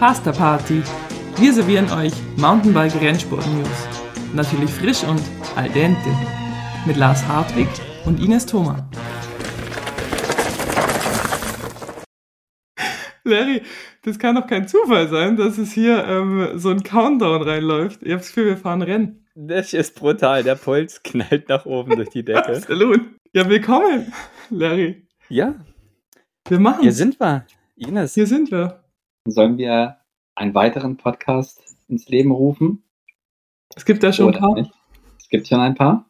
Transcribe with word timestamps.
Pasta 0.00 0.32
Party. 0.32 0.82
Wir 1.36 1.52
servieren 1.52 1.92
euch 1.92 2.14
Mountainbike 2.38 2.98
Rennsport 3.02 3.46
News. 3.48 3.68
Natürlich 4.34 4.70
frisch 4.70 5.04
und 5.04 5.20
al 5.56 5.68
dente. 5.68 6.08
Mit 6.86 6.96
Lars 6.96 7.22
Hartwig 7.28 7.68
und 8.06 8.18
Ines 8.18 8.46
Thoma. 8.46 8.88
Larry, 13.24 13.60
das 14.02 14.18
kann 14.18 14.36
doch 14.36 14.46
kein 14.46 14.66
Zufall 14.66 15.06
sein, 15.08 15.36
dass 15.36 15.58
es 15.58 15.72
hier 15.72 16.02
ähm, 16.06 16.52
so 16.54 16.70
ein 16.70 16.82
Countdown 16.82 17.42
reinläuft. 17.42 18.02
Ich 18.02 18.12
habe 18.12 18.20
das 18.20 18.28
Gefühl, 18.28 18.46
wir 18.46 18.56
fahren 18.56 18.80
Rennen. 18.80 19.26
Das 19.34 19.74
ist 19.74 19.96
brutal. 19.96 20.42
Der 20.42 20.54
Puls 20.54 21.02
knallt 21.02 21.50
nach 21.50 21.66
oben 21.66 21.96
durch 21.96 22.08
die 22.08 22.24
Decke. 22.24 22.48
Absolut. 22.56 23.02
Ja, 23.34 23.46
willkommen, 23.46 24.10
Larry. 24.48 25.06
Ja. 25.28 25.56
Wir 26.48 26.58
machen 26.58 26.80
Hier 26.80 26.92
sind 26.92 27.20
wir. 27.20 27.44
Ines. 27.76 28.14
Hier 28.14 28.26
sind 28.26 28.50
wir. 28.50 28.80
Sollen 29.28 29.58
wir 29.58 29.98
einen 30.34 30.54
weiteren 30.54 30.96
Podcast 30.96 31.76
ins 31.88 32.08
Leben 32.08 32.30
rufen? 32.30 32.82
Es 33.74 33.84
gibt 33.84 34.02
ja 34.02 34.12
schon 34.12 34.28
Oder 34.28 34.38
ein 34.38 34.40
paar. 34.40 34.54
nicht? 34.54 34.72
Es 35.18 35.28
gibt 35.28 35.46
schon 35.46 35.60
ein 35.60 35.74
paar. 35.74 36.06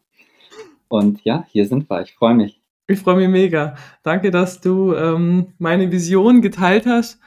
Und 0.88 1.24
ja, 1.24 1.44
hier 1.48 1.66
sind 1.66 1.90
wir. 1.90 2.02
Ich 2.02 2.14
freue 2.14 2.34
mich. 2.34 2.60
Ich 2.86 3.00
freue 3.00 3.16
mich 3.16 3.28
mega. 3.28 3.74
Danke, 4.02 4.30
dass 4.30 4.60
du 4.60 4.94
ähm, 4.94 5.54
meine 5.58 5.90
Vision 5.90 6.40
geteilt 6.40 6.86
hast. 6.86 7.20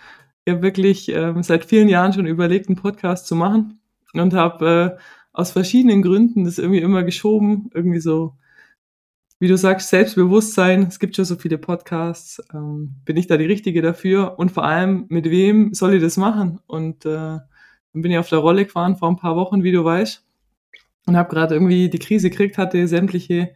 Ich 0.46 0.54
habe 0.54 0.64
wirklich 0.64 1.10
ähm, 1.10 1.44
seit 1.44 1.66
vielen 1.66 1.90
Jahren 1.90 2.13
schon 2.13 2.27
überlegt, 2.27 2.68
einen 2.68 2.77
Podcast 2.77 3.27
zu 3.27 3.36
machen 3.36 3.80
und 4.13 4.34
habe 4.34 4.98
äh, 4.98 5.02
aus 5.34 5.52
verschiedenen 5.52 6.02
Gründen 6.02 6.46
das 6.46 6.60
irgendwie 6.60 6.82
immer 6.82 7.04
geschoben. 7.04 7.70
Irgendwie 7.74 8.00
so, 8.00 8.36
wie 9.44 9.50
du 9.50 9.58
sagst, 9.58 9.90
Selbstbewusstsein. 9.90 10.84
Es 10.84 10.99
gibt 10.99 11.18
schon 11.18 11.26
so 11.26 11.36
viele 11.36 11.58
Podcasts. 11.58 12.41
Ähm, 12.54 12.96
bin 13.04 13.18
ich 13.18 13.27
da 13.27 13.36
die 13.36 13.44
Richtige 13.44 13.82
dafür? 13.82 14.40
Und 14.40 14.54
vor 14.54 14.63
allem, 14.63 15.05
mit 15.10 15.26
wem 15.26 15.74
soll 15.74 15.96
ich 15.96 16.02
das 16.02 16.16
machen? 16.16 16.62
Und 16.66 17.05
äh, 17.05 17.10
dann 17.10 17.44
bin 17.91 18.10
ich 18.10 18.18
auf 18.18 18.30
der 18.30 18.40
Rolle 18.40 18.63
gefahren 18.63 18.96
vor 18.96 19.10
ein 19.10 19.18
paar 19.18 19.35
Wochen, 19.35 19.62
wie 19.66 19.74
du 19.74 19.84
weißt. 19.84 20.26
Und 21.08 21.18
habe 21.18 21.27
gerade 21.27 21.55
irgendwie 21.55 21.90
die 21.90 22.00
Krise 22.00 22.30
gekriegt, 22.30 22.58
hatte 22.58 22.88
sämtliche 22.88 23.50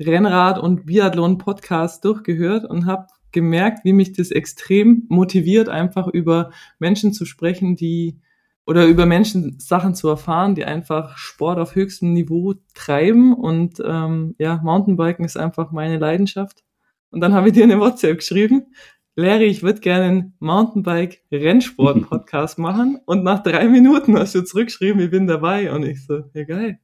Rennrad- 0.00 0.60
und 0.60 0.86
Biathlon-Podcasts 0.86 2.00
durchgehört 2.00 2.64
und 2.64 2.86
habe 2.86 3.08
gemerkt, 3.32 3.84
wie 3.84 3.92
mich 3.92 4.12
das 4.12 4.30
extrem 4.30 5.02
motiviert, 5.08 5.68
einfach 5.68 6.06
über 6.06 6.52
Menschen 6.78 7.12
zu 7.12 7.24
sprechen, 7.24 7.74
die 7.74 8.20
oder 8.66 8.86
über 8.86 9.06
Menschen 9.06 9.58
Sachen 9.60 9.94
zu 9.94 10.08
erfahren, 10.08 10.54
die 10.54 10.64
einfach 10.64 11.18
Sport 11.18 11.58
auf 11.58 11.74
höchstem 11.74 12.12
Niveau 12.12 12.54
treiben. 12.74 13.34
Und 13.34 13.82
ähm, 13.84 14.34
ja, 14.38 14.60
Mountainbiken 14.62 15.24
ist 15.24 15.36
einfach 15.36 15.70
meine 15.70 15.98
Leidenschaft. 15.98 16.64
Und 17.10 17.20
dann 17.20 17.34
habe 17.34 17.48
ich 17.48 17.54
dir 17.54 17.64
eine 17.64 17.78
WhatsApp 17.78 18.18
geschrieben. 18.18 18.74
Larry, 19.16 19.44
ich 19.44 19.62
würde 19.62 19.80
gerne 19.80 20.04
einen 20.06 20.34
Mountainbike-Rennsport-Podcast 20.40 22.58
machen. 22.58 23.00
Und 23.04 23.22
nach 23.22 23.42
drei 23.42 23.68
Minuten 23.68 24.18
hast 24.18 24.34
du 24.34 24.42
zurückgeschrieben, 24.42 25.00
ich 25.00 25.10
bin 25.10 25.26
dabei. 25.26 25.70
Und 25.72 25.84
ich 25.84 26.04
so, 26.04 26.24
ja 26.32 26.44
geil. 26.44 26.80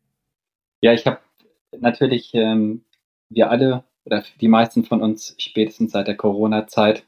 Ja, 0.83 0.93
ich 0.93 1.07
habe 1.07 1.21
natürlich, 1.79 2.33
ähm, 2.35 2.85
wir 3.31 3.51
alle 3.51 3.85
oder 4.05 4.23
die 4.41 4.49
meisten 4.49 4.85
von 4.85 5.03
uns 5.03 5.35
spätestens 5.39 5.93
seit 5.93 6.09
der 6.09 6.17
Corona-Zeit 6.17 7.07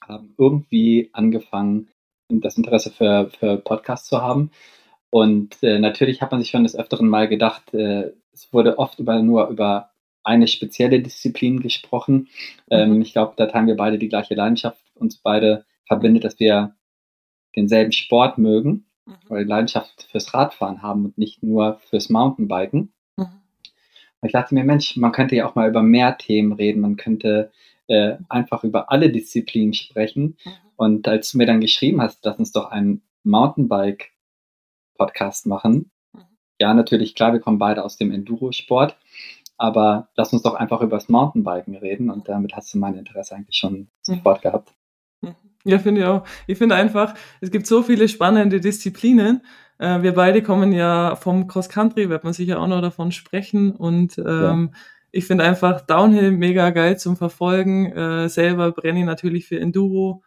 haben 0.00 0.34
irgendwie 0.36 1.10
angefangen, 1.12 1.88
das 2.40 2.56
Interesse 2.56 2.90
für, 2.90 3.30
für 3.38 3.56
Podcasts 3.58 4.08
zu 4.08 4.20
haben. 4.22 4.50
Und 5.10 5.62
äh, 5.62 5.78
natürlich 5.78 6.22
hat 6.22 6.30
man 6.32 6.40
sich 6.40 6.50
schon 6.50 6.62
des 6.62 6.76
Öfteren 6.76 7.08
mal 7.08 7.28
gedacht, 7.28 7.74
äh, 7.74 8.12
es 8.32 8.52
wurde 8.52 8.78
oft 8.78 8.98
über, 8.98 9.20
nur 9.20 9.48
über 9.48 9.90
eine 10.24 10.46
spezielle 10.46 11.00
Disziplin 11.00 11.60
gesprochen. 11.60 12.28
Ähm, 12.70 12.94
Mhm. 12.94 13.02
ich 13.02 13.12
glaube, 13.12 13.34
da 13.36 13.46
teilen 13.46 13.66
wir 13.66 13.76
beide 13.76 13.98
die 13.98 14.08
gleiche 14.08 14.34
Leidenschaft. 14.34 14.82
Uns 14.94 15.18
beide 15.18 15.64
verbindet, 15.86 16.24
dass 16.24 16.38
wir 16.38 16.74
denselben 17.56 17.92
Sport 17.92 18.38
mögen 18.38 18.86
oder 19.28 19.40
die 19.40 19.48
Leidenschaft 19.48 20.04
fürs 20.10 20.32
Radfahren 20.32 20.80
haben 20.82 21.04
und 21.04 21.18
nicht 21.18 21.42
nur 21.42 21.80
fürs 21.90 22.08
Mountainbiken. 22.08 22.92
Mhm. 23.16 23.24
Und 24.20 24.26
ich 24.26 24.32
dachte 24.32 24.54
mir, 24.54 24.64
Mensch, 24.64 24.96
man 24.96 25.12
könnte 25.12 25.36
ja 25.36 25.48
auch 25.48 25.56
mal 25.56 25.68
über 25.68 25.82
mehr 25.82 26.16
Themen 26.16 26.52
reden. 26.52 26.80
Man 26.80 26.96
könnte 26.96 27.50
äh, 27.88 28.16
einfach 28.28 28.62
über 28.64 28.90
alle 28.90 29.10
Disziplinen 29.10 29.74
sprechen. 29.74 30.36
Mhm. 30.72 30.76
Und 30.76 31.08
als 31.08 31.32
du 31.32 31.38
mir 31.38 31.46
dann 31.46 31.60
geschrieben 31.60 32.00
hast, 32.00 32.24
lass 32.24 32.38
uns 32.38 32.52
doch 32.52 32.70
einen 32.70 33.02
Mountainbike-Podcast 33.24 35.46
machen. 35.46 35.90
Mhm. 36.12 36.20
Ja, 36.58 36.74
natürlich, 36.74 37.14
klar, 37.14 37.32
wir 37.32 37.40
kommen 37.40 37.58
beide 37.58 37.82
aus 37.84 37.96
dem 37.96 38.12
Enduro-Sport. 38.12 38.96
Aber 39.58 40.08
lass 40.16 40.32
uns 40.32 40.42
doch 40.42 40.54
einfach 40.54 40.80
über 40.80 40.96
das 40.96 41.08
Mountainbiken 41.08 41.76
reden. 41.76 42.10
Und 42.10 42.28
damit 42.28 42.56
hast 42.56 42.74
du 42.74 42.78
mein 42.78 42.96
Interesse 42.96 43.36
eigentlich 43.36 43.56
schon 43.56 43.88
sofort 44.00 44.42
gehabt. 44.42 44.74
Mhm. 45.20 45.36
Ja, 45.64 45.78
finde 45.78 46.00
ich 46.00 46.06
auch. 46.06 46.24
Ich 46.46 46.58
finde 46.58 46.74
einfach, 46.74 47.14
es 47.40 47.50
gibt 47.50 47.66
so 47.66 47.82
viele 47.82 48.08
spannende 48.08 48.60
Disziplinen. 48.60 49.42
Äh, 49.78 50.02
wir 50.02 50.14
beide 50.14 50.42
kommen 50.42 50.72
ja 50.72 51.16
vom 51.16 51.46
Cross 51.46 51.68
Country, 51.68 52.08
wird 52.08 52.24
man 52.24 52.32
sicher 52.32 52.60
auch 52.60 52.66
noch 52.66 52.80
davon 52.80 53.12
sprechen. 53.12 53.70
Und 53.70 54.18
ähm, 54.18 54.74
ich 55.12 55.26
finde 55.26 55.44
einfach 55.44 55.82
Downhill 55.82 56.32
mega 56.32 56.70
geil 56.70 56.98
zum 56.98 57.16
Verfolgen. 57.16 57.92
Äh, 57.92 58.28
selber 58.28 58.72
brenne 58.72 59.00
ich 59.00 59.06
natürlich 59.06 59.46
für 59.46 59.60
Enduro. 59.60 60.22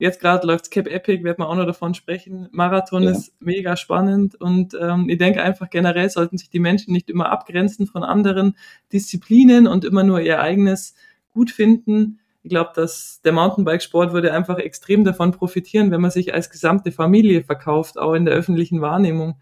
Jetzt 0.00 0.20
gerade 0.20 0.46
läuft's 0.46 0.70
Cap 0.70 0.86
Epic, 0.86 1.24
wird 1.24 1.38
man 1.40 1.48
auch 1.48 1.56
noch 1.56 1.66
davon 1.66 1.92
sprechen. 1.92 2.48
Marathon 2.52 3.02
Ja. 3.02 3.10
ist 3.10 3.32
mega 3.40 3.76
spannend 3.76 4.36
und 4.36 4.76
ähm, 4.80 5.08
ich 5.08 5.18
denke 5.18 5.42
einfach 5.42 5.70
generell 5.70 6.08
sollten 6.08 6.38
sich 6.38 6.50
die 6.50 6.60
Menschen 6.60 6.92
nicht 6.92 7.10
immer 7.10 7.30
abgrenzen 7.32 7.86
von 7.88 8.04
anderen 8.04 8.56
Disziplinen 8.92 9.66
und 9.66 9.84
immer 9.84 10.04
nur 10.04 10.20
ihr 10.20 10.40
eigenes 10.40 10.94
gut 11.30 11.50
finden. 11.50 12.20
Ich 12.44 12.50
glaube, 12.50 12.70
dass 12.76 13.20
der 13.24 13.32
Mountainbikesport 13.32 14.12
würde 14.12 14.32
einfach 14.32 14.58
extrem 14.58 15.02
davon 15.04 15.32
profitieren, 15.32 15.90
wenn 15.90 16.00
man 16.00 16.12
sich 16.12 16.32
als 16.32 16.48
gesamte 16.48 16.92
Familie 16.92 17.42
verkauft, 17.42 17.98
auch 17.98 18.14
in 18.14 18.24
der 18.24 18.34
öffentlichen 18.34 18.80
Wahrnehmung. 18.80 19.40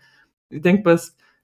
Ich 0.49 0.62
denke, 0.62 0.97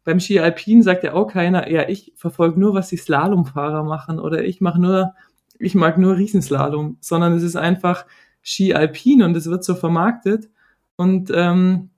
beim 0.04 0.20
Ski 0.20 0.40
Alpin 0.40 0.82
sagt 0.82 1.04
ja 1.04 1.12
auch 1.12 1.26
keiner, 1.26 1.70
ja, 1.70 1.88
ich 1.88 2.12
verfolge 2.16 2.58
nur, 2.58 2.74
was 2.74 2.88
die 2.88 2.96
Slalomfahrer 2.96 3.84
machen 3.84 4.18
oder 4.18 4.42
ich 4.42 4.60
mache 4.62 4.80
nur, 4.80 5.14
ich 5.58 5.74
mag 5.74 5.98
nur 5.98 6.16
Riesenslalom, 6.16 6.96
sondern 7.00 7.34
es 7.34 7.42
ist 7.42 7.56
einfach 7.56 8.06
Ski 8.42 8.74
Alpin 8.74 9.22
und 9.22 9.36
es 9.36 9.46
wird 9.46 9.64
so 9.64 9.74
vermarktet. 9.74 10.50
Und 10.96 11.30
ähm, 11.34 11.90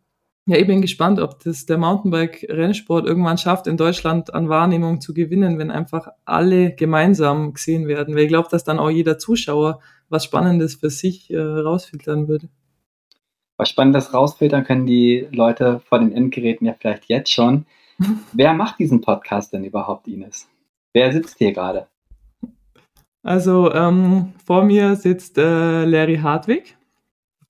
ja, 0.47 0.59
ich 0.59 0.67
bin 0.67 0.83
gespannt, 0.83 1.21
ob 1.21 1.43
das 1.43 1.65
der 1.65 1.79
Mountainbike-Rennsport 1.79 3.07
irgendwann 3.07 3.39
schafft, 3.39 3.67
in 3.67 3.79
Deutschland 3.79 4.35
an 4.35 4.51
Wahrnehmung 4.51 5.01
zu 5.01 5.15
gewinnen, 5.15 5.59
wenn 5.59 5.71
einfach 5.71 6.09
alle 6.27 6.75
gemeinsam 6.75 7.55
gesehen 7.55 7.89
werden. 7.89 8.15
Weil 8.15 8.25
ich 8.25 8.29
glaube, 8.29 8.49
dass 8.51 8.63
dann 8.63 8.79
auch 8.79 8.91
jeder 8.91 9.19
Zuschauer 9.19 9.81
was 10.11 10.25
Spannendes 10.25 10.75
für 10.75 10.91
sich 10.91 11.31
äh, 11.31 11.39
rausfiltern 11.39 12.29
würde. 12.29 12.49
Was 13.57 13.71
Spannendes 13.71 14.13
rausfiltern 14.13 14.65
können 14.65 14.85
die 14.85 15.29
Leute 15.31 15.81
vor 15.81 15.99
den 15.99 16.13
Endgeräten 16.13 16.67
ja 16.67 16.75
vielleicht 16.79 17.07
jetzt 17.07 17.33
schon. 17.33 17.65
Wer 18.33 18.53
macht 18.53 18.79
diesen 18.79 19.01
Podcast 19.01 19.53
denn 19.53 19.65
überhaupt, 19.65 20.09
Ines? 20.09 20.49
Wer 20.93 21.13
sitzt 21.13 21.39
hier 21.39 21.53
gerade? 21.53 21.89
Also 23.25 23.73
ähm, 23.73 24.35
vor 24.45 24.65
mir 24.65 24.97
sitzt 24.97 25.39
äh, 25.39 25.87
Larry 25.87 26.19
Hartwig, 26.19 26.77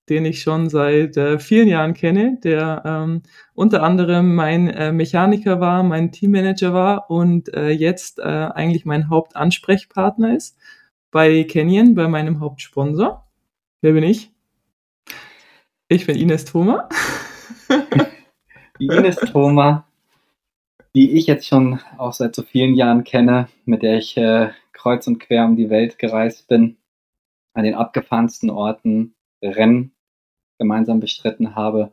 den 0.09 0.25
ich 0.25 0.41
schon 0.41 0.71
seit 0.71 1.17
äh, 1.17 1.41
vielen 1.41 1.67
Jahren 1.67 1.95
kenne, 1.95 2.39
der 2.45 2.83
ähm, 2.85 3.23
unter 3.55 3.83
anderem 3.83 4.37
mein 4.37 4.69
äh, 4.69 4.93
Mechaniker 4.93 5.59
war, 5.59 5.83
mein 5.83 6.13
Teammanager 6.13 6.73
war 6.73 7.11
und 7.11 7.53
äh, 7.55 7.71
jetzt 7.71 8.21
äh, 8.21 8.23
eigentlich 8.23 8.84
mein 8.84 9.11
Hauptansprechpartner 9.11 10.37
ist 10.37 10.57
bei 11.11 11.43
Canyon, 11.43 11.97
bei 11.97 12.07
meinem 12.07 12.39
Hauptsponsor. 12.39 13.27
Wer 13.81 13.93
bin 13.95 14.05
ich? 14.05 14.31
Ich 15.89 16.07
bin 16.07 16.17
Ines 16.17 16.45
Thoma. 16.45 16.89
Ines 18.79 19.17
Thoma, 19.17 19.89
die 20.95 21.15
ich 21.19 21.27
jetzt 21.27 21.49
schon 21.49 21.81
auch 21.99 22.13
seit 22.13 22.37
so 22.37 22.43
vielen 22.43 22.75
Jahren 22.75 23.03
kenne, 23.03 23.48
mit 23.65 23.83
der 23.83 23.98
ich 23.98 24.16
äh, 24.16 24.51
kreuz 24.84 25.07
und 25.07 25.19
quer 25.19 25.47
um 25.47 25.57
die 25.57 25.71
Welt 25.71 25.98
gereist 25.98 26.47
bin, 26.47 26.77
an 27.54 27.65
den 27.65 27.75
abgefahrensten 27.75 28.51
Orten 28.51 29.15
Rennen 29.42 29.92
gemeinsam 30.59 31.01
bestritten 31.01 31.57
habe. 31.57 31.92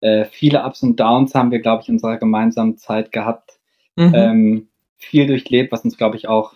Äh, 0.00 0.26
viele 0.26 0.62
Ups 0.64 0.82
und 0.82 1.00
Downs 1.00 1.34
haben 1.34 1.50
wir, 1.50 1.60
glaube 1.60 1.82
ich, 1.82 1.88
in 1.88 1.94
unserer 1.94 2.18
gemeinsamen 2.18 2.76
Zeit 2.76 3.10
gehabt. 3.10 3.58
Mhm. 3.96 4.12
Ähm, 4.14 4.68
viel 4.98 5.26
durchlebt, 5.26 5.72
was 5.72 5.84
uns, 5.84 5.96
glaube 5.96 6.16
ich, 6.16 6.28
auch 6.28 6.54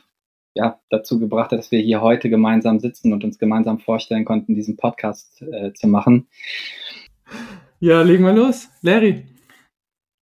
ja, 0.54 0.78
dazu 0.90 1.18
gebracht 1.18 1.52
hat, 1.52 1.58
dass 1.58 1.70
wir 1.70 1.80
hier 1.80 2.02
heute 2.02 2.28
gemeinsam 2.28 2.78
sitzen 2.78 3.14
und 3.14 3.24
uns 3.24 3.38
gemeinsam 3.38 3.78
vorstellen 3.78 4.26
konnten, 4.26 4.54
diesen 4.54 4.76
Podcast 4.76 5.40
äh, 5.42 5.72
zu 5.72 5.88
machen. 5.88 6.26
Ja, 7.78 8.02
legen 8.02 8.24
wir 8.24 8.34
los. 8.34 8.68
Larry, 8.82 9.24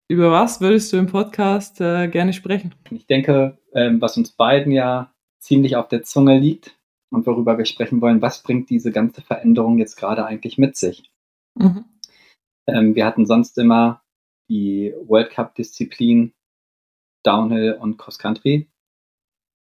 über 0.08 0.32
was 0.32 0.62
würdest 0.62 0.94
du 0.94 0.98
im 0.98 1.08
Podcast 1.08 1.82
äh, 1.82 2.08
gerne 2.10 2.34
sprechen? 2.34 2.76
Ich 2.92 3.08
denke, 3.08 3.58
ähm, 3.74 4.00
was 4.00 4.18
uns 4.18 4.32
beiden 4.32 4.72
ja 4.72 5.12
ziemlich 5.40 5.76
auf 5.76 5.88
der 5.88 6.04
Zunge 6.04 6.40
liegt 6.40 6.78
und 7.10 7.26
worüber 7.26 7.58
wir 7.58 7.66
sprechen 7.66 8.02
wollen, 8.02 8.22
was 8.22 8.44
bringt 8.44 8.70
diese 8.70 8.92
ganze 8.92 9.22
Veränderung 9.22 9.78
jetzt 9.78 9.96
gerade 9.96 10.26
eigentlich 10.26 10.58
mit 10.58 10.76
sich? 10.76 11.12
Mhm. 11.56 11.86
Ähm, 12.68 12.96
wir 12.96 13.06
hatten 13.06 13.26
sonst 13.26 13.58
immer 13.58 14.02
die 14.50 14.94
World 15.06 15.32
Cup-Disziplin 15.32 16.34
Downhill 17.24 17.74
und 17.74 17.98
Cross 17.98 18.20
Country. 18.20 18.68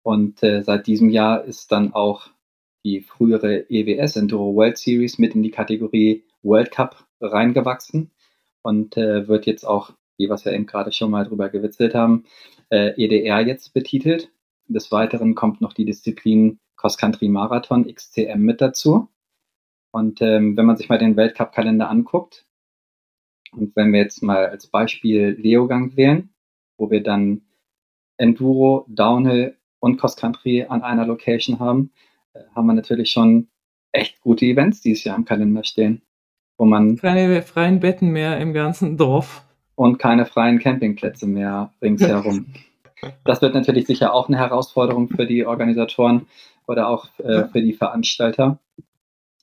Und 0.03 0.41
äh, 0.43 0.63
seit 0.63 0.87
diesem 0.87 1.09
Jahr 1.09 1.43
ist 1.43 1.71
dann 1.71 1.93
auch 1.93 2.29
die 2.83 3.01
frühere 3.01 3.69
EWS 3.69 4.15
Enduro 4.15 4.55
World 4.55 4.77
Series 4.77 5.19
mit 5.19 5.35
in 5.35 5.43
die 5.43 5.51
Kategorie 5.51 6.23
World 6.41 6.71
Cup 6.71 7.07
reingewachsen 7.19 8.11
und 8.63 8.97
äh, 8.97 9.27
wird 9.27 9.45
jetzt 9.45 9.65
auch, 9.65 9.93
wie 10.17 10.27
wir 10.27 10.33
es 10.33 10.43
ja 10.43 10.53
eben 10.53 10.65
gerade 10.65 10.91
schon 10.91 11.11
mal 11.11 11.25
drüber 11.25 11.49
gewitzelt 11.49 11.93
haben, 11.93 12.25
äh, 12.69 12.93
EDR 13.01 13.41
jetzt 13.41 13.73
betitelt. 13.73 14.31
Des 14.73 14.91
Weiteren 14.91 15.35
kommt 15.35 15.61
noch 15.61 15.73
die 15.73 15.85
Disziplin 15.85 16.59
Cross 16.77 16.97
Country 16.97 17.27
Marathon 17.27 17.85
XCM 17.85 18.39
mit 18.39 18.61
dazu. 18.61 19.09
Und 19.91 20.21
ähm, 20.21 20.55
wenn 20.57 20.65
man 20.65 20.77
sich 20.77 20.89
mal 20.89 20.97
den 20.97 21.17
Weltcup-Kalender 21.17 21.89
anguckt, 21.89 22.45
und 23.51 23.75
wenn 23.75 23.91
wir 23.91 23.99
jetzt 23.99 24.23
mal 24.23 24.47
als 24.47 24.67
Beispiel 24.67 25.35
Leogang 25.37 25.95
wählen, 25.97 26.29
wo 26.77 26.89
wir 26.89 27.03
dann 27.03 27.41
Enduro, 28.17 28.85
Downhill 28.87 29.57
und 29.79 29.97
Cross 29.97 30.15
Country 30.15 30.65
an 30.67 30.83
einer 30.83 31.05
Location 31.05 31.59
haben, 31.59 31.91
äh, 32.33 32.39
haben 32.55 32.67
wir 32.67 32.73
natürlich 32.73 33.11
schon 33.11 33.49
echt 33.91 34.21
gute 34.21 34.45
Events 34.45 34.81
dieses 34.81 35.03
Jahr 35.03 35.17
im 35.17 35.25
Kalender 35.25 35.63
stehen, 35.63 36.01
wo 36.57 36.65
man 36.65 36.95
keine 36.95 37.41
freien 37.41 37.79
Betten 37.79 38.11
mehr 38.11 38.39
im 38.39 38.53
ganzen 38.53 38.95
Dorf 38.97 39.43
und 39.75 39.97
keine 39.97 40.25
freien 40.25 40.59
Campingplätze 40.59 41.27
mehr 41.27 41.73
ringsherum. 41.81 42.53
das 43.25 43.41
wird 43.41 43.53
natürlich 43.53 43.87
sicher 43.87 44.13
auch 44.13 44.27
eine 44.27 44.37
Herausforderung 44.37 45.09
für 45.09 45.25
die 45.25 45.45
Organisatoren 45.45 46.27
oder 46.67 46.87
auch 46.87 47.07
äh, 47.19 47.45
für 47.45 47.61
die 47.61 47.73
Veranstalter. 47.73 48.59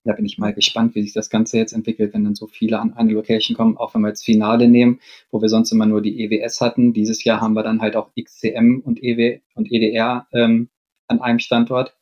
Da 0.04 0.14
bin 0.14 0.24
ich 0.24 0.38
mal 0.38 0.54
gespannt, 0.54 0.94
wie 0.94 1.02
sich 1.02 1.12
das 1.12 1.28
Ganze 1.28 1.58
jetzt 1.58 1.72
entwickelt, 1.72 2.14
wenn 2.14 2.24
dann 2.24 2.34
so 2.34 2.46
viele 2.46 2.78
an 2.78 2.94
eine 2.94 3.12
Location 3.12 3.56
kommen. 3.56 3.76
Auch 3.76 3.94
wenn 3.94 4.00
wir 4.00 4.08
jetzt 4.08 4.24
Finale 4.24 4.68
nehmen, 4.68 5.00
wo 5.30 5.42
wir 5.42 5.48
sonst 5.48 5.70
immer 5.72 5.86
nur 5.86 6.00
die 6.00 6.24
EWS 6.24 6.60
hatten. 6.60 6.92
Dieses 6.92 7.24
Jahr 7.24 7.40
haben 7.40 7.54
wir 7.54 7.62
dann 7.62 7.82
halt 7.82 7.96
auch 7.96 8.10
XCM 8.18 8.80
und 8.84 9.02
EW 9.02 9.40
und 9.54 9.70
EDR 9.70 10.26
ähm, 10.32 10.70
an 11.08 11.20
einem 11.20 11.40
Standort. 11.40 11.94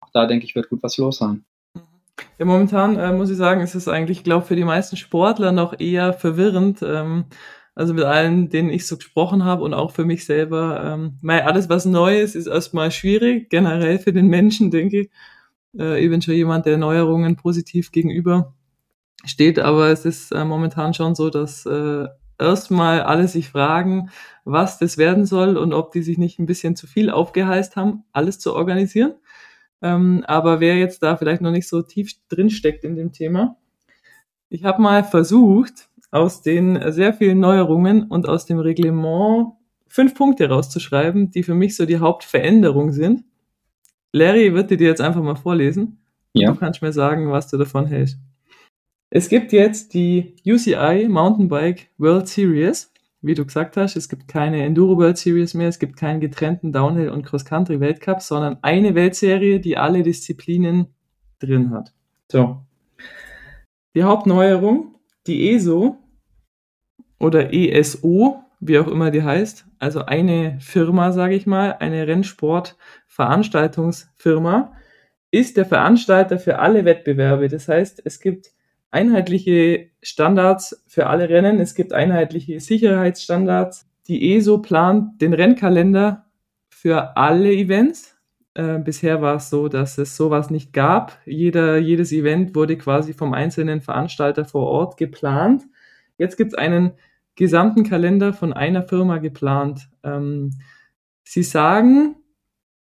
Auch 0.00 0.10
da 0.12 0.26
denke 0.26 0.44
ich, 0.44 0.54
wird 0.54 0.70
gut 0.70 0.82
was 0.82 0.96
los 0.96 1.18
sein. 1.18 1.44
Ja, 2.38 2.46
momentan 2.46 2.98
äh, 2.98 3.12
muss 3.12 3.30
ich 3.30 3.36
sagen, 3.36 3.60
ist 3.60 3.74
es 3.74 3.86
eigentlich, 3.86 4.18
ich 4.18 4.24
glaube, 4.24 4.46
für 4.46 4.56
die 4.56 4.64
meisten 4.64 4.96
Sportler 4.96 5.52
noch 5.52 5.78
eher 5.78 6.12
verwirrend. 6.12 6.82
Ähm, 6.82 7.26
also 7.74 7.94
mit 7.94 8.04
allen, 8.04 8.48
denen 8.48 8.70
ich 8.70 8.86
so 8.86 8.96
gesprochen 8.96 9.44
habe 9.44 9.62
und 9.62 9.74
auch 9.74 9.92
für 9.92 10.04
mich 10.04 10.24
selber. 10.24 10.82
Ähm, 10.84 11.18
alles, 11.28 11.68
was 11.68 11.84
neu 11.84 12.20
ist, 12.20 12.34
ist 12.34 12.46
erstmal 12.46 12.90
schwierig, 12.90 13.50
generell 13.50 13.98
für 13.98 14.12
den 14.12 14.26
Menschen, 14.28 14.70
denke 14.70 15.02
ich. 15.02 15.10
Äh, 15.78 16.04
eventuell 16.04 16.36
jemand, 16.36 16.66
der 16.66 16.76
Neuerungen 16.76 17.36
positiv 17.36 17.92
gegenüber 17.92 18.54
steht, 19.24 19.58
aber 19.58 19.88
es 19.88 20.04
ist 20.04 20.32
äh, 20.32 20.44
momentan 20.44 20.92
schon 20.94 21.14
so, 21.14 21.30
dass 21.30 21.64
äh, 21.64 22.06
erstmal 22.38 23.02
alle 23.02 23.28
sich 23.28 23.48
fragen, 23.48 24.10
was 24.44 24.78
das 24.78 24.98
werden 24.98 25.24
soll 25.26 25.56
und 25.56 25.72
ob 25.72 25.92
die 25.92 26.02
sich 26.02 26.18
nicht 26.18 26.38
ein 26.38 26.46
bisschen 26.46 26.76
zu 26.76 26.86
viel 26.86 27.10
aufgeheißt 27.10 27.76
haben, 27.76 28.04
alles 28.12 28.38
zu 28.38 28.54
organisieren. 28.54 29.14
Ähm, 29.80 30.24
aber 30.26 30.60
wer 30.60 30.76
jetzt 30.76 31.02
da 31.02 31.16
vielleicht 31.16 31.42
noch 31.42 31.50
nicht 31.50 31.68
so 31.68 31.82
tief 31.82 32.12
drin 32.28 32.50
steckt 32.50 32.84
in 32.84 32.96
dem 32.96 33.12
Thema, 33.12 33.56
ich 34.48 34.64
habe 34.64 34.82
mal 34.82 35.02
versucht, 35.04 35.88
aus 36.12 36.42
den 36.42 36.92
sehr 36.92 37.14
vielen 37.14 37.40
Neuerungen 37.40 38.04
und 38.04 38.28
aus 38.28 38.46
dem 38.46 38.58
Reglement 38.58 39.54
fünf 39.88 40.14
Punkte 40.14 40.48
rauszuschreiben, 40.48 41.30
die 41.30 41.42
für 41.42 41.54
mich 41.54 41.74
so 41.74 41.86
die 41.86 41.98
Hauptveränderung 41.98 42.92
sind. 42.92 43.24
Larry 44.12 44.54
wird 44.54 44.70
dir 44.70 44.78
jetzt 44.78 45.00
einfach 45.00 45.22
mal 45.22 45.36
vorlesen. 45.36 45.98
Ja. 46.34 46.52
Du 46.52 46.58
kannst 46.58 46.82
mir 46.82 46.92
sagen, 46.92 47.30
was 47.30 47.48
du 47.48 47.56
davon 47.56 47.86
hältst. 47.86 48.18
Es 49.10 49.28
gibt 49.28 49.52
jetzt 49.52 49.94
die 49.94 50.36
UCI 50.46 51.08
Mountainbike 51.08 51.90
World 51.98 52.28
Series. 52.28 52.92
Wie 53.22 53.34
du 53.34 53.44
gesagt 53.44 53.76
hast, 53.76 53.96
es 53.96 54.08
gibt 54.08 54.28
keine 54.28 54.64
Enduro 54.64 54.98
World 54.98 55.16
Series 55.16 55.54
mehr, 55.54 55.68
es 55.68 55.78
gibt 55.78 55.96
keinen 55.96 56.20
getrennten 56.20 56.72
Downhill 56.72 57.08
und 57.08 57.24
Cross 57.24 57.44
Country 57.44 57.78
Weltcup, 57.78 58.20
sondern 58.20 58.58
eine 58.62 58.94
Weltserie, 58.94 59.60
die 59.60 59.76
alle 59.76 60.02
Disziplinen 60.02 60.88
drin 61.38 61.70
hat. 61.70 61.92
So. 62.30 62.62
Die 63.94 64.02
Hauptneuerung, 64.02 64.96
die 65.26 65.50
ESO 65.50 66.01
oder 67.22 67.54
ESO, 67.54 68.42
wie 68.60 68.78
auch 68.78 68.88
immer 68.88 69.10
die 69.10 69.22
heißt, 69.22 69.64
also 69.78 70.04
eine 70.04 70.58
Firma, 70.60 71.12
sage 71.12 71.34
ich 71.34 71.46
mal, 71.46 71.76
eine 71.78 72.06
Rennsportveranstaltungsfirma, 72.06 74.74
ist 75.30 75.56
der 75.56 75.64
Veranstalter 75.64 76.38
für 76.38 76.58
alle 76.58 76.84
Wettbewerbe. 76.84 77.48
Das 77.48 77.68
heißt, 77.68 78.02
es 78.04 78.20
gibt 78.20 78.50
einheitliche 78.90 79.88
Standards 80.02 80.84
für 80.86 81.06
alle 81.06 81.28
Rennen, 81.28 81.60
es 81.60 81.74
gibt 81.74 81.92
einheitliche 81.92 82.60
Sicherheitsstandards. 82.60 83.88
Die 84.08 84.34
ESO 84.34 84.58
plant 84.58 85.22
den 85.22 85.32
Rennkalender 85.32 86.26
für 86.68 87.16
alle 87.16 87.52
Events. 87.52 88.16
Äh, 88.54 88.80
bisher 88.80 89.22
war 89.22 89.36
es 89.36 89.48
so, 89.48 89.68
dass 89.68 89.96
es 89.96 90.16
sowas 90.16 90.50
nicht 90.50 90.72
gab. 90.72 91.18
Jeder, 91.24 91.78
jedes 91.78 92.12
Event 92.12 92.54
wurde 92.54 92.76
quasi 92.76 93.14
vom 93.14 93.32
einzelnen 93.32 93.80
Veranstalter 93.80 94.44
vor 94.44 94.66
Ort 94.66 94.96
geplant. 94.96 95.62
Jetzt 96.18 96.36
gibt 96.36 96.52
es 96.52 96.58
einen 96.58 96.92
gesamten 97.34 97.84
Kalender 97.84 98.32
von 98.32 98.52
einer 98.52 98.82
Firma 98.82 99.18
geplant. 99.18 99.88
Ähm, 100.02 100.50
sie 101.24 101.42
sagen, 101.42 102.16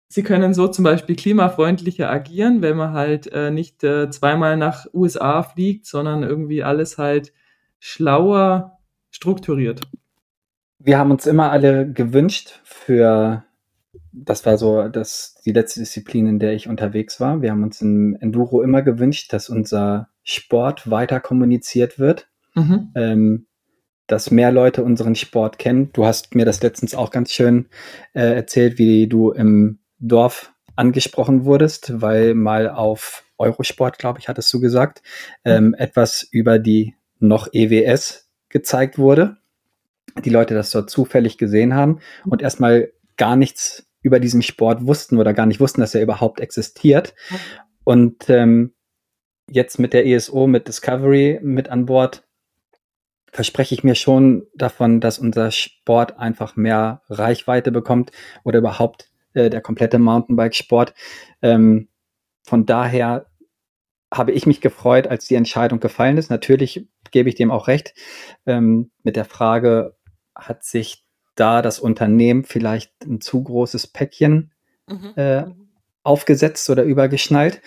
sie 0.07 0.23
können 0.23 0.53
so 0.53 0.67
zum 0.67 0.83
Beispiel 0.83 1.15
klimafreundlicher 1.15 2.09
agieren, 2.09 2.61
wenn 2.61 2.77
man 2.77 2.93
halt 2.93 3.27
äh, 3.31 3.51
nicht 3.51 3.83
äh, 3.83 4.09
zweimal 4.09 4.57
nach 4.57 4.87
USA 4.93 5.43
fliegt, 5.43 5.85
sondern 5.85 6.23
irgendwie 6.23 6.63
alles 6.63 6.97
halt 6.97 7.33
schlauer 7.79 8.79
strukturiert. 9.09 9.81
Wir 10.79 10.97
haben 10.97 11.11
uns 11.11 11.27
immer 11.27 11.51
alle 11.51 11.91
gewünscht 11.91 12.59
für, 12.63 13.43
das 14.11 14.45
war 14.45 14.57
so 14.57 14.87
das, 14.87 15.35
die 15.45 15.51
letzte 15.51 15.79
Disziplin, 15.81 16.27
in 16.27 16.39
der 16.39 16.53
ich 16.53 16.67
unterwegs 16.67 17.19
war. 17.19 17.41
Wir 17.41 17.51
haben 17.51 17.63
uns 17.63 17.81
im 17.81 18.17
Enduro 18.19 18.63
immer 18.63 18.81
gewünscht, 18.81 19.31
dass 19.31 19.49
unser 19.49 20.09
Sport 20.23 20.89
weiter 20.89 21.19
kommuniziert 21.19 21.99
wird. 21.99 22.29
Mhm. 22.55 22.91
Ähm, 22.95 23.47
dass 24.11 24.29
mehr 24.29 24.51
Leute 24.51 24.83
unseren 24.83 25.15
Sport 25.15 25.57
kennen. 25.57 25.89
Du 25.93 26.05
hast 26.05 26.35
mir 26.35 26.45
das 26.45 26.61
letztens 26.61 26.93
auch 26.93 27.11
ganz 27.11 27.31
schön 27.31 27.69
äh, 28.13 28.35
erzählt, 28.35 28.77
wie 28.77 29.07
du 29.07 29.31
im 29.31 29.79
Dorf 29.99 30.53
angesprochen 30.75 31.45
wurdest, 31.45 32.01
weil 32.01 32.33
mal 32.33 32.69
auf 32.69 33.23
Eurosport, 33.37 33.99
glaube 33.99 34.19
ich, 34.19 34.27
hattest 34.27 34.53
du 34.53 34.59
gesagt, 34.59 35.01
ähm, 35.45 35.73
etwas 35.77 36.27
über 36.29 36.59
die 36.59 36.95
noch 37.19 37.47
EWS 37.53 38.29
gezeigt 38.49 38.97
wurde. 38.97 39.37
Die 40.25 40.29
Leute 40.29 40.55
das 40.55 40.71
dort 40.71 40.89
zufällig 40.89 41.37
gesehen 41.37 41.73
haben 41.73 41.99
und 42.25 42.41
erstmal 42.41 42.91
gar 43.15 43.35
nichts 43.35 43.87
über 44.01 44.19
diesen 44.19 44.41
Sport 44.41 44.85
wussten 44.85 45.17
oder 45.17 45.33
gar 45.33 45.45
nicht 45.45 45.59
wussten, 45.59 45.81
dass 45.81 45.95
er 45.95 46.01
überhaupt 46.01 46.39
existiert. 46.39 47.13
Und 47.83 48.29
ähm, 48.29 48.73
jetzt 49.49 49.79
mit 49.79 49.93
der 49.93 50.05
ESO, 50.05 50.47
mit 50.47 50.67
Discovery 50.67 51.39
mit 51.41 51.69
an 51.69 51.85
Bord, 51.85 52.23
verspreche 53.31 53.73
ich 53.73 53.83
mir 53.83 53.95
schon 53.95 54.47
davon, 54.55 54.99
dass 54.99 55.19
unser 55.19 55.51
Sport 55.51 56.19
einfach 56.19 56.55
mehr 56.55 57.01
Reichweite 57.09 57.71
bekommt 57.71 58.11
oder 58.43 58.59
überhaupt 58.59 59.09
äh, 59.33 59.49
der 59.49 59.61
komplette 59.61 59.99
Mountainbike-Sport. 59.99 60.93
Ähm, 61.41 61.87
von 62.43 62.65
daher 62.65 63.27
habe 64.13 64.33
ich 64.33 64.45
mich 64.45 64.59
gefreut, 64.59 65.07
als 65.07 65.27
die 65.27 65.35
Entscheidung 65.35 65.79
gefallen 65.79 66.17
ist. 66.17 66.29
Natürlich 66.29 66.87
gebe 67.11 67.29
ich 67.29 67.35
dem 67.35 67.51
auch 67.51 67.67
recht. 67.67 67.93
Ähm, 68.45 68.91
mit 69.03 69.15
der 69.15 69.25
Frage, 69.25 69.95
hat 70.35 70.63
sich 70.63 71.05
da 71.35 71.61
das 71.61 71.79
Unternehmen 71.79 72.43
vielleicht 72.43 72.91
ein 73.05 73.21
zu 73.21 73.43
großes 73.43 73.87
Päckchen 73.87 74.51
mhm. 74.87 75.13
äh, 75.15 75.45
aufgesetzt 76.03 76.69
oder 76.69 76.83
übergeschnallt? 76.83 77.61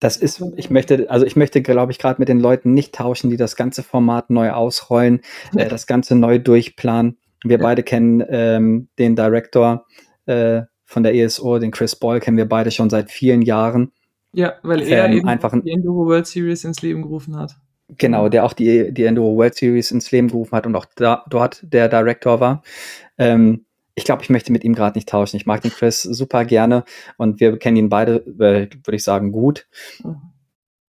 Das 0.00 0.16
ist, 0.16 0.42
ich 0.56 0.70
möchte, 0.70 1.10
also 1.10 1.26
ich 1.26 1.36
möchte, 1.36 1.62
glaube 1.62 1.92
ich, 1.92 1.98
gerade 1.98 2.20
mit 2.20 2.28
den 2.28 2.40
Leuten 2.40 2.72
nicht 2.72 2.94
tauschen, 2.94 3.30
die 3.30 3.36
das 3.36 3.54
ganze 3.54 3.82
Format 3.82 4.30
neu 4.30 4.50
ausrollen, 4.50 5.20
äh, 5.56 5.68
das 5.68 5.86
Ganze 5.86 6.16
neu 6.16 6.38
durchplanen. 6.38 7.18
Wir 7.44 7.58
beide 7.58 7.82
kennen 7.82 8.22
ähm, 8.28 8.88
den 8.98 9.16
Director 9.16 9.86
äh, 10.26 10.62
von 10.84 11.02
der 11.02 11.14
ESO, 11.14 11.58
den 11.58 11.70
Chris 11.70 11.96
Boyle, 11.96 12.20
kennen 12.20 12.36
wir 12.36 12.48
beide 12.48 12.70
schon 12.70 12.90
seit 12.90 13.10
vielen 13.10 13.42
Jahren. 13.42 13.92
Ja, 14.32 14.54
weil 14.62 14.82
er 14.82 15.06
ähm, 15.06 15.18
eben 15.18 15.28
einfach 15.28 15.52
die 15.52 15.70
Enduro 15.70 16.06
World 16.06 16.26
Series 16.26 16.64
ins 16.64 16.82
Leben 16.82 17.02
gerufen 17.02 17.36
hat. 17.36 17.56
Genau, 17.98 18.28
der 18.28 18.44
auch 18.44 18.52
die, 18.52 18.92
die 18.92 19.04
Enduro 19.04 19.36
World 19.36 19.54
Series 19.54 19.90
ins 19.90 20.10
Leben 20.10 20.28
gerufen 20.28 20.52
hat 20.52 20.66
und 20.66 20.76
auch 20.76 20.86
da, 20.94 21.24
dort 21.28 21.60
der 21.62 21.88
Director 21.88 22.40
war. 22.40 22.62
Ähm, 23.18 23.64
ich 23.94 24.04
glaube, 24.04 24.22
ich 24.22 24.30
möchte 24.30 24.52
mit 24.52 24.64
ihm 24.64 24.74
gerade 24.74 24.96
nicht 24.96 25.08
tauschen. 25.08 25.36
Ich 25.36 25.46
mag 25.46 25.62
den 25.62 25.70
Chris 25.70 26.02
super 26.02 26.44
gerne 26.44 26.84
und 27.16 27.40
wir 27.40 27.58
kennen 27.58 27.76
ihn 27.76 27.88
beide, 27.88 28.16
äh, 28.16 28.68
würde 28.84 28.96
ich 28.96 29.04
sagen, 29.04 29.32
gut. 29.32 29.66
Mhm. 30.02 30.16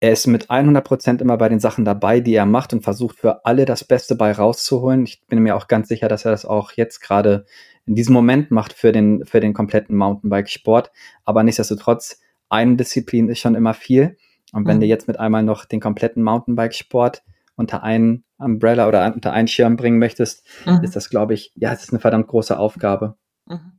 Er 0.03 0.12
ist 0.12 0.25
mit 0.25 0.50
100 0.50 0.84
Prozent 0.84 1.22
immer 1.22 1.38
bei 1.38 1.48
den 1.48 1.60
Sachen 1.60 1.86
dabei, 1.86 2.22
die 2.22 2.34
er 2.34 2.48
macht 2.48 2.74
und 2.74 2.84
versucht 2.84 3.20
für 3.20 3.46
alle 3.46 3.65
das 3.65 3.84
Beste 3.84 4.15
bei 4.15 4.31
rauszuholen. 4.31 5.03
Ich 5.03 5.22
bin 5.27 5.43
mir 5.43 5.55
auch 5.55 5.67
ganz 5.67 5.89
sicher, 5.89 6.08
dass 6.08 6.25
er 6.25 6.31
das 6.31 6.43
auch 6.43 6.72
jetzt 6.72 7.01
gerade 7.01 7.46
in 7.86 7.93
diesem 7.93 8.13
Moment 8.13 8.50
macht 8.50 8.74
für 8.74 8.91
den, 8.91 9.25
für 9.25 9.39
den 9.39 9.53
kompletten 9.53 9.96
Mountainbike-Sport. 9.96 10.91
Aber 11.24 11.43
nichtsdestotrotz, 11.43 12.20
eine 12.50 12.77
Disziplin 12.77 13.29
ist 13.29 13.39
schon 13.39 13.53
immer 13.53 13.75
viel. 13.75 14.17
Und 14.53 14.67
wenn 14.67 14.77
mhm. 14.77 14.81
du 14.81 14.88
jetzt 14.88 15.08
mit 15.08 15.20
einmal 15.20 15.43
noch 15.43 15.65
den 15.65 15.79
kompletten 15.79 16.24
Mountainbike-Sport 16.24 17.22
unter 17.61 17.83
einen 17.83 18.25
Umbrella 18.37 18.87
oder 18.89 19.13
unter 19.13 19.31
einen 19.31 19.47
Schirm 19.47 19.77
bringen 19.77 19.99
möchtest, 19.99 20.45
mhm. 20.65 20.83
ist 20.83 20.97
das, 20.97 21.09
glaube 21.09 21.33
ich, 21.33 21.53
ja, 21.55 21.71
es 21.71 21.83
ist 21.83 21.93
eine 21.93 22.01
verdammt 22.01 22.27
große 22.27 22.59
Aufgabe. 22.59 23.15
Mhm. 23.45 23.71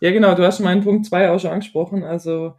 Ja, 0.00 0.10
genau, 0.12 0.34
du 0.34 0.44
hast 0.44 0.60
meinen 0.60 0.82
Punkt 0.82 1.04
2 1.04 1.30
auch 1.30 1.38
schon 1.38 1.50
angesprochen. 1.50 2.04
Also 2.04 2.56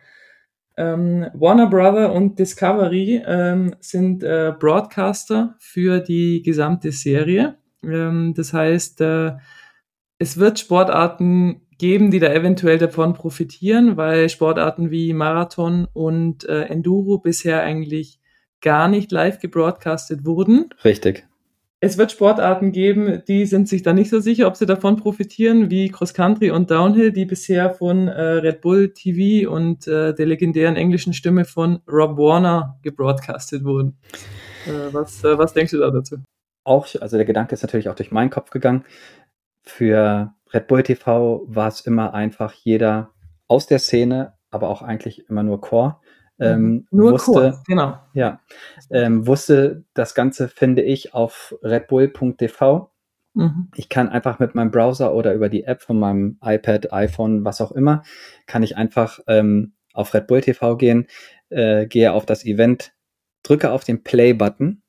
Ähm, 0.79 1.25
Warner 1.33 1.67
Brother 1.67 2.13
und 2.13 2.37
Discovery 2.37 3.23
ähm, 3.25 3.73
sind 3.79 4.21
äh, 4.21 4.53
Broadcaster 4.59 5.55
für 5.57 5.99
die 5.99 6.43
gesamte 6.43 6.91
Serie. 6.91 7.55
Ähm, 7.83 8.35
das 8.35 8.53
heißt, 8.53 9.01
äh, 9.01 9.37
es 10.19 10.37
wird 10.37 10.59
Sportarten 10.59 11.61
geben, 11.79 12.11
die 12.11 12.19
da 12.19 12.31
eventuell 12.31 12.77
davon 12.77 13.15
profitieren, 13.15 13.97
weil 13.97 14.29
Sportarten 14.29 14.91
wie 14.91 15.13
Marathon 15.13 15.87
und 15.93 16.47
äh, 16.47 16.65
Enduro 16.65 17.17
bisher 17.17 17.63
eigentlich 17.63 18.19
gar 18.61 18.87
nicht 18.87 19.11
live 19.11 19.39
gebroadcastet 19.39 20.25
wurden. 20.25 20.69
Richtig. 20.83 21.25
Es 21.79 21.99
wird 21.99 22.11
Sportarten 22.11 22.71
geben, 22.71 23.21
die 23.27 23.45
sind 23.45 23.69
sich 23.69 23.83
da 23.83 23.93
nicht 23.93 24.09
so 24.09 24.19
sicher, 24.19 24.47
ob 24.47 24.55
sie 24.55 24.65
davon 24.65 24.95
profitieren, 24.95 25.69
wie 25.69 25.89
Cross 25.89 26.15
Country 26.15 26.49
und 26.49 26.71
Downhill, 26.71 27.11
die 27.11 27.25
bisher 27.25 27.69
von 27.69 28.07
äh, 28.07 28.19
Red 28.19 28.61
Bull 28.61 28.93
TV 28.93 29.47
und 29.51 29.87
äh, 29.87 30.15
der 30.15 30.25
legendären 30.25 30.75
englischen 30.75 31.13
Stimme 31.13 31.45
von 31.45 31.81
Rob 31.87 32.17
Warner 32.17 32.79
gebroadcastet 32.81 33.63
wurden. 33.63 33.99
Äh, 34.65 34.91
was, 34.91 35.23
äh, 35.23 35.37
was 35.37 35.53
denkst 35.53 35.71
du 35.71 35.77
da 35.77 35.91
dazu? 35.91 36.17
Auch, 36.63 36.87
also 36.99 37.15
der 37.15 37.25
Gedanke 37.25 37.53
ist 37.53 37.61
natürlich 37.61 37.89
auch 37.89 37.95
durch 37.95 38.11
meinen 38.11 38.31
Kopf 38.31 38.49
gegangen. 38.49 38.83
Für 39.61 40.33
Red 40.51 40.65
Bull 40.67 40.81
TV 40.81 41.43
war 41.45 41.67
es 41.67 41.81
immer 41.81 42.15
einfach 42.15 42.53
jeder 42.53 43.11
aus 43.47 43.67
der 43.67 43.77
Szene, 43.77 44.33
aber 44.49 44.69
auch 44.69 44.81
eigentlich 44.81 45.29
immer 45.29 45.43
nur 45.43 45.61
Core 45.61 45.97
ähm, 46.39 46.61
mhm. 46.61 46.87
Nur 46.91 47.11
wusste, 47.13 47.31
kurz, 47.31 47.63
genau. 47.63 47.99
Ja, 48.13 48.39
ähm, 48.91 49.25
wusste 49.25 49.83
das 49.93 50.13
Ganze, 50.15 50.47
finde 50.47 50.81
ich, 50.83 51.13
auf 51.13 51.55
redbull.tv. 51.63 52.91
Mhm. 53.33 53.69
Ich 53.75 53.89
kann 53.89 54.09
einfach 54.09 54.39
mit 54.39 54.55
meinem 54.55 54.71
Browser 54.71 55.13
oder 55.13 55.33
über 55.33 55.49
die 55.49 55.63
App 55.63 55.81
von 55.81 55.99
meinem 55.99 56.37
iPad, 56.43 56.91
iPhone, 56.93 57.45
was 57.45 57.61
auch 57.61 57.71
immer, 57.71 58.03
kann 58.45 58.63
ich 58.63 58.77
einfach 58.77 59.19
ähm, 59.27 59.73
auf 59.93 60.13
Red 60.13 60.27
Bull 60.27 60.41
TV 60.41 60.77
gehen, 60.77 61.07
äh, 61.49 61.87
gehe 61.87 62.13
auf 62.13 62.25
das 62.25 62.45
Event, 62.45 62.93
drücke 63.43 63.71
auf 63.71 63.83
den 63.83 64.03
Play-Button 64.03 64.81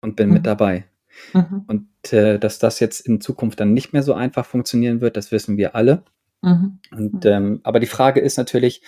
und 0.00 0.16
bin 0.16 0.28
mhm. 0.28 0.34
mit 0.34 0.46
dabei. 0.46 0.86
Mhm. 1.32 1.64
Und 1.66 2.12
äh, 2.12 2.38
dass 2.38 2.58
das 2.58 2.80
jetzt 2.80 3.00
in 3.00 3.20
Zukunft 3.20 3.60
dann 3.60 3.72
nicht 3.72 3.92
mehr 3.92 4.02
so 4.02 4.14
einfach 4.14 4.44
funktionieren 4.44 5.00
wird, 5.00 5.16
das 5.16 5.32
wissen 5.32 5.56
wir 5.56 5.74
alle. 5.74 6.04
Mhm. 6.42 6.78
Und, 6.92 7.24
ähm, 7.26 7.60
aber 7.62 7.80
die 7.80 7.86
Frage 7.86 8.20
ist 8.20 8.36
natürlich, 8.36 8.82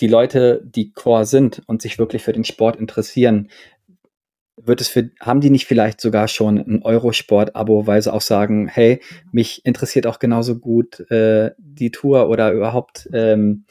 die 0.00 0.08
Leute, 0.08 0.62
die 0.64 0.92
Core 0.92 1.24
sind 1.24 1.62
und 1.66 1.82
sich 1.82 1.98
wirklich 1.98 2.22
für 2.22 2.32
den 2.32 2.44
Sport 2.44 2.76
interessieren, 2.76 3.50
wird 4.56 4.80
es 4.80 4.88
für, 4.88 5.10
haben 5.20 5.40
die 5.40 5.50
nicht 5.50 5.66
vielleicht 5.66 6.00
sogar 6.00 6.28
schon 6.28 6.58
ein 6.58 6.82
Eurosport-Abo, 6.82 7.86
weil 7.86 8.02
sie 8.02 8.12
auch 8.12 8.20
sagen, 8.20 8.68
hey, 8.68 9.00
mich 9.32 9.64
interessiert 9.64 10.06
auch 10.06 10.18
genauso 10.18 10.58
gut 10.58 11.00
äh, 11.10 11.52
die 11.58 11.90
Tour 11.90 12.28
oder 12.28 12.52
überhaupt 12.52 13.08
ähm, 13.12 13.64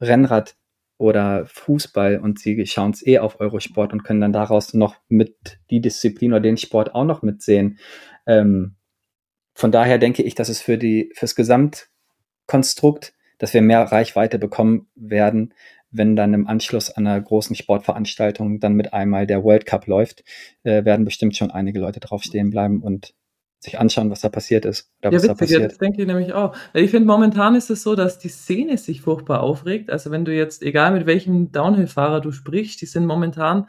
Rennrad 0.00 0.56
oder 0.96 1.46
Fußball 1.46 2.18
und 2.18 2.38
sie 2.38 2.66
schauen 2.66 2.90
es 2.92 3.06
eh 3.06 3.18
auf 3.18 3.40
Eurosport 3.40 3.92
und 3.92 4.04
können 4.04 4.20
dann 4.20 4.32
daraus 4.32 4.74
noch 4.74 4.96
mit 5.08 5.58
die 5.70 5.80
Disziplin 5.80 6.32
oder 6.32 6.40
den 6.40 6.56
Sport 6.56 6.94
auch 6.94 7.04
noch 7.04 7.22
mitsehen. 7.22 7.78
Ähm, 8.26 8.76
von 9.54 9.72
daher 9.72 9.98
denke 9.98 10.22
ich, 10.22 10.34
dass 10.34 10.48
es 10.48 10.60
für 10.60 10.78
die 10.78 11.10
fürs 11.14 11.34
Gesamtkonstrukt 11.34 13.14
dass 13.40 13.54
wir 13.54 13.62
mehr 13.62 13.80
Reichweite 13.80 14.38
bekommen 14.38 14.86
werden, 14.94 15.54
wenn 15.90 16.14
dann 16.14 16.34
im 16.34 16.46
Anschluss 16.46 16.90
an 16.90 17.06
einer 17.06 17.20
großen 17.20 17.56
Sportveranstaltung 17.56 18.60
dann 18.60 18.74
mit 18.74 18.92
einmal 18.92 19.26
der 19.26 19.42
World 19.42 19.66
Cup 19.66 19.86
läuft, 19.86 20.22
äh, 20.62 20.84
werden 20.84 21.04
bestimmt 21.04 21.36
schon 21.36 21.50
einige 21.50 21.80
Leute 21.80 21.98
drauf 21.98 22.22
stehen 22.22 22.50
bleiben 22.50 22.82
und 22.82 23.14
sich 23.58 23.78
anschauen, 23.78 24.10
was 24.10 24.20
da 24.20 24.28
passiert 24.28 24.64
ist. 24.64 24.90
Oder 25.00 25.10
ja, 25.10 25.16
was 25.16 25.22
witzig, 25.22 25.28
da 25.28 25.34
passiert. 25.34 25.70
das 25.72 25.78
denke 25.78 26.02
ich 26.02 26.06
nämlich 26.06 26.32
auch. 26.32 26.54
Ich 26.74 26.90
finde, 26.90 27.06
momentan 27.06 27.54
ist 27.54 27.70
es 27.70 27.82
so, 27.82 27.96
dass 27.96 28.18
die 28.18 28.28
Szene 28.28 28.78
sich 28.78 29.02
furchtbar 29.02 29.42
aufregt. 29.42 29.90
Also 29.90 30.10
wenn 30.10 30.24
du 30.24 30.34
jetzt, 30.34 30.62
egal 30.62 30.92
mit 30.92 31.06
welchem 31.06 31.50
Downhill-Fahrer 31.50 32.20
du 32.20 32.32
sprichst, 32.32 32.80
die 32.80 32.86
sind 32.86 33.06
momentan 33.06 33.66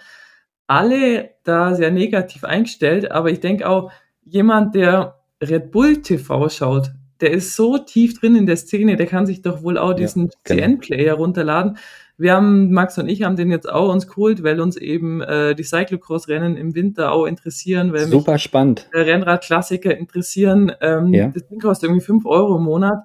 alle 0.67 1.31
da 1.43 1.75
sehr 1.75 1.91
negativ 1.91 2.43
eingestellt. 2.43 3.11
Aber 3.11 3.31
ich 3.31 3.39
denke 3.39 3.67
auch, 3.67 3.91
jemand, 4.23 4.75
der 4.75 5.21
Red 5.41 5.71
Bull 5.71 6.01
TV 6.01 6.47
schaut, 6.49 6.91
der 7.21 7.31
ist 7.31 7.55
so 7.55 7.77
tief 7.77 8.19
drin 8.19 8.35
in 8.35 8.45
der 8.45 8.57
Szene, 8.57 8.95
der 8.95 9.05
kann 9.05 9.25
sich 9.25 9.41
doch 9.41 9.61
wohl 9.63 9.77
auch 9.77 9.93
diesen 9.93 10.25
ja, 10.25 10.31
genau. 10.43 10.61
CN-Player 10.61 11.13
runterladen. 11.13 11.77
Wir 12.17 12.33
haben, 12.33 12.71
Max 12.71 12.97
und 12.97 13.09
ich 13.09 13.23
haben 13.23 13.35
den 13.35 13.49
jetzt 13.49 13.69
auch 13.69 13.91
uns 13.91 14.07
geholt, 14.07 14.43
weil 14.43 14.59
uns 14.59 14.77
eben 14.77 15.21
äh, 15.21 15.55
die 15.55 15.63
Cyclocross-Rennen 15.63 16.55
im 16.55 16.75
Winter 16.75 17.11
auch 17.11 17.25
interessieren, 17.25 17.93
weil 17.93 18.07
Super 18.07 18.33
mich 18.33 18.43
spannend. 18.43 18.87
Äh, 18.93 19.01
Rennrad-Klassiker 19.01 19.97
interessieren. 19.97 20.71
Ähm, 20.81 21.13
ja. 21.13 21.29
Das 21.29 21.47
Ding 21.47 21.59
kostet 21.59 21.89
irgendwie 21.89 22.05
fünf 22.05 22.25
Euro 22.25 22.57
im 22.57 22.63
Monat. 22.63 23.03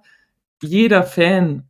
Jeder 0.63 1.03
Fan, 1.03 1.65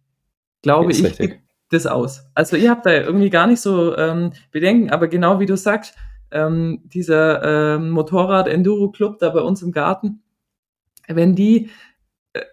glaube 0.62 0.90
ich, 0.90 1.04
richtig. 1.04 1.30
gibt 1.30 1.42
das 1.70 1.86
aus. 1.86 2.26
Also 2.34 2.56
ihr 2.56 2.70
habt 2.70 2.86
da 2.86 2.92
irgendwie 2.92 3.30
gar 3.30 3.46
nicht 3.46 3.60
so 3.60 3.96
ähm, 3.96 4.32
Bedenken, 4.50 4.90
aber 4.90 5.08
genau 5.08 5.38
wie 5.40 5.46
du 5.46 5.56
sagst, 5.56 5.94
ähm, 6.30 6.82
dieser 6.84 7.76
ähm, 7.76 7.90
Motorrad-Enduro-Club 7.90 9.18
da 9.18 9.30
bei 9.30 9.40
uns 9.40 9.62
im 9.62 9.72
Garten, 9.72 10.22
wenn 11.06 11.34
die 11.34 11.70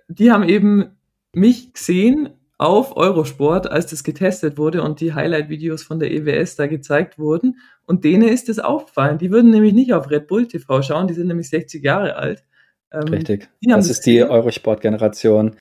die 0.07 0.31
haben 0.31 0.43
eben 0.43 0.97
mich 1.33 1.73
gesehen 1.73 2.29
auf 2.57 2.95
Eurosport, 2.95 3.69
als 3.69 3.87
das 3.87 4.03
getestet 4.03 4.57
wurde 4.57 4.83
und 4.83 5.01
die 5.01 5.13
Highlight-Videos 5.13 5.83
von 5.83 5.99
der 5.99 6.11
EWS 6.11 6.55
da 6.55 6.67
gezeigt 6.67 7.17
wurden. 7.17 7.57
Und 7.85 8.03
denen 8.05 8.27
ist 8.27 8.47
das 8.47 8.59
aufgefallen. 8.59 9.17
Die 9.17 9.31
würden 9.31 9.49
nämlich 9.49 9.73
nicht 9.73 9.93
auf 9.93 10.09
Red 10.09 10.27
Bull 10.27 10.47
TV 10.47 10.81
schauen, 10.81 11.07
die 11.07 11.13
sind 11.13 11.27
nämlich 11.27 11.49
60 11.49 11.83
Jahre 11.83 12.15
alt. 12.15 12.43
Ähm, 12.91 13.03
Richtig. 13.09 13.49
Das 13.61 13.89
ist 13.89 14.05
die 14.05 14.23
Eurosport-Generation. 14.23 15.57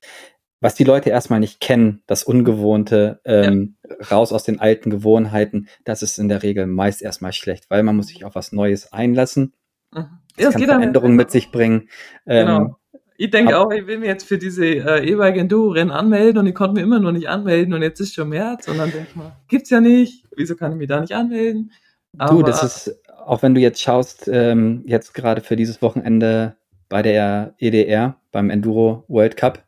Was 0.61 0.75
die 0.75 0.85
Leute 0.85 1.09
erstmal 1.09 1.41
nicht 1.41 1.59
kennen, 1.59 2.03
das 2.07 2.23
Ungewohnte, 2.23 3.19
ähm, 3.25 3.75
ja. 3.83 3.95
raus 4.11 4.31
aus 4.31 4.45
den 4.45 4.61
alten 4.61 4.89
Gewohnheiten, 4.89 5.67
das 5.83 6.03
ist 6.03 6.17
in 6.19 6.29
der 6.29 6.41
Regel 6.41 6.67
meist 6.67 7.01
erstmal 7.01 7.33
schlecht, 7.33 7.69
weil 7.69 7.83
man 7.83 7.97
muss 7.97 8.07
sich 8.07 8.23
auf 8.23 8.35
was 8.35 8.53
Neues 8.53 8.93
einlassen. 8.93 9.53
Mhm. 9.91 10.05
Das, 10.37 10.45
das 10.45 10.53
kann 10.53 10.63
Veränderungen 10.63 11.17
mit 11.17 11.31
sich 11.31 11.51
bringen. 11.51 11.89
Ähm, 12.25 12.47
genau. 12.47 12.75
Ich 13.17 13.29
denke 13.29 13.57
auch, 13.57 13.71
ich 13.71 13.85
will 13.85 13.99
mich 13.99 14.07
jetzt 14.07 14.27
für 14.27 14.37
diese 14.37 14.65
äh, 14.65 15.07
E-Bike 15.07 15.37
Enduro-Rennen 15.37 15.91
anmelden 15.91 16.39
und 16.39 16.47
ich 16.47 16.55
konnte 16.55 16.75
mich 16.75 16.83
immer 16.83 16.99
noch 16.99 17.11
nicht 17.11 17.29
anmelden 17.29 17.73
und 17.73 17.81
jetzt 17.81 17.99
ist 17.99 18.15
schon 18.15 18.29
März 18.29 18.67
und 18.67 18.77
dann 18.77 18.91
denke 18.91 19.07
ich 19.09 19.15
mal, 19.15 19.37
gibt's 19.47 19.69
ja 19.69 19.79
nicht, 19.79 20.25
wieso 20.35 20.55
kann 20.55 20.71
ich 20.71 20.77
mich 20.77 20.87
da 20.87 20.99
nicht 20.99 21.13
anmelden? 21.13 21.71
Aber, 22.17 22.35
du, 22.35 22.43
das 22.43 22.63
ist, 22.63 22.99
auch 23.25 23.41
wenn 23.43 23.53
du 23.53 23.61
jetzt 23.61 23.81
schaust, 23.81 24.27
ähm, 24.31 24.83
jetzt 24.85 25.13
gerade 25.13 25.41
für 25.41 25.55
dieses 25.55 25.81
Wochenende 25.81 26.55
bei 26.89 27.01
der 27.01 27.53
EDR, 27.59 28.17
beim 28.31 28.49
Enduro 28.49 29.03
World 29.07 29.37
Cup, 29.37 29.63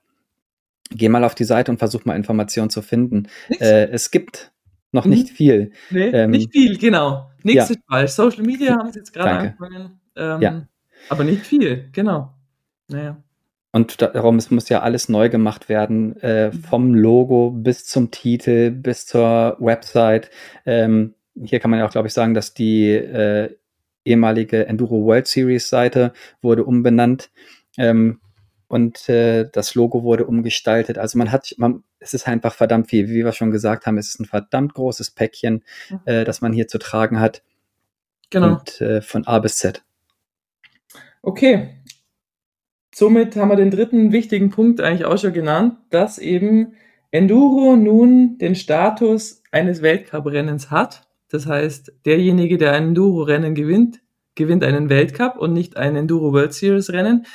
geh 0.91 1.09
mal 1.09 1.23
auf 1.23 1.35
die 1.35 1.43
Seite 1.43 1.71
und 1.71 1.77
versuch 1.77 2.05
mal 2.05 2.15
Informationen 2.15 2.69
zu 2.69 2.81
finden. 2.81 3.27
Äh, 3.59 3.89
es 3.89 4.11
gibt 4.11 4.51
noch 4.91 5.05
nicht 5.05 5.31
mhm. 5.31 5.35
viel. 5.35 5.71
Nee, 5.89 6.07
ähm, 6.07 6.31
nicht 6.31 6.51
viel, 6.51 6.77
genau. 6.77 7.29
Nichts 7.43 7.69
ja. 7.69 7.75
ist 7.75 7.81
falsch. 7.87 8.11
Social 8.11 8.43
Media 8.43 8.77
haben 8.77 8.91
sie 8.91 8.99
jetzt 8.99 9.13
gerade 9.13 9.29
angefangen. 9.31 9.99
Ähm, 10.15 10.41
ja. 10.41 10.67
Aber 11.09 11.23
nicht 11.23 11.45
viel, 11.45 11.89
genau. 11.91 12.33
Naja. 12.87 13.21
Und 13.75 14.01
darum, 14.01 14.37
es 14.37 14.51
muss 14.51 14.69
ja 14.69 14.83
alles 14.83 15.09
neu 15.09 15.27
gemacht 15.27 15.67
werden, 15.67 16.15
äh, 16.21 16.47
mhm. 16.47 16.63
vom 16.63 16.93
Logo 16.93 17.51
bis 17.51 17.85
zum 17.85 18.09
Titel, 18.09 18.71
bis 18.71 19.05
zur 19.05 19.57
Website. 19.59 20.29
Ähm, 20.65 21.13
hier 21.43 21.59
kann 21.59 21.71
man 21.71 21.81
ja 21.81 21.85
auch, 21.85 21.91
glaube 21.91 22.07
ich, 22.07 22.13
sagen, 22.13 22.33
dass 22.33 22.53
die 22.53 22.91
äh, 22.91 23.53
ehemalige 24.05 24.65
Enduro 24.67 25.03
World 25.03 25.27
Series 25.27 25.67
Seite 25.67 26.13
wurde 26.41 26.63
umbenannt. 26.63 27.31
Ähm, 27.77 28.21
und 28.69 29.09
äh, 29.09 29.49
das 29.51 29.75
Logo 29.75 30.03
wurde 30.03 30.25
umgestaltet. 30.25 30.97
Also 30.97 31.17
man 31.17 31.33
hat, 31.33 31.53
man, 31.57 31.83
es 31.99 32.13
ist 32.13 32.29
einfach 32.29 32.53
verdammt 32.53 32.87
viel. 32.87 33.09
Wie 33.09 33.25
wir 33.25 33.33
schon 33.33 33.51
gesagt 33.51 33.87
haben, 33.87 33.97
es 33.97 34.07
ist 34.07 34.21
ein 34.21 34.25
verdammt 34.25 34.73
großes 34.73 35.11
Päckchen, 35.11 35.65
äh, 36.05 36.23
das 36.23 36.39
man 36.39 36.53
hier 36.53 36.69
zu 36.69 36.77
tragen 36.77 37.19
hat. 37.19 37.43
Genau. 38.29 38.53
Und 38.53 38.79
äh, 38.79 39.01
von 39.01 39.27
A 39.27 39.39
bis 39.39 39.57
Z. 39.57 39.83
Okay, 41.21 41.75
somit 42.95 43.35
haben 43.35 43.49
wir 43.49 43.57
den 43.57 43.71
dritten 43.71 44.13
wichtigen 44.13 44.49
Punkt 44.51 44.79
eigentlich 44.79 45.03
auch 45.03 45.17
schon 45.17 45.33
genannt, 45.33 45.75
dass 45.89 46.17
eben 46.17 46.75
Enduro 47.11 47.75
nun 47.75 48.37
den 48.37 48.55
Status 48.55 49.43
eines 49.51 49.81
Weltcuprennens 49.81 50.71
hat. 50.71 51.01
Das 51.29 51.45
heißt, 51.45 51.91
derjenige, 52.05 52.57
der 52.57 52.71
ein 52.71 52.89
Enduro-Rennen 52.89 53.53
gewinnt, 53.53 53.99
gewinnt 54.35 54.63
einen 54.63 54.89
Weltcup 54.89 55.37
und 55.37 55.51
nicht 55.51 55.75
ein 55.75 55.97
Enduro 55.97 56.31
World 56.31 56.53
Series 56.53 56.89
Rennen. 56.93 57.25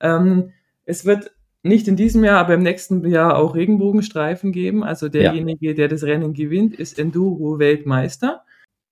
Ähm, 0.00 0.50
es 0.84 1.04
wird 1.04 1.30
nicht 1.62 1.86
in 1.86 1.94
diesem 1.94 2.24
Jahr, 2.24 2.40
aber 2.40 2.54
im 2.54 2.62
nächsten 2.64 3.06
Jahr 3.06 3.38
auch 3.38 3.54
Regenbogenstreifen 3.54 4.50
geben. 4.50 4.82
Also 4.82 5.08
derjenige, 5.08 5.68
ja. 5.68 5.74
der 5.74 5.86
das 5.86 6.02
Rennen 6.02 6.34
gewinnt, 6.34 6.74
ist 6.74 6.98
Enduro 6.98 7.60
Weltmeister. 7.60 8.43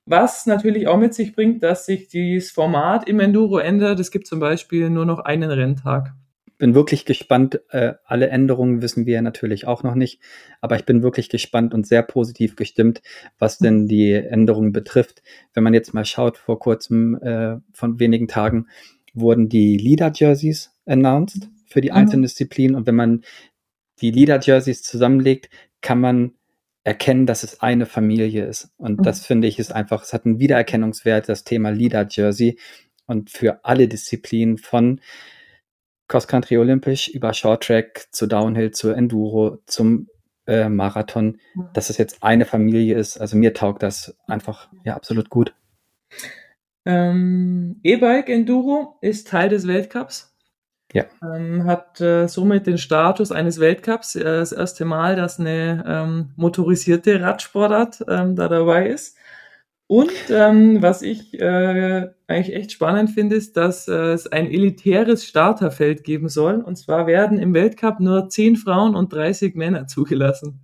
Was 0.04 0.46
natürlich 0.46 0.88
auch 0.88 0.98
mit 0.98 1.14
sich 1.14 1.34
bringt, 1.34 1.62
dass 1.62 1.86
sich 1.86 2.08
das 2.08 2.50
Format 2.50 3.08
im 3.08 3.20
Enduro 3.20 3.58
ändert. 3.58 4.00
Es 4.00 4.10
gibt 4.10 4.26
zum 4.26 4.40
Beispiel 4.40 4.90
nur 4.90 5.06
noch 5.06 5.20
einen 5.20 5.50
Renntag. 5.50 6.12
Bin 6.58 6.74
wirklich 6.74 7.04
gespannt. 7.04 7.60
Äh, 7.70 7.94
alle 8.04 8.28
Änderungen 8.28 8.82
wissen 8.82 9.06
wir 9.06 9.20
natürlich 9.22 9.66
auch 9.66 9.82
noch 9.82 9.94
nicht, 9.94 10.20
aber 10.60 10.76
ich 10.76 10.84
bin 10.84 11.02
wirklich 11.02 11.28
gespannt 11.28 11.74
und 11.74 11.86
sehr 11.86 12.02
positiv 12.02 12.56
gestimmt, 12.56 13.02
was 13.38 13.58
denn 13.58 13.86
die 13.86 14.12
Änderungen 14.12 14.72
betrifft. 14.72 15.22
Wenn 15.54 15.64
man 15.64 15.74
jetzt 15.74 15.92
mal 15.92 16.04
schaut, 16.04 16.36
vor 16.36 16.58
kurzem, 16.58 17.16
äh, 17.16 17.56
von 17.72 17.98
wenigen 17.98 18.28
Tagen, 18.28 18.66
wurden 19.14 19.48
die 19.48 19.76
Leader-Jerseys 19.76 20.72
announced 20.86 21.48
für 21.66 21.80
die 21.80 21.90
mhm. 21.90 21.96
einzelnen 21.96 22.22
Disziplinen 22.22 22.76
und 22.76 22.86
wenn 22.86 22.96
man 22.96 23.22
die 24.00 24.10
Leader-Jerseys 24.10 24.82
zusammenlegt, 24.82 25.48
kann 25.80 26.00
man 26.00 26.32
erkennen, 26.84 27.26
dass 27.26 27.42
es 27.42 27.60
eine 27.60 27.86
Familie 27.86 28.44
ist. 28.44 28.70
Und 28.76 29.00
mhm. 29.00 29.02
das 29.02 29.24
finde 29.24 29.48
ich 29.48 29.58
ist 29.58 29.72
einfach, 29.72 30.02
es 30.02 30.12
hat 30.12 30.26
einen 30.26 30.38
Wiedererkennungswert, 30.38 31.28
das 31.28 31.44
Thema 31.44 31.70
Leader 31.70 32.06
Jersey. 32.08 32.58
Und 33.06 33.30
für 33.30 33.64
alle 33.64 33.88
Disziplinen 33.88 34.58
von 34.58 35.00
Cross 36.08 36.28
Country 36.28 36.58
Olympisch 36.58 37.08
über 37.08 37.34
Short 37.34 37.64
Track 37.64 38.08
zu 38.10 38.26
Downhill, 38.26 38.70
zu 38.70 38.90
Enduro, 38.90 39.58
zum 39.66 40.08
äh, 40.46 40.68
Marathon, 40.68 41.38
mhm. 41.54 41.68
dass 41.72 41.90
es 41.90 41.98
jetzt 41.98 42.22
eine 42.22 42.44
Familie 42.44 42.96
ist. 42.96 43.18
Also 43.18 43.36
mir 43.36 43.54
taugt 43.54 43.82
das 43.82 44.16
einfach 44.26 44.68
ja 44.84 44.94
absolut 44.94 45.30
gut. 45.30 45.54
Ähm, 46.84 47.78
E-Bike 47.82 48.28
Enduro 48.28 48.98
ist 49.00 49.28
Teil 49.28 49.48
des 49.48 49.66
Weltcups. 49.66 50.31
Ja. 50.92 51.04
Ähm, 51.22 51.64
hat 51.64 52.00
äh, 52.00 52.28
somit 52.28 52.66
den 52.66 52.78
Status 52.78 53.32
eines 53.32 53.58
Weltcups. 53.60 54.16
Äh, 54.16 54.24
das 54.24 54.52
erste 54.52 54.84
Mal, 54.84 55.16
dass 55.16 55.40
eine 55.40 55.84
ähm, 55.86 56.30
motorisierte 56.36 57.20
Radsportart 57.20 58.04
ähm, 58.08 58.36
da 58.36 58.48
dabei 58.48 58.88
ist. 58.88 59.16
Und 59.86 60.12
ähm, 60.30 60.80
was 60.80 61.02
ich 61.02 61.38
äh, 61.38 62.08
eigentlich 62.26 62.56
echt 62.56 62.72
spannend 62.72 63.10
finde, 63.10 63.36
ist, 63.36 63.58
dass 63.58 63.88
äh, 63.88 64.12
es 64.12 64.26
ein 64.26 64.46
elitäres 64.46 65.26
Starterfeld 65.26 66.02
geben 66.02 66.30
soll. 66.30 66.62
Und 66.62 66.76
zwar 66.76 67.06
werden 67.06 67.38
im 67.38 67.52
Weltcup 67.52 68.00
nur 68.00 68.28
10 68.28 68.56
Frauen 68.56 68.94
und 68.94 69.12
30 69.12 69.54
Männer 69.54 69.86
zugelassen. 69.86 70.60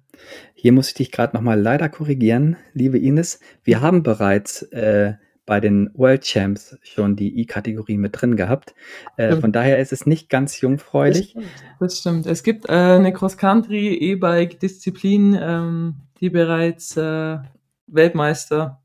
Hier 0.54 0.72
muss 0.72 0.88
ich 0.88 0.94
dich 0.94 1.12
gerade 1.12 1.36
nochmal 1.36 1.60
leider 1.60 1.88
korrigieren, 1.88 2.56
liebe 2.72 2.98
Ines. 2.98 3.40
Wir 3.64 3.80
haben 3.80 4.02
bereits 4.02 4.62
äh, 4.72 5.14
bei 5.48 5.60
den 5.60 5.90
World 5.94 6.24
Champs 6.24 6.76
schon 6.82 7.16
die 7.16 7.40
I-Kategorie 7.40 7.96
mit 7.96 8.20
drin 8.20 8.36
gehabt. 8.36 8.74
Äh, 9.16 9.36
von 9.36 9.50
daher 9.50 9.78
ist 9.78 9.94
es 9.94 10.04
nicht 10.04 10.28
ganz 10.28 10.60
jungfräulich. 10.60 11.32
Das 11.32 11.42
stimmt. 11.42 11.64
Das 11.80 11.98
stimmt. 11.98 12.26
Es 12.26 12.42
gibt 12.42 12.68
äh, 12.68 12.72
eine 12.72 13.14
Cross-Country 13.14 13.94
E-Bike-Disziplin, 13.94 15.38
ähm, 15.40 15.94
die 16.20 16.28
bereits 16.28 16.98
äh, 16.98 17.38
Weltmeister 17.86 18.82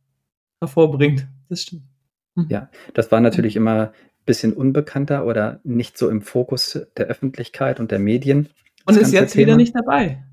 hervorbringt. 0.62 1.28
Das 1.50 1.64
stimmt. 1.64 1.84
Mhm. 2.36 2.48
Ja, 2.48 2.70
das 2.94 3.12
war 3.12 3.20
natürlich 3.20 3.58
immer 3.58 3.90
ein 3.90 3.94
bisschen 4.26 4.54
unbekannter 4.54 5.26
oder 5.26 5.60
nicht 5.66 5.98
so 5.98 6.10
im 6.10 6.22
Fokus 6.22 6.80
der 6.96 7.08
Öffentlichkeit 7.08 7.82
und 7.82 7.92
der 7.92 8.00
Medien. 8.00 8.48
Und 8.86 8.96
ist 8.96 9.12
jetzt 9.12 9.34
Thema. 9.34 9.48
wieder 9.48 9.58
nicht 9.58 9.76
dabei. 9.76 10.24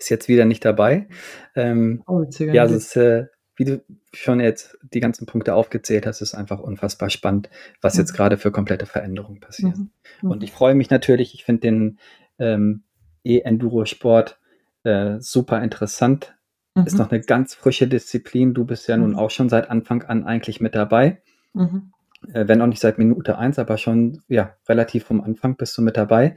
Ist 0.00 0.10
jetzt 0.10 0.26
wieder 0.26 0.44
nicht 0.44 0.64
dabei. 0.64 1.06
Ähm, 1.54 2.02
oh, 2.08 2.24
ja, 2.40 2.64
es 2.64 2.72
ist 2.72 2.96
äh, 2.96 3.26
wie 3.62 3.76
du 3.76 3.84
schon 4.12 4.40
jetzt 4.40 4.76
die 4.82 4.98
ganzen 4.98 5.26
Punkte 5.26 5.54
aufgezählt 5.54 6.04
hast, 6.04 6.20
ist 6.20 6.34
einfach 6.34 6.58
unfassbar 6.58 7.10
spannend, 7.10 7.48
was 7.80 7.96
jetzt 7.96 8.12
gerade 8.12 8.36
für 8.36 8.50
komplette 8.50 8.86
Veränderungen 8.86 9.38
passiert. 9.38 9.76
Mhm. 9.76 9.90
Mhm. 10.20 10.30
Und 10.30 10.42
ich 10.42 10.50
freue 10.50 10.74
mich 10.74 10.90
natürlich, 10.90 11.34
ich 11.34 11.44
finde 11.44 11.60
den 11.60 11.98
ähm, 12.38 12.82
E-Enduro-Sport 13.24 14.40
äh, 14.82 15.20
super 15.20 15.62
interessant. 15.62 16.34
Ist 16.74 16.94
mhm. 16.94 16.98
noch 16.98 17.10
eine 17.10 17.20
ganz 17.20 17.54
frische 17.54 17.86
Disziplin. 17.86 18.54
Du 18.54 18.64
bist 18.64 18.88
ja 18.88 18.96
nun 18.96 19.10
mhm. 19.10 19.18
auch 19.18 19.30
schon 19.30 19.48
seit 19.48 19.70
Anfang 19.70 20.02
an 20.02 20.24
eigentlich 20.24 20.60
mit 20.60 20.74
dabei. 20.74 21.22
Mhm. 21.52 21.92
Äh, 22.32 22.48
wenn 22.48 22.60
auch 22.62 22.66
nicht 22.66 22.80
seit 22.80 22.98
Minute 22.98 23.38
eins, 23.38 23.60
aber 23.60 23.78
schon 23.78 24.22
ja 24.26 24.56
relativ 24.68 25.04
vom 25.04 25.20
Anfang 25.20 25.56
bist 25.56 25.78
du 25.78 25.82
mit 25.82 25.96
dabei. 25.96 26.34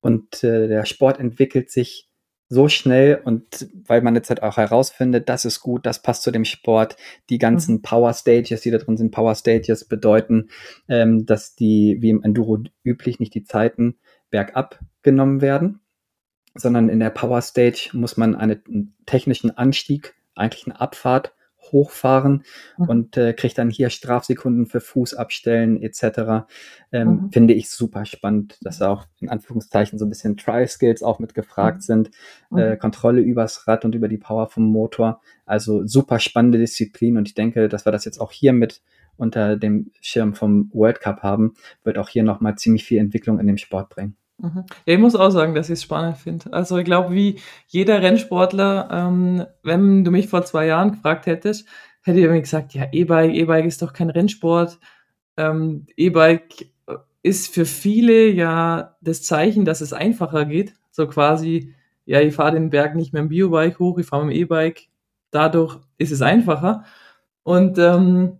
Und 0.00 0.42
äh, 0.42 0.66
der 0.66 0.86
Sport 0.86 1.20
entwickelt 1.20 1.70
sich 1.70 2.07
so 2.48 2.68
schnell 2.68 3.20
und 3.24 3.68
weil 3.86 4.00
man 4.00 4.14
jetzt 4.14 4.30
halt 4.30 4.42
auch 4.42 4.56
herausfindet, 4.56 5.28
das 5.28 5.44
ist 5.44 5.60
gut, 5.60 5.84
das 5.84 6.00
passt 6.00 6.22
zu 6.22 6.30
dem 6.30 6.44
Sport. 6.44 6.96
Die 7.28 7.38
ganzen 7.38 7.76
mhm. 7.76 7.82
Power 7.82 8.14
Stages, 8.14 8.62
die 8.62 8.70
da 8.70 8.78
drin 8.78 8.96
sind, 8.96 9.10
Power 9.10 9.34
Stages 9.34 9.84
bedeuten, 9.84 10.48
ähm, 10.88 11.26
dass 11.26 11.54
die, 11.54 11.98
wie 12.00 12.10
im 12.10 12.22
Enduro 12.22 12.58
üblich, 12.82 13.20
nicht 13.20 13.34
die 13.34 13.44
Zeiten 13.44 13.98
bergab 14.30 14.80
genommen 15.02 15.42
werden, 15.42 15.80
sondern 16.54 16.88
in 16.88 17.00
der 17.00 17.10
Power 17.10 17.42
Stage 17.42 17.90
muss 17.92 18.16
man 18.16 18.34
einen 18.34 18.94
technischen 19.04 19.56
Anstieg, 19.56 20.14
eigentlich 20.34 20.66
eine 20.66 20.80
Abfahrt 20.80 21.34
hochfahren 21.72 22.44
mhm. 22.76 22.88
und 22.88 23.16
äh, 23.16 23.32
kriegt 23.32 23.58
dann 23.58 23.70
hier 23.70 23.90
Strafsekunden 23.90 24.66
für 24.66 24.80
Fuß 24.80 25.14
abstellen 25.14 25.82
etc. 25.82 26.46
Ähm, 26.92 27.08
mhm. 27.08 27.32
Finde 27.32 27.54
ich 27.54 27.70
super 27.70 28.04
spannend, 28.04 28.58
dass 28.62 28.82
auch 28.82 29.06
in 29.20 29.28
Anführungszeichen 29.28 29.98
so 29.98 30.06
ein 30.06 30.08
bisschen 30.08 30.36
Trial-Skills 30.36 31.02
auch 31.02 31.18
mit 31.18 31.34
gefragt 31.34 31.78
mhm. 31.78 31.82
sind, 31.82 32.10
äh, 32.56 32.70
mhm. 32.74 32.78
Kontrolle 32.78 33.20
übers 33.20 33.66
Rad 33.66 33.84
und 33.84 33.94
über 33.94 34.08
die 34.08 34.18
Power 34.18 34.48
vom 34.48 34.64
Motor. 34.64 35.20
Also 35.46 35.86
super 35.86 36.18
spannende 36.18 36.58
Disziplin 36.58 37.16
und 37.16 37.28
ich 37.28 37.34
denke, 37.34 37.68
dass 37.68 37.86
wir 37.86 37.92
das 37.92 38.04
jetzt 38.04 38.20
auch 38.20 38.32
hier 38.32 38.52
mit 38.52 38.82
unter 39.16 39.56
dem 39.56 39.90
Schirm 40.00 40.34
vom 40.34 40.70
World 40.72 41.00
Cup 41.00 41.22
haben, 41.22 41.54
wird 41.84 41.98
auch 41.98 42.08
hier 42.08 42.22
nochmal 42.22 42.56
ziemlich 42.56 42.84
viel 42.84 42.98
Entwicklung 42.98 43.38
in 43.40 43.46
dem 43.46 43.58
Sport 43.58 43.90
bringen. 43.90 44.16
Mhm. 44.38 44.64
Ja, 44.86 44.94
ich 44.94 44.98
muss 44.98 45.16
auch 45.16 45.30
sagen, 45.30 45.54
dass 45.54 45.68
ich 45.68 45.74
es 45.74 45.82
spannend 45.82 46.16
finde. 46.18 46.52
Also 46.52 46.78
ich 46.78 46.84
glaube, 46.84 47.14
wie 47.14 47.40
jeder 47.66 48.02
Rennsportler, 48.02 48.88
ähm, 48.92 49.46
wenn 49.62 50.04
du 50.04 50.10
mich 50.10 50.28
vor 50.28 50.44
zwei 50.44 50.66
Jahren 50.66 50.92
gefragt 50.92 51.26
hättest, 51.26 51.66
hätte 52.02 52.18
ich 52.18 52.24
irgendwie 52.24 52.42
gesagt, 52.42 52.72
ja, 52.74 52.86
E-Bike, 52.92 53.34
E-Bike 53.34 53.66
ist 53.66 53.82
doch 53.82 53.92
kein 53.92 54.10
Rennsport. 54.10 54.78
Ähm, 55.36 55.86
E-Bike 55.96 56.70
ist 57.22 57.52
für 57.52 57.66
viele 57.66 58.28
ja 58.30 58.96
das 59.00 59.22
Zeichen, 59.22 59.64
dass 59.64 59.80
es 59.80 59.92
einfacher 59.92 60.44
geht. 60.44 60.74
So 60.92 61.08
quasi, 61.08 61.74
ja, 62.06 62.20
ich 62.20 62.34
fahre 62.34 62.52
den 62.52 62.70
Berg 62.70 62.94
nicht 62.94 63.12
mehr 63.12 63.22
im 63.22 63.28
Biobike 63.28 63.78
hoch, 63.80 63.98
ich 63.98 64.06
fahre 64.06 64.24
mit 64.24 64.36
dem 64.36 64.42
E-Bike. 64.42 64.88
Dadurch 65.30 65.78
ist 65.98 66.12
es 66.12 66.22
einfacher. 66.22 66.84
Und 67.42 67.78
ähm, 67.78 68.38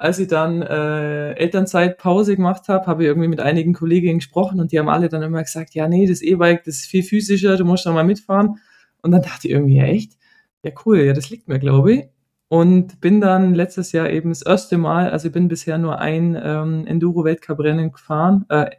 als 0.00 0.18
ich 0.18 0.28
dann 0.28 0.62
äh, 0.62 1.34
Elternzeitpause 1.34 2.34
gemacht 2.34 2.68
habe, 2.68 2.86
habe 2.86 3.02
ich 3.02 3.08
irgendwie 3.08 3.28
mit 3.28 3.40
einigen 3.40 3.74
Kolleginnen 3.74 4.20
gesprochen 4.20 4.58
und 4.58 4.72
die 4.72 4.78
haben 4.78 4.88
alle 4.88 5.10
dann 5.10 5.22
immer 5.22 5.42
gesagt, 5.42 5.74
ja, 5.74 5.88
nee, 5.88 6.06
das 6.06 6.22
E-Bike, 6.22 6.64
das 6.64 6.76
ist 6.76 6.86
viel 6.86 7.02
physischer, 7.02 7.58
du 7.58 7.66
musst 7.66 7.84
da 7.84 7.92
mal 7.92 8.02
mitfahren. 8.02 8.58
Und 9.02 9.10
dann 9.10 9.20
dachte 9.20 9.46
ich 9.46 9.52
irgendwie, 9.52 9.76
ja, 9.76 9.84
echt? 9.84 10.16
Ja, 10.64 10.72
cool, 10.86 11.00
ja, 11.00 11.12
das 11.12 11.28
liegt 11.28 11.48
mir, 11.48 11.58
glaube 11.58 11.92
ich. 11.92 12.04
Und 12.48 13.02
bin 13.02 13.20
dann 13.20 13.52
letztes 13.52 13.92
Jahr 13.92 14.08
eben 14.08 14.30
das 14.30 14.40
erste 14.40 14.78
Mal, 14.78 15.10
also 15.10 15.28
ich 15.28 15.34
bin 15.34 15.48
bisher 15.48 15.76
nur 15.76 15.98
ein 15.98 16.34
ähm, 16.42 16.86
Enduro-Weltcup-Rennen 16.86 17.92
gefahren. 17.92 18.46
Äh, 18.48 18.70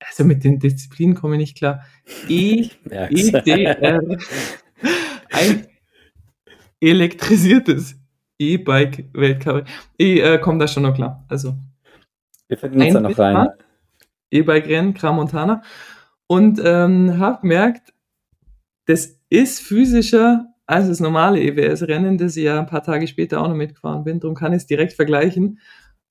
also 0.00 0.24
mit 0.24 0.44
den 0.44 0.58
Disziplinen 0.58 1.14
komme 1.14 1.36
ich 1.36 1.40
nicht 1.40 1.56
klar. 1.56 1.82
E, 2.28 2.68
EDR. 2.90 4.00
ein 5.30 5.66
elektrisiertes 6.78 7.96
E-Bike-Weltcup. 8.38 9.64
Ich 9.96 10.22
äh, 10.22 10.38
komme 10.38 10.58
da 10.58 10.68
schon 10.68 10.84
noch 10.84 10.94
klar. 10.94 11.24
Also. 11.28 11.54
Wir 12.48 12.56
finden 12.56 12.80
uns 12.80 12.94
da 12.94 13.00
noch 13.00 13.18
rein. 13.18 13.48
E-Bike-Rennen, 14.30 14.94
Kramontana. 14.94 15.62
Und 16.26 16.60
ähm, 16.62 17.18
habe 17.18 17.40
gemerkt, 17.42 17.92
das 18.86 19.18
ist 19.30 19.60
physischer 19.60 20.46
als 20.66 20.88
das 20.88 21.00
normale 21.00 21.40
EWS-Rennen, 21.40 22.18
das 22.18 22.36
ich 22.36 22.44
ja 22.44 22.58
ein 22.58 22.66
paar 22.66 22.82
Tage 22.82 23.06
später 23.08 23.40
auch 23.40 23.48
noch 23.48 23.54
mitgefahren 23.54 24.04
bin. 24.04 24.20
Darum 24.20 24.36
kann 24.36 24.52
ich 24.52 24.58
es 24.58 24.66
direkt 24.66 24.92
vergleichen. 24.92 25.60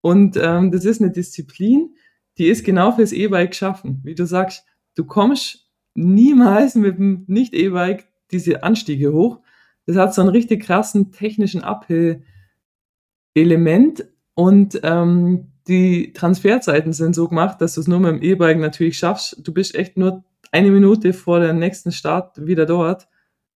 Und 0.01 0.37
ähm, 0.41 0.71
das 0.71 0.83
ist 0.85 1.01
eine 1.01 1.11
Disziplin, 1.11 1.95
die 2.37 2.47
ist 2.47 2.65
genau 2.65 2.91
fürs 2.91 3.11
E-Bike 3.11 3.51
geschaffen. 3.51 4.01
Wie 4.03 4.15
du 4.15 4.25
sagst, 4.25 4.65
du 4.95 5.05
kommst 5.05 5.69
niemals 5.93 6.75
mit 6.75 6.97
dem 6.97 7.23
Nicht-E-Bike 7.27 8.07
diese 8.31 8.63
Anstiege 8.63 9.13
hoch. 9.13 9.39
Das 9.87 9.95
hat 9.95 10.13
so 10.13 10.21
einen 10.21 10.29
richtig 10.29 10.63
krassen 10.63 11.11
technischen 11.11 11.63
Uphill-Element 11.63 14.05
und 14.35 14.79
ähm, 14.83 15.47
die 15.67 16.13
Transferzeiten 16.13 16.93
sind 16.93 17.15
so 17.15 17.27
gemacht, 17.27 17.59
dass 17.61 17.73
du 17.75 17.81
es 17.81 17.87
nur 17.87 17.99
mit 17.99 18.11
dem 18.11 18.21
E-Bike 18.21 18.59
natürlich 18.59 18.99
schaffst. 18.99 19.41
Du 19.45 19.53
bist 19.53 19.75
echt 19.75 19.97
nur 19.97 20.23
eine 20.51 20.71
Minute 20.71 21.13
vor 21.13 21.39
dem 21.39 21.59
nächsten 21.59 21.91
Start 21.91 22.45
wieder 22.45 22.65
dort. 22.65 23.07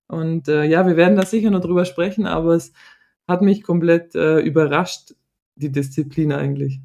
Und 0.09 0.49
äh, 0.49 0.65
ja, 0.65 0.87
wir 0.87 0.97
werden 0.97 1.17
da 1.17 1.25
sicher 1.25 1.51
noch 1.51 1.61
drüber 1.61 1.85
sprechen, 1.85 2.27
aber 2.27 2.55
es 2.55 2.73
hat 3.29 3.43
mich 3.43 3.63
komplett 3.63 4.15
äh, 4.15 4.41
überrascht, 4.41 5.15
die 5.55 5.71
Disziplin 5.71 6.33
eigentlich. 6.33 6.81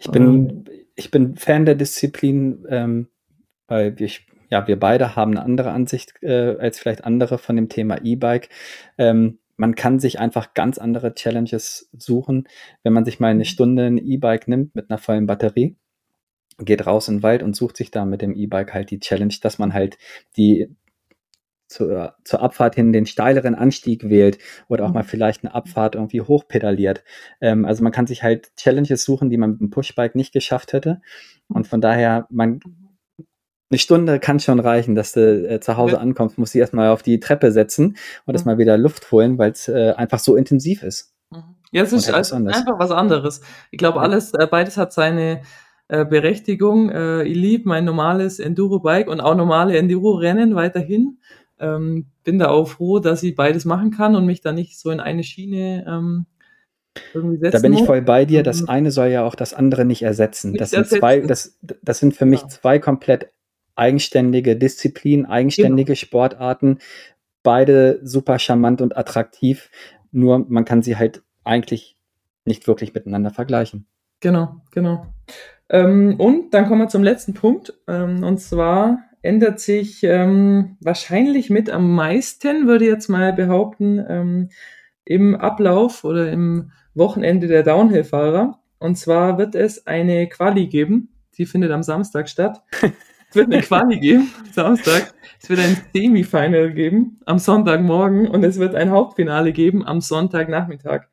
Ich 0.00 0.10
bin, 0.10 0.64
ich 0.96 1.10
bin 1.10 1.36
Fan 1.36 1.66
der 1.66 1.76
Disziplin, 1.76 2.64
ähm, 2.68 3.08
weil 3.68 3.94
ich 4.00 4.26
ja, 4.50 4.66
wir 4.66 4.78
beide 4.78 5.16
haben 5.16 5.32
eine 5.32 5.42
andere 5.42 5.70
Ansicht 5.70 6.14
äh, 6.22 6.56
als 6.58 6.78
vielleicht 6.78 7.04
andere 7.04 7.38
von 7.38 7.56
dem 7.56 7.68
Thema 7.68 7.98
E-Bike. 8.02 8.48
Ähm, 8.98 9.38
man 9.56 9.74
kann 9.74 10.00
sich 10.00 10.18
einfach 10.18 10.54
ganz 10.54 10.78
andere 10.78 11.14
Challenges 11.14 11.88
suchen, 11.96 12.48
wenn 12.82 12.92
man 12.92 13.04
sich 13.04 13.20
mal 13.20 13.28
eine 13.28 13.40
mhm. 13.40 13.44
Stunde 13.44 13.86
ein 13.86 13.98
E-Bike 13.98 14.48
nimmt 14.48 14.74
mit 14.74 14.90
einer 14.90 14.98
vollen 14.98 15.26
Batterie, 15.26 15.76
geht 16.58 16.86
raus 16.86 17.08
in 17.08 17.18
den 17.18 17.22
Wald 17.22 17.42
und 17.42 17.56
sucht 17.56 17.76
sich 17.76 17.90
da 17.90 18.04
mit 18.04 18.22
dem 18.22 18.34
E-Bike 18.34 18.74
halt 18.74 18.90
die 18.90 19.00
Challenge, 19.00 19.34
dass 19.40 19.58
man 19.58 19.72
halt 19.72 19.98
die 20.36 20.68
zur, 21.66 22.14
zur 22.24 22.42
Abfahrt 22.42 22.74
hin 22.74 22.92
den 22.92 23.06
steileren 23.06 23.54
Anstieg 23.54 24.08
wählt 24.08 24.38
oder 24.68 24.84
auch 24.84 24.88
mhm. 24.88 24.94
mal 24.94 25.02
vielleicht 25.02 25.44
eine 25.44 25.54
Abfahrt 25.54 25.94
irgendwie 25.94 26.20
hochpedaliert. 26.20 27.04
Ähm, 27.40 27.64
also 27.64 27.82
man 27.82 27.92
kann 27.92 28.06
sich 28.06 28.22
halt 28.22 28.54
Challenges 28.56 29.04
suchen, 29.04 29.30
die 29.30 29.38
man 29.38 29.52
mit 29.52 29.60
dem 29.60 29.70
Pushbike 29.70 30.14
nicht 30.14 30.32
geschafft 30.32 30.72
hätte. 30.72 31.00
Und 31.48 31.66
von 31.66 31.80
daher, 31.80 32.26
man 32.30 32.60
eine 33.74 33.78
Stunde 33.80 34.20
kann 34.20 34.38
schon 34.38 34.60
reichen, 34.60 34.94
dass 34.94 35.12
du 35.12 35.50
äh, 35.50 35.60
zu 35.60 35.76
Hause 35.76 35.94
ja. 35.94 36.00
ankommst, 36.00 36.38
musst 36.38 36.54
du 36.54 36.58
erstmal 36.58 36.90
auf 36.90 37.02
die 37.02 37.18
Treppe 37.18 37.50
setzen 37.50 37.86
und 37.86 38.28
mhm. 38.28 38.34
erstmal 38.34 38.58
wieder 38.58 38.78
Luft 38.78 39.10
holen, 39.10 39.36
weil 39.36 39.50
es 39.50 39.68
äh, 39.68 39.92
einfach 39.96 40.20
so 40.20 40.36
intensiv 40.36 40.82
ist. 40.82 41.12
Mhm. 41.30 41.42
Ja, 41.72 41.82
es 41.82 41.92
ist 41.92 42.08
also 42.08 42.36
einfach 42.36 42.78
was 42.78 42.92
anderes. 42.92 43.40
Ich 43.72 43.78
glaube, 43.78 44.00
alles, 44.00 44.32
äh, 44.32 44.46
beides 44.48 44.76
hat 44.76 44.92
seine 44.92 45.42
äh, 45.88 46.04
Berechtigung. 46.04 46.88
Äh, 46.88 47.24
ich 47.24 47.36
liebe 47.36 47.68
mein 47.68 47.84
normales 47.84 48.38
Enduro-Bike 48.38 49.08
und 49.08 49.20
auch 49.20 49.34
normale 49.34 49.76
Enduro-Rennen 49.76 50.54
weiterhin. 50.54 51.18
ähm, 51.58 52.06
bin 52.22 52.38
da 52.38 52.48
auch 52.48 52.68
froh, 52.68 53.00
dass 53.00 53.24
ich 53.24 53.34
beides 53.34 53.64
machen 53.64 53.90
kann 53.90 54.14
und 54.14 54.24
mich 54.24 54.40
da 54.40 54.52
nicht 54.52 54.78
so 54.78 54.90
in 54.90 55.00
eine 55.00 55.24
Schiene 55.24 55.84
ähm, 55.88 56.26
irgendwie 57.12 57.38
setzen 57.38 57.52
Da 57.52 57.58
bin 57.68 57.72
ich 57.72 57.84
voll 57.84 58.02
bei 58.02 58.24
dir. 58.24 58.44
Das 58.44 58.62
mhm. 58.62 58.68
eine 58.68 58.90
soll 58.92 59.08
ja 59.08 59.24
auch 59.24 59.34
das 59.34 59.52
andere 59.52 59.84
nicht 59.84 60.02
ersetzen. 60.02 60.52
Nicht 60.52 60.60
das 60.60 60.70
sind 60.70 60.80
ersetzen. 60.80 61.00
zwei, 61.00 61.20
das, 61.20 61.58
das 61.82 61.98
sind 61.98 62.14
für 62.14 62.26
mich 62.26 62.42
ja. 62.42 62.48
zwei 62.48 62.78
komplett 62.78 63.30
eigenständige 63.76 64.56
Disziplinen, 64.56 65.26
eigenständige 65.26 65.92
genau. 65.92 65.96
Sportarten. 65.96 66.78
Beide 67.42 68.00
super 68.02 68.38
charmant 68.38 68.80
und 68.80 68.96
attraktiv. 68.96 69.70
Nur 70.12 70.46
man 70.48 70.64
kann 70.64 70.82
sie 70.82 70.96
halt 70.96 71.22
eigentlich 71.44 71.96
nicht 72.44 72.66
wirklich 72.66 72.94
miteinander 72.94 73.30
vergleichen. 73.30 73.86
Genau, 74.20 74.60
genau. 74.70 75.06
Ähm, 75.68 76.16
und 76.18 76.54
dann 76.54 76.66
kommen 76.66 76.82
wir 76.82 76.88
zum 76.88 77.02
letzten 77.02 77.34
Punkt. 77.34 77.74
Ähm, 77.88 78.22
und 78.22 78.38
zwar 78.38 78.98
ändert 79.22 79.60
sich 79.60 80.04
ähm, 80.04 80.76
wahrscheinlich 80.80 81.50
mit 81.50 81.70
am 81.70 81.94
meisten, 81.94 82.66
würde 82.66 82.84
ich 82.84 82.90
jetzt 82.90 83.08
mal 83.08 83.32
behaupten, 83.32 84.04
ähm, 84.08 84.48
im 85.04 85.34
Ablauf 85.34 86.04
oder 86.04 86.30
im 86.30 86.72
Wochenende 86.94 87.46
der 87.46 87.62
Downhill-Fahrer. 87.62 88.60
Und 88.78 88.96
zwar 88.96 89.38
wird 89.38 89.54
es 89.54 89.86
eine 89.86 90.28
Quali 90.28 90.66
geben, 90.66 91.14
die 91.36 91.46
findet 91.46 91.70
am 91.70 91.82
Samstag 91.82 92.28
statt. 92.28 92.62
es 93.34 93.36
wird 93.36 93.52
eine 93.52 93.62
Quali 93.62 93.98
geben, 93.98 94.30
Samstag. 94.52 95.12
Es 95.42 95.50
wird 95.50 95.58
ein 95.58 95.76
Semifinal 95.92 96.72
geben 96.72 97.18
am 97.26 97.40
Sonntagmorgen 97.40 98.28
und 98.28 98.44
es 98.44 98.60
wird 98.60 98.76
ein 98.76 98.92
Hauptfinale 98.92 99.52
geben 99.52 99.84
am 99.84 100.00
Sonntagnachmittag. 100.00 101.08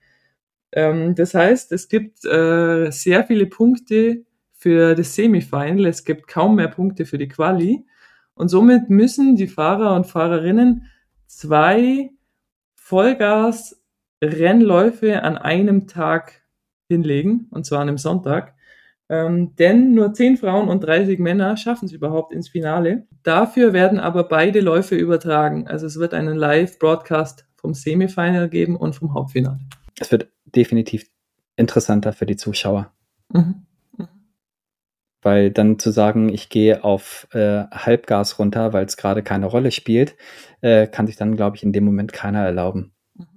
Ähm, 0.72 1.16
das 1.16 1.34
heißt, 1.34 1.72
es 1.72 1.90
gibt 1.90 2.24
äh, 2.26 2.92
sehr 2.92 3.24
viele 3.24 3.48
Punkte 3.48 4.24
für 4.54 4.94
das 4.94 5.16
Semifinal. 5.16 5.88
Es 5.88 6.06
gibt 6.06 6.28
kaum 6.28 6.58
mehr 6.58 6.68
Punkte 6.68 7.08
für 7.08 7.18
die 7.18 7.28
Quali. 7.28 7.84
Und 8.36 8.50
somit 8.50 8.92
müssen 8.92 9.36
die 9.36 9.48
Fahrer 9.48 9.96
und 9.96 10.06
Fahrerinnen 10.06 10.86
zwei 11.26 12.12
Vollgas-Rennläufe 12.76 15.24
an 15.24 15.40
einem 15.40 15.88
Tag 15.88 16.44
hinlegen, 16.88 17.48
und 17.50 17.66
zwar 17.66 17.80
an 17.80 17.88
einem 17.88 17.98
Sonntag. 17.98 18.54
Ähm, 19.12 19.58
denn 19.58 19.94
nur 19.94 20.14
10 20.14 20.38
Frauen 20.38 20.70
und 20.70 20.86
30 20.86 21.20
Männer 21.20 21.58
schaffen 21.58 21.84
es 21.84 21.92
überhaupt 21.92 22.32
ins 22.32 22.48
Finale. 22.48 23.08
Dafür 23.24 23.74
werden 23.74 24.00
aber 24.00 24.24
beide 24.24 24.62
Läufe 24.62 24.96
übertragen. 24.96 25.68
Also 25.68 25.86
es 25.86 26.00
wird 26.00 26.14
einen 26.14 26.38
Live-Broadcast 26.38 27.46
vom 27.58 27.74
Semifinal 27.74 28.48
geben 28.48 28.78
und 28.78 28.96
vom 28.96 29.14
Hauptfinale. 29.14 29.60
Es 30.00 30.14
wird 30.14 30.30
definitiv 30.46 31.10
interessanter 31.58 32.14
für 32.14 32.26
die 32.26 32.38
Zuschauer. 32.38 32.94
Mhm. 33.34 33.66
Weil 35.22 35.52
dann 35.52 35.78
zu 35.78 35.92
sagen, 35.92 36.30
ich 36.30 36.48
gehe 36.48 36.86
auf 36.86 37.28
äh, 37.34 37.66
Halbgas 37.70 38.40
runter, 38.40 38.72
weil 38.72 38.86
es 38.86 38.96
gerade 38.96 39.24
keine 39.24 39.48
Rolle 39.48 39.72
spielt, 39.72 40.16
äh, 40.62 40.88
kann 40.88 41.06
sich 41.06 41.18
dann, 41.18 41.36
glaube 41.36 41.58
ich, 41.58 41.64
in 41.64 41.74
dem 41.74 41.84
Moment 41.84 42.14
keiner 42.14 42.46
erlauben. 42.46 42.94
Mhm. 43.16 43.28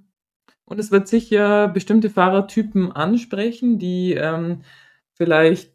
Und 0.63 0.79
es 0.79 0.89
wird 0.89 1.09
sicher 1.09 1.67
bestimmte 1.67 2.09
Fahrertypen 2.09 2.93
ansprechen, 2.93 3.77
die 3.77 4.13
ähm, 4.13 4.61
vielleicht 5.15 5.73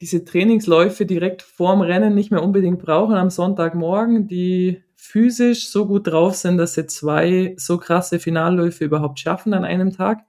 diese 0.00 0.24
Trainingsläufe 0.24 1.04
direkt 1.04 1.42
vorm 1.42 1.82
Rennen 1.82 2.14
nicht 2.14 2.30
mehr 2.30 2.42
unbedingt 2.42 2.80
brauchen 2.80 3.16
am 3.16 3.30
Sonntagmorgen, 3.30 4.26
die 4.26 4.82
physisch 4.94 5.68
so 5.68 5.86
gut 5.86 6.06
drauf 6.06 6.34
sind, 6.34 6.58
dass 6.58 6.74
sie 6.74 6.86
zwei 6.86 7.54
so 7.58 7.78
krasse 7.78 8.18
Finalläufe 8.18 8.84
überhaupt 8.84 9.18
schaffen 9.18 9.54
an 9.54 9.64
einem 9.64 9.92
Tag. 9.92 10.20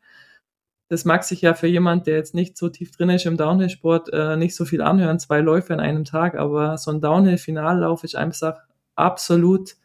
Das 0.90 1.06
mag 1.06 1.24
sich 1.24 1.42
ja 1.42 1.54
für 1.54 1.68
jemand, 1.68 2.06
der 2.06 2.18
jetzt 2.18 2.36
nicht 2.36 2.58
so 2.58 2.68
tief 2.68 2.92
drin 2.92 3.10
ist 3.10 3.26
im 3.26 3.38
Downhill-Sport, 3.38 4.10
äh, 4.12 4.36
nicht 4.36 4.56
so 4.56 4.66
viel 4.66 4.82
anhören, 4.82 5.20
zwei 5.20 5.40
Läufe 5.40 5.74
an 5.74 5.80
einem 5.80 6.04
Tag, 6.04 6.36
aber 6.36 6.78
so 6.78 6.92
ein 6.92 7.00
Downhill-Finallauf 7.00 8.04
ist 8.04 8.16
einfach 8.16 8.60
absolut 8.96 9.76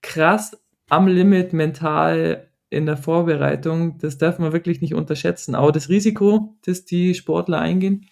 krass 0.00 0.56
am 0.88 1.08
Limit 1.08 1.52
mental 1.52 2.48
in 2.74 2.86
der 2.86 2.96
Vorbereitung. 2.96 3.98
Das 3.98 4.18
darf 4.18 4.38
man 4.38 4.52
wirklich 4.52 4.80
nicht 4.80 4.94
unterschätzen. 4.94 5.54
Aber 5.54 5.72
das 5.72 5.88
Risiko, 5.88 6.54
das 6.66 6.84
die 6.84 7.14
Sportler 7.14 7.60
eingehen. 7.60 8.06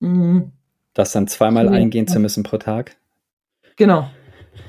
Mh, 0.00 0.50
das 0.94 1.12
dann 1.12 1.28
zweimal 1.28 1.70
nee, 1.70 1.76
eingehen 1.76 2.06
zu 2.06 2.18
müssen 2.18 2.42
pro 2.42 2.58
Tag. 2.58 2.96
Genau. 3.76 4.10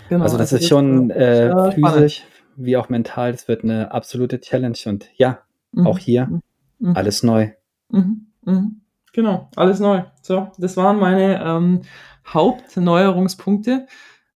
genau. 0.10 0.24
Also 0.24 0.38
das, 0.38 0.54
also 0.54 0.64
ist 0.64 0.70
schon 0.70 1.10
äh, 1.10 1.72
physisch 1.72 2.24
wie 2.56 2.78
auch 2.78 2.90
mental. 2.90 3.32
Das 3.32 3.48
wird 3.48 3.64
eine 3.64 3.92
absolute 3.92 4.40
Challenge 4.40 4.78
und 4.86 5.10
ja, 5.16 5.44
Mhm. 5.74 5.88
Auch 5.88 5.98
hier 5.98 6.28
mhm. 6.28 6.42
mhm. 6.80 6.96
alles 6.96 7.24
neu. 7.24 7.50
Mhm. 7.90 8.28
mhm. 8.46 8.82
Genau, 9.12 9.50
alles 9.56 9.80
neu. 9.80 10.04
So, 10.24 10.52
das 10.58 10.76
waren 10.76 10.98
meine 10.98 11.40
ähm, 11.44 11.82
Hauptneuerungspunkte. 12.26 13.86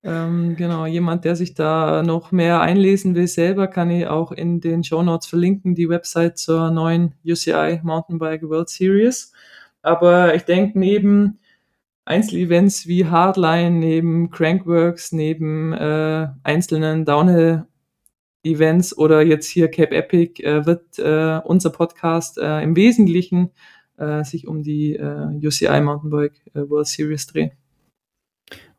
Ähm, 0.08 0.56
genau, 0.56 0.86
jemand, 0.86 1.26
der 1.26 1.36
sich 1.36 1.54
da 1.54 2.02
noch 2.02 2.32
mehr 2.32 2.62
einlesen 2.62 3.14
will 3.14 3.28
selber, 3.28 3.68
kann 3.68 3.92
ich 3.92 4.08
auch 4.08 4.32
in 4.32 4.62
den 4.62 4.86
Show 4.86 5.04
Notes 5.04 5.28
verlinken, 5.28 5.76
die 5.76 5.90
Website 5.90 6.38
zur 6.38 6.72
neuen 6.72 7.14
UCI 7.26 7.82
Mountainbike 7.84 8.44
World 8.44 8.70
Series. 8.70 9.34
Aber 9.82 10.34
ich 10.34 10.44
denke, 10.44 10.80
neben 10.80 11.40
Einzelevents 12.06 12.88
wie 12.88 13.06
Hardline, 13.06 13.72
neben 13.80 14.30
Crankworks, 14.30 15.12
neben 15.12 15.74
äh, 15.74 16.30
einzelnen 16.42 17.04
Downhill 17.04 17.66
Events 18.44 18.98
oder 18.98 19.22
jetzt 19.22 19.48
hier 19.48 19.70
Cape 19.70 19.94
Epic 19.94 20.42
äh, 20.42 20.66
wird 20.66 21.00
äh, 21.00 21.42
unser 21.44 21.72
Podcast 21.72 22.38
äh, 22.38 22.62
im 22.62 22.78
Wesentlichen 22.78 23.52
äh, 23.98 24.24
sich 24.24 24.48
um 24.48 24.64
die 24.64 24.96
äh, 24.96 25.46
UCI 25.46 25.82
Mountainbike 25.82 26.50
World 26.54 26.88
Series 26.88 27.28
drehen. 27.28 27.52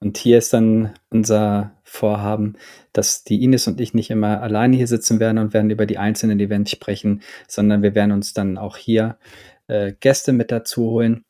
Und 0.00 0.18
hier 0.18 0.38
ist 0.38 0.52
dann 0.52 0.94
unser 1.10 1.72
Vorhaben, 1.82 2.56
dass 2.92 3.24
die 3.24 3.42
Ines 3.42 3.66
und 3.66 3.80
ich 3.80 3.94
nicht 3.94 4.10
immer 4.10 4.42
alleine 4.42 4.76
hier 4.76 4.86
sitzen 4.86 5.18
werden 5.18 5.38
und 5.38 5.54
werden 5.54 5.70
über 5.70 5.86
die 5.86 5.98
einzelnen 5.98 6.38
Events 6.38 6.70
sprechen, 6.70 7.22
sondern 7.48 7.82
wir 7.82 7.94
werden 7.94 8.12
uns 8.12 8.32
dann 8.32 8.58
auch 8.58 8.76
hier 8.76 9.18
äh, 9.66 9.92
Gäste 9.98 10.32
mit 10.32 10.52
dazu 10.52 10.90
holen. 10.90 11.24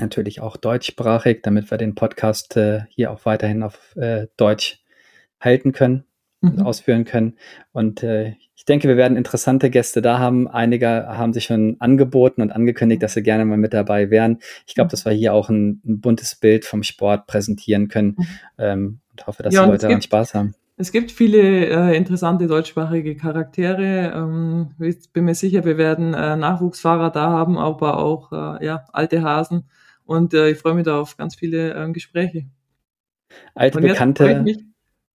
Natürlich 0.00 0.40
auch 0.40 0.56
deutschsprachig, 0.56 1.42
damit 1.42 1.70
wir 1.70 1.78
den 1.78 1.94
Podcast 1.94 2.56
äh, 2.56 2.82
hier 2.88 3.12
auch 3.12 3.24
weiterhin 3.26 3.62
auf 3.62 3.94
äh, 3.96 4.26
Deutsch 4.36 4.82
halten 5.40 5.72
können 5.72 6.04
mhm. 6.44 6.62
ausführen 6.62 7.04
können. 7.04 7.38
Und 7.72 8.02
äh, 8.02 8.36
ich 8.56 8.64
denke, 8.64 8.88
wir 8.88 8.96
werden 8.96 9.16
interessante 9.16 9.68
Gäste 9.68 10.00
da 10.00 10.18
haben. 10.18 10.46
Einige 10.48 11.06
haben 11.08 11.32
sich 11.32 11.44
schon 11.44 11.76
angeboten 11.80 12.40
und 12.40 12.52
angekündigt, 12.52 13.02
dass 13.02 13.14
sie 13.14 13.22
gerne 13.22 13.44
mal 13.44 13.58
mit 13.58 13.74
dabei 13.74 14.10
wären. 14.10 14.38
Ich 14.66 14.74
glaube, 14.74 14.90
dass 14.90 15.04
wir 15.04 15.12
hier 15.12 15.34
auch 15.34 15.48
ein, 15.48 15.80
ein, 15.84 16.00
buntes 16.00 16.36
Bild 16.36 16.64
vom 16.64 16.82
Sport 16.82 17.26
präsentieren 17.26 17.88
können 17.88 18.14
mhm. 18.16 18.26
ähm, 18.58 19.00
und 19.10 19.26
hoffe, 19.26 19.42
dass 19.42 19.54
ja, 19.54 19.64
die 19.64 19.70
Leute 19.70 19.86
daran 19.86 20.02
Spaß 20.02 20.34
haben. 20.34 20.54
Es 20.76 20.92
gibt 20.92 21.12
viele 21.12 21.66
äh, 21.66 21.96
interessante 21.96 22.46
deutschsprachige 22.46 23.16
Charaktere. 23.16 24.12
Ähm, 24.14 24.70
ich 24.80 25.12
bin 25.12 25.24
mir 25.24 25.34
sicher, 25.34 25.64
wir 25.64 25.78
werden 25.78 26.14
äh, 26.14 26.36
Nachwuchsfahrer 26.36 27.10
da 27.10 27.30
haben, 27.30 27.58
aber 27.58 27.98
auch 27.98 28.32
äh, 28.32 28.64
ja, 28.64 28.84
alte 28.92 29.22
Hasen. 29.22 29.68
Und 30.04 30.34
äh, 30.34 30.50
ich 30.50 30.58
freue 30.58 30.74
mich 30.74 30.84
da 30.84 31.00
auf 31.00 31.16
ganz 31.16 31.36
viele 31.36 31.74
äh, 31.74 31.92
Gespräche. 31.92 32.46
Alte 33.54 33.80
Bekannte. 33.80 34.44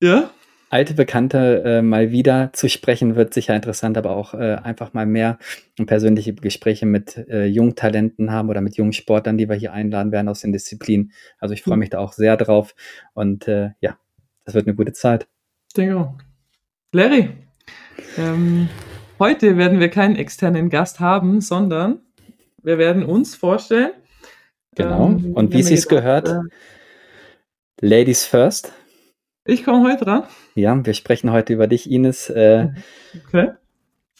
Ja? 0.02 0.30
Alte 0.69 0.93
Bekannte 0.93 1.63
äh, 1.65 1.82
mal 1.82 2.12
wieder 2.12 2.51
zu 2.53 2.69
sprechen, 2.69 3.15
wird 3.15 3.34
sicher 3.34 3.55
interessant, 3.55 3.97
aber 3.97 4.12
auch 4.12 4.34
äh, 4.34 4.55
einfach 4.55 4.93
mal 4.93 5.05
mehr 5.05 5.39
persönliche 5.86 6.34
Gespräche 6.34 6.86
mit 6.86 7.17
äh, 7.17 7.45
Jungtalenten 7.45 8.32
haben 8.32 8.49
oder 8.49 8.62
mit 8.62 8.77
jungen 8.77 8.93
Sportlern, 8.93 9.38
die 9.38 9.49
wir 9.49 9.55
hier 9.55 9.73
einladen 9.73 10.12
werden 10.12 10.29
aus 10.29 10.41
den 10.41 10.51
Disziplinen. 10.51 11.12
Also 11.39 11.53
ich 11.53 11.63
freue 11.63 11.75
mhm. 11.75 11.79
mich 11.79 11.89
da 11.89 11.99
auch 11.99 12.13
sehr 12.13 12.38
drauf 12.38 12.75
und 13.13 13.47
äh, 13.47 13.71
ja, 13.82 13.97
das 14.45 14.53
wird 14.53 14.67
eine 14.67 14.75
gute 14.75 14.93
Zeit. 14.93 15.27
Denke 15.75 15.97
auch. 15.97 16.13
Larry, 16.91 17.29
ähm, 18.17 18.69
heute 19.19 19.58
werden 19.58 19.79
wir 19.79 19.89
keinen 19.89 20.15
externen 20.15 20.69
Gast 20.69 20.99
haben, 20.99 21.41
sondern 21.41 21.99
wir 22.62 22.77
werden 22.77 23.03
uns 23.03 23.36
vorstellen. 23.36 23.91
Genau. 24.75 25.08
Ähm, 25.08 25.34
und 25.34 25.53
wie 25.53 25.60
es 25.60 25.67
sich 25.67 25.88
gehört, 25.88 26.29
äh, 26.29 26.41
Ladies 27.82 28.25
first. 28.25 28.73
Ich 29.45 29.63
komme 29.63 29.89
heute 29.89 30.05
dran. 30.05 30.23
Ja, 30.60 30.86
wir 30.86 30.93
sprechen 30.93 31.32
heute 31.32 31.54
über 31.54 31.67
dich, 31.67 31.89
Ines. 31.89 32.30
Äh, 32.30 32.69
okay. 33.26 33.52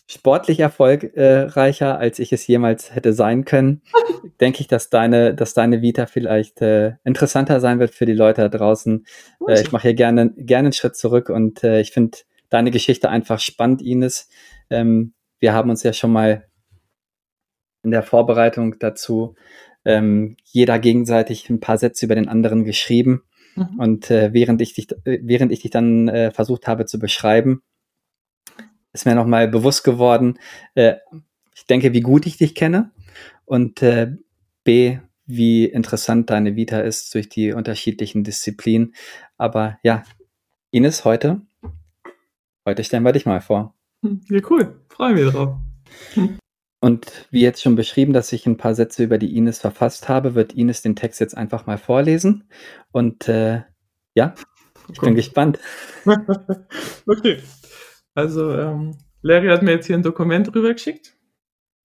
Sportlich 0.08 0.60
erfolgreicher, 0.60 2.00
als 2.00 2.18
ich 2.18 2.34
es 2.34 2.48
jemals 2.48 2.96
hätte 2.96 3.14
sein 3.14 3.46
können. 3.46 3.82
Denke 4.42 4.62
ich, 4.62 4.68
dass 4.68 4.90
deine, 4.90 5.36
dass 5.36 5.54
deine 5.54 5.82
Vita 5.82 6.08
vielleicht 6.08 6.62
äh, 6.62 6.94
interessanter 7.04 7.60
sein 7.60 7.80
wird 7.80 7.94
für 7.94 8.06
die 8.06 8.14
Leute 8.14 8.42
da 8.42 8.58
draußen. 8.58 9.06
Äh, 9.48 9.62
ich 9.62 9.72
mache 9.72 9.84
hier 9.84 9.94
gerne, 9.94 10.32
gerne 10.36 10.68
einen 10.68 10.74
Schritt 10.74 10.96
zurück 10.96 11.30
und 11.30 11.64
äh, 11.64 11.80
ich 11.80 11.92
finde 11.92 12.18
deine 12.50 12.72
Geschichte 12.72 13.10
einfach 13.10 13.40
spannend, 13.40 13.82
Ines. 13.82 14.30
Ähm, 14.70 15.14
wir 15.40 15.54
haben 15.54 15.70
uns 15.70 15.84
ja 15.84 15.94
schon 15.94 16.12
mal 16.12 16.46
in 17.84 17.92
der 17.92 18.04
Vorbereitung 18.04 18.80
dazu 18.80 19.36
ähm, 19.86 20.38
jeder 20.44 20.80
gegenseitig 20.80 21.50
ein 21.50 21.60
paar 21.60 21.78
Sätze 21.78 22.06
über 22.06 22.16
den 22.16 22.28
anderen 22.28 22.64
geschrieben. 22.64 23.24
Mhm. 23.60 23.80
Und 23.80 24.12
äh, 24.12 24.34
während, 24.34 24.62
ich 24.62 24.74
dich, 24.74 24.88
während 25.04 25.52
ich 25.52 25.62
dich 25.62 25.72
dann 25.72 26.08
äh, 26.08 26.32
versucht 26.32 26.68
habe 26.68 26.86
zu 26.86 27.00
beschreiben, 27.00 27.62
ist 28.94 29.06
mir 29.06 29.16
nochmal 29.16 29.48
bewusst 29.48 29.84
geworden, 29.84 30.40
äh, 30.76 30.96
ich 31.56 31.66
denke, 31.66 31.94
wie 31.94 32.02
gut 32.02 32.26
ich 32.26 32.38
dich 32.38 32.56
kenne 32.56 32.92
und 33.46 33.82
äh, 33.82 34.16
B, 34.64 35.00
wie 35.26 35.66
interessant 35.66 36.30
deine 36.30 36.56
Vita 36.56 36.80
ist 36.80 37.14
durch 37.14 37.30
die 37.30 37.52
unterschiedlichen 37.52 38.24
Disziplinen. 38.24 38.96
Aber 39.38 39.78
ja, 39.84 40.04
Ines, 40.72 41.06
heute, 41.06 41.42
heute 42.66 42.84
stellen 42.84 43.04
wir 43.04 43.12
dich 43.12 43.26
mal 43.26 43.42
vor. 43.42 43.76
Ja, 44.02 44.40
cool. 44.50 44.82
Freue 44.90 45.14
mich 45.14 45.32
drauf. 45.32 45.58
Und 46.82 47.28
wie 47.30 47.42
jetzt 47.42 47.62
schon 47.62 47.76
beschrieben, 47.76 48.14
dass 48.14 48.32
ich 48.32 48.46
ein 48.46 48.58
paar 48.58 48.74
Sätze 48.74 49.04
über 49.04 49.18
die 49.18 49.36
Ines 49.36 49.60
verfasst 49.60 50.08
habe, 50.08 50.34
wird 50.36 50.54
Ines 50.54 50.82
den 50.82 50.96
Text 50.96 51.20
jetzt 51.20 51.36
einfach 51.36 51.66
mal 51.66 51.78
vorlesen. 51.78 52.46
Und 52.92 53.28
äh, 53.28 53.64
ja, 54.16 54.34
ich 54.92 55.00
bin 55.00 55.16
gespannt. 55.16 55.60
okay. 57.06 57.40
Also, 58.16 58.54
ähm, 58.54 58.98
Larry 59.22 59.50
hat 59.50 59.62
mir 59.62 59.72
jetzt 59.72 59.88
hier 59.88 59.98
ein 59.98 60.04
Dokument 60.04 60.54
rübergeschickt. 60.56 61.16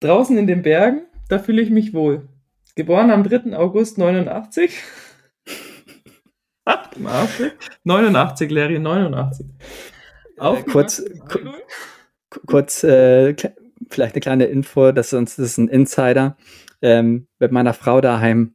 Draußen 0.01 0.37
in 0.37 0.47
den 0.47 0.63
Bergen, 0.63 1.07
da 1.29 1.39
fühle 1.39 1.63
ich 1.63 1.71
mich 1.71 1.95
wohl. 1.95 2.29
Geboren 2.75 3.11
am 3.11 3.25
3. 3.25 3.57
August 3.57 3.99
89. 3.99 4.73
88? 6.65 7.53
89, 7.85 8.51
Larry, 8.51 8.79
89. 8.79 9.47
Äh, 10.39 10.63
kurz, 10.65 11.03
kurz 12.47 12.85
äh, 12.85 13.35
vielleicht 13.91 14.15
eine 14.15 14.21
kleine 14.21 14.45
Info, 14.45 14.93
das 14.93 15.13
ist, 15.13 15.39
das 15.39 15.39
ist 15.39 15.59
ein 15.59 15.69
Insider. 15.69 16.37
Ähm, 16.81 17.29
mit 17.39 17.53
meiner 17.53 17.75
Frau 17.75 18.01
daheim 18.01 18.55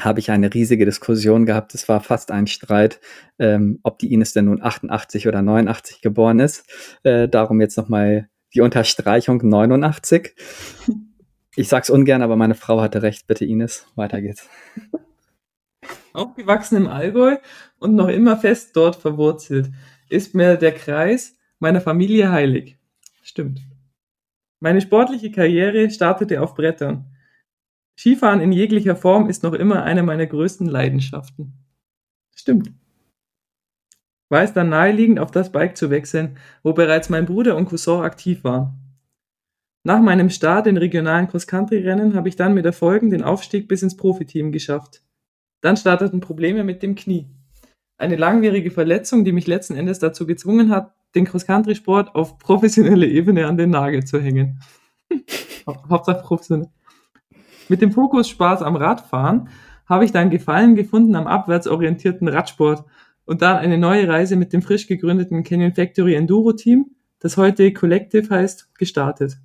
habe 0.00 0.20
ich 0.20 0.30
eine 0.30 0.52
riesige 0.52 0.84
Diskussion 0.84 1.46
gehabt. 1.46 1.74
Es 1.74 1.88
war 1.88 2.00
fast 2.00 2.30
ein 2.30 2.46
Streit, 2.46 3.00
ähm, 3.38 3.78
ob 3.82 3.98
die 3.98 4.12
Ines 4.12 4.32
denn 4.32 4.46
nun 4.46 4.62
88 4.62 5.28
oder 5.28 5.42
89 5.42 6.00
geboren 6.00 6.40
ist. 6.40 6.64
Äh, 7.02 7.28
darum 7.28 7.60
jetzt 7.60 7.76
nochmal 7.76 8.28
die 8.54 8.60
Unterstreichung 8.60 9.46
89. 9.46 10.34
Ich 11.54 11.68
sag's 11.68 11.90
ungern, 11.90 12.22
aber 12.22 12.36
meine 12.36 12.54
Frau 12.54 12.80
hatte 12.80 13.02
recht. 13.02 13.26
Bitte 13.26 13.44
Ines, 13.44 13.86
weiter 13.94 14.22
geht's. 14.22 14.48
Aufgewachsen 16.14 16.76
im 16.76 16.86
Allgäu 16.86 17.36
und 17.78 17.94
noch 17.94 18.08
immer 18.08 18.36
fest 18.36 18.74
dort 18.74 18.96
verwurzelt, 18.96 19.70
ist 20.08 20.34
mir 20.34 20.56
der 20.56 20.72
Kreis 20.72 21.36
meiner 21.58 21.80
Familie 21.80 22.30
heilig. 22.30 22.78
Stimmt. 23.22 23.60
Meine 24.62 24.80
sportliche 24.80 25.32
Karriere 25.32 25.90
startete 25.90 26.40
auf 26.40 26.54
Brettern. 26.54 27.16
Skifahren 27.98 28.40
in 28.40 28.52
jeglicher 28.52 28.94
Form 28.94 29.28
ist 29.28 29.42
noch 29.42 29.54
immer 29.54 29.82
eine 29.82 30.04
meiner 30.04 30.24
größten 30.24 30.68
Leidenschaften. 30.68 31.54
Stimmt. 32.32 32.72
War 34.30 34.44
es 34.44 34.52
dann 34.52 34.68
naheliegend, 34.68 35.18
auf 35.18 35.32
das 35.32 35.50
Bike 35.50 35.76
zu 35.76 35.90
wechseln, 35.90 36.38
wo 36.62 36.74
bereits 36.74 37.10
mein 37.10 37.26
Bruder 37.26 37.56
und 37.56 37.66
Cousin 37.66 38.02
aktiv 38.02 38.44
waren. 38.44 38.78
Nach 39.82 40.00
meinem 40.00 40.30
Start 40.30 40.68
in 40.68 40.76
regionalen 40.76 41.26
Cross-Country-Rennen 41.26 42.14
habe 42.14 42.28
ich 42.28 42.36
dann 42.36 42.54
mit 42.54 42.64
Erfolgen 42.64 43.10
den 43.10 43.24
Aufstieg 43.24 43.66
bis 43.66 43.82
ins 43.82 43.96
Profiteam 43.96 44.52
geschafft. 44.52 45.02
Dann 45.60 45.76
starteten 45.76 46.20
Probleme 46.20 46.62
mit 46.62 46.84
dem 46.84 46.94
Knie. 46.94 47.26
Eine 47.98 48.14
langwierige 48.14 48.70
Verletzung, 48.70 49.24
die 49.24 49.32
mich 49.32 49.48
letzten 49.48 49.74
Endes 49.74 49.98
dazu 49.98 50.24
gezwungen 50.24 50.70
hat, 50.70 50.94
den 51.14 51.24
Cross-Country-Sport 51.24 52.14
auf 52.14 52.38
professionelle 52.38 53.06
Ebene 53.06 53.46
an 53.46 53.56
den 53.56 53.70
Nagel 53.70 54.04
zu 54.04 54.20
hängen. 54.20 54.60
Hauptsache 55.66 56.22
professionell. 56.22 56.70
Mit 57.68 57.82
dem 57.82 57.92
Fokus 57.92 58.28
Spaß 58.28 58.62
am 58.62 58.76
Radfahren 58.76 59.48
habe 59.86 60.04
ich 60.04 60.12
dann 60.12 60.30
Gefallen 60.30 60.74
gefunden 60.74 61.14
am 61.14 61.26
abwärtsorientierten 61.26 62.28
Radsport 62.28 62.84
und 63.24 63.42
dann 63.42 63.58
eine 63.58 63.78
neue 63.78 64.08
Reise 64.08 64.36
mit 64.36 64.52
dem 64.52 64.62
frisch 64.62 64.86
gegründeten 64.86 65.44
Canyon 65.44 65.74
Factory 65.74 66.14
Enduro 66.14 66.52
Team, 66.52 66.96
das 67.20 67.36
heute 67.36 67.72
Collective 67.72 68.34
heißt, 68.34 68.74
gestartet. 68.74 69.38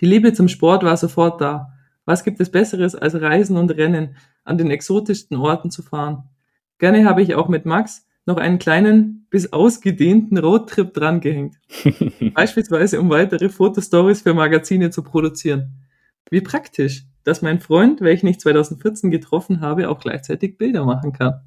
Die 0.00 0.06
Liebe 0.06 0.32
zum 0.32 0.48
Sport 0.48 0.84
war 0.84 0.96
sofort 0.96 1.40
da. 1.40 1.72
Was 2.04 2.24
gibt 2.24 2.40
es 2.40 2.50
Besseres 2.50 2.94
als 2.94 3.20
Reisen 3.20 3.56
und 3.56 3.70
Rennen, 3.70 4.16
an 4.44 4.58
den 4.58 4.70
exotischsten 4.70 5.36
Orten 5.36 5.70
zu 5.70 5.82
fahren? 5.82 6.24
Gerne 6.78 7.04
habe 7.04 7.22
ich 7.22 7.34
auch 7.34 7.48
mit 7.48 7.66
Max 7.66 8.06
noch 8.26 8.36
einen 8.36 8.58
kleinen 8.58 9.26
bis 9.30 9.52
ausgedehnten 9.52 10.38
Roadtrip 10.38 10.92
drangehängt. 10.94 11.56
Beispielsweise 12.34 13.00
um 13.00 13.10
weitere 13.10 13.48
Fotostories 13.48 14.22
für 14.22 14.34
Magazine 14.34 14.90
zu 14.90 15.02
produzieren. 15.02 15.82
Wie 16.30 16.40
praktisch, 16.40 17.04
dass 17.24 17.42
mein 17.42 17.60
Freund, 17.60 18.00
welchen 18.00 18.26
ich 18.26 18.40
2014 18.40 19.10
getroffen 19.10 19.60
habe, 19.60 19.88
auch 19.88 20.00
gleichzeitig 20.00 20.58
Bilder 20.58 20.84
machen 20.84 21.12
kann. 21.12 21.40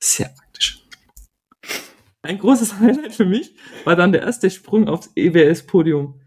Sehr 0.00 0.28
praktisch. 0.28 0.84
Ein 2.22 2.38
großes 2.38 2.78
Highlight 2.80 3.14
für 3.14 3.24
mich 3.24 3.54
war 3.84 3.96
dann 3.96 4.12
der 4.12 4.22
erste 4.22 4.50
Sprung 4.50 4.88
aufs 4.88 5.10
EWS-Podium. 5.16 6.20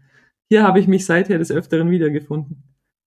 Hier 0.48 0.62
habe 0.62 0.80
ich 0.80 0.88
mich 0.88 1.06
seither 1.06 1.38
des 1.38 1.50
Öfteren 1.50 1.90
wiedergefunden. 1.90 2.64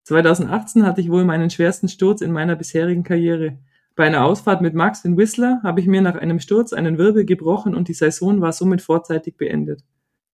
2018 0.04 0.86
hatte 0.86 1.02
ich 1.02 1.10
wohl 1.10 1.24
meinen 1.24 1.50
schwersten 1.50 1.88
Sturz 1.88 2.22
in 2.22 2.32
meiner 2.32 2.56
bisherigen 2.56 3.04
Karriere. 3.04 3.60
Bei 3.96 4.06
einer 4.06 4.26
Ausfahrt 4.26 4.62
mit 4.62 4.74
Max 4.74 5.06
in 5.06 5.18
Whistler 5.18 5.60
habe 5.64 5.80
ich 5.80 5.88
mir 5.88 6.02
nach 6.02 6.16
einem 6.16 6.40
Sturz 6.40 6.74
einen 6.74 6.98
Wirbel 6.98 7.26
gebrochen 7.26 7.76
und 7.76 7.88
die 7.88 7.94
Saison 7.94 8.42
war 8.42 8.54
somit 8.54 8.82
vorzeitig 8.82 9.38
beendet. 9.38 9.84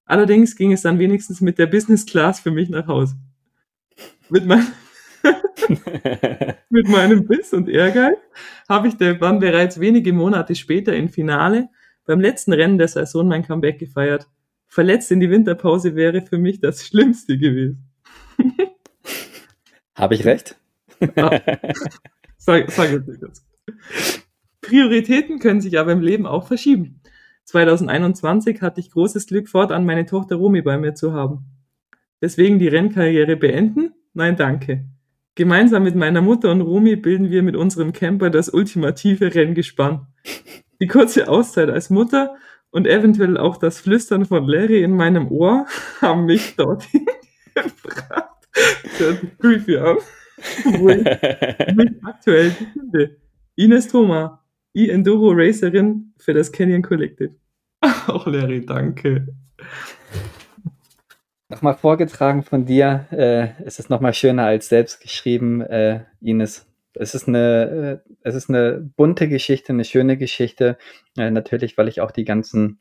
Allerdings 0.06 0.56
ging 0.56 0.72
es 0.72 0.82
dann 0.82 1.00
wenigstens 1.00 1.42
mit 1.42 1.58
der 1.58 1.68
Business 1.68 2.06
Class 2.06 2.40
für 2.40 2.52
mich 2.52 2.70
nach 2.70 2.88
Hause 2.88 3.16
mit, 4.30 4.46
mein, 4.46 4.66
mit 6.70 6.88
meinem 6.88 7.26
Biss 7.28 7.54
und 7.54 7.70
Ehrgeiz 7.70 8.18
habe 8.68 8.88
ich 8.88 8.98
dann 8.98 9.40
bereits 9.40 9.80
wenige 9.80 10.14
Monate 10.14 10.56
später 10.56 10.96
im 10.96 11.10
Finale 11.10 11.70
beim 12.06 12.20
letzten 12.20 12.54
Rennen 12.54 12.78
der 12.78 12.88
Saison 12.88 13.28
mein 13.28 13.46
Comeback 13.46 13.80
gefeiert. 13.80 14.28
Verletzt 14.68 15.12
in 15.12 15.20
die 15.20 15.30
Winterpause 15.30 15.96
wäre 15.96 16.22
für 16.22 16.38
mich 16.38 16.60
das 16.60 16.86
Schlimmste 16.86 17.38
gewesen. 17.38 17.90
Habe 19.96 20.16
ich 20.16 20.26
recht? 20.26 20.60
sag, 22.46 22.72
sag 22.72 22.92
jetzt 22.92 23.20
kurz. 23.20 23.46
Prioritäten 24.62 25.40
können 25.40 25.62
sich 25.62 25.78
aber 25.78 25.92
im 25.92 26.02
Leben 26.02 26.26
auch 26.26 26.48
verschieben. 26.48 27.02
2021 27.46 28.62
hatte 28.62 28.80
ich 28.80 28.92
großes 28.92 29.28
Glück, 29.28 29.50
fortan 29.50 29.86
meine 29.86 30.06
Tochter 30.06 30.38
Romy 30.38 30.62
bei 30.62 30.78
mir 30.78 30.96
zu 30.96 31.14
haben. 31.14 31.46
Deswegen 32.22 32.58
die 32.58 32.68
Rennkarriere 32.68 33.36
beenden 33.36 33.92
Nein, 34.16 34.38
danke. 34.38 34.86
Gemeinsam 35.36 35.84
mit 35.84 35.96
meiner 35.96 36.22
Mutter 36.22 36.50
und 36.50 36.62
Rumi 36.62 36.96
bilden 36.96 37.32
wir 37.32 37.44
mit 37.44 37.58
unserem 37.58 37.92
Camper 37.92 38.30
das 38.30 38.48
ultimative 38.48 39.36
Renngespann. 39.36 40.08
Die 40.80 40.88
kurze 40.88 41.28
Auszeit 41.28 41.70
als 41.70 41.90
Mutter 41.90 42.36
und 42.72 42.88
eventuell 42.88 43.38
auch 43.38 43.58
das 43.58 43.82
Flüstern 43.82 44.24
von 44.24 44.48
Larry 44.48 44.82
in 44.82 44.96
meinem 44.96 45.30
Ohr 45.30 45.66
haben 46.02 46.26
mich 46.26 46.56
dorthin 46.56 47.06
gebracht. 47.56 48.30
Das 48.54 49.00
hört 49.00 49.40
creepy 49.40 49.78
an. 49.80 49.98
Wo 50.64 50.90
ich 50.90 51.76
mich 51.76 52.04
aktuell 52.04 52.50
befinde. 52.52 53.18
Ines 53.56 53.88
Thoma, 53.88 54.44
E-Enduro 54.74 55.32
Racerin 55.32 56.14
für 56.18 56.34
das 56.34 56.52
Canyon 56.52 56.82
Collective. 56.82 57.36
Auch 58.08 58.28
Larry, 58.28 58.66
danke. 58.66 59.28
Nochmal 61.48 61.76
vorgetragen 61.76 62.44
von 62.44 62.66
dir. 62.66 63.08
Äh, 63.12 63.64
es 63.64 63.80
ist 63.80 63.90
nochmal 63.90 64.14
schöner 64.14 64.46
als 64.46 64.68
selbst 64.68 65.00
geschrieben, 65.00 65.62
äh, 65.62 66.04
Ines. 66.20 66.68
Es 66.94 67.14
ist 67.14 67.28
eine, 67.28 68.02
äh, 68.06 68.10
es 68.22 68.36
ist 68.36 68.50
eine 68.50 68.82
bunte 68.96 69.30
Geschichte, 69.30 69.72
eine 69.72 69.86
schöne 69.86 70.18
Geschichte. 70.18 70.78
Äh, 71.18 71.32
natürlich, 71.32 71.78
weil 71.78 71.88
ich 71.88 72.02
auch 72.02 72.12
die 72.12 72.26
ganzen 72.26 72.80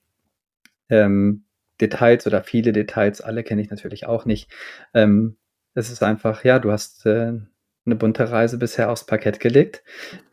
ähm, 0.89 1.45
Details 1.81 2.27
oder 2.27 2.43
viele 2.43 2.73
Details, 2.73 3.21
alle 3.21 3.43
kenne 3.43 3.63
ich 3.63 3.71
natürlich 3.71 4.07
auch 4.07 4.25
nicht. 4.25 4.51
Ähm, 4.95 5.37
es 5.75 5.91
ist 5.91 6.03
einfach, 6.03 6.45
ja, 6.45 6.59
du 6.59 6.71
hast 6.73 7.05
äh, 7.07 7.33
eine 7.87 7.97
bunte 7.97 8.31
Reise 8.31 8.59
bisher 8.59 8.91
aufs 8.91 9.05
Parkett 9.05 9.41
gelegt, 9.41 9.83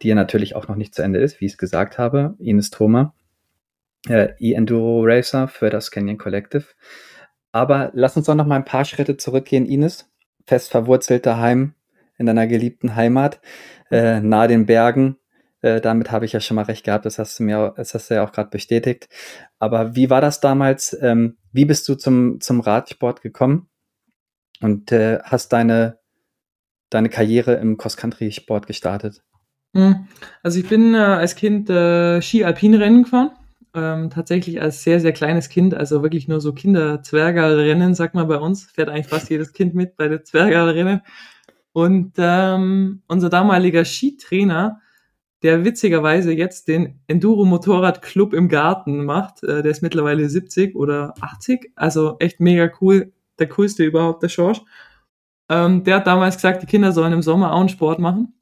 die 0.01 0.09
ja 0.09 0.15
natürlich 0.15 0.55
auch 0.55 0.67
noch 0.67 0.75
nicht 0.75 0.95
zu 0.95 1.01
Ende 1.01 1.19
ist, 1.19 1.41
wie 1.41 1.45
ich 1.45 1.53
es 1.53 1.57
gesagt 1.57 1.97
habe. 1.97 2.35
Ines 2.39 2.69
Thoma, 2.69 3.13
äh, 4.07 4.29
E-Enduro 4.39 5.03
Racer 5.03 5.47
für 5.47 5.69
das 5.69 5.91
Canyon 5.91 6.17
Collective. 6.17 6.65
Aber 7.51 7.91
lass 7.93 8.15
uns 8.15 8.27
doch 8.27 8.35
noch 8.35 8.45
mal 8.45 8.55
ein 8.55 8.65
paar 8.65 8.85
Schritte 8.85 9.17
zurückgehen, 9.17 9.65
Ines. 9.65 10.09
Fest 10.47 10.71
verwurzelt 10.71 11.25
daheim 11.25 11.75
in 12.17 12.25
deiner 12.25 12.47
geliebten 12.47 12.95
Heimat, 12.95 13.41
äh, 13.89 14.19
nahe 14.21 14.47
den 14.47 14.65
Bergen. 14.65 15.17
Äh, 15.61 15.81
damit 15.81 16.11
habe 16.11 16.25
ich 16.25 16.33
ja 16.33 16.39
schon 16.39 16.55
mal 16.55 16.63
recht 16.63 16.85
gehabt, 16.85 17.05
das 17.05 17.19
hast 17.19 17.37
du 17.39 17.43
mir, 17.43 17.73
das 17.77 17.93
hast 17.93 18.09
du 18.09 18.15
ja 18.15 18.23
auch 18.23 18.31
gerade 18.31 18.49
bestätigt. 18.49 19.09
Aber 19.59 19.95
wie 19.95 20.09
war 20.09 20.21
das 20.21 20.39
damals? 20.39 20.97
Ähm, 21.01 21.37
wie 21.51 21.65
bist 21.65 21.87
du 21.89 21.95
zum, 21.95 22.39
zum 22.39 22.61
Radsport 22.61 23.21
gekommen? 23.21 23.67
Und 24.61 24.91
äh, 24.91 25.19
hast 25.23 25.53
deine, 25.53 25.99
deine 26.89 27.09
Karriere 27.09 27.55
im 27.55 27.77
Cross-Country-Sport 27.77 28.67
gestartet? 28.67 29.23
Hm. 29.75 30.07
Also 30.43 30.59
ich 30.59 30.67
bin 30.67 30.93
äh, 30.93 30.97
als 30.97 31.35
Kind 31.35 31.69
äh, 31.69 32.21
Ski-Alpin-Rennen 32.21 33.03
gefahren 33.03 33.31
ähm, 33.73 34.09
tatsächlich 34.09 34.61
als 34.61 34.83
sehr, 34.83 34.99
sehr 34.99 35.13
kleines 35.13 35.49
Kind, 35.49 35.73
also 35.73 36.03
wirklich 36.03 36.27
nur 36.27 36.41
so 36.41 36.53
Kinder-Zwergerrennen, 36.53 37.93
sagt 37.95 38.15
man 38.15 38.27
bei 38.27 38.37
uns, 38.37 38.65
fährt 38.65 38.89
eigentlich 38.89 39.07
fast 39.07 39.29
jedes 39.29 39.53
Kind 39.53 39.73
mit 39.75 39.95
bei 39.95 40.07
den 40.07 40.25
Zwergerrennen. 40.25 41.01
Und 41.73 42.13
ähm, 42.17 43.01
unser 43.07 43.29
damaliger 43.29 43.85
Skitrainer, 43.85 44.81
der 45.41 45.63
witzigerweise 45.63 46.33
jetzt 46.33 46.67
den 46.67 46.99
Enduro-Motorrad-Club 47.07 48.33
im 48.33 48.49
Garten 48.49 49.05
macht, 49.05 49.43
äh, 49.43 49.63
der 49.63 49.71
ist 49.71 49.81
mittlerweile 49.81 50.27
70 50.27 50.75
oder 50.75 51.13
80, 51.21 51.71
also 51.75 52.17
echt 52.19 52.41
mega 52.41 52.69
cool, 52.81 53.13
der 53.41 53.49
coolste 53.49 53.83
überhaupt, 53.83 54.23
der 54.23 54.29
Schorsch. 54.29 54.61
Ähm, 55.49 55.83
der 55.83 55.97
hat 55.97 56.07
damals 56.07 56.35
gesagt, 56.35 56.61
die 56.63 56.67
Kinder 56.67 56.93
sollen 56.93 57.13
im 57.13 57.21
Sommer 57.21 57.53
auch 57.53 57.59
einen 57.59 57.69
Sport 57.69 57.99
machen. 57.99 58.33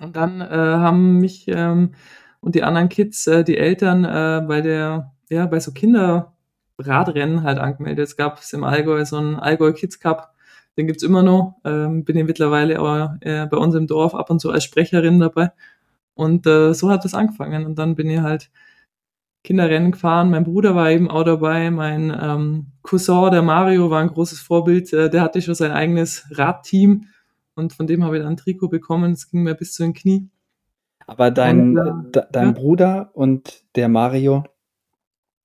Und 0.00 0.16
dann 0.16 0.40
äh, 0.40 0.46
haben 0.46 1.18
mich 1.18 1.46
ähm, 1.48 1.94
und 2.40 2.54
die 2.54 2.62
anderen 2.62 2.88
Kids, 2.88 3.26
äh, 3.26 3.44
die 3.44 3.58
Eltern 3.58 4.04
äh, 4.04 4.44
bei 4.46 4.60
der, 4.60 5.12
ja, 5.30 5.46
bei 5.46 5.60
so 5.60 5.72
Kinderradrennen 5.72 7.42
halt 7.42 7.58
angemeldet. 7.58 8.08
Es 8.08 8.16
gab 8.16 8.38
es 8.38 8.52
im 8.52 8.64
Allgäu 8.64 9.04
so 9.04 9.16
einen 9.16 9.36
Allgäu 9.36 9.72
Kids 9.72 9.98
Cup, 9.98 10.34
den 10.76 10.86
gibt's 10.86 11.02
immer 11.02 11.22
noch. 11.22 11.56
Ähm, 11.64 12.04
bin 12.04 12.16
ich 12.16 12.24
mittlerweile 12.24 12.78
aber 12.78 13.18
äh, 13.22 13.46
bei 13.46 13.56
uns 13.56 13.74
im 13.74 13.86
Dorf 13.86 14.14
ab 14.14 14.30
und 14.30 14.40
zu 14.40 14.50
als 14.50 14.64
Sprecherin 14.64 15.18
dabei. 15.18 15.50
Und 16.14 16.46
äh, 16.46 16.74
so 16.74 16.90
hat 16.90 17.04
es 17.04 17.14
angefangen. 17.14 17.66
Und 17.66 17.78
dann 17.78 17.94
bin 17.94 18.08
ich 18.10 18.20
halt 18.20 18.50
Kinderrennen 19.44 19.92
gefahren. 19.92 20.30
Mein 20.30 20.44
Bruder 20.44 20.74
war 20.74 20.90
eben 20.90 21.10
auch 21.10 21.24
dabei. 21.24 21.70
Mein 21.70 22.16
ähm, 22.20 22.66
Cousin, 22.82 23.30
der 23.30 23.42
Mario, 23.42 23.90
war 23.90 24.00
ein 24.00 24.08
großes 24.08 24.40
Vorbild. 24.40 24.92
Äh, 24.92 25.10
der 25.10 25.22
hatte 25.22 25.40
schon 25.40 25.54
sein 25.54 25.70
eigenes 25.70 26.26
Radteam 26.32 27.06
und 27.54 27.72
von 27.72 27.86
dem 27.86 28.04
habe 28.04 28.16
ich 28.16 28.22
dann 28.22 28.34
ein 28.34 28.36
Trikot 28.36 28.68
bekommen. 28.68 29.12
Es 29.12 29.30
ging 29.30 29.42
mir 29.42 29.54
bis 29.54 29.74
zu 29.74 29.82
den 29.82 29.94
Knie. 29.94 30.28
Aber 31.06 31.30
dein, 31.30 31.78
und, 31.78 32.16
äh, 32.16 32.22
dein 32.30 32.46
ja. 32.48 32.52
Bruder 32.52 33.10
und 33.14 33.64
der 33.76 33.88
Mario, 33.88 34.44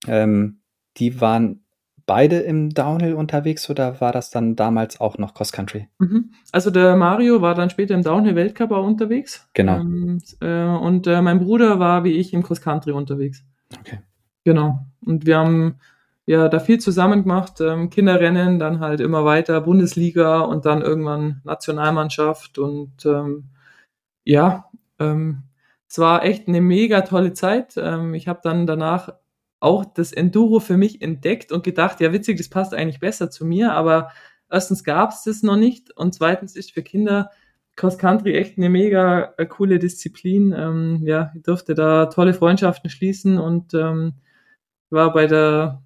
ähm, 0.08 0.60
die 0.98 1.22
waren 1.22 1.64
beide 2.06 2.40
im 2.40 2.72
Downhill 2.72 3.14
unterwegs 3.14 3.70
oder 3.70 4.02
war 4.02 4.12
das 4.12 4.30
dann 4.30 4.56
damals 4.56 5.00
auch 5.00 5.18
noch 5.18 5.34
Cross 5.34 5.54
Country? 5.54 5.88
Mhm. 6.00 6.32
Also 6.52 6.70
der 6.70 6.96
Mario 6.96 7.42
war 7.42 7.56
dann 7.56 7.70
später 7.70 7.94
im 7.94 8.04
Downhill 8.04 8.36
Weltcup 8.36 8.72
auch 8.72 8.86
unterwegs. 8.86 9.48
Genau. 9.54 9.80
Ähm, 9.80 10.22
äh, 10.42 10.66
und 10.66 11.08
äh, 11.08 11.22
mein 11.22 11.40
Bruder 11.40 11.80
war 11.80 12.04
wie 12.04 12.12
ich 12.12 12.34
im 12.34 12.44
Cross 12.44 12.62
Country 12.62 12.92
unterwegs. 12.92 13.46
Okay. 13.80 14.00
Genau. 14.44 14.86
Und 15.06 15.26
wir 15.26 15.38
haben 15.38 15.80
ja 16.26 16.48
da 16.50 16.60
viel 16.60 16.80
zusammen 16.80 17.24
gemacht, 17.24 17.60
ähm, 17.62 17.90
Kinderrennen, 17.90 18.60
dann 18.60 18.80
halt 18.80 19.00
immer 19.02 19.26
weiter 19.26 19.62
Bundesliga 19.62 20.40
und 20.42 20.66
dann 20.66 20.82
irgendwann 20.82 21.42
Nationalmannschaft 21.44 22.58
und 22.58 23.06
ähm, 23.06 23.50
ja, 24.24 24.70
ähm, 25.00 25.44
es 25.90 26.00
war 26.00 26.24
echt 26.24 26.48
eine 26.48 26.62
mega 26.62 27.02
tolle 27.02 27.34
Zeit. 27.34 27.76
Ähm, 27.78 28.14
ich 28.14 28.28
habe 28.28 28.40
dann 28.44 28.66
danach 28.66 29.14
auch 29.60 29.86
das 29.86 30.12
Enduro 30.12 30.60
für 30.60 30.78
mich 30.78 31.02
entdeckt 31.02 31.52
und 31.52 31.64
gedacht, 31.64 32.02
ja 32.02 32.12
witzig, 32.14 32.38
das 32.38 32.50
passt 32.50 32.74
eigentlich 32.74 33.00
besser 33.00 33.30
zu 33.30 33.46
mir, 33.46 33.74
aber 33.74 34.12
erstens 34.50 34.84
gab 34.84 35.12
es 35.12 35.24
das 35.24 35.44
noch 35.44 35.56
nicht 35.56 35.96
und 35.96 36.14
zweitens 36.14 36.56
ist 36.56 36.72
für 36.72 36.84
Kinder 36.84 37.32
Cross 37.76 37.98
Country 37.98 38.36
echt 38.36 38.58
eine 38.58 38.70
mega 38.70 39.34
äh, 39.38 39.46
coole 39.46 39.80
Disziplin. 39.80 40.54
Ähm, 40.56 41.02
ja, 41.04 41.32
ich 41.36 41.44
durfte 41.44 41.74
da 41.74 42.06
tolle 42.08 42.34
Freundschaften 42.34 42.90
schließen 42.90 43.40
und 43.40 43.74
ähm, 43.74 44.14
war 44.90 45.12
bei 45.14 45.26
der 45.26 45.82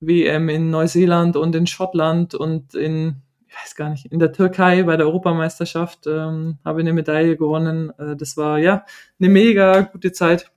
WM 0.00 0.48
in 0.48 0.70
Neuseeland 0.70 1.36
und 1.36 1.54
in 1.54 1.66
Schottland 1.66 2.34
und 2.34 2.74
in, 2.74 3.16
ich 3.48 3.54
weiß 3.54 3.74
gar 3.74 3.90
nicht, 3.90 4.06
in 4.06 4.18
der 4.18 4.32
Türkei 4.32 4.82
bei 4.84 4.96
der 4.96 5.06
Europameisterschaft 5.06 6.06
ähm, 6.06 6.58
habe 6.64 6.80
eine 6.80 6.92
Medaille 6.92 7.36
gewonnen. 7.36 7.92
Äh, 7.98 8.16
das 8.16 8.36
war 8.36 8.58
ja 8.58 8.84
eine 9.20 9.28
mega 9.28 9.82
gute 9.82 10.12
Zeit. 10.12 10.50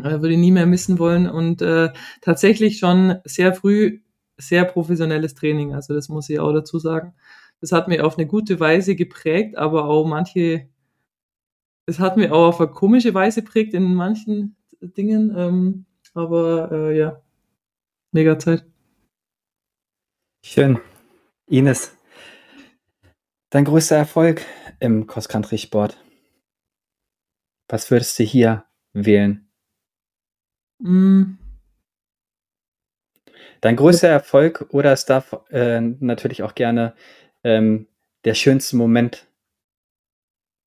Äh, 0.00 0.20
würde 0.20 0.32
ich 0.32 0.38
nie 0.38 0.50
mehr 0.50 0.66
missen 0.66 0.98
wollen 0.98 1.30
und 1.30 1.62
äh, 1.62 1.90
tatsächlich 2.20 2.78
schon 2.78 3.18
sehr 3.24 3.54
früh 3.54 4.00
sehr 4.36 4.64
professionelles 4.64 5.36
Training. 5.36 5.72
Also 5.72 5.94
das 5.94 6.08
muss 6.08 6.28
ich 6.28 6.40
auch 6.40 6.52
dazu 6.52 6.80
sagen 6.80 7.14
das 7.64 7.72
hat 7.72 7.88
mir 7.88 8.04
auf 8.04 8.18
eine 8.18 8.26
gute 8.26 8.60
Weise 8.60 8.94
geprägt, 8.94 9.56
aber 9.56 9.86
auch 9.86 10.04
manche, 10.04 10.68
es 11.86 11.98
hat 11.98 12.18
mir 12.18 12.30
auch 12.34 12.48
auf 12.48 12.60
eine 12.60 12.70
komische 12.70 13.14
Weise 13.14 13.40
prägt 13.40 13.72
in 13.72 13.94
manchen 13.94 14.54
Dingen. 14.82 15.34
Ähm, 15.34 15.86
aber 16.12 16.70
äh, 16.70 16.98
ja, 16.98 17.22
mega 18.12 18.38
Zeit. 18.38 18.66
Schön. 20.44 20.78
Ines, 21.46 21.96
dein 23.48 23.64
größter 23.64 23.96
Erfolg 23.96 24.42
im 24.78 25.06
Cross-Country-Sport? 25.06 25.96
Was 27.70 27.90
würdest 27.90 28.18
du 28.18 28.24
hier 28.24 28.66
wählen? 28.92 29.48
Mm. 30.80 31.38
Dein 33.62 33.76
größter 33.76 34.08
Erfolg 34.08 34.66
oder 34.68 34.92
es 34.92 35.06
darf 35.06 35.34
äh, 35.48 35.80
natürlich 35.80 36.42
auch 36.42 36.54
gerne 36.54 36.94
ähm, 37.44 37.86
der 38.24 38.34
schönste 38.34 38.76
Moment 38.76 39.26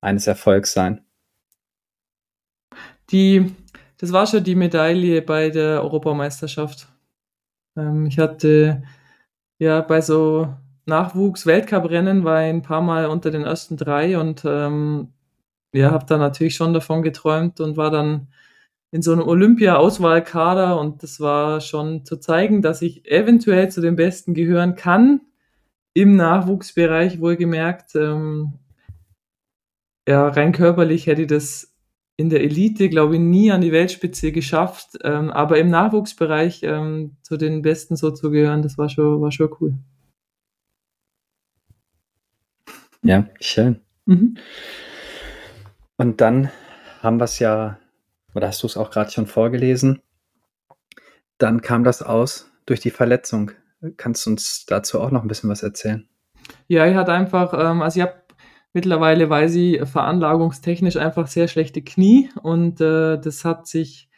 eines 0.02 0.28
Erfolgs 0.28 0.74
sein? 0.74 1.04
Die, 3.12 3.56
das 3.98 4.14
war 4.14 4.28
schon 4.28 4.44
die 4.44 4.56
Medaille 4.56 5.22
bei 5.22 5.50
der 5.50 5.82
Europameisterschaft. 5.82 6.88
Ähm, 7.78 8.06
ich 8.06 8.20
hatte 8.20 8.84
ja 9.60 9.82
bei 9.82 10.02
so 10.02 10.54
Nachwuchs-Weltcup-Rennen 10.86 12.24
war 12.24 12.44
ich 12.44 12.50
ein 12.50 12.62
paar 12.62 12.82
Mal 12.82 13.08
unter 13.08 13.32
den 13.32 13.44
ersten 13.44 13.76
drei 13.76 14.18
und 14.18 14.44
ähm, 14.46 15.14
ja, 15.74 15.92
habe 15.92 16.06
da 16.06 16.18
natürlich 16.18 16.56
schon 16.56 16.74
davon 16.74 17.02
geträumt 17.02 17.60
und 17.60 17.76
war 17.76 17.92
dann 17.92 18.28
in 18.92 19.02
so 19.02 19.12
einem 19.12 19.28
Olympia-Auswahlkader 19.28 20.80
und 20.80 21.04
das 21.04 21.20
war 21.20 21.60
schon 21.60 22.06
zu 22.06 22.18
zeigen, 22.18 22.62
dass 22.62 22.82
ich 22.82 23.06
eventuell 23.06 23.70
zu 23.70 23.82
den 23.82 23.98
Besten 23.98 24.34
gehören 24.34 24.76
kann 24.76 25.22
im 25.98 26.16
Nachwuchsbereich 26.16 27.20
wohlgemerkt. 27.20 27.96
Ähm, 27.96 28.60
ja, 30.08 30.28
rein 30.28 30.52
körperlich 30.52 31.08
hätte 31.08 31.24
ich 31.24 31.28
das 31.28 31.76
in 32.18 32.30
der 32.30 32.42
Elite, 32.42 32.88
glaube 32.90 33.16
ich, 33.16 33.20
nie 33.20 33.52
an 33.52 33.62
die 33.62 33.72
Weltspitze 33.72 34.32
geschafft. 34.32 35.00
Ähm, 35.04 35.32
aber 35.32 35.58
im 35.58 35.70
Nachwuchsbereich 35.70 36.62
ähm, 36.62 37.18
zu 37.24 37.36
den 37.36 37.64
Besten 37.64 37.96
so 37.96 38.12
zu 38.12 38.30
gehören, 38.30 38.62
das 38.62 38.78
war 38.78 38.90
schon, 38.90 39.20
war 39.22 39.32
schon 39.32 39.50
cool. 39.60 39.74
Ja, 43.02 43.28
schön. 43.42 43.82
Mhm. 44.06 44.38
Und 45.98 46.22
dann 46.22 46.52
haben 47.02 47.20
wir 47.20 47.26
es 47.26 47.40
ja, 47.40 47.80
oder 48.36 48.50
hast 48.50 48.62
du 48.62 48.68
es 48.68 48.78
auch 48.78 48.92
gerade 48.92 49.10
schon 49.10 49.26
vorgelesen, 49.26 50.04
dann 51.40 51.62
kam 51.62 51.84
das 51.84 52.04
aus 52.04 52.52
durch 52.68 52.82
die 52.82 52.92
Verletzung. 52.92 53.52
Kannst 53.98 54.26
du 54.26 54.32
uns 54.32 54.66
dazu 54.66 55.00
auch 55.00 55.12
noch 55.12 55.22
ein 55.22 55.28
bisschen 55.28 55.50
was 55.50 55.64
erzählen? 55.64 56.08
Ja, 56.68 56.88
ich 56.88 56.96
hatte 56.96 57.14
einfach, 57.14 57.54
ähm, 57.54 57.82
also 57.82 58.00
ich 58.00 58.06
habe 58.06 58.16
mittlerweile, 58.74 59.30
weiß 59.30 59.56
ich, 59.56 59.88
veranlagungstechnisch 59.88 60.98
einfach 60.98 61.28
sehr 61.28 61.48
schlechte 61.48 61.82
Knie 61.82 62.30
und 62.42 62.82
äh, 62.82 63.20
das 63.20 63.46
hat 63.46 63.68
sich 63.68 64.10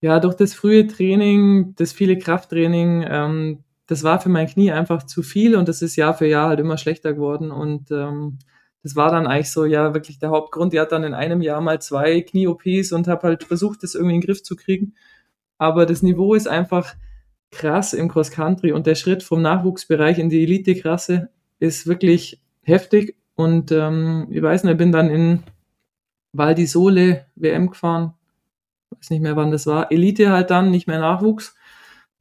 ja 0.00 0.20
durch 0.20 0.34
das 0.34 0.54
frühe 0.54 0.86
Training, 0.86 1.74
das 1.76 1.92
viele 1.92 2.18
Krafttraining, 2.18 3.04
ähm, 3.08 3.64
das 3.86 4.02
war 4.02 4.20
für 4.20 4.28
mein 4.28 4.46
Knie 4.46 4.72
einfach 4.72 5.04
zu 5.04 5.22
viel 5.22 5.56
und 5.56 5.68
das 5.68 5.82
ist 5.82 5.96
Jahr 5.96 6.14
für 6.14 6.26
Jahr 6.26 6.48
halt 6.48 6.60
immer 6.60 6.78
schlechter 6.78 7.12
geworden 7.12 7.50
und 7.50 7.90
ähm, 7.90 8.38
das 8.84 8.96
war 8.96 9.10
dann 9.10 9.26
eigentlich 9.26 9.50
so 9.50 9.64
ja 9.64 9.94
wirklich 9.94 10.18
der 10.18 10.28
Hauptgrund. 10.28 10.74
Ich 10.74 10.78
hatte 10.78 10.90
dann 10.90 11.04
in 11.04 11.14
einem 11.14 11.40
Jahr 11.40 11.62
mal 11.62 11.80
zwei 11.80 12.20
Knie-OPs 12.20 12.92
und 12.92 13.08
habe 13.08 13.28
halt 13.28 13.44
versucht, 13.44 13.82
das 13.82 13.94
irgendwie 13.94 14.16
in 14.16 14.20
den 14.20 14.26
Griff 14.26 14.42
zu 14.42 14.56
kriegen. 14.56 14.94
Aber 15.56 15.86
das 15.86 16.02
Niveau 16.02 16.34
ist 16.34 16.46
einfach 16.46 16.94
krass 17.54 17.92
im 17.92 18.08
Cross 18.08 18.30
Country 18.30 18.72
und 18.72 18.86
der 18.86 18.94
Schritt 18.94 19.22
vom 19.22 19.42
Nachwuchsbereich 19.42 20.18
in 20.18 20.28
die 20.28 20.42
Elite-Klasse 20.42 21.30
ist 21.58 21.86
wirklich 21.86 22.40
heftig. 22.62 23.16
Und 23.34 23.72
ähm, 23.72 24.28
ich 24.30 24.42
weiß 24.42 24.64
nicht, 24.64 24.72
ich 24.72 24.78
bin 24.78 24.92
dann 24.92 25.10
in 25.10 25.42
Val 26.32 26.54
di 26.54 26.66
Sole 26.66 27.26
WM 27.36 27.68
gefahren. 27.68 28.14
Weiß 28.90 29.10
nicht 29.10 29.22
mehr, 29.22 29.36
wann 29.36 29.50
das 29.50 29.66
war. 29.66 29.90
Elite 29.90 30.30
halt 30.30 30.50
dann, 30.50 30.70
nicht 30.70 30.86
mehr 30.86 31.00
Nachwuchs. 31.00 31.56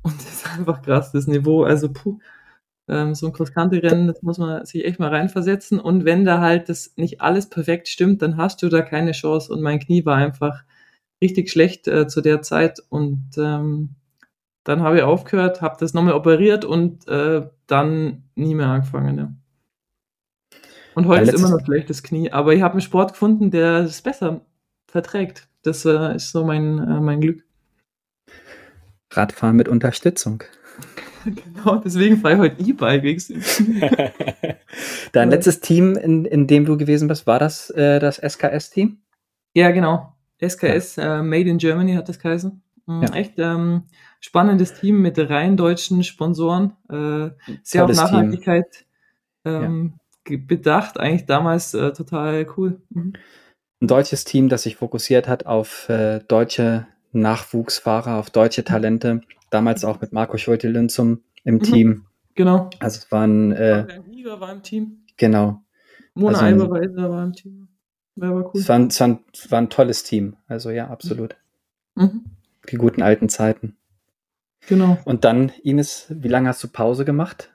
Und 0.01 0.15
das 0.17 0.33
ist 0.33 0.49
einfach 0.57 0.81
krass, 0.81 1.11
das 1.11 1.27
Niveau. 1.27 1.63
Also, 1.63 1.91
puh, 1.91 2.19
ähm, 2.87 3.15
so 3.15 3.27
ein 3.27 3.33
Cross-Country-Rennen, 3.33 4.07
das 4.07 4.21
muss 4.21 4.37
man 4.37 4.65
sich 4.65 4.85
echt 4.85 4.99
mal 4.99 5.09
reinversetzen. 5.09 5.79
Und 5.79 6.05
wenn 6.05 6.25
da 6.25 6.41
halt 6.41 6.69
das 6.69 6.93
nicht 6.97 7.21
alles 7.21 7.49
perfekt 7.49 7.87
stimmt, 7.87 8.21
dann 8.21 8.37
hast 8.37 8.61
du 8.61 8.69
da 8.69 8.81
keine 8.81 9.13
Chance. 9.13 9.51
Und 9.51 9.61
mein 9.61 9.79
Knie 9.79 10.05
war 10.05 10.17
einfach 10.17 10.63
richtig 11.21 11.49
schlecht 11.49 11.87
äh, 11.87 12.07
zu 12.07 12.21
der 12.21 12.41
Zeit. 12.41 12.81
Und 12.89 13.31
ähm, 13.37 13.95
dann 14.63 14.81
habe 14.81 14.97
ich 14.97 15.03
aufgehört, 15.03 15.61
habe 15.61 15.77
das 15.79 15.93
nochmal 15.93 16.13
operiert 16.13 16.65
und 16.65 17.07
äh, 17.07 17.47
dann 17.67 18.23
nie 18.35 18.55
mehr 18.55 18.67
angefangen. 18.67 19.17
Ja. 19.17 19.33
Und 20.95 21.07
heute 21.07 21.31
ist 21.31 21.39
immer 21.39 21.49
noch 21.49 21.65
schlechtes 21.65 22.03
Knie, 22.03 22.31
aber 22.31 22.53
ich 22.53 22.61
habe 22.61 22.73
einen 22.73 22.81
Sport 22.81 23.13
gefunden, 23.13 23.51
der 23.51 23.79
es 23.79 24.01
besser 24.01 24.41
verträgt. 24.87 25.47
Das 25.63 25.85
äh, 25.85 26.15
ist 26.15 26.31
so 26.31 26.45
mein, 26.45 26.77
äh, 26.77 26.99
mein 26.99 27.21
Glück. 27.21 27.43
Radfahren 29.11 29.55
mit 29.55 29.67
Unterstützung. 29.67 30.43
genau, 31.25 31.77
deswegen 31.77 32.17
fahre 32.17 32.33
ich 32.33 32.39
heute 32.39 32.61
E-Bike. 32.63 33.03
Dein 35.11 35.29
letztes 35.29 35.59
Team, 35.61 35.95
in, 35.95 36.25
in 36.25 36.47
dem 36.47 36.65
du 36.65 36.77
gewesen 36.77 37.07
bist, 37.07 37.27
war 37.27 37.39
das 37.39 37.69
äh, 37.71 37.99
das 37.99 38.17
SKS-Team? 38.17 38.97
Ja, 39.53 39.71
genau. 39.71 40.15
SKS 40.41 40.97
ja. 40.97 41.19
Äh, 41.19 41.23
Made 41.23 41.49
in 41.49 41.57
Germany 41.57 41.93
hat 41.93 42.09
das 42.09 42.19
geheißen. 42.19 42.61
Mhm, 42.85 43.01
ja. 43.03 43.13
Echt 43.13 43.33
ähm, 43.37 43.83
spannendes 44.23 44.73
Team 44.79 45.01
mit 45.01 45.19
rein 45.19 45.57
deutschen 45.57 46.01
Sponsoren. 46.03 46.77
Äh, 46.89 47.31
sehr 47.61 47.81
Tolles 47.81 47.99
auf 47.99 48.11
Nachhaltigkeit 48.11 48.85
ähm, 49.43 49.99
ja. 50.27 50.37
bedacht. 50.47 50.97
Eigentlich 50.97 51.25
damals 51.25 51.73
äh, 51.73 51.91
total 51.91 52.47
cool. 52.55 52.81
Mhm. 52.89 53.13
Ein 53.81 53.87
deutsches 53.87 54.23
Team, 54.23 54.47
das 54.47 54.63
sich 54.63 54.77
fokussiert 54.77 55.27
hat 55.27 55.45
auf 55.45 55.89
äh, 55.89 56.21
deutsche 56.25 56.87
Nachwuchsfahrer, 57.11 58.15
auf 58.15 58.29
deutsche 58.29 58.63
Talente. 58.63 59.21
Damals 59.49 59.83
auch 59.83 59.99
mit 59.99 60.13
Marco 60.13 60.37
Schulte-Lünzum 60.37 61.21
im 61.43 61.55
mhm. 61.55 61.63
Team. 61.63 62.05
Genau. 62.35 62.69
Also 62.79 62.99
es 62.99 63.11
waren. 63.11 63.51
Äh, 63.51 63.85
war 64.39 64.51
im 64.53 64.63
Team. 64.63 65.03
Genau. 65.17 65.61
Mona 66.13 66.39
also, 66.39 66.63
Eiberweiser 66.63 67.09
war 67.09 67.23
im 67.25 67.33
Team. 67.33 67.67
Ja, 68.15 68.33
war 68.33 68.45
cool. 68.45 68.61
Es 68.61 68.69
war, 68.69 68.77
ein, 68.77 68.87
es, 68.87 68.99
war 69.01 69.07
ein, 69.07 69.19
es 69.33 69.51
war 69.51 69.59
ein 69.59 69.69
tolles 69.69 70.03
Team. 70.03 70.37
Also 70.47 70.69
ja, 70.69 70.87
absolut. 70.87 71.35
Mhm. 71.95 72.23
Die 72.71 72.77
guten 72.77 73.01
alten 73.01 73.27
Zeiten. 73.27 73.75
Genau. 74.67 74.97
Und 75.05 75.25
dann, 75.25 75.51
Ines, 75.63 76.07
wie 76.09 76.27
lange 76.27 76.49
hast 76.49 76.63
du 76.63 76.67
Pause 76.67 77.05
gemacht? 77.05 77.51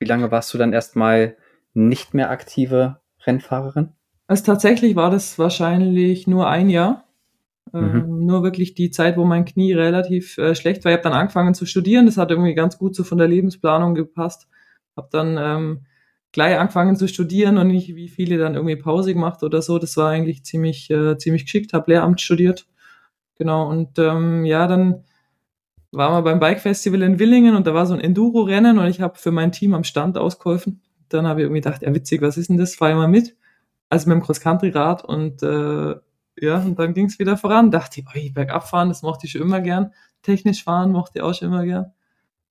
Wie 0.00 0.06
lange 0.06 0.30
warst 0.30 0.52
du 0.52 0.58
dann 0.58 0.72
erstmal 0.72 1.36
nicht 1.74 2.14
mehr 2.14 2.30
aktive 2.30 3.00
Rennfahrerin? 3.24 3.90
Also 4.26 4.44
tatsächlich 4.44 4.96
war 4.96 5.10
das 5.10 5.38
wahrscheinlich 5.38 6.26
nur 6.26 6.48
ein 6.48 6.70
Jahr. 6.70 7.04
Mhm. 7.72 7.80
Ähm, 7.80 8.26
nur 8.26 8.42
wirklich 8.42 8.74
die 8.74 8.90
Zeit, 8.90 9.16
wo 9.16 9.24
mein 9.24 9.44
Knie 9.44 9.72
relativ 9.72 10.36
äh, 10.38 10.54
schlecht 10.54 10.84
war. 10.84 10.92
Ich 10.92 10.96
habe 10.96 11.04
dann 11.04 11.18
angefangen 11.18 11.54
zu 11.54 11.66
studieren. 11.66 12.06
Das 12.06 12.16
hat 12.16 12.30
irgendwie 12.30 12.54
ganz 12.54 12.78
gut 12.78 12.94
so 12.94 13.04
von 13.04 13.18
der 13.18 13.28
Lebensplanung 13.28 13.94
gepasst. 13.94 14.48
Habe 14.96 15.08
dann 15.10 15.38
ähm, 15.38 15.86
gleich 16.32 16.58
angefangen 16.58 16.96
zu 16.96 17.08
studieren 17.08 17.58
und 17.58 17.68
nicht 17.68 17.94
wie 17.94 18.08
viele 18.08 18.38
dann 18.38 18.54
irgendwie 18.54 18.76
Pause 18.76 19.14
gemacht 19.14 19.42
oder 19.42 19.62
so. 19.62 19.78
Das 19.78 19.96
war 19.96 20.10
eigentlich 20.10 20.44
ziemlich, 20.44 20.90
äh, 20.90 21.16
ziemlich 21.18 21.44
geschickt. 21.44 21.72
Habe 21.72 21.92
Lehramt 21.92 22.20
studiert. 22.20 22.66
Genau. 23.38 23.68
Und 23.68 23.98
ähm, 23.98 24.44
ja, 24.44 24.66
dann 24.66 25.04
waren 25.92 26.14
wir 26.14 26.22
beim 26.22 26.40
Bike 26.40 26.60
Festival 26.60 27.02
in 27.02 27.18
Willingen 27.18 27.54
und 27.54 27.66
da 27.66 27.74
war 27.74 27.86
so 27.86 27.94
ein 27.94 28.00
Enduro-Rennen 28.00 28.78
und 28.78 28.86
ich 28.86 29.00
habe 29.00 29.18
für 29.18 29.30
mein 29.30 29.52
Team 29.52 29.74
am 29.74 29.84
Stand 29.84 30.16
ausgeholfen. 30.18 30.82
Dann 31.08 31.26
habe 31.26 31.40
ich 31.40 31.44
irgendwie 31.44 31.60
gedacht, 31.60 31.82
ja 31.82 31.94
witzig, 31.94 32.22
was 32.22 32.38
ist 32.38 32.48
denn 32.48 32.56
das? 32.56 32.74
Fahr 32.74 32.90
ich 32.90 32.96
mal 32.96 33.08
mit. 33.08 33.36
Also 33.90 34.08
mit 34.08 34.16
dem 34.16 34.22
Cross-Country-Rad 34.22 35.04
und 35.04 35.42
äh, 35.42 35.94
ja, 36.40 36.58
und 36.58 36.78
dann 36.78 36.94
ging 36.94 37.06
es 37.06 37.18
wieder 37.18 37.36
voran. 37.36 37.70
Dachte 37.70 38.00
ich, 38.00 38.06
oi, 38.14 38.30
bergab 38.30 38.66
fahren, 38.68 38.88
das 38.88 39.02
mochte 39.02 39.26
ich 39.26 39.32
schon 39.32 39.42
immer 39.42 39.60
gern. 39.60 39.92
Technisch 40.22 40.64
fahren 40.64 40.92
mochte 40.92 41.18
ich 41.18 41.22
auch 41.22 41.34
schon 41.34 41.48
immer 41.48 41.64
gern. 41.64 41.92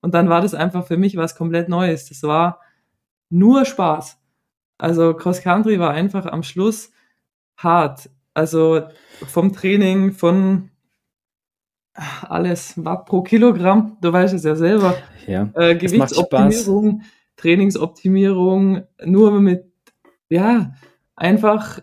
Und 0.00 0.14
dann 0.14 0.28
war 0.28 0.40
das 0.40 0.54
einfach 0.54 0.86
für 0.86 0.96
mich 0.96 1.16
was 1.16 1.34
komplett 1.34 1.68
Neues. 1.68 2.08
Das 2.08 2.22
war 2.22 2.60
nur 3.28 3.64
Spaß. 3.64 4.18
Also 4.78 5.14
Cross 5.14 5.42
Country 5.42 5.78
war 5.80 5.90
einfach 5.90 6.26
am 6.26 6.42
Schluss 6.42 6.92
hart. 7.56 8.10
Also 8.34 8.82
vom 9.26 9.52
Training, 9.52 10.12
von 10.12 10.70
alles 11.94 12.74
Watt 12.82 13.06
pro 13.06 13.22
Kilogramm, 13.22 13.96
du 14.00 14.12
weißt 14.12 14.34
es 14.34 14.44
ja 14.44 14.54
selber. 14.54 14.94
Ja, 15.26 15.50
äh, 15.54 15.74
Gewichtsoptimierung, 15.76 17.02
Trainingsoptimierung, 17.36 18.82
nur 19.04 19.40
mit, 19.40 19.64
ja, 20.28 20.72
einfach 21.16 21.80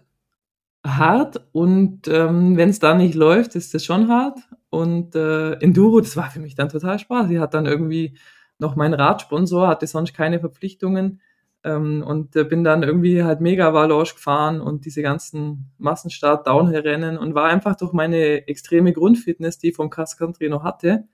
hart 0.86 1.48
und 1.52 2.08
ähm, 2.08 2.58
wenn 2.58 2.70
es 2.70 2.80
da 2.80 2.96
nicht 2.96 3.16
läuft, 3.16 3.56
ist 3.56 3.74
das 3.74 3.86
schon 3.86 4.08
hart. 4.08 4.40
Und 4.70 5.16
äh, 5.16 5.54
Enduro, 5.54 6.00
das 6.00 6.16
war 6.16 6.30
für 6.30 6.40
mich 6.40 6.56
dann 6.56 6.70
total 6.70 7.00
Spaß. 7.00 7.30
Ich 7.30 7.40
hatte 7.40 7.58
dann 7.58 7.66
irgendwie 7.66 8.18
noch 8.60 8.76
meinen 8.76 8.94
Radsponsor, 8.94 9.68
hatte 9.68 9.88
sonst 9.88 10.14
keine 10.14 10.40
Verpflichtungen 10.40 11.22
ähm, 11.64 12.04
und 12.06 12.36
äh, 12.36 12.44
bin 12.44 12.64
dann 12.64 12.84
irgendwie 12.84 13.24
halt 13.24 13.42
mega 13.42 13.74
Valanche 13.74 14.16
gefahren 14.16 14.62
und 14.62 14.86
diese 14.86 15.02
ganzen 15.02 15.72
Massenstart, 15.78 16.48
Downhill-Rennen 16.48 17.18
und 17.18 17.36
war 17.36 17.46
einfach 17.50 17.76
durch 17.76 17.94
meine 17.94 18.48
extreme 18.48 18.94
Grundfitness, 18.94 19.58
die 19.60 19.70
ich 19.70 19.76
vom 19.76 19.90
Cross 19.90 20.18
Country 20.18 20.50
noch 20.50 20.64
hatte, 20.64 21.06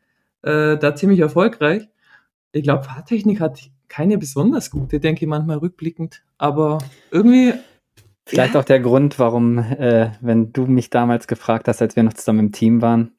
äh, 0.44 0.78
da 0.78 0.96
ziemlich 0.96 1.20
erfolgreich. 1.20 1.90
Ich 2.52 2.64
glaube, 2.64 2.84
Fahrtechnik 2.84 3.40
hat 3.40 3.60
keine 3.88 4.18
besonders 4.18 4.72
gute, 4.72 5.00
denke 5.00 5.26
ich 5.26 5.30
manchmal 5.30 5.58
rückblickend, 5.58 6.24
aber 6.38 6.80
irgendwie 7.12 7.54
Vielleicht 8.28 8.56
ja. 8.56 8.60
auch 8.60 8.66
der 8.66 8.80
Grund, 8.80 9.20
warum, 9.20 9.60
äh, 9.60 10.12
wenn 10.20 10.52
du 10.52 10.66
mich 10.66 10.90
damals 10.90 11.28
gefragt 11.28 11.68
hast, 11.68 11.82
als 11.82 11.96
wir 11.96 12.02
noch 12.02 12.14
zusammen 12.14 12.40
im 12.40 12.52
Team 12.52 12.82
waren 12.82 13.12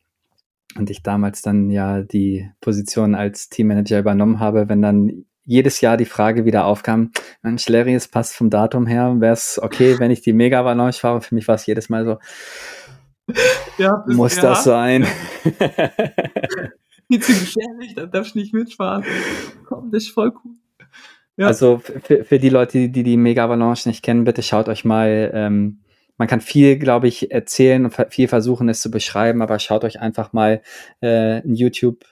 und 0.76 0.90
ich 0.90 1.02
damals 1.02 1.42
dann 1.42 1.70
ja 1.70 2.02
die 2.02 2.50
Position 2.60 3.14
als 3.14 3.48
Teammanager 3.48 4.00
übernommen 4.00 4.40
habe, 4.40 4.68
wenn 4.68 4.82
dann 4.82 5.24
jedes 5.46 5.80
Jahr 5.80 5.96
die 5.96 6.04
Frage 6.04 6.44
wieder 6.44 6.66
aufkam, 6.66 7.12
Mensch, 7.42 7.68
Larry, 7.68 7.94
es 7.94 8.08
passt 8.08 8.34
vom 8.34 8.50
Datum 8.50 8.86
her, 8.86 9.14
wäre 9.18 9.32
es 9.32 9.58
okay, 9.62 9.98
wenn 9.98 10.10
ich 10.10 10.20
die 10.20 10.32
Mega 10.32 10.60
Avalanche 10.60 11.00
fahre? 11.00 11.22
Für 11.22 11.34
mich 11.34 11.48
war 11.48 11.54
es 11.54 11.64
jedes 11.66 11.88
Mal 11.88 12.04
so, 12.04 12.18
ja, 13.78 14.04
das, 14.06 14.16
muss 14.16 14.36
ja. 14.36 14.42
das 14.42 14.64
sein? 14.64 15.06
Viel 17.08 17.20
zu 17.20 17.32
gefährlich, 17.32 17.94
da 17.94 18.06
darfst 18.06 18.34
du 18.34 18.40
nicht 18.40 18.52
mitfahren. 18.52 19.04
Komm, 19.64 19.90
das 19.92 20.04
ist 20.04 20.10
voll 20.10 20.32
cool. 20.44 20.52
Ja. 21.36 21.46
Also 21.46 21.78
für, 21.78 22.24
für 22.24 22.38
die 22.38 22.48
Leute, 22.48 22.88
die 22.88 23.02
die 23.02 23.16
Mega 23.16 23.44
Avalanche 23.44 23.88
nicht 23.88 24.02
kennen, 24.02 24.24
bitte 24.24 24.42
schaut 24.42 24.68
euch 24.68 24.84
mal, 24.84 25.30
ähm, 25.34 25.80
man 26.18 26.28
kann 26.28 26.40
viel, 26.40 26.78
glaube 26.78 27.08
ich, 27.08 27.30
erzählen 27.30 27.84
und 27.84 27.94
viel 28.10 28.26
versuchen, 28.26 28.68
es 28.68 28.80
zu 28.80 28.90
beschreiben, 28.90 29.42
aber 29.42 29.58
schaut 29.58 29.84
euch 29.84 30.00
einfach 30.00 30.32
mal 30.32 30.62
äh, 31.00 31.42
ein 31.42 31.54
YouTube 31.54 32.04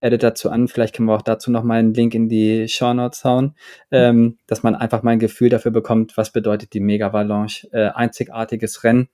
Edit 0.00 0.22
dazu 0.22 0.50
an. 0.50 0.68
Vielleicht 0.68 0.94
können 0.94 1.08
wir 1.08 1.14
auch 1.14 1.22
dazu 1.22 1.50
noch 1.50 1.64
mal 1.64 1.78
einen 1.78 1.94
Link 1.94 2.14
in 2.14 2.28
die 2.28 2.68
Show 2.68 2.92
Notes 2.94 3.24
hauen, 3.24 3.54
ähm, 3.90 4.38
dass 4.46 4.62
man 4.62 4.74
einfach 4.74 5.02
mal 5.02 5.12
ein 5.12 5.18
Gefühl 5.18 5.48
dafür 5.48 5.70
bekommt, 5.70 6.16
was 6.16 6.32
bedeutet 6.32 6.72
die 6.72 6.80
Mega 6.80 7.08
Avalanche. 7.08 7.68
Äh, 7.72 7.88
einzigartiges 7.88 8.84
Rennen. 8.84 9.08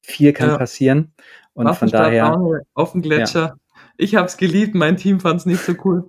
Viel 0.00 0.32
kann 0.32 0.50
ja. 0.50 0.58
passieren. 0.58 1.12
Und 1.54 1.74
von 1.74 1.88
daher. 1.88 2.36
Auf 2.74 2.92
dem 2.92 3.02
Gletscher. 3.02 3.40
Ja. 3.40 3.56
Ich 3.96 4.14
habe 4.14 4.26
es 4.26 4.36
geliebt, 4.36 4.74
mein 4.74 4.96
Team 4.96 5.20
fand 5.20 5.40
es 5.40 5.46
nicht 5.46 5.60
so 5.60 5.74
cool. 5.84 6.08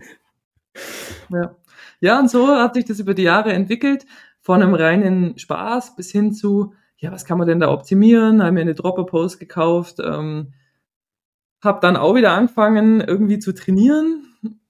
ja. 1.30 1.56
Ja, 2.02 2.20
und 2.20 2.30
so 2.30 2.48
hat 2.48 2.76
sich 2.76 2.86
das 2.86 3.00
über 3.00 3.14
die 3.14 3.24
Jahre 3.24 3.52
entwickelt, 3.52 4.06
von 4.40 4.62
einem 4.62 4.74
reinen 4.74 5.38
Spaß 5.38 5.98
bis 5.98 6.12
hin 6.12 6.32
zu, 6.32 6.74
ja, 6.98 7.12
was 7.12 7.26
kann 7.26 7.38
man 7.38 7.48
denn 7.48 7.60
da 7.60 7.70
optimieren? 7.72 8.42
Haben 8.42 8.54
mir 8.54 8.62
eine 8.62 8.74
Dropper-Post 8.74 9.40
gekauft, 9.40 9.98
ähm, 10.00 10.54
habe 11.64 11.80
dann 11.82 11.98
auch 11.98 12.16
wieder 12.16 12.32
angefangen, 12.32 13.02
irgendwie 13.02 13.40
zu 13.40 13.54
trainieren 13.54 14.24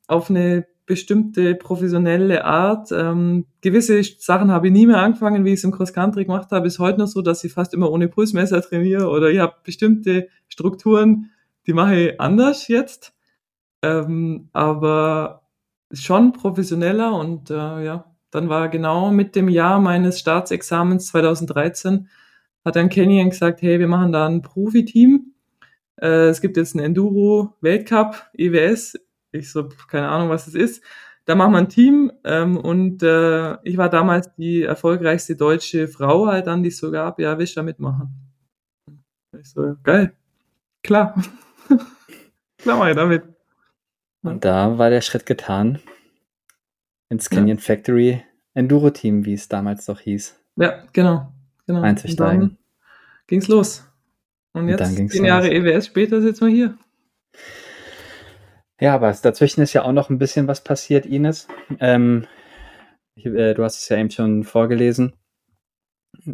auf 0.07 0.29
eine 0.29 0.65
bestimmte 0.85 1.53
professionelle 1.53 2.45
Art. 2.45 2.91
Ähm, 2.91 3.45
gewisse 3.61 4.01
Sachen 4.03 4.51
habe 4.51 4.67
ich 4.67 4.73
nie 4.73 4.87
mehr 4.87 4.97
angefangen, 4.97 5.45
wie 5.45 5.49
ich 5.49 5.59
es 5.59 5.63
im 5.63 5.71
Cross-Country 5.71 6.25
gemacht 6.25 6.51
habe. 6.51 6.65
Ist 6.65 6.79
heute 6.79 6.99
noch 6.99 7.07
so, 7.07 7.21
dass 7.21 7.43
ich 7.43 7.53
fast 7.53 7.75
immer 7.75 7.91
ohne 7.91 8.07
Pulsmesser 8.07 8.61
trainiere 8.61 9.07
oder 9.07 9.29
ich 9.29 9.37
habe 9.37 9.53
bestimmte 9.63 10.29
Strukturen, 10.47 11.29
die 11.67 11.73
mache 11.73 11.95
ich 11.95 12.19
anders 12.19 12.67
jetzt. 12.67 13.13
Ähm, 13.83 14.49
aber 14.51 15.43
schon 15.91 16.33
professioneller 16.33 17.13
und 17.13 17.51
äh, 17.51 17.53
ja, 17.53 18.05
dann 18.31 18.49
war 18.49 18.67
genau 18.69 19.11
mit 19.11 19.35
dem 19.35 19.47
Jahr 19.47 19.79
meines 19.79 20.19
Staatsexamens 20.19 21.07
2013 21.07 22.07
hat 22.65 22.75
dann 22.75 22.89
Canyon 22.89 23.29
gesagt, 23.29 23.61
hey, 23.61 23.79
wir 23.79 23.87
machen 23.87 24.11
da 24.11 24.27
ein 24.27 24.41
Profiteam. 24.41 25.33
Äh, 26.01 26.29
es 26.29 26.41
gibt 26.41 26.57
jetzt 26.57 26.75
einen 26.75 26.85
Enduro 26.85 27.55
Weltcup, 27.61 28.29
EWS. 28.33 28.99
Ich 29.31 29.51
so, 29.51 29.69
keine 29.87 30.09
Ahnung, 30.09 30.29
was 30.29 30.47
es 30.47 30.55
ist. 30.55 30.83
Da 31.25 31.35
machen 31.35 31.51
wir 31.51 31.59
ein 31.59 31.69
Team 31.69 32.11
ähm, 32.23 32.57
und 32.57 33.03
äh, 33.03 33.61
ich 33.63 33.77
war 33.77 33.89
damals 33.89 34.33
die 34.35 34.63
erfolgreichste 34.63 35.35
deutsche 35.35 35.87
Frau 35.87 36.25
halt 36.25 36.47
dann, 36.47 36.63
die 36.63 36.69
es 36.69 36.77
so 36.79 36.89
gab. 36.89 37.19
Ja, 37.19 37.37
willst 37.37 37.55
du 37.55 37.59
da 37.59 37.63
mitmachen? 37.63 38.09
Ich 39.39 39.51
so, 39.51 39.75
geil, 39.83 40.13
klar. 40.81 41.13
klar 42.57 42.77
mach 42.77 42.87
ich 42.87 42.95
damit. 42.95 43.23
Und 44.23 44.43
da 44.43 44.77
war 44.77 44.89
der 44.89 45.01
Schritt 45.01 45.25
getan 45.25 45.79
ins 47.09 47.29
Canyon 47.29 47.57
ja. 47.57 47.63
Factory 47.63 48.23
Enduro 48.53 48.89
Team, 48.89 49.25
wie 49.25 49.33
es 49.33 49.47
damals 49.47 49.85
doch 49.85 49.99
hieß. 49.99 50.35
Ja, 50.55 50.83
genau. 50.93 51.31
genau. 51.67 51.81
Einzusteigen. 51.81 52.57
Ging's 53.27 53.47
los. 53.47 53.88
Und 54.53 54.67
jetzt, 54.67 54.99
Und 54.99 55.09
zehn 55.09 55.25
Jahre 55.25 55.51
EWS 55.51 55.87
später, 55.87 56.21
sitzen 56.21 56.47
wir 56.47 56.53
hier. 56.53 56.77
Ja, 58.79 58.95
aber 58.95 59.11
dazwischen 59.11 59.61
ist 59.61 59.73
ja 59.73 59.83
auch 59.83 59.91
noch 59.91 60.09
ein 60.09 60.19
bisschen 60.19 60.47
was 60.47 60.63
passiert, 60.63 61.05
Ines. 61.05 61.47
Ähm, 61.79 62.25
ich, 63.15 63.25
äh, 63.25 63.53
du 63.53 63.63
hast 63.63 63.81
es 63.81 63.89
ja 63.89 63.97
eben 63.97 64.09
schon 64.09 64.43
vorgelesen. 64.43 65.13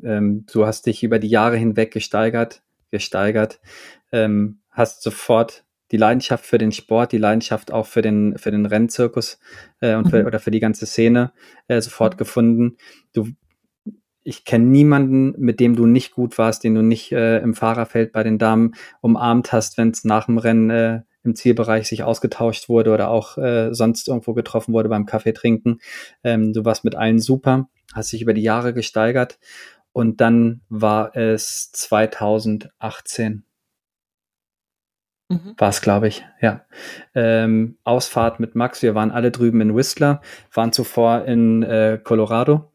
Ähm, 0.03 0.45
du 0.51 0.65
hast 0.65 0.85
dich 0.85 1.03
über 1.03 1.19
die 1.19 1.27
Jahre 1.27 1.57
hinweg 1.57 1.91
gesteigert, 1.91 2.63
gesteigert, 2.91 3.59
ähm, 4.11 4.61
hast 4.69 5.01
sofort 5.01 5.65
die 5.91 5.97
Leidenschaft 5.97 6.45
für 6.45 6.57
den 6.57 6.71
Sport, 6.71 7.11
die 7.11 7.17
Leidenschaft 7.17 7.71
auch 7.71 7.85
für 7.85 8.01
den, 8.01 8.37
für 8.37 8.51
den 8.51 8.65
Rennzirkus 8.65 9.39
äh, 9.81 9.95
und 9.95 10.09
für, 10.09 10.21
mhm. 10.21 10.27
oder 10.27 10.39
für 10.39 10.51
die 10.51 10.59
ganze 10.59 10.85
Szene 10.85 11.31
äh, 11.67 11.81
sofort 11.81 12.13
mhm. 12.15 12.17
gefunden. 12.17 12.77
Du, 13.13 13.27
ich 14.25 14.43
kenne 14.43 14.65
niemanden, 14.65 15.35
mit 15.37 15.59
dem 15.59 15.75
du 15.75 15.85
nicht 15.85 16.11
gut 16.11 16.37
warst, 16.39 16.63
den 16.63 16.73
du 16.73 16.81
nicht 16.81 17.11
äh, 17.11 17.37
im 17.37 17.53
Fahrerfeld 17.53 18.11
bei 18.11 18.23
den 18.23 18.39
Damen 18.39 18.73
umarmt 18.99 19.53
hast, 19.53 19.77
wenn 19.77 19.91
es 19.91 20.03
nach 20.03 20.25
dem 20.25 20.39
Rennen 20.39 20.69
äh, 20.71 21.01
im 21.23 21.35
Zielbereich 21.35 21.87
sich 21.87 22.03
ausgetauscht 22.03 22.67
wurde 22.67 22.91
oder 22.91 23.09
auch 23.09 23.37
äh, 23.37 23.71
sonst 23.73 24.07
irgendwo 24.07 24.33
getroffen 24.33 24.73
wurde 24.73 24.89
beim 24.89 25.05
Kaffee 25.05 25.33
trinken. 25.33 25.79
Ähm, 26.23 26.53
du 26.53 26.65
warst 26.65 26.83
mit 26.83 26.95
allen 26.95 27.19
super, 27.19 27.69
hast 27.93 28.11
dich 28.11 28.23
über 28.23 28.33
die 28.33 28.41
Jahre 28.41 28.73
gesteigert 28.73 29.37
und 29.91 30.21
dann 30.21 30.61
war 30.69 31.15
es 31.15 31.71
2018 31.71 33.45
Mhm. 35.27 35.55
War 35.57 35.69
es, 35.69 35.81
glaube 35.81 36.07
ich, 36.07 36.23
ja. 36.39 36.65
Ähm, 37.15 37.79
Ausfahrt 37.83 38.39
mit 38.39 38.53
Max, 38.53 38.83
wir 38.83 38.93
waren 38.93 39.09
alle 39.09 39.31
drüben 39.31 39.59
in 39.59 39.75
Whistler, 39.75 40.21
waren 40.53 40.71
zuvor 40.71 41.25
in 41.25 41.63
äh, 41.63 41.99
Colorado 42.03 42.71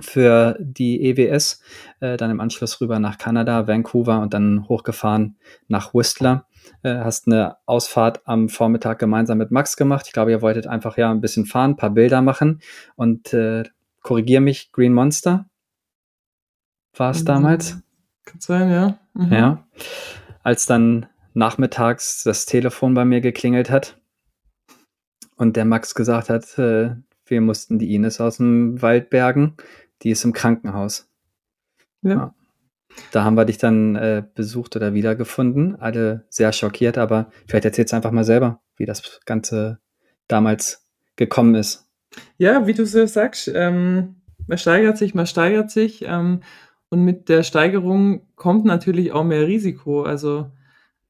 für 0.00 0.56
die 0.58 1.02
EWS, 1.02 1.60
äh, 2.00 2.16
dann 2.16 2.30
im 2.30 2.40
Anschluss 2.40 2.80
rüber 2.80 2.98
nach 2.98 3.18
Kanada, 3.18 3.66
Vancouver 3.66 4.20
und 4.20 4.34
dann 4.34 4.68
hochgefahren 4.68 5.36
nach 5.68 5.94
Whistler. 5.94 6.46
Äh, 6.82 6.96
hast 6.98 7.26
eine 7.26 7.56
Ausfahrt 7.66 8.26
am 8.26 8.48
Vormittag 8.48 8.98
gemeinsam 8.98 9.38
mit 9.38 9.50
Max 9.50 9.76
gemacht. 9.76 10.06
Ich 10.06 10.12
glaube, 10.12 10.30
ihr 10.30 10.42
wolltet 10.42 10.66
einfach 10.66 10.96
ja 10.96 11.10
ein 11.10 11.20
bisschen 11.20 11.46
fahren, 11.46 11.72
ein 11.72 11.76
paar 11.76 11.90
Bilder 11.90 12.22
machen 12.22 12.60
und 12.96 13.32
äh, 13.32 13.64
korrigier 14.02 14.40
mich, 14.40 14.72
Green 14.72 14.92
Monster. 14.92 15.46
war 16.96 17.10
es 17.10 17.24
damals. 17.24 17.82
Kann 18.24 18.40
sein, 18.40 18.70
ja. 18.70 18.98
Mhm. 19.14 19.32
Ja. 19.32 19.66
Als 20.42 20.66
dann 20.66 21.06
nachmittags 21.34 22.22
das 22.24 22.46
Telefon 22.46 22.94
bei 22.94 23.04
mir 23.04 23.20
geklingelt 23.20 23.70
hat 23.70 23.98
und 25.36 25.56
der 25.56 25.64
Max 25.64 25.94
gesagt 25.94 26.28
hat, 26.28 26.58
äh, 26.58 26.96
wir 27.26 27.40
mussten 27.40 27.78
die 27.78 27.94
Ines 27.94 28.20
aus 28.20 28.36
dem 28.36 28.82
Wald 28.82 29.10
bergen, 29.10 29.56
die 30.02 30.10
ist 30.10 30.24
im 30.24 30.32
Krankenhaus. 30.32 31.08
Ja. 32.02 32.10
ja. 32.10 32.34
Da 33.10 33.24
haben 33.24 33.36
wir 33.36 33.44
dich 33.44 33.58
dann 33.58 33.96
äh, 33.96 34.22
besucht 34.34 34.76
oder 34.76 34.92
wiedergefunden, 34.92 35.76
alle 35.80 36.26
sehr 36.28 36.52
schockiert, 36.52 36.98
aber 36.98 37.30
vielleicht 37.46 37.64
erzählst 37.64 37.92
du 37.92 37.96
einfach 37.96 38.10
mal 38.10 38.24
selber, 38.24 38.60
wie 38.76 38.84
das 38.84 39.20
Ganze 39.24 39.78
damals 40.28 40.86
gekommen 41.16 41.54
ist. 41.54 41.88
Ja, 42.36 42.66
wie 42.66 42.74
du 42.74 42.84
so 42.84 43.06
sagst, 43.06 43.50
ähm, 43.54 44.16
man 44.46 44.58
steigert 44.58 44.98
sich, 44.98 45.14
man 45.14 45.26
steigert 45.26 45.70
sich 45.70 46.04
ähm, 46.06 46.40
und 46.90 47.04
mit 47.04 47.28
der 47.28 47.42
Steigerung 47.42 48.26
kommt 48.36 48.64
natürlich 48.66 49.12
auch 49.12 49.24
mehr 49.24 49.46
Risiko. 49.46 50.02
Also 50.02 50.50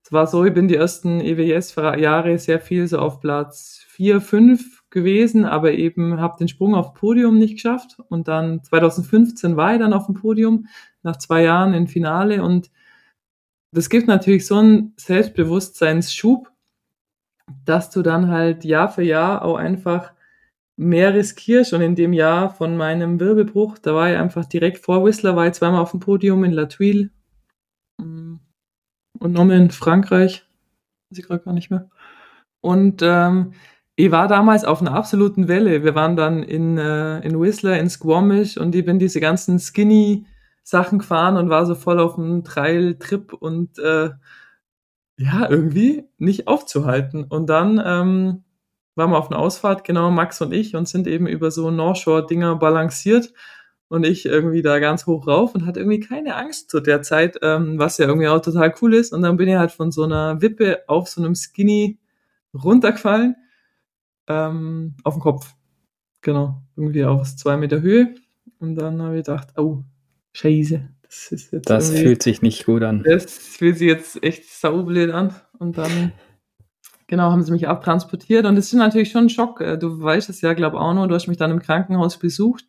es 0.04 0.12
war 0.12 0.26
so, 0.26 0.44
ich 0.44 0.54
bin 0.54 0.68
die 0.68 0.76
ersten 0.76 1.20
EWS-Jahre 1.20 2.38
sehr 2.38 2.60
viel 2.60 2.86
so 2.86 2.98
auf 2.98 3.20
Platz 3.20 3.84
4, 3.88 4.20
5 4.20 4.71
gewesen, 4.92 5.44
aber 5.44 5.72
eben 5.72 6.20
habe 6.20 6.38
den 6.38 6.48
Sprung 6.48 6.74
auf 6.76 6.94
Podium 6.94 7.38
nicht 7.38 7.54
geschafft. 7.54 7.96
Und 8.08 8.28
dann 8.28 8.62
2015 8.62 9.56
war 9.56 9.72
ich 9.72 9.80
dann 9.80 9.92
auf 9.92 10.06
dem 10.06 10.14
Podium, 10.14 10.68
nach 11.02 11.16
zwei 11.16 11.42
Jahren 11.42 11.74
im 11.74 11.88
Finale. 11.88 12.42
Und 12.42 12.70
das 13.72 13.88
gibt 13.88 14.06
natürlich 14.06 14.46
so 14.46 14.58
einen 14.58 14.94
Selbstbewusstseinsschub, 14.96 16.52
dass 17.64 17.90
du 17.90 18.02
dann 18.02 18.28
halt 18.28 18.64
Jahr 18.64 18.88
für 18.88 19.02
Jahr 19.02 19.44
auch 19.44 19.56
einfach 19.56 20.12
mehr 20.76 21.14
riskierst. 21.14 21.72
Und 21.72 21.80
in 21.80 21.96
dem 21.96 22.12
Jahr 22.12 22.50
von 22.50 22.76
meinem 22.76 23.18
Wirbelbruch, 23.18 23.78
da 23.78 23.94
war 23.94 24.10
ich 24.10 24.16
einfach 24.16 24.44
direkt 24.44 24.78
vor 24.78 25.04
Whistler, 25.04 25.34
war 25.34 25.46
ich 25.46 25.54
zweimal 25.54 25.80
auf 25.80 25.90
dem 25.90 26.00
Podium 26.00 26.44
in 26.44 26.52
La 26.52 26.66
Tuile 26.66 27.10
mm, 27.98 28.36
und 29.18 29.32
nochmal 29.32 29.56
in 29.56 29.70
Frankreich. 29.70 30.46
Weiß 31.10 31.18
ich 31.18 31.26
gerade 31.26 31.44
gar 31.44 31.54
nicht 31.54 31.70
mehr. 31.70 31.90
Und 32.60 33.02
ähm, 33.02 33.54
ich 33.96 34.10
war 34.10 34.26
damals 34.28 34.64
auf 34.64 34.80
einer 34.80 34.94
absoluten 34.94 35.48
Welle. 35.48 35.84
Wir 35.84 35.94
waren 35.94 36.16
dann 36.16 36.42
in, 36.42 36.78
äh, 36.78 37.20
in 37.20 37.38
Whistler, 37.38 37.78
in 37.78 37.90
Squamish 37.90 38.56
und 38.56 38.74
ich 38.74 38.84
bin 38.84 38.98
diese 38.98 39.20
ganzen 39.20 39.58
Skinny 39.58 40.26
Sachen 40.62 41.00
gefahren 41.00 41.36
und 41.36 41.50
war 41.50 41.66
so 41.66 41.74
voll 41.74 42.00
auf 42.00 42.16
einem 42.16 42.44
Trail-Trip 42.44 43.32
und 43.34 43.78
äh, 43.78 44.10
ja, 45.18 45.48
irgendwie 45.48 46.04
nicht 46.18 46.48
aufzuhalten. 46.48 47.24
Und 47.24 47.48
dann 47.48 47.82
ähm, 47.84 48.44
waren 48.94 49.10
wir 49.10 49.18
auf 49.18 49.30
einer 49.30 49.40
Ausfahrt, 49.40 49.84
genau 49.84 50.10
Max 50.10 50.40
und 50.40 50.52
ich, 50.52 50.74
und 50.74 50.88
sind 50.88 51.06
eben 51.06 51.26
über 51.26 51.50
so 51.50 51.70
North 51.70 51.98
Shore-Dinger 51.98 52.56
balanciert 52.56 53.32
und 53.88 54.04
ich 54.06 54.24
irgendwie 54.24 54.62
da 54.62 54.78
ganz 54.78 55.06
hoch 55.06 55.26
rauf 55.26 55.54
und 55.54 55.66
hatte 55.66 55.80
irgendwie 55.80 56.00
keine 56.00 56.36
Angst 56.36 56.70
zu 56.70 56.80
der 56.80 57.02
Zeit, 57.02 57.38
ähm, 57.42 57.78
was 57.78 57.98
ja 57.98 58.06
irgendwie 58.06 58.28
auch 58.28 58.40
total 58.40 58.74
cool 58.80 58.94
ist. 58.94 59.12
Und 59.12 59.22
dann 59.22 59.36
bin 59.36 59.48
ich 59.48 59.56
halt 59.56 59.72
von 59.72 59.92
so 59.92 60.04
einer 60.04 60.40
Wippe 60.40 60.80
auf 60.86 61.08
so 61.08 61.22
einem 61.22 61.34
Skinny 61.34 61.98
runtergefallen 62.54 63.36
ähm, 64.26 64.94
auf 65.04 65.14
den 65.14 65.20
Kopf. 65.20 65.54
Genau, 66.20 66.62
irgendwie 66.76 67.04
auf 67.04 67.34
zwei 67.36 67.56
Meter 67.56 67.80
Höhe. 67.80 68.14
Und 68.58 68.76
dann 68.76 69.02
habe 69.02 69.18
ich 69.18 69.24
gedacht, 69.24 69.58
oh, 69.58 69.82
scheiße. 70.32 70.88
Das, 71.02 71.32
ist 71.32 71.52
jetzt 71.52 71.68
das 71.68 71.90
fühlt 71.90 72.22
sich 72.22 72.40
nicht 72.40 72.64
gut 72.64 72.82
an. 72.82 73.02
Das 73.02 73.36
fühlt 73.36 73.78
sich 73.78 73.88
jetzt 73.88 74.22
echt 74.22 74.48
saublöd 74.48 75.10
an. 75.10 75.34
Und 75.58 75.76
dann, 75.76 76.12
genau, 77.06 77.30
haben 77.30 77.42
sie 77.42 77.52
mich 77.52 77.68
abtransportiert. 77.68 78.46
Und 78.46 78.56
das 78.56 78.66
ist 78.66 78.74
natürlich 78.74 79.10
schon 79.10 79.24
ein 79.24 79.30
Schock. 79.30 79.60
Äh, 79.60 79.78
du 79.78 80.00
weißt 80.00 80.30
es 80.30 80.40
ja, 80.40 80.54
glaube 80.54 80.80
auch 80.80 80.94
noch, 80.94 81.08
du 81.08 81.14
hast 81.14 81.26
mich 81.26 81.36
dann 81.36 81.50
im 81.50 81.60
Krankenhaus 81.60 82.18
besucht. 82.18 82.64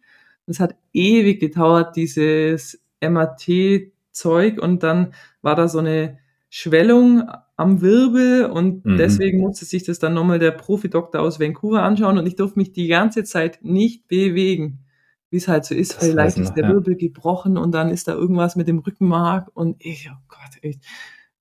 Es 0.45 0.59
hat 0.59 0.75
ewig 0.91 1.39
gedauert, 1.39 1.95
dieses 1.95 2.81
MAT-Zeug. 3.01 4.59
Und 4.59 4.83
dann 4.83 5.13
war 5.41 5.55
da 5.55 5.67
so 5.67 5.79
eine 5.79 6.17
Schwellung 6.55 7.23
am 7.57 7.81
Wirbel 7.81 8.45
und 8.45 8.85
mhm. 8.85 8.97
deswegen 8.97 9.41
musste 9.41 9.65
sich 9.65 9.85
das 9.85 9.97
dann 9.97 10.13
nochmal 10.13 10.37
der 10.37 10.51
Profidoktor 10.51 11.19
aus 11.19 11.39
Vancouver 11.39 11.81
anschauen 11.81 12.19
und 12.19 12.27
ich 12.27 12.35
durfte 12.35 12.59
mich 12.59 12.71
die 12.71 12.85
ganze 12.85 13.23
Zeit 13.23 13.57
nicht 13.63 14.07
bewegen, 14.07 14.85
wie 15.31 15.37
es 15.37 15.47
halt 15.47 15.65
so 15.65 15.73
ist. 15.73 15.95
Das 15.95 16.07
Vielleicht 16.07 16.37
ist 16.37 16.53
der 16.53 16.65
ja. 16.65 16.69
Wirbel 16.69 16.95
gebrochen 16.95 17.57
und 17.57 17.71
dann 17.71 17.89
ist 17.89 18.07
da 18.07 18.13
irgendwas 18.13 18.55
mit 18.55 18.67
dem 18.67 18.77
Rückenmark 18.77 19.49
und 19.55 19.83
ich, 19.83 20.11
oh 20.13 20.21
Gott, 20.27 20.61
echt. 20.61 20.83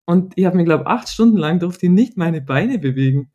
Und 0.07 0.33
ich 0.37 0.47
habe 0.47 0.57
mir, 0.57 0.65
glaube 0.65 0.87
acht 0.87 1.11
Stunden 1.11 1.37
lang 1.37 1.59
durfte 1.59 1.85
ich 1.85 1.93
nicht 1.93 2.17
meine 2.17 2.41
Beine 2.41 2.79
bewegen. 2.79 3.31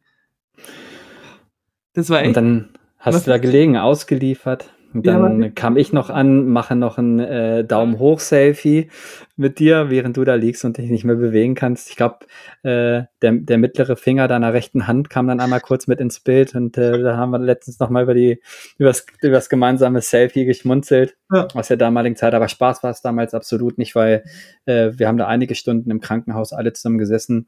Das 1.94 2.10
war 2.10 2.22
echt. 2.22 2.30
Und 2.30 2.38
dann 2.38 2.70
hast 2.98 3.28
du 3.28 3.30
da 3.30 3.38
gelegen, 3.38 3.78
ausgeliefert. 3.78 4.74
Dann 4.94 5.42
ja, 5.42 5.50
kam 5.50 5.78
ich 5.78 5.92
noch 5.92 6.10
an, 6.10 6.48
mache 6.48 6.76
noch 6.76 6.98
ein 6.98 7.20
äh, 7.20 7.64
Daumen 7.64 8.00
hoch 8.00 8.20
Selfie 8.20 8.90
mit 9.36 9.60
dir, 9.60 9.90
während 9.90 10.18
du 10.18 10.24
da 10.24 10.36
liegst 10.36 10.66
und 10.66 10.78
dich 10.78 10.90
nicht 10.90 11.04
mehr 11.04 11.16
bewegen 11.16 11.56
kannst. 11.56 11.90
Ich 11.90 11.96
glaube, 11.96 12.20
äh, 12.64 13.04
der, 13.22 13.32
der 13.34 13.58
mittlere 13.58 13.96
Finger 13.98 14.28
deiner 14.28 14.54
rechten 14.54 14.88
Hand 14.88 15.10
kam 15.10 15.28
dann 15.28 15.40
einmal 15.40 15.60
kurz 15.60 15.88
mit 15.88 16.00
ins 16.00 16.20
Bild 16.20 16.56
und 16.56 16.78
äh, 16.78 17.02
da 17.02 17.18
haben 17.18 17.32
wir 17.32 17.40
letztens 17.40 17.80
noch 17.80 17.90
mal 17.90 18.04
über 18.04 18.14
die 18.14 18.42
über 18.78 18.90
das, 18.90 19.06
über 19.22 19.34
das 19.34 19.50
gemeinsame 19.50 20.02
Selfie 20.02 20.46
geschmunzelt 20.46 21.18
ja. 21.32 21.48
aus 21.54 21.68
der 21.68 21.78
damaligen 21.78 22.16
Zeit. 22.16 22.34
Aber 22.34 22.48
Spaß 22.48 22.82
war 22.84 22.92
es 22.92 23.02
damals 23.02 23.34
absolut 23.34 23.78
nicht, 23.78 23.94
weil 23.96 24.24
äh, 24.66 24.92
wir 24.96 25.08
haben 25.08 25.18
da 25.18 25.28
einige 25.28 25.56
Stunden 25.56 25.92
im 25.92 26.00
Krankenhaus 26.02 26.54
alle 26.54 26.74
zusammen 26.74 26.98
gesessen. 26.98 27.48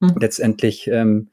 Mhm. 0.00 0.14
Letztendlich 0.18 0.88
ähm, 0.88 1.28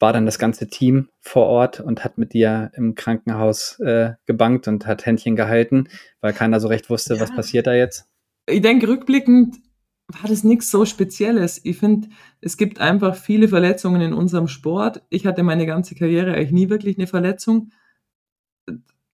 war 0.00 0.12
dann 0.12 0.26
das 0.26 0.38
ganze 0.38 0.68
Team 0.68 1.08
vor 1.20 1.46
Ort 1.46 1.80
und 1.80 2.04
hat 2.04 2.18
mit 2.18 2.32
dir 2.32 2.70
im 2.74 2.94
Krankenhaus 2.94 3.80
äh, 3.80 4.12
gebankt 4.26 4.68
und 4.68 4.86
hat 4.86 5.06
Händchen 5.06 5.36
gehalten, 5.36 5.88
weil 6.20 6.32
keiner 6.32 6.60
so 6.60 6.68
recht 6.68 6.88
wusste, 6.88 7.14
ja. 7.14 7.20
was 7.20 7.34
passiert 7.34 7.66
da 7.66 7.74
jetzt. 7.74 8.08
Ich 8.46 8.62
denke, 8.62 8.88
rückblickend 8.88 9.56
war 10.08 10.28
das 10.28 10.44
nichts 10.44 10.70
so 10.70 10.84
Spezielles. 10.84 11.60
Ich 11.64 11.78
finde, 11.78 12.08
es 12.40 12.56
gibt 12.56 12.80
einfach 12.80 13.14
viele 13.14 13.48
Verletzungen 13.48 14.00
in 14.00 14.14
unserem 14.14 14.48
Sport. 14.48 15.02
Ich 15.10 15.26
hatte 15.26 15.42
meine 15.42 15.66
ganze 15.66 15.94
Karriere 15.94 16.32
eigentlich 16.32 16.52
nie 16.52 16.70
wirklich 16.70 16.96
eine 16.96 17.06
Verletzung. 17.06 17.72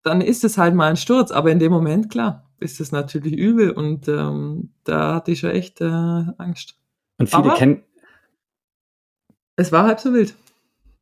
Dann 0.02 0.20
ist 0.20 0.44
es 0.44 0.58
halt 0.58 0.74
mal 0.74 0.90
ein 0.90 0.96
Sturz, 0.96 1.30
aber 1.30 1.50
in 1.50 1.58
dem 1.58 1.72
Moment, 1.72 2.10
klar, 2.10 2.50
ist 2.60 2.80
es 2.80 2.92
natürlich 2.92 3.32
übel 3.32 3.70
und 3.70 4.06
ähm, 4.06 4.70
da 4.84 5.14
hatte 5.14 5.32
ich 5.32 5.40
schon 5.40 5.50
echt 5.50 5.80
äh, 5.80 5.84
Angst. 5.84 6.78
Und 7.18 7.28
viele 7.28 7.54
kennen. 7.54 7.82
Es 9.56 9.72
war 9.72 9.86
halb 9.86 10.00
so 10.00 10.12
wild. 10.12 10.34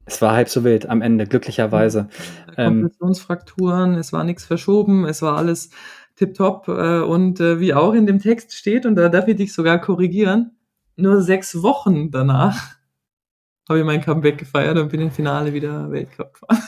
Es 0.04 0.20
war 0.20 0.32
halb 0.32 0.48
so 0.48 0.64
wild 0.64 0.88
am 0.88 1.00
Ende, 1.00 1.26
glücklicherweise. 1.26 2.08
Kompressionsfrakturen, 2.56 3.94
ähm, 3.94 3.98
es 3.98 4.12
war 4.12 4.24
nichts 4.24 4.44
verschoben, 4.44 5.04
es 5.06 5.22
war 5.22 5.36
alles 5.36 5.70
tipptopp 6.16 6.68
äh, 6.68 7.00
und 7.00 7.40
äh, 7.40 7.60
wie 7.60 7.74
auch 7.74 7.94
in 7.94 8.06
dem 8.06 8.20
Text 8.20 8.54
steht, 8.54 8.84
und 8.84 8.96
da 8.96 9.08
darf 9.08 9.28
ich 9.28 9.36
dich 9.36 9.52
sogar 9.52 9.80
korrigieren, 9.80 10.56
nur 10.96 11.22
sechs 11.22 11.62
Wochen 11.62 12.10
danach 12.10 12.76
habe 13.68 13.78
ich 13.78 13.84
mein 13.84 14.02
Comeback 14.02 14.38
gefeiert 14.38 14.76
und 14.76 14.90
bin 14.90 15.00
im 15.00 15.10
Finale 15.10 15.52
wieder 15.54 15.90
Weltcup 15.90 16.34
gefahren. 16.34 16.62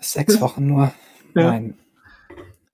Sechs 0.00 0.40
Wochen 0.40 0.66
nur? 0.66 0.92
Ja. 1.34 1.52
Nein. 1.52 1.78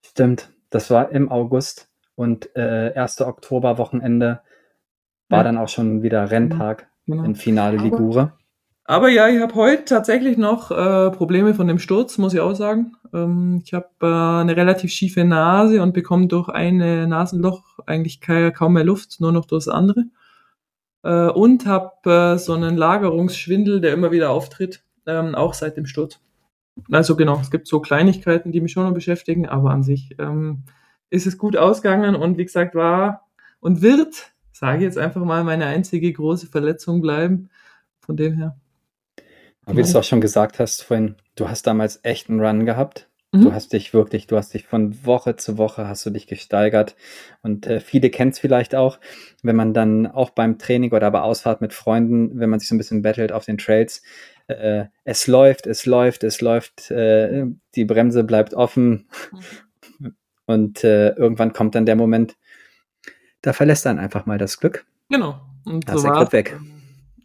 Stimmt, 0.02 0.50
das 0.70 0.90
war 0.90 1.10
im 1.10 1.30
August 1.30 1.88
und 2.14 2.56
äh, 2.56 2.92
1. 2.94 3.20
Oktober-Wochenende 3.20 4.40
war 5.28 5.38
ja. 5.38 5.44
dann 5.44 5.58
auch 5.58 5.68
schon 5.68 6.02
wieder 6.02 6.30
Renntag 6.30 6.88
genau. 7.06 7.24
in 7.24 7.34
Finale 7.34 7.76
Ligure. 7.76 8.32
Aber 8.88 9.08
ja, 9.08 9.28
ich 9.28 9.40
habe 9.40 9.54
heute 9.56 9.84
tatsächlich 9.84 10.38
noch 10.38 10.70
äh, 10.70 11.10
Probleme 11.10 11.54
von 11.54 11.66
dem 11.66 11.80
Sturz, 11.80 12.18
muss 12.18 12.34
ich 12.34 12.40
auch 12.40 12.54
sagen. 12.54 12.96
Ähm, 13.12 13.62
ich 13.64 13.74
habe 13.74 13.88
äh, 14.00 14.06
eine 14.06 14.56
relativ 14.56 14.92
schiefe 14.92 15.24
Nase 15.24 15.82
und 15.82 15.92
bekomme 15.92 16.28
durch 16.28 16.48
eine 16.48 17.08
Nasenloch 17.08 17.80
eigentlich 17.86 18.20
kaum 18.20 18.74
mehr 18.74 18.84
Luft, 18.84 19.20
nur 19.20 19.32
noch 19.32 19.46
durchs 19.46 19.66
andere. 19.66 20.04
Äh, 21.02 21.28
und 21.30 21.66
habe 21.66 22.34
äh, 22.34 22.38
so 22.38 22.52
einen 22.54 22.76
Lagerungsschwindel, 22.76 23.80
der 23.80 23.92
immer 23.92 24.12
wieder 24.12 24.30
auftritt, 24.30 24.84
ähm, 25.06 25.34
auch 25.34 25.54
seit 25.54 25.76
dem 25.76 25.86
Sturz. 25.86 26.20
Also 26.90 27.16
genau, 27.16 27.40
es 27.40 27.50
gibt 27.50 27.66
so 27.66 27.80
Kleinigkeiten, 27.80 28.52
die 28.52 28.60
mich 28.60 28.72
schon 28.72 28.84
noch 28.84 28.94
beschäftigen, 28.94 29.48
aber 29.48 29.70
an 29.70 29.82
sich 29.82 30.14
ähm, 30.20 30.62
ist 31.10 31.26
es 31.26 31.38
gut 31.38 31.56
ausgegangen 31.56 32.14
und 32.14 32.38
wie 32.38 32.44
gesagt 32.44 32.76
war 32.76 33.26
und 33.58 33.82
wird, 33.82 34.32
sage 34.52 34.78
ich 34.78 34.84
jetzt 34.84 34.98
einfach 34.98 35.24
mal, 35.24 35.42
meine 35.42 35.66
einzige 35.66 36.12
große 36.12 36.46
Verletzung 36.46 37.00
bleiben. 37.00 37.50
Von 38.00 38.16
dem 38.16 38.34
her 38.34 38.56
wie 39.66 39.74
du 39.74 39.82
es 39.82 39.96
auch 39.96 40.04
schon 40.04 40.20
gesagt 40.20 40.58
hast 40.58 40.82
vorhin, 40.82 41.16
du 41.34 41.48
hast 41.48 41.66
damals 41.66 42.00
echt 42.02 42.30
einen 42.30 42.40
Run 42.40 42.66
gehabt. 42.66 43.08
Mhm. 43.32 43.42
Du 43.42 43.52
hast 43.52 43.72
dich 43.72 43.92
wirklich, 43.92 44.26
du 44.26 44.36
hast 44.36 44.54
dich 44.54 44.66
von 44.66 45.04
Woche 45.04 45.36
zu 45.36 45.58
Woche 45.58 45.88
hast 45.88 46.06
du 46.06 46.10
dich 46.10 46.26
gesteigert. 46.26 46.94
Und 47.42 47.66
äh, 47.66 47.80
viele 47.80 48.10
kennen 48.10 48.30
es 48.30 48.38
vielleicht 48.38 48.74
auch, 48.74 48.98
wenn 49.42 49.56
man 49.56 49.74
dann 49.74 50.06
auch 50.06 50.30
beim 50.30 50.58
Training 50.58 50.92
oder 50.92 51.10
bei 51.10 51.20
Ausfahrt 51.20 51.60
mit 51.60 51.72
Freunden, 51.72 52.38
wenn 52.38 52.50
man 52.50 52.60
sich 52.60 52.68
so 52.68 52.74
ein 52.74 52.78
bisschen 52.78 53.02
battelt 53.02 53.32
auf 53.32 53.44
den 53.44 53.58
Trails, 53.58 54.02
äh, 54.46 54.84
es 55.04 55.26
läuft, 55.26 55.66
es 55.66 55.86
läuft, 55.86 56.22
es 56.22 56.40
läuft, 56.40 56.90
äh, 56.90 57.46
die 57.74 57.84
Bremse 57.84 58.24
bleibt 58.24 58.54
offen. 58.54 59.08
Mhm. 59.98 60.14
Und 60.46 60.84
äh, 60.84 61.10
irgendwann 61.10 61.52
kommt 61.52 61.74
dann 61.74 61.86
der 61.86 61.96
Moment, 61.96 62.36
da 63.42 63.52
verlässt 63.52 63.84
dann 63.84 63.98
einfach 63.98 64.26
mal 64.26 64.38
das 64.38 64.60
Glück. 64.60 64.86
Genau. 65.08 65.40
Und 65.64 65.88
da 65.88 65.94
so 65.94 65.98
ist 65.98 66.04
der 66.04 66.12
Grip 66.12 66.32
weg. 66.32 66.56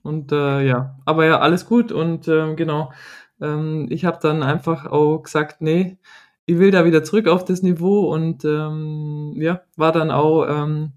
Und 0.03 0.31
äh, 0.31 0.65
ja, 0.65 0.97
aber 1.05 1.25
ja, 1.25 1.39
alles 1.39 1.65
gut. 1.65 1.91
Und 1.91 2.27
ähm, 2.27 2.55
genau, 2.55 2.91
ähm, 3.39 3.87
ich 3.89 4.05
habe 4.05 4.19
dann 4.21 4.43
einfach 4.43 4.85
auch 4.85 5.19
gesagt, 5.19 5.61
nee, 5.61 5.97
ich 6.45 6.57
will 6.57 6.71
da 6.71 6.85
wieder 6.85 7.03
zurück 7.03 7.27
auf 7.27 7.45
das 7.45 7.61
Niveau 7.61 8.11
und 8.13 8.43
ähm, 8.45 9.33
ja, 9.37 9.61
war 9.75 9.91
dann 9.91 10.11
auch 10.11 10.45
ähm, 10.47 10.93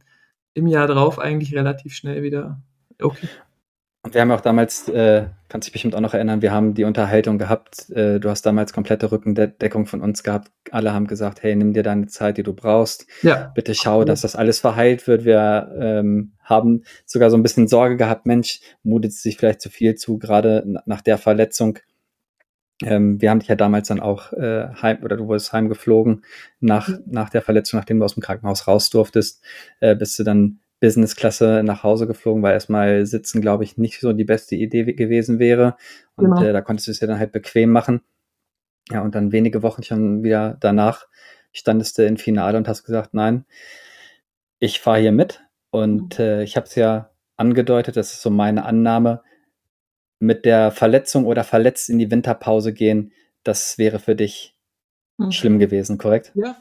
im 0.55 0.67
Jahr 0.67 0.87
drauf 0.87 1.19
eigentlich 1.19 1.55
relativ 1.55 1.95
schnell 1.95 2.23
wieder 2.23 2.61
okay. 3.01 3.29
Und 4.05 4.13
wir 4.13 4.21
haben 4.21 4.31
auch 4.33 4.43
damals, 4.43 4.87
äh, 4.91 5.29
kannst 5.49 5.67
dich 5.67 5.73
bestimmt 5.73 5.95
auch 5.95 6.01
noch 6.01 6.13
erinnern, 6.13 6.43
wir 6.43 6.53
haben 6.53 6.75
die 6.75 6.85
Unterhaltung 6.85 7.39
gehabt, 7.39 7.89
äh, 7.89 8.21
du 8.21 8.29
hast 8.29 8.43
damals 8.43 8.75
komplette 8.75 9.11
Rückendeckung 9.11 9.87
von 9.87 10.03
uns 10.03 10.23
gehabt. 10.23 10.53
Alle 10.71 10.93
haben 10.93 11.07
gesagt, 11.07 11.43
hey, 11.43 11.57
nimm 11.57 11.73
dir 11.73 11.83
deine 11.83 12.07
Zeit, 12.07 12.37
die 12.37 12.43
du 12.43 12.53
brauchst. 12.53 13.07
Ja. 13.23 13.51
Bitte 13.55 13.75
schau, 13.75 14.05
dass 14.05 14.21
das 14.21 14.37
alles 14.37 14.61
verheilt 14.61 15.07
wird. 15.07 15.25
Wir 15.25 15.75
ähm, 15.81 16.35
haben 16.43 16.85
sogar 17.07 17.31
so 17.31 17.39
ein 17.39 17.43
bisschen 17.43 17.67
Sorge 17.67 17.97
gehabt, 17.97 18.27
Mensch, 18.27 18.61
mutet 18.83 19.15
sich 19.15 19.39
vielleicht 19.39 19.63
zu 19.63 19.71
viel 19.71 19.95
zu, 19.95 20.19
gerade 20.19 20.83
nach 20.85 21.01
der 21.01 21.17
Verletzung. 21.17 21.79
Ähm, 22.83 23.23
wir 23.23 23.31
haben 23.31 23.39
dich 23.39 23.49
ja 23.49 23.57
damals 23.57 23.89
dann 23.89 24.01
auch 24.01 24.35
äh, 24.35 24.69
heim, 24.83 25.03
oder 25.03 25.17
du 25.17 25.29
wurdest 25.29 25.55
heimgeflogen 25.55 26.27
nach, 26.61 26.89
mhm. 26.89 27.05
nach 27.07 27.31
der 27.31 27.41
Verletzung, 27.41 27.81
nachdem 27.81 28.01
du 28.01 28.05
aus 28.05 28.15
dem 28.15 28.23
Krankenhaus 28.23 28.69
raus 28.69 28.91
durftest, 28.91 29.43
äh, 29.81 29.97
bist 29.97 30.19
du 30.19 30.25
dann 30.25 30.61
Business-Klasse 30.85 31.63
nach 31.65 31.83
Hause 31.83 32.07
geflogen, 32.07 32.43
weil 32.43 32.53
erstmal 32.53 33.07
sitzen, 33.07 33.41
glaube 33.41 33.65
ich, 33.65 33.79
nicht 33.79 34.01
so 34.01 34.13
die 34.13 34.25
beste 34.25 34.55
Idee 34.55 34.85
gewesen 34.93 35.39
wäre. 35.39 35.77
Und 36.15 36.27
genau. 36.27 36.43
äh, 36.43 36.53
da 36.53 36.61
konntest 36.61 36.89
du 36.89 36.91
es 36.91 37.01
ja 37.01 37.07
dann 37.07 37.19
halt 37.19 37.33
bequem 37.33 37.71
machen. 37.71 38.03
Ja, 38.91 39.01
und 39.01 39.15
dann 39.15 39.33
wenige 39.33 39.63
Wochen 39.63 39.83
schon 39.83 40.23
wieder 40.23 40.59
danach 40.61 41.07
standest 41.53 41.97
du 41.97 42.05
im 42.05 42.19
Finale 42.19 42.59
und 42.59 42.69
hast 42.69 42.85
gesagt, 42.85 43.15
nein, 43.15 43.47
ich 44.59 44.79
fahre 44.81 45.01
hier 45.01 45.13
mit. 45.13 45.41
Und 45.71 46.19
mhm. 46.19 46.25
äh, 46.25 46.43
ich 46.43 46.55
habe 46.57 46.67
es 46.67 46.75
ja 46.75 47.11
angedeutet, 47.37 47.97
das 47.97 48.13
ist 48.13 48.21
so 48.21 48.29
meine 48.29 48.67
Annahme, 48.67 49.23
mit 50.19 50.45
der 50.45 50.71
Verletzung 50.71 51.25
oder 51.25 51.45
verletzt 51.45 51.89
in 51.89 51.99
die 51.99 52.11
Winterpause 52.11 52.75
gehen, 52.75 53.13
das 53.43 53.79
wäre 53.79 53.99
für 53.99 54.15
dich 54.15 54.55
mhm. 55.17 55.33
schlimm 55.33 55.59
gewesen, 55.59 55.97
korrekt? 55.97 56.33
Ja, 56.35 56.57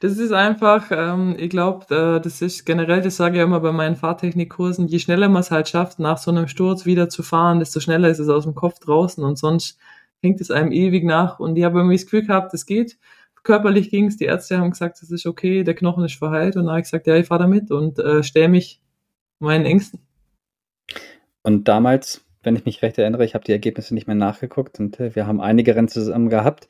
das 0.00 0.18
ist 0.18 0.32
einfach, 0.32 0.90
ähm, 0.90 1.36
ich 1.38 1.50
glaube, 1.50 1.94
äh, 1.94 2.20
das 2.20 2.42
ist 2.42 2.64
generell, 2.64 3.00
das 3.00 3.16
sage 3.16 3.38
ich 3.38 3.42
immer 3.42 3.60
bei 3.60 3.72
meinen 3.72 3.96
Fahrtechnikkursen, 3.96 4.88
je 4.88 4.98
schneller 4.98 5.28
man 5.28 5.40
es 5.40 5.50
halt 5.50 5.68
schafft, 5.68 5.98
nach 5.98 6.18
so 6.18 6.30
einem 6.30 6.48
Sturz 6.48 6.86
wieder 6.86 7.08
zu 7.08 7.22
fahren, 7.22 7.58
desto 7.58 7.80
schneller 7.80 8.08
ist 8.08 8.18
es 8.18 8.28
aus 8.28 8.44
dem 8.44 8.54
Kopf 8.54 8.78
draußen 8.80 9.24
und 9.24 9.38
sonst 9.38 9.78
hängt 10.22 10.40
es 10.40 10.50
einem 10.50 10.72
ewig 10.72 11.04
nach. 11.04 11.38
Und 11.40 11.56
ich 11.56 11.64
habe 11.64 11.78
irgendwie 11.78 11.96
das 11.96 12.04
Gefühl 12.04 12.26
gehabt, 12.26 12.52
das 12.52 12.66
geht. 12.66 12.98
Körperlich 13.42 13.90
ging 13.90 14.06
es, 14.06 14.16
die 14.16 14.24
Ärzte 14.24 14.58
haben 14.58 14.70
gesagt, 14.70 15.00
es 15.02 15.10
ist 15.10 15.24
okay, 15.24 15.62
der 15.62 15.74
Knochen 15.74 16.04
ist 16.04 16.16
verheilt. 16.16 16.56
Und 16.56 16.64
dann 16.64 16.70
habe 16.70 16.80
ich 16.80 16.86
gesagt, 16.86 17.06
ja, 17.06 17.14
ich 17.14 17.26
fahre 17.26 17.42
damit 17.42 17.70
und 17.70 17.98
äh, 17.98 18.22
stelle 18.24 18.48
mich 18.48 18.80
meinen 19.38 19.64
Ängsten. 19.64 20.00
Und 21.42 21.68
damals, 21.68 22.24
wenn 22.42 22.56
ich 22.56 22.64
mich 22.64 22.82
recht 22.82 22.98
erinnere, 22.98 23.24
ich 23.24 23.34
habe 23.34 23.44
die 23.44 23.52
Ergebnisse 23.52 23.94
nicht 23.94 24.08
mehr 24.08 24.16
nachgeguckt 24.16 24.80
und 24.80 24.98
äh, 24.98 25.14
wir 25.14 25.28
haben 25.28 25.40
einige 25.40 25.76
Rennen 25.76 25.88
zusammen 25.88 26.28
gehabt. 26.28 26.66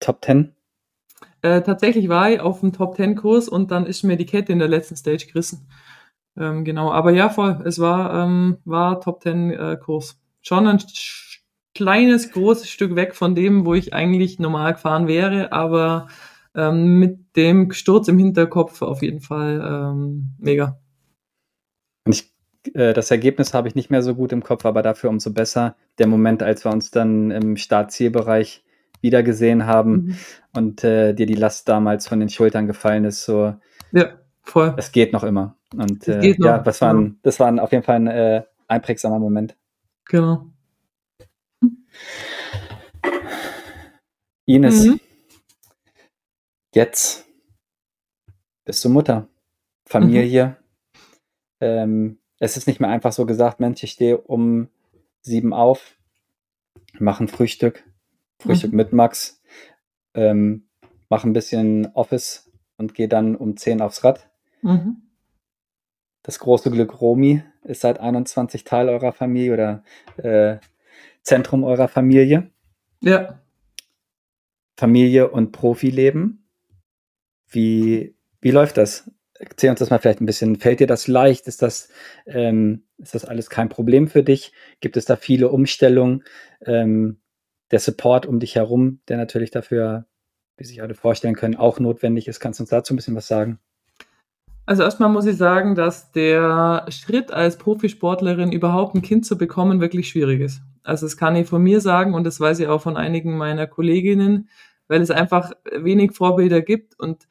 Top 0.00 0.24
10 0.24 0.52
äh, 1.42 1.62
tatsächlich 1.62 2.08
war 2.08 2.30
ich 2.30 2.40
auf 2.40 2.60
dem 2.60 2.72
Top 2.72 2.96
Ten 2.96 3.16
Kurs 3.16 3.48
und 3.48 3.70
dann 3.70 3.86
ist 3.86 4.02
mir 4.04 4.16
die 4.16 4.26
Kette 4.26 4.52
in 4.52 4.58
der 4.58 4.68
letzten 4.68 4.96
Stage 4.96 5.26
gerissen. 5.26 5.68
Ähm, 6.36 6.64
genau, 6.64 6.90
aber 6.92 7.10
ja, 7.10 7.28
voll. 7.28 7.60
Es 7.66 7.78
war, 7.78 8.24
ähm, 8.24 8.58
war 8.64 9.00
Top 9.00 9.20
Ten 9.20 9.50
äh, 9.50 9.76
Kurs. 9.76 10.18
Schon 10.40 10.66
ein 10.66 10.78
kleines, 11.74 12.32
großes 12.32 12.68
Stück 12.68 12.96
weg 12.96 13.14
von 13.14 13.34
dem, 13.34 13.66
wo 13.66 13.74
ich 13.74 13.92
eigentlich 13.92 14.38
normal 14.38 14.74
gefahren 14.74 15.08
wäre, 15.08 15.52
aber 15.52 16.08
ähm, 16.54 16.98
mit 16.98 17.36
dem 17.36 17.72
Sturz 17.72 18.08
im 18.08 18.18
Hinterkopf 18.18 18.82
auf 18.82 19.02
jeden 19.02 19.20
Fall 19.20 19.60
ähm, 19.64 20.34
mega. 20.38 20.78
Und 22.06 22.14
ich, 22.14 22.32
äh, 22.74 22.92
das 22.92 23.10
Ergebnis 23.10 23.54
habe 23.54 23.68
ich 23.68 23.74
nicht 23.74 23.90
mehr 23.90 24.02
so 24.02 24.14
gut 24.14 24.32
im 24.32 24.42
Kopf, 24.42 24.66
aber 24.66 24.82
dafür 24.82 25.10
umso 25.10 25.32
besser 25.32 25.76
der 25.98 26.06
Moment, 26.06 26.42
als 26.42 26.64
wir 26.64 26.72
uns 26.72 26.90
dann 26.90 27.30
im 27.30 27.56
Startzielbereich 27.56 28.64
wiedergesehen 29.02 29.66
haben 29.66 29.92
mhm. 29.92 30.16
und 30.54 30.84
äh, 30.84 31.12
dir 31.12 31.26
die 31.26 31.34
Last 31.34 31.68
damals 31.68 32.06
von 32.06 32.20
den 32.20 32.28
Schultern 32.28 32.66
gefallen 32.66 33.04
ist, 33.04 33.24
so. 33.24 33.54
Ja, 33.92 34.18
voll. 34.42 34.74
Es 34.78 34.92
geht 34.92 35.12
noch 35.12 35.24
immer. 35.24 35.56
Und 35.74 36.08
äh, 36.08 36.34
noch. 36.38 36.46
ja, 36.46 36.58
das 36.58 36.80
war, 36.80 36.94
ein, 36.94 37.18
das 37.22 37.40
war 37.40 37.48
ein, 37.48 37.58
auf 37.58 37.72
jeden 37.72 37.84
Fall 37.84 37.96
ein 37.96 38.06
äh, 38.06 38.42
einprägsamer 38.68 39.18
Moment. 39.18 39.56
Genau. 40.06 40.46
Ines, 44.46 44.84
mhm. 44.84 45.00
jetzt 46.74 47.26
bist 48.64 48.84
du 48.84 48.88
Mutter, 48.88 49.28
Familie. 49.86 50.46
Mhm. 50.48 50.56
Ähm, 51.60 52.18
es 52.38 52.56
ist 52.56 52.66
nicht 52.66 52.80
mehr 52.80 52.90
einfach 52.90 53.12
so 53.12 53.24
gesagt, 53.24 53.60
Mensch, 53.60 53.82
ich 53.84 53.92
stehe 53.92 54.18
um 54.18 54.68
sieben 55.20 55.52
auf, 55.52 55.96
mache 56.98 57.24
ein 57.24 57.28
Frühstück, 57.28 57.84
Frühstück 58.42 58.72
mhm. 58.72 58.76
mit 58.76 58.92
Max, 58.92 59.40
ähm, 60.14 60.68
mache 61.08 61.28
ein 61.28 61.32
bisschen 61.32 61.86
Office 61.94 62.50
und 62.76 62.94
gehe 62.94 63.08
dann 63.08 63.36
um 63.36 63.56
10 63.56 63.80
aufs 63.80 64.04
Rad. 64.04 64.28
Mhm. 64.62 65.02
Das 66.22 66.38
große 66.38 66.70
Glück 66.70 67.00
Romi 67.00 67.42
ist 67.64 67.80
seit 67.80 68.00
21 68.00 68.64
Teil 68.64 68.88
eurer 68.88 69.12
Familie 69.12 69.52
oder 69.52 69.84
äh, 70.16 70.58
Zentrum 71.22 71.64
eurer 71.64 71.88
Familie. 71.88 72.50
Ja. 73.00 73.40
Familie 74.76 75.30
und 75.30 75.52
Profileben. 75.52 76.48
Wie, 77.48 78.16
wie 78.40 78.50
läuft 78.50 78.76
das? 78.76 79.10
Erzähl 79.34 79.70
uns 79.70 79.80
das 79.80 79.90
mal 79.90 79.98
vielleicht 79.98 80.20
ein 80.20 80.26
bisschen. 80.26 80.56
Fällt 80.56 80.80
dir 80.80 80.86
das 80.86 81.08
leicht? 81.08 81.46
Ist 81.48 81.62
das, 81.62 81.88
ähm, 82.26 82.84
ist 82.98 83.14
das 83.14 83.24
alles 83.24 83.50
kein 83.50 83.68
Problem 83.68 84.08
für 84.08 84.22
dich? 84.22 84.52
Gibt 84.80 84.96
es 84.96 85.04
da 85.04 85.16
viele 85.16 85.50
Umstellungen? 85.50 86.24
Ähm, 86.64 87.21
der 87.72 87.80
Support 87.80 88.26
um 88.26 88.38
dich 88.38 88.54
herum, 88.54 89.00
der 89.08 89.16
natürlich 89.16 89.50
dafür, 89.50 90.06
wie 90.56 90.64
sich 90.64 90.82
alle 90.82 90.94
vorstellen 90.94 91.34
können, 91.34 91.56
auch 91.56 91.80
notwendig 91.80 92.28
ist. 92.28 92.38
Kannst 92.38 92.60
du 92.60 92.62
uns 92.62 92.70
dazu 92.70 92.92
ein 92.92 92.96
bisschen 92.96 93.16
was 93.16 93.26
sagen? 93.26 93.58
Also 94.64 94.84
erstmal 94.84 95.08
muss 95.08 95.26
ich 95.26 95.36
sagen, 95.36 95.74
dass 95.74 96.12
der 96.12 96.86
Schritt 96.90 97.32
als 97.32 97.58
Profisportlerin 97.58 98.52
überhaupt 98.52 98.94
ein 98.94 99.02
Kind 99.02 99.26
zu 99.26 99.36
bekommen 99.36 99.80
wirklich 99.80 100.08
schwierig 100.08 100.40
ist. 100.40 100.62
Also 100.84 101.06
das 101.06 101.16
kann 101.16 101.34
ich 101.34 101.48
von 101.48 101.62
mir 101.62 101.80
sagen 101.80 102.14
und 102.14 102.24
das 102.24 102.38
weiß 102.38 102.60
ich 102.60 102.68
auch 102.68 102.80
von 102.80 102.96
einigen 102.96 103.36
meiner 103.36 103.66
Kolleginnen, 103.66 104.48
weil 104.86 105.00
es 105.00 105.10
einfach 105.10 105.52
wenig 105.76 106.12
Vorbilder 106.12 106.60
gibt 106.60 106.98
und 106.98 107.26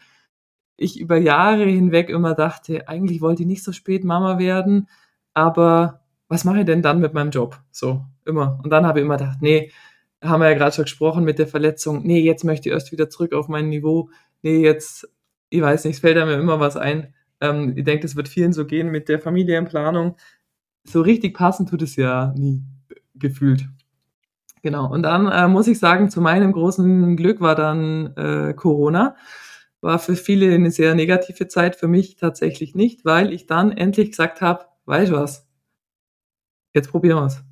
ich 0.75 0.99
über 0.99 1.17
Jahre 1.17 1.65
hinweg 1.65 2.09
immer 2.09 2.33
dachte, 2.33 2.87
eigentlich 2.87 3.21
wollte 3.21 3.43
ich 3.43 3.47
nicht 3.47 3.63
so 3.63 3.71
spät 3.71 4.03
Mama 4.03 4.39
werden, 4.39 4.89
aber 5.33 6.01
was 6.27 6.43
mache 6.43 6.61
ich 6.61 6.65
denn 6.65 6.81
dann 6.81 6.99
mit 6.99 7.13
meinem 7.13 7.29
Job? 7.29 7.59
So, 7.71 8.05
immer. 8.25 8.59
Und 8.63 8.71
dann 8.71 8.85
habe 8.85 8.99
ich 8.99 9.05
immer 9.05 9.17
gedacht, 9.17 9.41
nee, 9.41 9.71
haben 10.21 10.41
wir 10.41 10.49
ja 10.49 10.57
gerade 10.57 10.75
schon 10.75 10.85
gesprochen 10.85 11.23
mit 11.23 11.39
der 11.39 11.47
Verletzung, 11.47 12.03
nee, 12.03 12.21
jetzt 12.21 12.43
möchte 12.43 12.69
ich 12.69 12.73
erst 12.73 12.91
wieder 12.91 13.09
zurück 13.09 13.33
auf 13.33 13.47
mein 13.47 13.69
Niveau, 13.69 14.09
nee, 14.41 14.61
jetzt, 14.61 15.09
ich 15.49 15.61
weiß 15.61 15.85
nicht, 15.85 15.95
es 15.95 15.99
fällt 15.99 16.15
mir 16.17 16.33
immer 16.33 16.59
was 16.59 16.77
ein. 16.77 17.13
Ähm, 17.41 17.73
ich 17.75 17.83
denke, 17.83 18.03
das 18.03 18.15
wird 18.15 18.27
vielen 18.27 18.53
so 18.53 18.65
gehen 18.65 18.89
mit 18.89 19.09
der 19.09 19.19
Familienplanung. 19.19 20.15
So 20.83 21.01
richtig 21.01 21.35
passend 21.35 21.69
tut 21.69 21.81
es 21.81 21.95
ja 21.95 22.33
nie 22.37 22.63
gefühlt. 23.15 23.67
Genau. 24.63 24.91
Und 24.91 25.03
dann 25.03 25.27
äh, 25.27 25.47
muss 25.47 25.67
ich 25.67 25.79
sagen, 25.79 26.09
zu 26.09 26.21
meinem 26.21 26.51
großen 26.51 27.17
Glück 27.17 27.41
war 27.41 27.55
dann 27.55 28.15
äh, 28.15 28.53
Corona. 28.53 29.15
War 29.81 29.97
für 29.97 30.15
viele 30.15 30.53
eine 30.53 30.69
sehr 30.69 30.93
negative 30.93 31.47
Zeit, 31.47 31.75
für 31.75 31.87
mich 31.87 32.15
tatsächlich 32.15 32.75
nicht, 32.75 33.03
weil 33.03 33.33
ich 33.33 33.47
dann 33.47 33.71
endlich 33.71 34.11
gesagt 34.11 34.41
habe, 34.41 34.65
weißt 34.85 35.11
du 35.11 35.15
was, 35.15 35.47
jetzt 36.73 36.91
probieren 36.91 37.17
wir 37.17 37.25
es. 37.25 37.43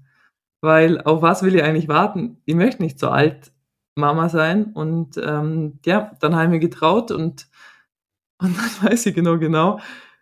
Weil 0.62 1.01
auf 1.01 1.22
was 1.22 1.43
will 1.43 1.55
ich 1.55 1.64
eigentlich 1.64 1.88
warten? 1.88 2.41
Ich 2.45 2.55
möchte 2.55 2.82
nicht 2.84 2.99
so 2.99 3.10
alt 3.10 3.51
Mama 3.95 4.30
sein. 4.30 4.66
Und 4.74 5.18
ähm, 5.24 5.80
ja, 5.86 6.12
dann 6.20 6.34
habe 6.36 6.45
ich 6.45 6.49
mir 6.49 6.60
getraut 6.60 7.12
und, 7.12 7.47
und 8.41 8.57
dann 8.57 8.89
weiß 8.91 9.05
ich 9.05 9.16
genau, 9.16 9.38
genau. 9.38 9.80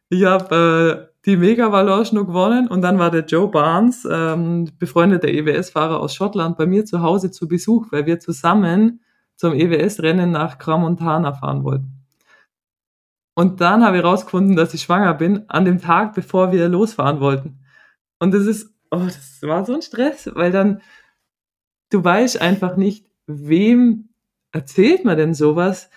Ich 0.09 0.25
habe 0.25 1.09
äh, 1.11 1.17
die 1.25 1.38
Mega 1.38 1.71
Valorge 1.71 2.11
noch 2.13 2.25
gewonnen 2.25 2.67
und 2.67 2.81
dann 2.81 2.99
war 2.99 3.11
der 3.11 3.25
Joe 3.25 3.49
Barnes, 3.49 4.07
ähm, 4.09 4.71
befreundeter 4.79 5.27
EWS-Fahrer 5.27 5.99
aus 5.99 6.15
Schottland, 6.15 6.57
bei 6.57 6.65
mir 6.65 6.85
zu 6.85 7.01
Hause 7.01 7.31
zu 7.31 7.47
Besuch, 7.47 7.88
weil 7.91 8.05
wir 8.05 8.19
zusammen 8.19 9.01
zum 9.35 9.53
EWS-Rennen 9.53 10.31
nach 10.31 10.57
Gramontana 10.57 11.33
fahren 11.33 11.63
wollten. 11.63 12.05
Und 13.35 13.61
dann 13.61 13.83
habe 13.83 13.97
ich 13.97 14.03
rausgefunden, 14.03 14.55
dass 14.55 14.73
ich 14.73 14.81
schwanger 14.81 15.13
bin, 15.13 15.47
an 15.49 15.65
dem 15.65 15.79
Tag, 15.79 16.15
bevor 16.15 16.51
wir 16.51 16.69
losfahren 16.69 17.19
wollten. 17.19 17.59
Und 18.19 18.33
das 18.33 18.45
ist 18.45 18.73
oh, 18.91 19.03
das 19.05 19.41
war 19.41 19.65
so 19.65 19.73
ein 19.73 19.81
Stress, 19.81 20.29
weil 20.33 20.51
dann, 20.51 20.81
du 21.89 22.03
weißt 22.03 22.41
einfach 22.41 22.77
nicht, 22.77 23.05
wem 23.27 24.09
erzählt 24.51 25.05
man 25.05 25.17
denn 25.17 25.33
sowas? 25.33 25.89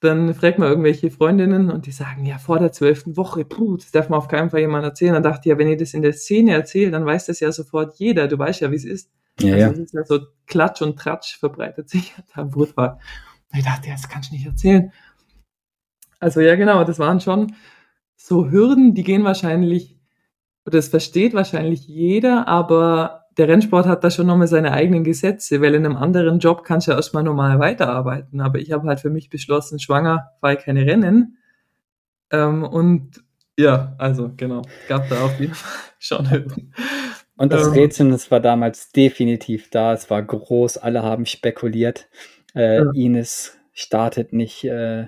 Dann 0.00 0.34
fragt 0.34 0.58
man 0.58 0.68
irgendwelche 0.68 1.10
Freundinnen 1.10 1.70
und 1.70 1.84
die 1.84 1.92
sagen, 1.92 2.24
ja, 2.24 2.38
vor 2.38 2.58
der 2.58 2.72
zwölften 2.72 3.18
Woche, 3.18 3.44
puh, 3.44 3.76
das 3.76 3.90
darf 3.90 4.08
man 4.08 4.18
auf 4.18 4.28
keinen 4.28 4.48
Fall 4.48 4.60
jemand 4.60 4.84
erzählen. 4.84 5.12
Dann 5.12 5.22
dachte 5.22 5.40
ich, 5.44 5.50
ja, 5.50 5.58
wenn 5.58 5.68
ihr 5.68 5.76
das 5.76 5.92
in 5.92 6.00
der 6.00 6.14
Szene 6.14 6.52
erzählt, 6.52 6.94
dann 6.94 7.04
weiß 7.04 7.26
das 7.26 7.40
ja 7.40 7.52
sofort 7.52 7.96
jeder. 7.98 8.26
Du 8.26 8.38
weißt 8.38 8.60
ja, 8.62 8.70
wie 8.70 8.76
es 8.76 8.86
ist. 8.86 9.10
Ja, 9.40 9.54
also, 9.54 9.58
ja. 9.58 9.68
Das 9.68 9.78
ist 9.78 9.94
ja 9.94 10.04
so 10.04 10.20
Klatsch 10.46 10.80
und 10.80 10.98
Tratsch 10.98 11.38
verbreitet 11.38 11.90
sich 11.90 12.14
da 12.34 12.44
brutal. 12.44 12.98
Und 13.52 13.58
ich 13.58 13.64
dachte, 13.64 13.88
ja, 13.88 13.94
das 13.94 14.08
kannst 14.08 14.30
du 14.30 14.34
nicht 14.34 14.46
erzählen. 14.46 14.90
Also 16.18 16.40
ja, 16.40 16.54
genau, 16.54 16.84
das 16.84 16.98
waren 16.98 17.20
schon 17.20 17.54
so 18.16 18.50
Hürden, 18.50 18.94
die 18.94 19.02
gehen 19.02 19.24
wahrscheinlich 19.24 19.99
das 20.64 20.88
versteht 20.88 21.34
wahrscheinlich 21.34 21.86
jeder, 21.86 22.46
aber 22.48 23.20
der 23.38 23.48
Rennsport 23.48 23.86
hat 23.86 24.04
da 24.04 24.10
schon 24.10 24.26
nochmal 24.26 24.48
seine 24.48 24.72
eigenen 24.72 25.04
Gesetze, 25.04 25.60
weil 25.60 25.74
in 25.74 25.86
einem 25.86 25.96
anderen 25.96 26.40
Job 26.40 26.64
kannst 26.64 26.86
du 26.86 26.90
ja 26.90 26.96
erstmal 26.96 27.22
normal 27.22 27.58
weiterarbeiten. 27.58 28.40
Aber 28.40 28.58
ich 28.58 28.72
habe 28.72 28.86
halt 28.88 29.00
für 29.00 29.10
mich 29.10 29.30
beschlossen, 29.30 29.78
schwanger 29.78 30.32
fahre 30.40 30.54
ich 30.54 30.60
keine 30.60 30.84
Rennen. 30.84 31.38
Ähm, 32.30 32.64
und 32.64 33.22
Ja, 33.58 33.94
also 33.98 34.32
genau. 34.36 34.62
Gab 34.88 35.08
da 35.08 35.24
auf 35.24 35.40
jeden 35.40 35.54
Fall 35.54 35.80
schon. 35.98 36.26
Und 37.36 37.52
das 37.52 37.68
ähm, 37.68 37.72
Rätsel, 37.72 38.10
das 38.10 38.30
war 38.30 38.40
damals 38.40 38.92
definitiv 38.92 39.70
da. 39.70 39.94
Es 39.94 40.10
war 40.10 40.22
groß. 40.22 40.78
Alle 40.78 41.02
haben 41.02 41.24
spekuliert. 41.24 42.08
Äh, 42.54 42.78
ja. 42.78 42.90
Ines 42.92 43.56
startet 43.72 44.32
nicht. 44.32 44.64
Äh, 44.64 45.06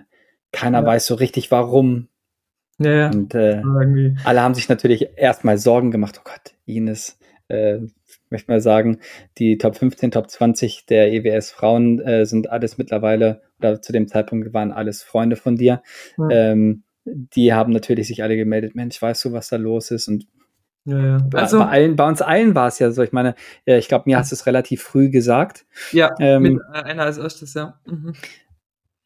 keiner 0.53 0.80
ja. 0.80 0.86
weiß 0.86 1.07
so 1.07 1.16
richtig 1.16 1.50
warum. 1.50 2.09
Ja, 2.78 2.92
ja. 2.92 3.10
Und 3.10 3.34
äh, 3.34 3.62
alle 4.24 4.42
haben 4.42 4.54
sich 4.54 4.68
natürlich 4.68 5.08
erstmal 5.16 5.58
Sorgen 5.58 5.90
gemacht. 5.90 6.18
Oh 6.18 6.24
Gott, 6.24 6.54
Ines, 6.64 7.18
äh, 7.48 7.80
möchte 8.32 8.50
mal 8.50 8.60
sagen, 8.60 8.98
die 9.38 9.58
Top 9.58 9.76
15, 9.76 10.10
Top 10.10 10.28
20 10.28 10.86
der 10.86 11.12
EWS 11.12 11.52
Frauen 11.52 12.00
äh, 12.00 12.26
sind 12.26 12.50
alles 12.50 12.78
mittlerweile, 12.78 13.42
oder 13.58 13.80
zu 13.80 13.92
dem 13.92 14.08
Zeitpunkt 14.08 14.52
waren 14.52 14.72
alles 14.72 15.02
Freunde 15.02 15.36
von 15.36 15.56
dir. 15.56 15.82
Ja. 16.18 16.30
Ähm, 16.30 16.82
die 17.04 17.52
haben 17.52 17.72
natürlich 17.72 18.08
sich 18.08 18.22
alle 18.22 18.36
gemeldet, 18.36 18.74
Mensch, 18.74 19.00
weißt 19.00 19.24
du, 19.24 19.32
was 19.32 19.48
da 19.48 19.56
los 19.56 19.90
ist? 19.90 20.08
Und 20.08 20.26
ja, 20.84 20.98
ja. 20.98 21.28
Also, 21.34 21.58
bei, 21.58 21.66
allen, 21.66 21.96
bei 21.96 22.08
uns 22.08 22.22
allen 22.22 22.56
war 22.56 22.66
es 22.66 22.80
ja 22.80 22.90
so. 22.90 23.02
Ich 23.02 23.12
meine, 23.12 23.36
ich 23.64 23.86
glaube, 23.86 24.04
mir 24.06 24.18
hast 24.18 24.32
du 24.32 24.34
es 24.34 24.46
relativ 24.46 24.82
früh 24.82 25.10
gesagt. 25.10 25.64
Ja, 25.92 26.10
ähm, 26.18 26.42
mit 26.42 26.60
einer 26.72 27.04
als 27.04 27.18
erstes, 27.18 27.54
ja. 27.54 27.78
Mhm. 27.86 28.14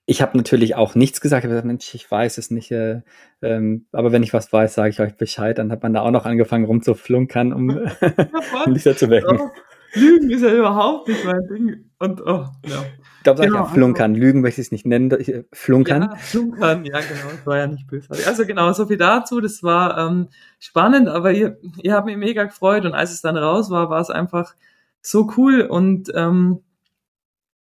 Ich 0.08 0.22
habe 0.22 0.36
natürlich 0.36 0.76
auch 0.76 0.94
nichts 0.94 1.20
gesagt. 1.20 1.44
Ich 1.44 1.48
gesagt, 1.48 1.66
Mensch, 1.66 1.92
ich 1.94 2.08
weiß 2.08 2.38
es 2.38 2.50
nicht. 2.52 2.70
Äh, 2.70 3.02
ähm, 3.42 3.86
aber 3.90 4.12
wenn 4.12 4.22
ich 4.22 4.32
was 4.32 4.52
weiß, 4.52 4.74
sage 4.74 4.90
ich 4.90 5.00
euch 5.00 5.16
Bescheid. 5.16 5.58
Dann 5.58 5.72
hat 5.72 5.82
man 5.82 5.92
da 5.92 6.02
auch 6.02 6.12
noch 6.12 6.26
angefangen 6.26 6.64
rumzuflunkern, 6.64 7.52
um, 7.52 7.70
um 8.66 8.74
dich 8.74 8.84
zu 8.96 9.10
wecken. 9.10 9.40
Oh, 9.40 9.50
Lügen 9.94 10.30
ist 10.30 10.42
ja 10.42 10.54
überhaupt 10.54 11.08
nicht 11.08 11.24
mein 11.24 11.46
Ding. 11.48 11.90
Und 11.98 12.20
oh, 12.20 12.46
ja. 12.66 12.84
Ich 13.18 13.22
glaube, 13.24 13.42
genau, 13.42 13.58
ja 13.58 13.64
flunkern. 13.64 14.12
Also, 14.12 14.22
Lügen 14.22 14.40
möchte 14.42 14.60
ich 14.60 14.68
es 14.68 14.72
nicht 14.72 14.86
nennen. 14.86 15.10
Flunkern. 15.52 16.02
Ja, 16.02 16.16
flunkern, 16.16 16.84
ja, 16.84 17.00
genau. 17.00 17.30
Das 17.32 17.46
war 17.46 17.58
ja 17.58 17.66
nicht 17.66 17.88
bösartig. 17.88 18.26
Also 18.28 18.46
genau, 18.46 18.72
so 18.72 18.86
viel 18.86 18.98
dazu. 18.98 19.40
Das 19.40 19.64
war 19.64 19.98
ähm, 19.98 20.28
spannend, 20.60 21.08
aber 21.08 21.32
ihr, 21.32 21.58
ihr 21.82 21.94
habt 21.94 22.06
mich 22.06 22.16
mega 22.16 22.44
gefreut. 22.44 22.84
Und 22.84 22.94
als 22.94 23.12
es 23.12 23.22
dann 23.22 23.36
raus 23.36 23.70
war, 23.70 23.90
war 23.90 24.00
es 24.00 24.10
einfach 24.10 24.54
so 25.00 25.32
cool. 25.36 25.62
Und 25.62 26.12
ähm, 26.14 26.60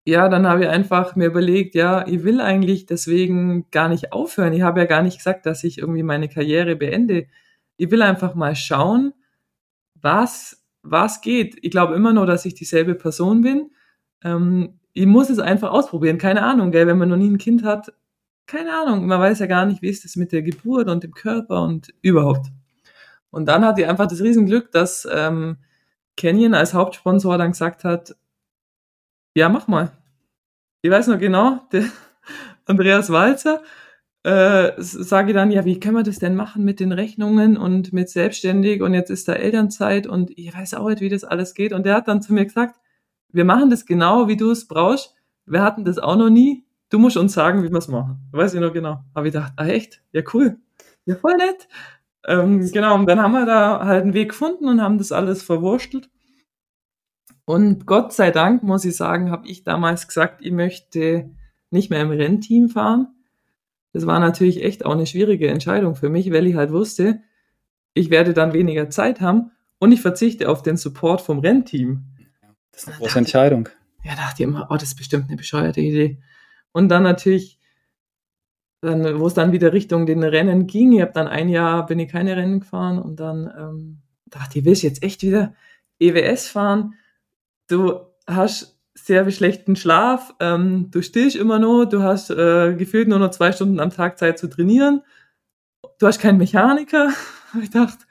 ja, 0.05 0.29
dann 0.29 0.47
habe 0.47 0.63
ich 0.63 0.69
einfach 0.69 1.15
mir 1.15 1.27
überlegt, 1.27 1.75
ja, 1.75 2.07
ich 2.07 2.23
will 2.23 2.41
eigentlich 2.41 2.87
deswegen 2.87 3.69
gar 3.69 3.87
nicht 3.87 4.13
aufhören. 4.13 4.53
Ich 4.53 4.63
habe 4.63 4.79
ja 4.79 4.85
gar 4.85 5.03
nicht 5.03 5.17
gesagt, 5.17 5.45
dass 5.45 5.63
ich 5.63 5.77
irgendwie 5.77 6.03
meine 6.03 6.27
Karriere 6.27 6.75
beende. 6.75 7.27
Ich 7.77 7.91
will 7.91 8.01
einfach 8.01 8.33
mal 8.33 8.55
schauen, 8.55 9.13
was, 9.95 10.63
was 10.81 11.21
geht. 11.21 11.57
Ich 11.61 11.71
glaube 11.71 11.95
immer 11.95 12.13
nur, 12.13 12.25
dass 12.25 12.45
ich 12.45 12.55
dieselbe 12.55 12.95
Person 12.95 13.41
bin. 13.41 13.71
Ähm, 14.23 14.79
ich 14.93 15.05
muss 15.05 15.29
es 15.29 15.39
einfach 15.39 15.71
ausprobieren. 15.71 16.17
Keine 16.17 16.43
Ahnung, 16.43 16.71
gell, 16.71 16.87
wenn 16.87 16.97
man 16.97 17.09
noch 17.09 17.17
nie 17.17 17.29
ein 17.29 17.37
Kind 17.37 17.63
hat. 17.63 17.93
Keine 18.47 18.73
Ahnung. 18.73 19.05
Man 19.05 19.19
weiß 19.19 19.39
ja 19.39 19.45
gar 19.45 19.65
nicht, 19.65 19.81
wie 19.83 19.89
ist 19.89 20.03
es 20.03 20.15
mit 20.15 20.31
der 20.31 20.41
Geburt 20.41 20.89
und 20.89 21.03
dem 21.03 21.13
Körper 21.13 21.61
und 21.61 21.93
überhaupt. 22.01 22.47
Und 23.29 23.45
dann 23.45 23.63
hatte 23.65 23.81
ich 23.81 23.87
einfach 23.87 24.07
das 24.07 24.21
Riesenglück, 24.21 24.71
dass 24.71 25.07
ähm, 25.11 25.57
Canyon 26.17 26.53
als 26.55 26.73
Hauptsponsor 26.73 27.37
dann 27.37 27.51
gesagt 27.51 27.83
hat, 27.83 28.15
ja, 29.35 29.49
mach 29.49 29.67
mal. 29.67 29.91
Ich 30.81 30.91
weiß 30.91 31.07
noch 31.07 31.19
genau, 31.19 31.59
der 31.71 31.85
Andreas 32.65 33.09
Walzer, 33.09 33.61
äh, 34.23 34.73
sage 34.77 35.31
ich 35.31 35.33
dann, 35.35 35.51
ja, 35.51 35.65
wie 35.65 35.79
können 35.79 35.95
wir 35.95 36.03
das 36.03 36.19
denn 36.19 36.35
machen 36.35 36.63
mit 36.63 36.79
den 36.79 36.91
Rechnungen 36.91 37.57
und 37.57 37.91
mit 37.93 38.09
selbstständig 38.09 38.81
und 38.81 38.93
jetzt 38.93 39.09
ist 39.09 39.27
da 39.27 39.33
Elternzeit 39.33 40.05
und 40.05 40.37
ich 40.37 40.55
weiß 40.55 40.75
auch 40.75 40.89
nicht, 40.89 41.01
wie 41.01 41.09
das 41.09 41.23
alles 41.23 41.53
geht. 41.53 41.73
Und 41.73 41.85
der 41.85 41.95
hat 41.95 42.07
dann 42.07 42.21
zu 42.21 42.33
mir 42.33 42.45
gesagt, 42.45 42.79
wir 43.31 43.45
machen 43.45 43.69
das 43.69 43.85
genau, 43.85 44.27
wie 44.27 44.37
du 44.37 44.51
es 44.51 44.67
brauchst. 44.67 45.15
Wir 45.45 45.63
hatten 45.63 45.85
das 45.85 45.97
auch 45.97 46.17
noch 46.17 46.29
nie. 46.29 46.65
Du 46.89 46.99
musst 46.99 47.17
uns 47.17 47.33
sagen, 47.33 47.63
wie 47.63 47.71
wir 47.71 47.77
es 47.77 47.87
machen. 47.87 48.19
Weiß 48.31 48.53
ich 48.53 48.59
noch 48.59 48.73
genau. 48.73 48.99
Habe 49.15 49.27
ich 49.27 49.33
gedacht, 49.33 49.53
ah 49.55 49.65
echt? 49.65 50.03
Ja, 50.11 50.21
cool. 50.33 50.57
Ja, 51.05 51.15
voll 51.15 51.37
nett. 51.37 51.67
Ähm, 52.27 52.69
genau, 52.71 52.95
und 52.95 53.07
dann 53.07 53.19
haben 53.19 53.31
wir 53.31 53.45
da 53.45 53.83
halt 53.85 54.03
einen 54.03 54.13
Weg 54.13 54.29
gefunden 54.29 54.67
und 54.67 54.81
haben 54.81 54.99
das 54.99 55.11
alles 55.11 55.41
verwurstelt. 55.41 56.10
Und 57.51 57.85
Gott 57.85 58.13
sei 58.13 58.31
Dank, 58.31 58.63
muss 58.63 58.85
ich 58.85 58.95
sagen, 58.95 59.29
habe 59.29 59.45
ich 59.45 59.65
damals 59.65 60.07
gesagt, 60.07 60.37
ich 60.39 60.53
möchte 60.53 61.29
nicht 61.69 61.89
mehr 61.89 61.99
im 61.99 62.09
Rennteam 62.09 62.69
fahren. 62.69 63.09
Das 63.91 64.05
war 64.05 64.21
natürlich 64.21 64.63
echt 64.63 64.85
auch 64.85 64.93
eine 64.93 65.05
schwierige 65.05 65.49
Entscheidung 65.49 65.95
für 65.95 66.07
mich, 66.07 66.31
weil 66.31 66.47
ich 66.47 66.55
halt 66.55 66.71
wusste, 66.71 67.19
ich 67.93 68.09
werde 68.09 68.33
dann 68.33 68.53
weniger 68.53 68.89
Zeit 68.89 69.19
haben 69.19 69.51
und 69.79 69.91
ich 69.91 69.99
verzichte 69.99 70.47
auf 70.47 70.63
den 70.63 70.77
Support 70.77 71.19
vom 71.19 71.39
Rennteam. 71.39 72.05
Das 72.71 72.83
ist 72.83 72.87
eine 72.87 72.97
große 72.99 73.19
Entscheidung. 73.19 73.67
Ja, 74.05 74.15
dachte 74.15 74.43
ich 74.43 74.47
immer, 74.47 74.67
oh, 74.69 74.75
das 74.75 74.83
ist 74.83 74.95
bestimmt 74.95 75.25
eine 75.27 75.35
bescheuerte 75.35 75.81
Idee. 75.81 76.19
Und 76.71 76.87
dann 76.87 77.03
natürlich, 77.03 77.59
dann, 78.79 79.19
wo 79.19 79.27
es 79.27 79.33
dann 79.33 79.51
wieder 79.51 79.73
Richtung 79.73 80.05
den 80.05 80.23
Rennen 80.23 80.67
ging, 80.67 80.93
ich 80.93 81.01
habe 81.01 81.11
dann 81.11 81.27
ein 81.27 81.49
Jahr, 81.49 81.85
bin 81.85 81.99
ich 81.99 82.09
keine 82.09 82.37
Rennen 82.37 82.61
gefahren 82.61 82.97
und 82.97 83.19
dann 83.19 83.51
ähm, 83.57 83.97
dachte 84.27 84.59
ich, 84.59 84.63
will 84.63 84.71
ich 84.71 84.83
jetzt 84.83 85.03
echt 85.03 85.21
wieder 85.21 85.53
EWS 85.99 86.47
fahren? 86.47 86.93
Du 87.71 88.01
hast 88.27 88.79
sehr 88.93 89.29
schlechten 89.31 89.75
Schlaf, 89.75 90.33
ähm, 90.39 90.89
du 90.91 91.01
stillst 91.01 91.35
immer 91.35 91.59
nur, 91.59 91.87
du 91.87 92.03
hast 92.03 92.29
äh, 92.29 92.75
gefühlt 92.75 93.07
nur 93.07 93.19
noch 93.19 93.31
zwei 93.31 93.51
Stunden 93.51 93.79
am 93.79 93.89
Tag 93.89 94.19
Zeit 94.19 94.37
zu 94.37 94.47
trainieren, 94.49 95.01
du 95.99 96.07
hast 96.07 96.19
keinen 96.19 96.37
Mechaniker. 96.37 97.09
ich 97.61 97.69
dachte, 97.69 98.05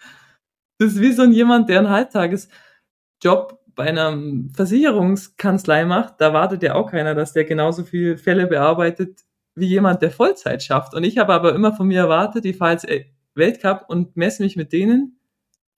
das 0.79 0.93
ist 0.93 1.01
wie 1.01 1.13
so 1.13 1.23
ein 1.23 1.33
jemand, 1.33 1.69
der 1.69 1.79
einen 1.79 1.91
Halbtagesjob 1.91 3.61
bei 3.75 3.85
einer 3.85 4.19
Versicherungskanzlei 4.55 5.85
macht, 5.85 6.21
da 6.21 6.33
wartet 6.33 6.63
ja 6.63 6.75
auch 6.75 6.91
keiner, 6.91 7.15
dass 7.15 7.33
der 7.33 7.45
genauso 7.45 7.85
viele 7.85 8.17
Fälle 8.17 8.47
bearbeitet 8.47 9.21
wie 9.55 9.67
jemand, 9.67 10.03
der 10.03 10.11
Vollzeit 10.11 10.63
schafft. 10.63 10.95
Und 10.95 11.05
ich 11.05 11.19
habe 11.19 11.35
aber 11.35 11.55
immer 11.55 11.73
von 11.73 11.87
mir 11.87 12.01
erwartet, 12.01 12.45
ich 12.45 12.57
fahre 12.57 12.73
jetzt 12.73 12.87
Weltcup 13.35 13.85
und 13.89 14.17
messe 14.17 14.43
mich 14.43 14.57
mit 14.57 14.73
denen, 14.73 15.19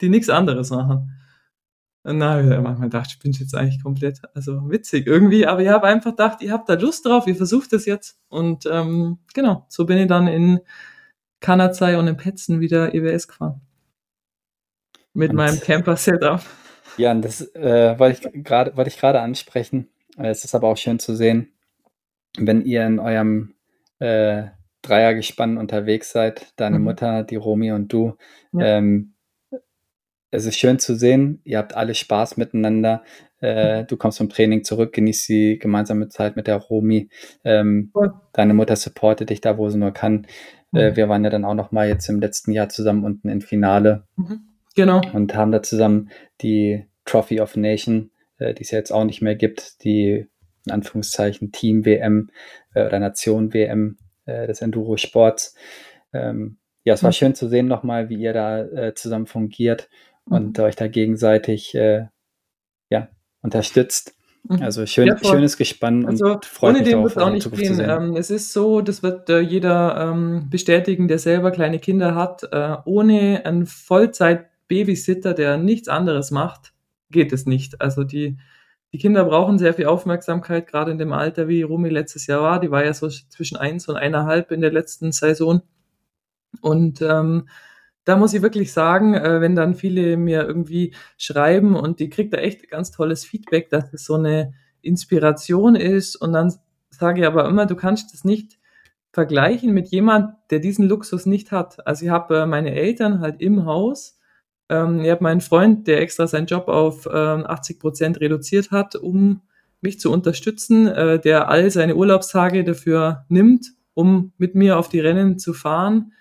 die 0.01 0.09
nichts 0.09 0.28
anderes 0.28 0.70
machen. 0.70 1.22
Und 2.05 2.18
dann 2.18 2.30
habe 2.30 2.42
ich 2.42 2.48
manchmal 2.48 2.88
gedacht, 2.88 3.11
ich 3.12 3.18
bin 3.20 3.30
jetzt 3.32 3.55
eigentlich 3.55 3.82
komplett, 3.82 4.20
also 4.34 4.70
witzig 4.70 5.07
irgendwie, 5.07 5.46
aber 5.46 5.62
ich 5.62 5.68
habe 5.68 5.86
einfach 5.86 6.11
gedacht, 6.11 6.42
ihr 6.42 6.53
habt 6.53 6.68
da 6.68 6.74
Lust 6.74 7.07
drauf, 7.07 7.28
ihr 7.28 7.36
versucht 7.36 7.72
das 7.72 7.86
jetzt. 7.86 8.18
Und 8.28 8.66
ähm, 8.70 9.18
genau, 9.34 9.66
so 9.68 9.86
bin 9.86 9.98
ich 9.98 10.09
dann 10.09 10.26
in 10.26 10.61
Kanazai 11.40 11.96
und 11.96 12.09
in 12.09 12.16
Petzen 12.16 12.61
wieder 12.61 12.92
EWS 12.92 13.28
gefahren. 13.28 13.61
Mit 15.12 15.30
und, 15.30 15.36
meinem 15.36 15.61
Camper-Setup. 15.61 16.40
Ja, 16.96 17.12
und 17.12 17.22
das 17.22 17.40
äh, 17.55 17.98
wollte 17.98 18.30
ich 18.34 18.44
gerade 18.44 18.76
wollte 18.76 18.88
ich 18.88 18.98
gerade 18.98 19.20
ansprechen. 19.20 19.88
Äh, 20.16 20.28
es 20.28 20.44
ist 20.44 20.55
aber 20.55 20.68
auch 20.68 20.76
schön 20.76 20.98
zu 20.98 21.14
sehen, 21.14 21.53
wenn 22.36 22.64
ihr 22.64 22.84
in 22.86 22.98
eurem 22.98 23.55
äh, 23.98 24.48
Dreiergespann 24.82 25.57
unterwegs 25.57 26.11
seid, 26.11 26.53
deine 26.57 26.78
mhm. 26.78 26.84
Mutter, 26.84 27.22
die 27.22 27.36
Romi 27.36 27.72
und 27.72 27.92
du, 27.92 28.16
ja. 28.53 28.78
ähm, 28.78 29.14
es 30.33 30.47
ist 30.47 30.57
schön 30.57 30.78
zu 30.78 30.97
sehen, 30.97 31.41
ihr 31.45 31.59
habt 31.59 31.76
alle 31.76 31.95
Spaß 31.95 32.39
miteinander. 32.39 33.05
Äh, 33.41 33.85
du 33.85 33.97
kommst 33.97 34.18
vom 34.18 34.30
Training 34.30 34.64
zurück, 34.64 34.95
genießt 34.95 35.28
die 35.28 35.59
gemeinsame 35.59 36.09
Zeit 36.09 36.37
mit 36.37 36.47
der 36.47 36.57
Romi. 36.57 37.11
Ähm, 37.45 37.93
Deine 38.33 38.55
Mutter 38.55 38.74
supportet 38.74 39.28
dich 39.30 39.43
da, 39.43 39.59
wo 39.59 39.68
sie 39.68 39.78
nur 39.78 39.93
kann. 39.93 40.26
Äh, 40.72 40.91
mhm. 40.91 40.97
wir 40.97 41.09
waren 41.11 41.22
ja 41.22 41.30
dann 41.30 41.45
auch 41.45 41.55
noch 41.55 41.70
mal 41.70 41.87
jetzt 41.87 42.09
im 42.09 42.18
letzten 42.18 42.53
Jahr 42.53 42.70
zusammen 42.70 43.05
unten 43.05 43.28
im 43.28 43.43
Finale. 43.43 44.05
Mhm. 44.16 44.41
Genau. 44.74 45.03
Und 45.12 45.35
haben 45.35 45.53
da 45.53 45.62
zusammen 45.62 46.09
die 46.41 46.87
Trophy 47.05 47.41
of 47.41 47.57
Nation, 47.57 48.11
äh, 48.39 48.55
die 48.55 48.62
es 48.62 48.70
ja 48.70 48.78
jetzt 48.78 48.91
auch 48.91 49.05
nicht 49.05 49.20
mehr 49.20 49.37
gibt, 49.37 49.85
die 49.85 50.28
in 50.64 50.72
Anführungszeichen 50.72 51.53
Team 51.53 51.85
WM 51.85 52.30
äh, 52.72 52.87
oder 52.87 53.01
Nation 53.01 53.53
WM 53.53 53.99
äh, 54.24 54.47
des 54.47 54.62
Enduro 54.62 54.97
Sports. 54.97 55.55
Ähm, 56.14 56.57
ja, 56.85 56.95
es 56.95 57.03
war 57.03 57.11
mhm. 57.11 57.14
schön 57.14 57.35
zu 57.35 57.49
sehen 57.49 57.66
nochmal, 57.66 58.09
wie 58.09 58.16
ihr 58.16 58.33
da 58.33 58.62
äh, 58.62 58.95
zusammen 58.95 59.26
fungiert 59.26 59.91
und 60.29 60.59
mhm. 60.59 60.64
euch 60.64 60.77
da 60.77 60.89
gegenseitig 60.89 61.75
äh, 61.75 62.07
ja, 62.91 63.09
unterstützt. 63.43 64.14
Mhm. 64.49 64.62
Also 64.62 64.87
schön, 64.87 65.07
ja, 65.07 65.18
schönes 65.18 65.57
Gespann 65.57 66.05
also, 66.05 66.33
und 66.33 66.45
freut 66.45 66.70
ohne 66.70 66.79
mich 66.81 66.89
den 66.89 67.03
wird 67.03 67.18
auch 67.18 67.31
nicht 67.31 67.51
gehen. 67.53 67.81
Ähm, 67.81 68.16
es 68.16 68.31
ist 68.31 68.53
so, 68.53 68.81
das 68.81 69.03
wird 69.03 69.29
äh, 69.31 69.41
jeder 69.41 70.11
ähm, 70.11 70.49
bestätigen, 70.51 71.07
der 71.07 71.18
selber 71.18 71.51
kleine 71.53 71.79
Kinder 71.79 72.14
hat. 72.14 72.43
Äh, 72.51 72.77
ohne 72.85 73.43
einen 73.45 73.66
Vollzeit-Babysitter, 73.66 75.35
der 75.35 75.59
nichts 75.59 75.89
anderes 75.89 76.31
macht, 76.33 76.73
geht 77.11 77.33
es 77.33 77.47
nicht. 77.47 77.81
Also 77.81 78.03
die, 78.03 78.37
die 78.93 78.99
Kinder 78.99 79.25
brauchen 79.25 79.59
sehr 79.59 79.75
viel 79.75 79.87
Aufmerksamkeit, 79.87 80.66
gerade 80.66 80.91
in 80.91 80.99
dem 80.99 81.12
Alter, 81.12 81.47
wie 81.47 81.62
Rumi 81.62 81.89
letztes 81.89 82.27
Jahr 82.27 82.43
war. 82.43 82.61
Die 82.61 82.70
war 82.70 82.85
ja 82.85 82.93
so 82.95 83.09
zwischen 83.09 83.57
eins 83.57 83.89
und 83.89 83.97
eineinhalb 83.97 84.51
in 84.51 84.61
der 84.61 84.73
letzten 84.73 85.12
Saison. 85.12 85.62
Und 86.61 87.01
ähm, 87.01 87.49
da 88.05 88.16
muss 88.16 88.34
ich 88.34 88.42
wirklich 88.42 88.72
sagen, 88.72 89.14
äh, 89.14 89.40
wenn 89.40 89.55
dann 89.55 89.74
viele 89.74 90.16
mir 90.16 90.42
irgendwie 90.42 90.94
schreiben 91.16 91.76
und 91.76 92.00
die 92.00 92.11
kriegt 92.11 92.32
da 92.32 92.38
echt 92.38 92.68
ganz 92.70 92.90
tolles 92.90 93.24
Feedback, 93.24 93.70
dass 93.70 93.92
es 93.92 94.05
so 94.05 94.14
eine 94.14 94.55
Inspiration 94.80 95.76
ist. 95.76 96.16
Und 96.16 96.32
dann 96.32 96.53
sage 96.90 97.20
ich 97.20 97.26
aber 97.26 97.48
immer, 97.48 97.66
du 97.66 97.76
kannst 97.76 98.12
das 98.12 98.24
nicht 98.24 98.59
vergleichen 99.12 99.72
mit 99.72 99.88
jemand, 99.88 100.34
der 100.50 100.59
diesen 100.59 100.88
Luxus 100.88 101.26
nicht 101.26 101.53
hat. 101.53 101.86
Also 101.86 102.07
ich 102.07 102.11
habe 102.11 102.40
äh, 102.40 102.46
meine 102.46 102.72
Eltern 102.74 103.20
halt 103.20 103.40
im 103.40 103.66
Haus, 103.66 104.18
ähm, 104.68 105.00
ich 105.00 105.11
habe 105.11 105.22
meinen 105.22 105.40
Freund, 105.40 105.86
der 105.86 106.00
extra 106.00 106.26
seinen 106.26 106.46
Job 106.46 106.68
auf 106.68 107.07
ähm, 107.07 107.46
80 107.46 107.78
Prozent 107.78 108.20
reduziert 108.20 108.70
hat, 108.70 108.96
um 108.96 109.42
mich 109.80 110.00
zu 110.00 110.11
unterstützen, 110.11 110.86
äh, 110.86 111.20
der 111.20 111.48
all 111.48 111.70
seine 111.70 111.94
Urlaubstage 111.94 112.64
dafür 112.64 113.26
nimmt, 113.28 113.72
um 113.94 114.32
mit 114.38 114.55
mir 114.55 114.78
auf 114.78 114.88
die 114.88 115.00
Rennen 115.00 115.38
zu 115.38 115.53
fahren 115.53 116.12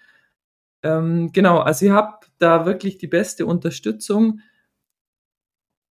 Ähm, 0.83 1.31
genau, 1.31 1.59
also 1.59 1.85
ich 1.85 1.91
habe 1.91 2.25
da 2.39 2.65
wirklich 2.65 2.97
die 2.97 3.07
beste 3.07 3.45
Unterstützung. 3.45 4.41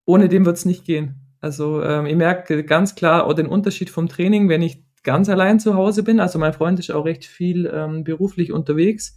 Ohne 0.06 0.28
dem 0.30 0.46
wird 0.46 0.58
es 0.58 0.66
nicht 0.66 0.86
gehen. 0.86 1.16
Also 1.42 1.84
ähm, 1.84 2.06
ich 2.06 2.16
merke 2.16 2.64
ganz 2.64 2.96
klar 2.96 3.26
auch 3.26 3.34
den 3.34 3.48
Unterschied 3.48 3.90
vom 3.90 4.10
Training, 4.10 4.50
wenn 4.50 4.62
ich 4.62 4.84
ganz 5.04 5.30
allein 5.30 5.60
zu 5.60 5.76
Hause 5.76 6.04
bin. 6.04 6.20
Also 6.20 6.40
mein 6.40 6.54
Freund 6.54 6.80
ist 6.80 6.92
auch 6.92 7.06
recht 7.06 7.26
viel 7.26 7.70
ähm, 7.72 8.04
beruflich 8.04 8.52
unterwegs. 8.52 9.16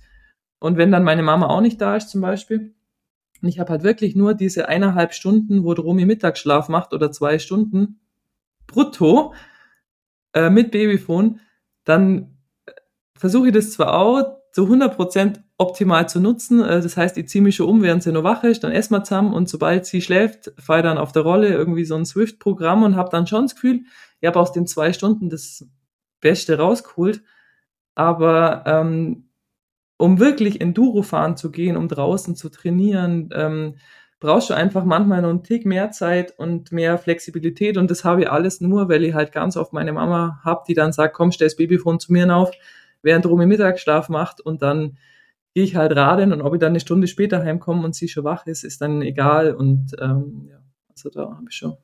Und 0.61 0.77
wenn 0.77 0.93
dann 0.93 1.05
meine 1.05 1.23
Mama 1.23 1.49
auch 1.49 1.61
nicht 1.61 1.81
da 1.81 1.97
ist 1.97 2.11
zum 2.11 2.21
Beispiel, 2.21 2.75
und 3.43 3.49
ich 3.49 3.59
habe 3.59 3.71
halt 3.71 3.83
wirklich 3.83 4.15
nur 4.15 4.35
diese 4.35 4.69
eineinhalb 4.69 5.13
Stunden, 5.15 5.65
wo 5.65 5.73
Romy 5.73 6.07
Mittagsschlaf 6.07 6.69
macht 6.69 6.95
oder 6.95 7.11
zwei 7.11 7.41
Stunden 7.41 8.01
brutto 8.69 9.35
äh, 10.33 10.49
mit 10.49 10.71
Babyphone, 10.71 11.41
dann 11.83 12.39
äh, 12.67 12.73
versuche 13.19 13.49
ich 13.49 13.55
das 13.55 13.73
zwar 13.73 13.95
auch 13.95 14.39
zu 14.53 14.67
100% 14.67 15.41
optimal 15.63 16.09
zu 16.09 16.21
nutzen. 16.21 16.61
Äh, 16.63 16.81
das 16.81 16.97
heißt, 16.97 17.17
ich 17.17 17.29
ziehe 17.29 17.43
mich 17.43 17.57
schon 17.57 17.69
um, 17.69 17.83
während 17.83 18.03
sie 18.03 18.13
noch 18.13 18.25
wach 18.25 18.45
ist, 18.45 18.65
dann 18.65 18.73
essen 18.73 18.95
wir 18.95 19.05
zusammen 19.05 19.33
und 19.33 19.49
sobald 19.49 19.87
sie 19.87 20.03
schläft, 20.03 20.53
fahre 20.59 20.81
ich 20.81 20.85
dann 20.85 20.99
auf 20.99 21.13
der 21.13 21.23
Rolle 21.23 21.49
irgendwie 21.49 21.85
so 21.85 21.95
ein 21.95 22.05
Swift-Programm 22.05 22.83
und 22.83 22.97
habe 22.97 23.11
dann 23.11 23.27
schon 23.27 23.45
das 23.45 23.55
Gefühl, 23.55 23.81
ich 24.21 24.27
habe 24.27 24.39
aus 24.39 24.53
den 24.53 24.67
zwei 24.67 24.93
Stunden 24.93 25.31
das 25.31 25.67
Beste 26.21 26.59
rausgeholt. 26.59 27.23
Aber 27.95 28.65
ähm, 28.67 29.29
um 29.99 30.19
wirklich 30.19 30.61
Enduro 30.61 31.03
fahren 31.03 31.37
zu 31.37 31.51
gehen, 31.51 31.77
um 31.77 31.89
draußen 31.89 32.35
zu 32.35 32.49
trainieren, 32.49 33.29
ähm, 33.35 33.75
brauchst 34.23 34.51
du 34.51 34.55
einfach 34.55 34.85
manchmal 34.85 35.21
noch 35.21 35.31
einen 35.31 35.43
Tick 35.43 35.67
mehr 35.67 35.91
Zeit 35.91 36.39
und 36.39 36.71
mehr 36.73 36.97
Flexibilität. 36.97 37.77
Und 37.77 37.91
das 37.91 38.05
habe 38.05 38.23
ich 38.23 38.31
alles 38.31 38.61
nur, 38.61 38.89
weil 38.89 39.05
ich 39.05 39.15
halt 39.15 39.33
ganz 39.33 39.57
oft 39.57 39.73
meine 39.73 39.93
Mama 39.93 40.41
habe, 40.45 40.63
die 40.67 40.75
dann 40.75 40.93
sagt, 40.93 41.15
komm, 41.15 41.33
stell 41.33 41.49
das 41.49 41.57
Babyfon 41.57 41.99
zu 41.99 42.13
mir 42.13 42.35
auf, 42.35 42.53
während 43.03 43.27
Romy 43.27 43.47
Mittagsschlaf 43.47 44.09
macht 44.09 44.41
und 44.41 44.63
dann 44.63 44.97
gehe 45.55 45.65
ich 45.65 45.77
halt 45.77 45.95
radeln 45.97 46.33
und 46.33 46.43
ob 46.43 46.55
ich 46.55 46.61
dann 46.61 46.73
eine 46.73 46.81
Stunde 46.81 47.07
später 47.07 47.43
heimkomme 47.43 47.85
und 47.85 47.95
sie 47.95 48.09
schon 48.09 48.25
wach 48.25 48.47
ist, 48.47 48.65
ist 48.65 48.81
dann 48.81 49.03
egal. 49.03 49.55
Und 49.55 49.93
ähm, 50.01 50.49
ja, 50.51 50.59
also 50.91 51.11
da 51.11 51.23
habe 51.37 51.47
ich 51.49 51.57
schon. 51.57 51.77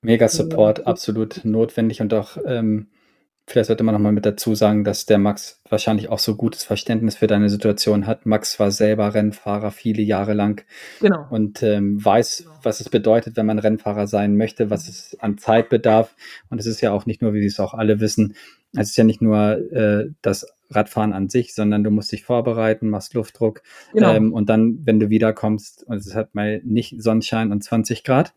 Mega 0.00 0.28
Support, 0.28 0.86
absolut 0.86 1.44
notwendig 1.44 2.00
und 2.00 2.14
auch 2.14 2.36
ähm, 2.44 2.88
Vielleicht 3.48 3.68
sollte 3.68 3.82
man 3.82 3.94
nochmal 3.94 4.12
mit 4.12 4.26
dazu 4.26 4.54
sagen, 4.54 4.84
dass 4.84 5.06
der 5.06 5.16
Max 5.16 5.62
wahrscheinlich 5.70 6.10
auch 6.10 6.18
so 6.18 6.36
gutes 6.36 6.64
Verständnis 6.64 7.16
für 7.16 7.26
deine 7.26 7.48
Situation 7.48 8.06
hat. 8.06 8.26
Max 8.26 8.60
war 8.60 8.70
selber 8.70 9.14
Rennfahrer 9.14 9.70
viele 9.70 10.02
Jahre 10.02 10.34
lang 10.34 10.66
genau. 11.00 11.26
und 11.30 11.62
ähm, 11.62 12.04
weiß, 12.04 12.42
genau. 12.44 12.58
was 12.62 12.80
es 12.80 12.90
bedeutet, 12.90 13.38
wenn 13.38 13.46
man 13.46 13.58
Rennfahrer 13.58 14.06
sein 14.06 14.36
möchte, 14.36 14.68
was 14.68 14.86
es 14.86 15.16
an 15.20 15.38
Zeit 15.38 15.70
bedarf. 15.70 16.14
Und 16.50 16.58
es 16.58 16.66
ist 16.66 16.82
ja 16.82 16.92
auch 16.92 17.06
nicht 17.06 17.22
nur, 17.22 17.32
wie 17.32 17.42
es 17.42 17.58
auch 17.58 17.72
alle 17.72 18.00
wissen, 18.00 18.34
es 18.74 18.90
ist 18.90 18.98
ja 18.98 19.04
nicht 19.04 19.22
nur 19.22 19.72
äh, 19.72 20.10
das 20.20 20.46
Radfahren 20.70 21.12
an 21.12 21.28
sich, 21.28 21.54
sondern 21.54 21.84
du 21.84 21.90
musst 21.90 22.12
dich 22.12 22.24
vorbereiten, 22.24 22.90
machst 22.90 23.14
Luftdruck 23.14 23.62
genau. 23.92 24.14
ähm, 24.14 24.32
und 24.32 24.48
dann, 24.48 24.80
wenn 24.84 25.00
du 25.00 25.08
wiederkommst 25.10 25.84
und 25.84 25.96
es 25.96 26.14
hat 26.14 26.34
mal 26.34 26.60
nicht 26.64 27.02
Sonnenschein 27.02 27.52
und 27.52 27.64
20 27.64 28.04
Grad, 28.04 28.34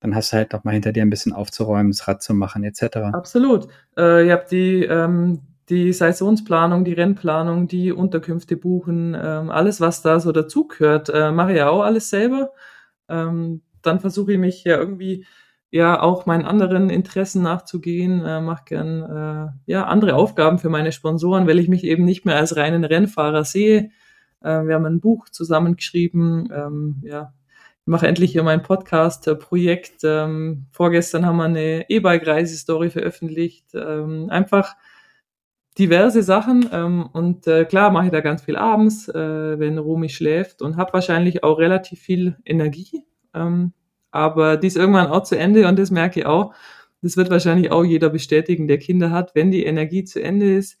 dann 0.00 0.14
hast 0.14 0.32
du 0.32 0.36
halt 0.36 0.52
noch 0.52 0.64
mal 0.64 0.72
hinter 0.72 0.92
dir 0.92 1.02
ein 1.02 1.10
bisschen 1.10 1.32
aufzuräumen, 1.32 1.92
das 1.92 2.08
Rad 2.08 2.22
zu 2.22 2.34
machen, 2.34 2.64
etc. 2.64 2.96
Absolut. 3.12 3.68
Äh, 3.96 4.26
ihr 4.26 4.32
habt 4.32 4.50
die, 4.50 4.84
ähm, 4.84 5.40
die 5.68 5.92
Saisonsplanung, 5.92 6.84
die 6.84 6.94
Rennplanung, 6.94 7.68
die 7.68 7.92
Unterkünfte 7.92 8.56
buchen, 8.56 9.16
ähm, 9.20 9.50
alles, 9.50 9.80
was 9.80 10.02
da 10.02 10.18
so 10.18 10.32
dazugehört, 10.32 11.10
äh, 11.10 11.30
mache 11.30 11.52
ich 11.52 11.58
ja 11.58 11.68
auch 11.68 11.82
alles 11.82 12.10
selber. 12.10 12.52
Ähm, 13.08 13.62
dann 13.82 14.00
versuche 14.00 14.32
ich 14.32 14.38
mich 14.38 14.64
ja 14.64 14.76
irgendwie 14.78 15.26
ja 15.70 16.00
auch 16.00 16.26
meinen 16.26 16.44
anderen 16.44 16.90
Interessen 16.90 17.42
nachzugehen, 17.42 18.24
äh, 18.24 18.40
mache 18.40 18.64
gern 18.66 19.02
äh, 19.02 19.70
ja 19.70 19.86
andere 19.86 20.14
Aufgaben 20.14 20.58
für 20.58 20.68
meine 20.68 20.92
Sponsoren, 20.92 21.46
weil 21.46 21.58
ich 21.58 21.68
mich 21.68 21.84
eben 21.84 22.04
nicht 22.04 22.24
mehr 22.24 22.36
als 22.36 22.56
reinen 22.56 22.84
Rennfahrer 22.84 23.44
sehe. 23.44 23.90
Äh, 24.42 24.64
wir 24.64 24.74
haben 24.74 24.86
ein 24.86 25.00
Buch 25.00 25.28
zusammengeschrieben, 25.28 26.50
ähm, 26.52 27.02
ja, 27.04 27.32
mache 27.84 28.06
endlich 28.06 28.32
hier 28.32 28.42
mein 28.42 28.62
Podcast-Projekt. 28.62 30.00
Ähm, 30.04 30.66
vorgestern 30.72 31.26
haben 31.26 31.36
wir 31.36 31.44
eine 31.44 31.88
E-Bike-Reisestory 31.88 32.90
veröffentlicht. 32.90 33.66
Ähm, 33.74 34.28
einfach 34.30 34.76
diverse 35.78 36.22
Sachen 36.22 36.68
ähm, 36.72 37.08
und 37.12 37.46
äh, 37.46 37.64
klar 37.64 37.90
mache 37.90 38.06
ich 38.06 38.12
da 38.12 38.20
ganz 38.20 38.42
viel 38.42 38.56
abends, 38.56 39.08
äh, 39.08 39.58
wenn 39.58 39.78
Romy 39.78 40.08
schläft 40.08 40.62
und 40.62 40.76
habe 40.76 40.92
wahrscheinlich 40.92 41.44
auch 41.44 41.58
relativ 41.58 42.00
viel 42.00 42.36
Energie. 42.44 43.04
Ähm, 43.34 43.72
aber 44.10 44.56
die 44.56 44.66
ist 44.66 44.76
irgendwann 44.76 45.08
auch 45.08 45.22
zu 45.22 45.36
Ende 45.36 45.66
und 45.68 45.78
das 45.78 45.90
merke 45.90 46.20
ich 46.20 46.26
auch. 46.26 46.54
Das 47.02 47.16
wird 47.16 47.30
wahrscheinlich 47.30 47.72
auch 47.72 47.84
jeder 47.84 48.10
bestätigen, 48.10 48.68
der 48.68 48.78
Kinder 48.78 49.10
hat. 49.10 49.34
Wenn 49.34 49.50
die 49.50 49.64
Energie 49.64 50.04
zu 50.04 50.22
Ende 50.22 50.54
ist, 50.54 50.78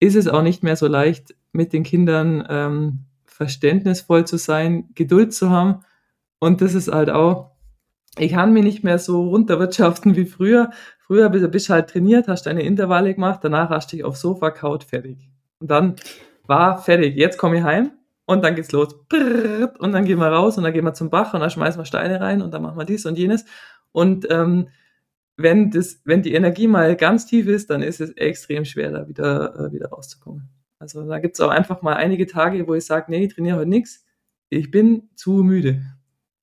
ist 0.00 0.14
es 0.14 0.28
auch 0.28 0.42
nicht 0.42 0.62
mehr 0.62 0.76
so 0.76 0.86
leicht, 0.86 1.34
mit 1.52 1.72
den 1.72 1.82
Kindern 1.82 2.46
ähm, 2.48 3.00
verständnisvoll 3.24 4.26
zu 4.26 4.36
sein, 4.36 4.90
Geduld 4.94 5.34
zu 5.34 5.50
haben 5.50 5.80
und 6.38 6.60
das 6.60 6.74
ist 6.74 6.90
halt 6.90 7.10
auch, 7.10 7.52
ich 8.18 8.32
kann 8.32 8.52
mich 8.52 8.64
nicht 8.64 8.84
mehr 8.84 8.98
so 8.98 9.28
runterwirtschaften 9.28 10.16
wie 10.16 10.26
früher. 10.26 10.70
Früher 10.98 11.28
bist 11.30 11.68
du 11.68 11.72
halt 11.72 11.90
trainiert, 11.90 12.28
hast 12.28 12.46
deine 12.46 12.62
Intervalle 12.62 13.14
gemacht, 13.14 13.40
danach 13.42 13.70
hast 13.70 13.92
du 13.92 13.96
dich 13.96 14.04
aufs 14.04 14.20
Sofa 14.20 14.50
kaut, 14.50 14.84
fertig. 14.84 15.30
Und 15.60 15.70
dann 15.70 15.96
war 16.46 16.82
fertig. 16.82 17.16
Jetzt 17.16 17.38
komme 17.38 17.58
ich 17.58 17.62
heim 17.62 17.92
und 18.28 18.44
dann 18.44 18.54
geht's 18.54 18.72
los. 18.72 18.94
Und 19.78 19.92
dann 19.92 20.04
gehen 20.04 20.18
wir 20.18 20.26
raus 20.26 20.58
und 20.58 20.64
dann 20.64 20.74
gehen 20.74 20.84
wir 20.84 20.92
zum 20.92 21.08
Bach 21.08 21.32
und 21.32 21.40
dann 21.40 21.48
schmeißen 21.48 21.80
wir 21.80 21.86
Steine 21.86 22.20
rein 22.20 22.42
und 22.42 22.52
dann 22.52 22.60
machen 22.60 22.76
wir 22.76 22.84
dies 22.84 23.06
und 23.06 23.16
jenes. 23.16 23.46
Und 23.90 24.30
ähm, 24.30 24.68
wenn, 25.38 25.70
das, 25.70 26.02
wenn 26.04 26.20
die 26.20 26.34
Energie 26.34 26.68
mal 26.68 26.94
ganz 26.94 27.24
tief 27.24 27.46
ist, 27.46 27.70
dann 27.70 27.80
ist 27.80 28.02
es 28.02 28.10
extrem 28.10 28.66
schwer, 28.66 28.90
da 28.90 29.08
wieder, 29.08 29.54
äh, 29.58 29.72
wieder 29.72 29.88
rauszukommen. 29.88 30.50
Also 30.78 31.08
da 31.08 31.18
gibt's 31.20 31.40
auch 31.40 31.48
einfach 31.48 31.80
mal 31.80 31.94
einige 31.94 32.26
Tage, 32.26 32.68
wo 32.68 32.74
ich 32.74 32.84
sage, 32.84 33.06
nee, 33.08 33.24
ich 33.24 33.34
trainiere 33.34 33.56
heute 33.56 33.70
nichts. 33.70 34.04
Ich 34.50 34.70
bin 34.70 35.08
zu 35.16 35.42
müde. 35.42 35.82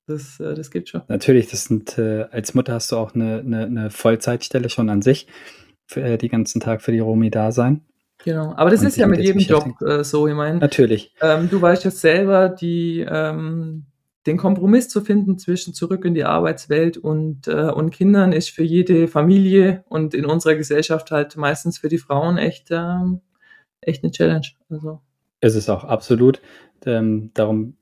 Das, 0.08 0.40
äh, 0.40 0.56
das 0.56 0.72
geht 0.72 0.90
schon. 0.90 1.04
Natürlich, 1.08 1.50
das 1.50 1.66
sind, 1.66 2.00
äh, 2.00 2.24
als 2.32 2.56
Mutter 2.56 2.74
hast 2.74 2.92
du 2.92 2.98
auch 2.98 3.14
eine, 3.14 3.40
eine, 3.40 3.66
eine 3.66 3.90
Vollzeitstelle 3.92 4.70
schon 4.70 4.90
an 4.90 5.04
sich, 5.04 5.28
für, 5.86 6.02
äh, 6.02 6.18
die 6.18 6.30
ganzen 6.30 6.62
Tag 6.62 6.82
für 6.82 6.92
die 6.92 7.00
Romi 7.00 7.30
da 7.30 7.52
sein. 7.52 7.86
Genau, 8.26 8.56
aber 8.58 8.72
das 8.72 8.82
Und 8.82 8.88
ist 8.88 8.98
ja 8.98 9.06
mit 9.06 9.20
jedem 9.20 9.40
Job 9.40 9.80
äh, 9.84 10.04
so, 10.04 10.28
ich 10.28 10.34
meine. 10.34 10.58
Natürlich. 10.58 11.14
Ähm, 11.22 11.48
du 11.48 11.62
weißt 11.62 11.84
ja 11.84 11.92
selber, 11.92 12.50
die, 12.50 13.06
ähm, 13.08 13.86
den 14.26 14.38
Kompromiss 14.38 14.90
zu 14.90 15.02
finden 15.02 15.38
zwischen 15.38 15.76
zurück 15.76 16.06
in 16.06 16.16
die 16.16 16.24
Arbeitswelt 16.24 16.98
und, 16.98 17.48
äh, 17.48 17.70
und 17.70 17.92
Kindern 17.92 18.32
ist 18.32 18.50
für 18.50 18.64
jede 18.64 19.08
Familie 19.08 19.84
und 19.90 20.16
in 20.16 20.26
unserer 20.26 20.56
Gesellschaft 20.56 21.12
halt 21.12 21.38
meistens 21.38 21.78
für 21.78 21.88
die 21.88 22.00
Frauen 22.00 22.40
echt, 22.40 22.72
ähm, 22.72 23.22
echt 23.80 24.04
eine 24.04 24.12
Challenge. 24.12 24.48
Also. 24.72 25.02
Es 25.40 25.54
ist 25.54 25.70
auch 25.70 25.84
absolut. 25.84 26.42
Ähm, 26.84 27.30
darum 27.36 27.78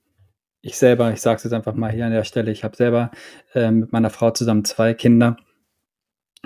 ich 0.59 0.77
selber, 0.77 1.13
ich 1.13 1.21
sage 1.21 1.37
es 1.37 1.43
jetzt 1.45 1.53
einfach 1.53 1.73
mal 1.73 1.89
hier 1.89 2.05
an 2.05 2.11
der 2.11 2.25
Stelle, 2.25 2.51
ich 2.51 2.65
habe 2.65 2.75
selber 2.75 3.11
äh, 3.53 3.71
mit 3.71 3.93
meiner 3.93 4.09
Frau 4.09 4.31
zusammen 4.31 4.65
zwei 4.65 4.93
Kinder 4.93 5.37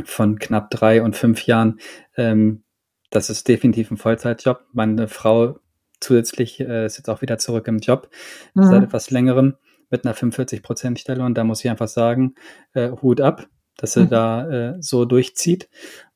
von 0.03 0.37
knapp 0.37 0.69
drei 0.69 1.01
und 1.01 1.15
fünf 1.15 1.47
Jahren. 1.47 1.79
Ähm, 2.15 2.63
das 3.09 3.29
ist 3.29 3.47
definitiv 3.47 3.91
ein 3.91 3.97
Vollzeitjob. 3.97 4.65
Meine 4.73 5.07
Frau 5.07 5.59
zusätzlich 5.99 6.59
äh, 6.59 6.85
ist 6.85 6.97
jetzt 6.97 7.09
auch 7.09 7.21
wieder 7.21 7.37
zurück 7.37 7.67
im 7.67 7.79
Job 7.79 8.09
mhm. 8.53 8.63
seit 8.63 8.83
etwas 8.83 9.09
längerem 9.11 9.55
mit 9.89 10.05
einer 10.05 10.15
45-Prozent-Stelle 10.15 11.23
und 11.23 11.37
da 11.37 11.43
muss 11.43 11.63
ich 11.63 11.69
einfach 11.69 11.87
sagen, 11.87 12.35
äh, 12.73 12.91
Hut 13.01 13.21
ab, 13.21 13.47
dass 13.77 13.93
sie 13.93 14.03
mhm. 14.03 14.09
da 14.09 14.49
äh, 14.49 14.75
so 14.79 15.05
durchzieht 15.05 15.69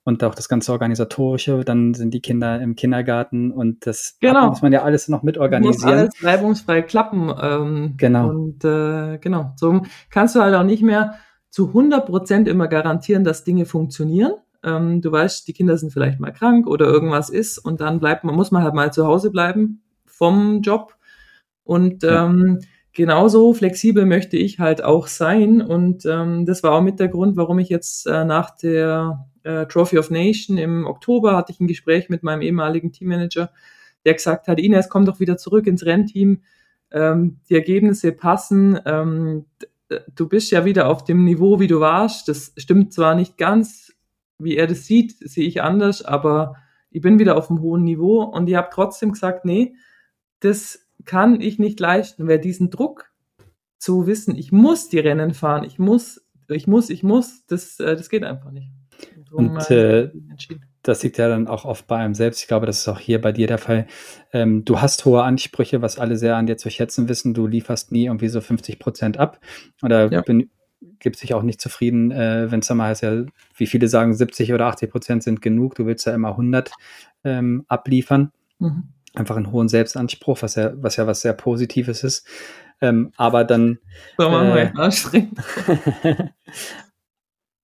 und 0.03 0.23
auch 0.23 0.35
das 0.35 0.49
ganze 0.49 0.71
Organisatorische, 0.71 1.63
dann 1.63 1.93
sind 1.93 2.13
die 2.13 2.21
Kinder 2.21 2.59
im 2.59 2.75
Kindergarten 2.75 3.51
und 3.51 3.85
das 3.85 4.17
genau. 4.19 4.49
muss 4.49 4.61
man 4.61 4.73
ja 4.73 4.81
alles 4.81 5.07
noch 5.07 5.23
mitorganisieren. 5.23 5.91
Muss 5.91 5.99
alles 5.99 6.23
reibungsfrei 6.23 6.81
klappen. 6.81 7.31
Ähm, 7.39 7.93
genau. 7.97 8.29
Und 8.29 8.65
äh, 8.65 9.19
genau, 9.19 9.53
so 9.55 9.81
kannst 10.09 10.35
du 10.35 10.41
halt 10.41 10.55
auch 10.55 10.63
nicht 10.63 10.81
mehr 10.81 11.15
zu 11.49 11.67
100 11.67 12.05
Prozent 12.05 12.47
immer 12.47 12.67
garantieren, 12.67 13.23
dass 13.23 13.43
Dinge 13.43 13.65
funktionieren. 13.65 14.33
Ähm, 14.63 15.01
du 15.01 15.11
weißt, 15.11 15.47
die 15.47 15.53
Kinder 15.53 15.77
sind 15.77 15.91
vielleicht 15.91 16.19
mal 16.19 16.31
krank 16.31 16.67
oder 16.67 16.85
irgendwas 16.85 17.29
ist 17.29 17.57
und 17.57 17.81
dann 17.81 17.99
bleibt 17.99 18.23
man, 18.23 18.35
muss 18.35 18.51
man 18.51 18.63
halt 18.63 18.73
mal 18.73 18.93
zu 18.93 19.05
Hause 19.05 19.31
bleiben 19.31 19.81
vom 20.05 20.61
Job. 20.61 20.95
Und 21.63 22.03
ja. 22.03 22.25
ähm, 22.25 22.59
genauso 22.93 23.53
flexibel 23.53 24.05
möchte 24.05 24.37
ich 24.37 24.59
halt 24.59 24.83
auch 24.83 25.07
sein. 25.07 25.61
Und 25.61 26.05
ähm, 26.05 26.45
das 26.45 26.63
war 26.63 26.73
auch 26.73 26.81
mit 26.81 26.99
der 26.99 27.07
Grund, 27.07 27.37
warum 27.37 27.59
ich 27.59 27.69
jetzt 27.69 28.05
äh, 28.07 28.25
nach 28.25 28.51
der 28.51 29.27
äh, 29.43 29.65
Trophy 29.65 29.97
of 29.97 30.11
Nation 30.11 30.57
im 30.57 30.85
Oktober 30.85 31.35
hatte 31.35 31.51
ich 31.51 31.59
ein 31.59 31.67
Gespräch 31.67 32.09
mit 32.09 32.23
meinem 32.23 32.41
ehemaligen 32.41 32.91
Teammanager, 32.91 33.51
der 34.05 34.13
gesagt 34.13 34.47
hat, 34.47 34.59
Ines, 34.59 34.89
komm 34.89 35.05
doch 35.05 35.19
wieder 35.19 35.37
zurück 35.37 35.67
ins 35.67 35.85
Rennteam. 35.85 36.41
Ähm, 36.91 37.39
die 37.49 37.55
Ergebnisse 37.55 38.11
passen. 38.11 38.79
Ähm, 38.85 39.45
du 40.13 40.27
bist 40.27 40.51
ja 40.51 40.65
wieder 40.65 40.87
auf 40.87 41.03
dem 41.03 41.23
Niveau, 41.23 41.59
wie 41.59 41.67
du 41.67 41.79
warst. 41.79 42.27
Das 42.27 42.53
stimmt 42.57 42.93
zwar 42.93 43.15
nicht 43.15 43.37
ganz, 43.37 43.90
wie 44.43 44.55
er 44.55 44.67
das 44.67 44.85
sieht, 44.85 45.15
sehe 45.17 45.47
ich 45.47 45.61
anders, 45.61 46.03
aber 46.03 46.55
ich 46.89 47.01
bin 47.01 47.19
wieder 47.19 47.37
auf 47.37 47.49
einem 47.49 47.61
hohen 47.61 47.83
Niveau 47.83 48.23
und 48.23 48.49
ich 48.49 48.55
habe 48.55 48.69
trotzdem 48.71 49.13
gesagt, 49.13 49.45
nee, 49.45 49.75
das 50.39 50.87
kann 51.05 51.41
ich 51.41 51.59
nicht 51.59 51.79
leisten, 51.79 52.27
weil 52.27 52.39
diesen 52.39 52.69
Druck 52.69 53.11
zu 53.77 54.05
wissen, 54.07 54.35
ich 54.35 54.51
muss 54.51 54.89
die 54.89 54.99
Rennen 54.99 55.33
fahren, 55.33 55.63
ich 55.63 55.79
muss, 55.79 56.25
ich 56.49 56.67
muss, 56.67 56.89
ich 56.89 57.03
muss, 57.03 57.45
das, 57.47 57.79
äh, 57.79 57.95
das 57.95 58.09
geht 58.09 58.23
einfach 58.23 58.51
nicht. 58.51 58.69
Und 59.31 59.71
äh, 59.71 60.11
das 60.83 61.03
liegt 61.03 61.17
ja 61.17 61.29
dann 61.29 61.47
auch 61.47 61.65
oft 61.65 61.87
bei 61.87 61.97
einem 61.97 62.13
selbst. 62.13 62.41
Ich 62.41 62.47
glaube, 62.47 62.65
das 62.65 62.79
ist 62.79 62.87
auch 62.87 62.99
hier 62.99 63.21
bei 63.21 63.31
dir 63.31 63.47
der 63.47 63.57
Fall. 63.57 63.87
Ähm, 64.33 64.65
du 64.65 64.81
hast 64.81 65.05
hohe 65.05 65.23
Ansprüche, 65.23 65.81
was 65.81 65.99
alle 65.99 66.17
sehr 66.17 66.35
an 66.35 66.47
dir 66.47 66.57
zu 66.57 66.69
schätzen 66.69 67.07
wissen. 67.07 67.33
Du 67.33 67.47
lieferst 67.47 67.91
nie 67.91 68.05
irgendwie 68.05 68.27
so 68.27 68.41
50 68.41 68.77
Prozent 68.77 69.17
ab 69.17 69.39
oder 69.81 70.11
ja. 70.11 70.21
bin, 70.21 70.49
gibst 70.99 71.21
dich 71.21 71.33
auch 71.33 71.43
nicht 71.43 71.61
zufrieden, 71.61 72.11
äh, 72.11 72.51
wenn 72.51 72.59
es 72.59 72.67
dann 72.67 72.77
mal 72.77 72.89
heißt, 72.89 73.03
ja, 73.03 73.23
wie 73.55 73.67
viele 73.67 73.87
sagen, 73.87 74.13
70 74.13 74.53
oder 74.53 74.67
80 74.67 74.91
Prozent 74.91 75.23
sind 75.23 75.41
genug. 75.41 75.75
Du 75.75 75.85
willst 75.85 76.05
ja 76.05 76.13
immer 76.13 76.29
100 76.29 76.71
ähm, 77.23 77.65
abliefern. 77.67 78.31
Mhm. 78.59 78.89
Einfach 79.13 79.35
einen 79.35 79.51
hohen 79.51 79.67
Selbstanspruch, 79.67 80.41
was 80.41 80.55
ja, 80.55 80.71
was 80.75 80.95
ja 80.95 81.05
was 81.05 81.21
sehr 81.21 81.33
Positives 81.33 82.03
ist. 82.03 82.25
Ähm, 82.79 83.11
aber 83.17 83.43
dann. 83.43 83.79
Äh, 84.17 84.23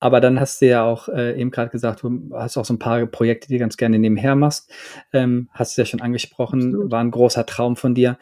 aber 0.00 0.20
dann 0.20 0.40
hast 0.40 0.60
du 0.60 0.66
ja 0.66 0.82
auch 0.82 1.08
äh, 1.08 1.40
eben 1.40 1.50
gerade 1.50 1.70
gesagt, 1.70 2.02
du 2.02 2.30
hast 2.34 2.56
auch 2.56 2.64
so 2.64 2.74
ein 2.74 2.78
paar 2.78 3.06
Projekte, 3.06 3.48
die 3.48 3.54
du 3.54 3.60
ganz 3.60 3.76
gerne 3.76 3.98
nebenher 3.98 4.34
machst. 4.34 4.70
Ähm, 5.12 5.48
hast 5.52 5.76
du 5.76 5.82
ja 5.82 5.86
schon 5.86 6.02
angesprochen, 6.02 6.66
Absolut. 6.66 6.90
war 6.90 7.00
ein 7.00 7.12
großer 7.12 7.46
Traum 7.46 7.76
von 7.76 7.94
dir. 7.94 8.18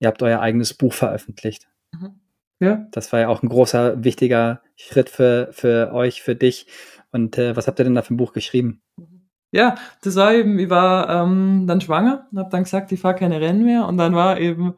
Ihr 0.00 0.08
habt 0.08 0.22
euer 0.22 0.40
eigenes 0.40 0.74
Buch 0.74 0.92
veröffentlicht. 0.92 1.68
Mhm. 1.92 2.20
Ja. 2.60 2.86
Das 2.90 3.12
war 3.12 3.20
ja 3.20 3.28
auch 3.28 3.42
ein 3.42 3.48
großer, 3.48 4.02
wichtiger 4.02 4.62
Schritt 4.76 5.10
für, 5.10 5.48
für 5.52 5.92
euch, 5.92 6.22
für 6.22 6.34
dich. 6.34 6.66
Und 7.12 7.38
äh, 7.38 7.56
was 7.56 7.66
habt 7.66 7.78
ihr 7.78 7.84
denn 7.84 7.94
da 7.94 8.02
für 8.02 8.14
ein 8.14 8.16
Buch 8.16 8.32
geschrieben? 8.32 8.82
Ja, 9.52 9.76
das 10.02 10.16
war 10.16 10.34
eben, 10.34 10.58
ich 10.58 10.70
war 10.70 11.08
ähm, 11.08 11.66
dann 11.66 11.80
schwanger 11.80 12.26
und 12.30 12.38
habe 12.38 12.50
dann 12.50 12.64
gesagt, 12.64 12.92
ich 12.92 13.00
fahre 13.00 13.14
keine 13.14 13.40
Rennen 13.40 13.64
mehr. 13.64 13.86
Und 13.86 13.96
dann 13.98 14.14
war 14.14 14.38
eben, 14.38 14.74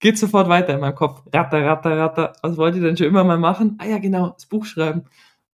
geht 0.00 0.18
sofort 0.18 0.48
weiter 0.48 0.74
in 0.74 0.80
meinem 0.80 0.94
Kopf. 0.94 1.22
Ratter, 1.32 1.64
ratter, 1.64 1.96
ratter. 1.98 2.32
Was 2.42 2.56
wollte 2.56 2.78
ich 2.78 2.84
denn 2.84 2.96
schon 2.96 3.06
immer 3.06 3.24
mal 3.24 3.38
machen? 3.38 3.76
Ah 3.78 3.86
ja, 3.86 3.98
genau, 3.98 4.30
das 4.30 4.46
Buch 4.46 4.64
schreiben. 4.64 5.04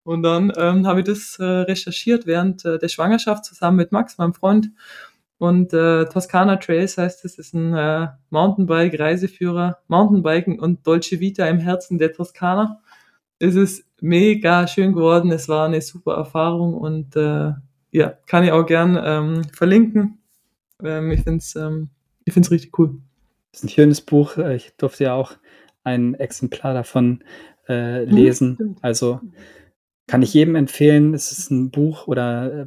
Und 0.05 0.23
dann 0.23 0.53
ähm, 0.57 0.87
habe 0.87 1.01
ich 1.01 1.07
das 1.07 1.39
äh, 1.39 1.45
recherchiert 1.45 2.27
während 2.27 2.65
äh, 2.65 2.79
der 2.79 2.89
Schwangerschaft 2.89 3.45
zusammen 3.45 3.77
mit 3.77 3.93
Max, 3.93 4.17
meinem 4.17 4.33
Freund. 4.33 4.71
Und 5.39 5.73
äh, 5.73 6.07
Toskana 6.07 6.57
Trails 6.57 6.99
heißt 6.99 7.25
es, 7.25 7.39
ist 7.39 7.55
ein 7.55 7.75
äh, 7.75 8.09
Mountainbike-Reiseführer, 8.31 9.79
Mountainbiken 9.87 10.59
und 10.59 10.87
Dolce 10.87 11.21
Vita 11.21 11.47
im 11.47 11.59
Herzen 11.59 11.99
der 11.99 12.13
Toskana. 12.13 12.81
Es 13.39 13.55
ist 13.55 13.85
mega 14.01 14.67
schön 14.67 14.93
geworden, 14.93 15.31
es 15.31 15.49
war 15.49 15.67
eine 15.67 15.81
super 15.81 16.15
Erfahrung 16.15 16.75
und 16.75 17.15
äh, 17.15 17.53
ja, 17.93 18.15
kann 18.27 18.45
ich 18.45 18.53
auch 18.53 18.67
gern 18.67 18.99
ähm, 19.03 19.45
verlinken. 19.53 20.19
Ähm, 20.83 21.13
ich 21.13 21.23
finde 21.23 21.39
es 21.39 21.55
ähm, 21.55 21.91
ich 22.29 22.35
find's 22.35 22.51
richtig 22.51 22.79
cool. 22.79 23.01
Das 23.53 23.61
ist 23.61 23.65
ein 23.65 23.71
schönes 23.71 24.01
Buch. 24.03 24.37
Ich 24.37 24.75
durfte 24.77 25.05
ja 25.05 25.15
auch 25.15 25.33
ein 25.83 26.15
Exemplar 26.15 26.75
davon 26.75 27.25
äh, 27.69 28.05
lesen. 28.05 28.59
Mhm, 28.61 28.77
also 28.83 29.21
kann 30.07 30.23
ich 30.23 30.35
jedem 30.35 30.55
empfehlen. 30.55 31.15
Es 31.15 31.33
ist 31.33 31.51
ein 31.51 31.71
Buch 31.71 32.07
oder 32.07 32.63
äh, 32.63 32.67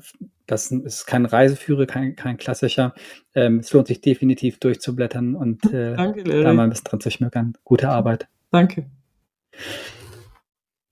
das 0.51 0.71
ist 0.71 1.05
kein 1.05 1.25
Reiseführer, 1.25 1.85
kein, 1.85 2.15
kein 2.15 2.37
klassischer. 2.37 2.93
Ähm, 3.33 3.59
es 3.59 3.71
lohnt 3.73 3.87
sich 3.87 4.01
definitiv 4.01 4.59
durchzublättern 4.59 5.35
und 5.35 5.65
äh, 5.73 5.95
Danke, 5.95 6.23
da 6.23 6.53
mal 6.53 6.63
ein 6.63 6.69
bisschen 6.69 6.85
dran 6.85 7.01
zu 7.01 7.11
schmökern. 7.11 7.53
Gute 7.63 7.89
Arbeit. 7.89 8.27
Danke. 8.51 8.89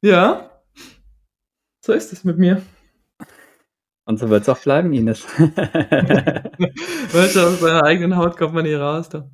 Ja, 0.01 0.49
so 1.85 1.93
ist 1.93 2.13
es 2.13 2.23
mit 2.23 2.37
mir. 2.37 2.61
Und 4.05 4.17
so 4.17 4.29
wird 4.29 4.41
es 4.43 4.49
auch 4.49 4.59
bleiben, 4.59 4.91
Ines. 4.93 5.27
du, 5.37 7.13
aus 7.13 7.59
seiner 7.59 7.83
eigenen 7.83 8.15
Haut 8.15 8.37
kommt 8.37 8.53
man 8.53 8.65
hier 8.65 8.81
raus. 8.81 9.09
Da 9.09 9.29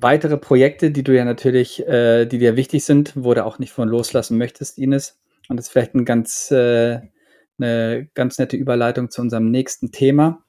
weitere 0.00 0.36
Projekte, 0.36 0.90
die 0.90 1.02
du 1.02 1.14
ja 1.14 1.24
natürlich, 1.24 1.86
äh, 1.86 2.26
die 2.26 2.38
dir 2.38 2.56
wichtig 2.56 2.84
sind, 2.84 3.12
wo 3.16 3.34
du 3.34 3.44
auch 3.44 3.58
nicht 3.58 3.72
von 3.72 3.88
loslassen 3.88 4.38
möchtest, 4.38 4.78
Ines. 4.78 5.18
Und 5.48 5.56
das 5.56 5.66
ist 5.66 5.72
vielleicht 5.72 5.94
ein 5.94 6.04
ganz, 6.04 6.50
äh, 6.50 7.00
eine 7.58 8.08
ganz 8.14 8.38
nette 8.38 8.56
Überleitung 8.56 9.10
zu 9.10 9.20
unserem 9.20 9.50
nächsten 9.50 9.92
Thema. 9.92 10.44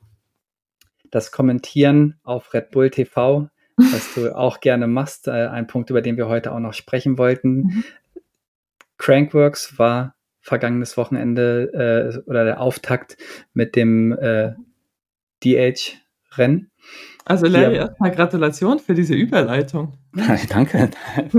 Das 1.11 1.31
Kommentieren 1.31 2.19
auf 2.23 2.53
Red 2.53 2.71
Bull 2.71 2.89
TV, 2.89 3.49
was 3.77 4.13
du 4.13 4.35
auch 4.35 4.59
gerne 4.59 4.87
machst. 4.87 5.27
Äh, 5.27 5.47
ein 5.47 5.67
Punkt, 5.67 5.89
über 5.89 6.01
den 6.01 6.17
wir 6.17 6.27
heute 6.27 6.51
auch 6.51 6.59
noch 6.59 6.73
sprechen 6.73 7.17
wollten. 7.17 7.55
Mhm. 7.55 7.83
Crankworks 8.97 9.77
war 9.79 10.15
vergangenes 10.41 10.97
Wochenende 10.97 12.13
äh, 12.25 12.29
oder 12.29 12.43
der 12.45 12.61
Auftakt 12.61 13.17
mit 13.53 13.75
dem 13.75 14.11
äh, 14.13 14.53
DH-Rennen. 15.43 16.71
Also 17.25 17.45
Larry, 17.45 17.75
erstmal 17.75 18.11
Gratulation 18.11 18.79
für 18.79 18.95
diese 18.95 19.13
Überleitung. 19.13 19.97
Danke. 20.49 20.89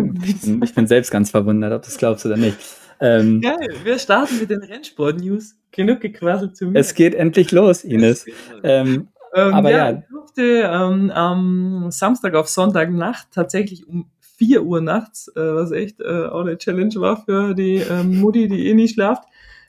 Ich 0.62 0.75
bin 0.75 0.87
selbst 0.87 1.11
ganz 1.11 1.31
verwundert, 1.31 1.73
ob 1.73 1.83
du 1.83 1.87
das 1.87 1.99
glaubst 1.99 2.25
oder 2.25 2.37
nicht. 2.37 2.57
Ähm, 3.01 3.41
Geil, 3.41 3.68
wir 3.83 3.99
starten 3.99 4.39
mit 4.39 4.51
den 4.51 4.62
Rennsport-News. 4.62 5.57
Genug 5.73 6.01
gequasselt 6.01 6.57
zu 6.57 6.66
mir. 6.66 6.79
Es 6.79 6.95
geht 6.95 7.14
endlich 7.14 7.53
los, 7.53 7.85
Ines. 7.85 8.27
Ähm, 8.62 9.09
ähm, 9.35 9.55
aber 9.55 9.71
ja, 9.71 9.91
ja. 9.91 9.99
Ich 9.99 10.09
durfte 10.09 10.43
ähm, 10.43 11.11
am 11.11 11.91
Samstag 11.91 12.35
auf 12.35 12.49
Sonntagnacht 12.49 13.29
tatsächlich 13.33 13.87
um 13.87 14.11
4 14.39 14.62
Uhr 14.62 14.81
nachts, 14.81 15.29
äh, 15.37 15.41
was 15.41 15.71
echt 15.71 16.01
äh, 16.01 16.27
auch 16.27 16.41
eine 16.41 16.57
Challenge 16.57 16.95
war 16.97 17.25
für 17.25 17.55
die 17.55 17.77
ähm, 17.77 18.21
Mutti, 18.21 18.49
die 18.49 18.68
eh 18.68 18.75
nicht 18.75 18.95
schlaft, 18.95 19.25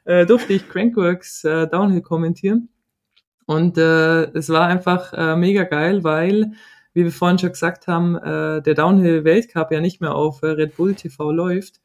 äh, 0.05 0.25
durfte 0.25 0.53
ich 0.53 0.67
Crankworks 0.69 1.43
äh, 1.43 1.67
Downhill 1.67 2.01
kommentieren. 2.01 2.69
Und 3.45 3.77
äh, 3.77 4.31
es 4.31 4.49
war 4.49 4.67
einfach 4.67 5.11
äh, 5.11 5.35
mega 5.35 5.63
geil, 5.63 6.05
weil, 6.05 6.53
wie 6.93 7.03
wir 7.03 7.11
vorhin 7.11 7.37
schon 7.37 7.49
gesagt 7.49 7.87
haben, 7.87 8.15
äh, 8.15 8.61
der 8.61 8.75
Downhill-Weltcup 8.75 9.71
ja 9.71 9.81
nicht 9.81 9.99
mehr 9.99 10.15
auf 10.15 10.41
äh, 10.41 10.47
Red 10.47 10.77
Bull 10.77 10.95
TV 10.95 11.31
läuft. 11.31 11.80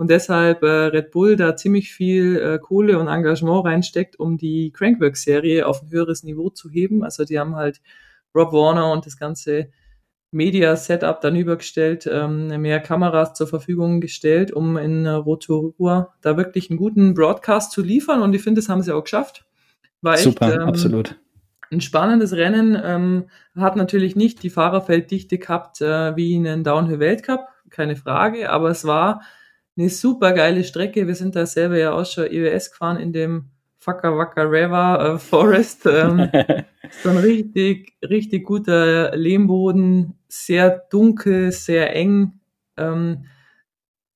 Und 0.00 0.10
deshalb 0.10 0.62
äh, 0.62 0.66
Red 0.66 1.10
Bull 1.10 1.36
da 1.36 1.56
ziemlich 1.56 1.92
viel 1.92 2.38
äh, 2.38 2.58
Kohle 2.58 2.98
und 2.98 3.08
Engagement 3.08 3.66
reinsteckt, 3.66 4.18
um 4.18 4.38
die 4.38 4.72
Crankwork-Serie 4.72 5.66
auf 5.66 5.82
ein 5.82 5.90
höheres 5.90 6.22
Niveau 6.22 6.48
zu 6.48 6.70
heben. 6.70 7.04
Also 7.04 7.26
die 7.26 7.38
haben 7.38 7.54
halt 7.54 7.82
Rob 8.34 8.50
Warner 8.54 8.90
und 8.92 9.04
das 9.04 9.18
ganze 9.18 9.68
Media-Setup 10.30 11.20
dann 11.20 11.36
übergestellt, 11.36 12.08
ähm, 12.10 12.46
mehr 12.62 12.80
Kameras 12.80 13.34
zur 13.34 13.46
Verfügung 13.46 14.00
gestellt, 14.00 14.52
um 14.52 14.78
in 14.78 15.06
Rotorua 15.06 16.14
da 16.22 16.38
wirklich 16.38 16.70
einen 16.70 16.78
guten 16.78 17.12
Broadcast 17.12 17.70
zu 17.70 17.82
liefern. 17.82 18.22
Und 18.22 18.32
ich 18.32 18.40
finde, 18.40 18.62
das 18.62 18.70
haben 18.70 18.80
sie 18.80 18.94
auch 18.94 19.04
geschafft. 19.04 19.44
War 20.00 20.16
Super, 20.16 20.46
echt, 20.46 20.56
ähm, 20.56 20.62
absolut. 20.62 21.20
Ein 21.70 21.82
spannendes 21.82 22.32
Rennen, 22.32 22.74
ähm, 22.82 23.24
hat 23.54 23.76
natürlich 23.76 24.16
nicht 24.16 24.42
die 24.44 24.48
Fahrerfelddichte 24.48 25.36
gehabt 25.36 25.82
äh, 25.82 26.16
wie 26.16 26.36
in 26.36 26.46
einem 26.46 26.64
Downhill-Weltcup, 26.64 27.48
keine 27.68 27.96
Frage, 27.96 28.48
aber 28.48 28.70
es 28.70 28.86
war 28.86 29.20
eine 29.80 29.90
super 29.90 30.32
geile 30.32 30.62
Strecke. 30.62 31.06
Wir 31.06 31.14
sind 31.14 31.34
da 31.36 31.46
selber 31.46 31.78
ja 31.78 31.92
auch 31.92 32.04
schon 32.04 32.26
EWS 32.26 32.70
gefahren 32.70 32.98
in 32.98 33.12
dem 33.12 33.50
Waka 33.84 34.16
Waka 34.16 34.42
River 34.42 35.14
äh, 35.14 35.18
Forest. 35.18 35.86
Ähm, 35.86 36.30
so 37.02 37.08
ein 37.08 37.16
richtig, 37.16 37.94
richtig 38.02 38.44
guter 38.44 39.16
Lehmboden, 39.16 40.18
sehr 40.28 40.86
dunkel, 40.90 41.50
sehr 41.52 41.94
eng. 41.94 42.40
Ähm, 42.76 43.24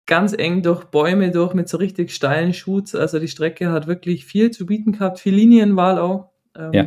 ganz 0.06 0.34
eng 0.34 0.62
durch 0.62 0.84
Bäume 0.84 1.30
durch 1.30 1.54
mit 1.54 1.68
so 1.68 1.78
richtig 1.78 2.12
steilen 2.12 2.52
Shoots. 2.52 2.94
Also 2.94 3.18
die 3.18 3.28
Strecke 3.28 3.72
hat 3.72 3.86
wirklich 3.86 4.26
viel 4.26 4.50
zu 4.50 4.66
bieten 4.66 4.92
gehabt, 4.92 5.18
viel 5.18 5.34
Linienwahl 5.34 5.98
auch. 5.98 6.30
Ähm, 6.56 6.72
ja. 6.72 6.86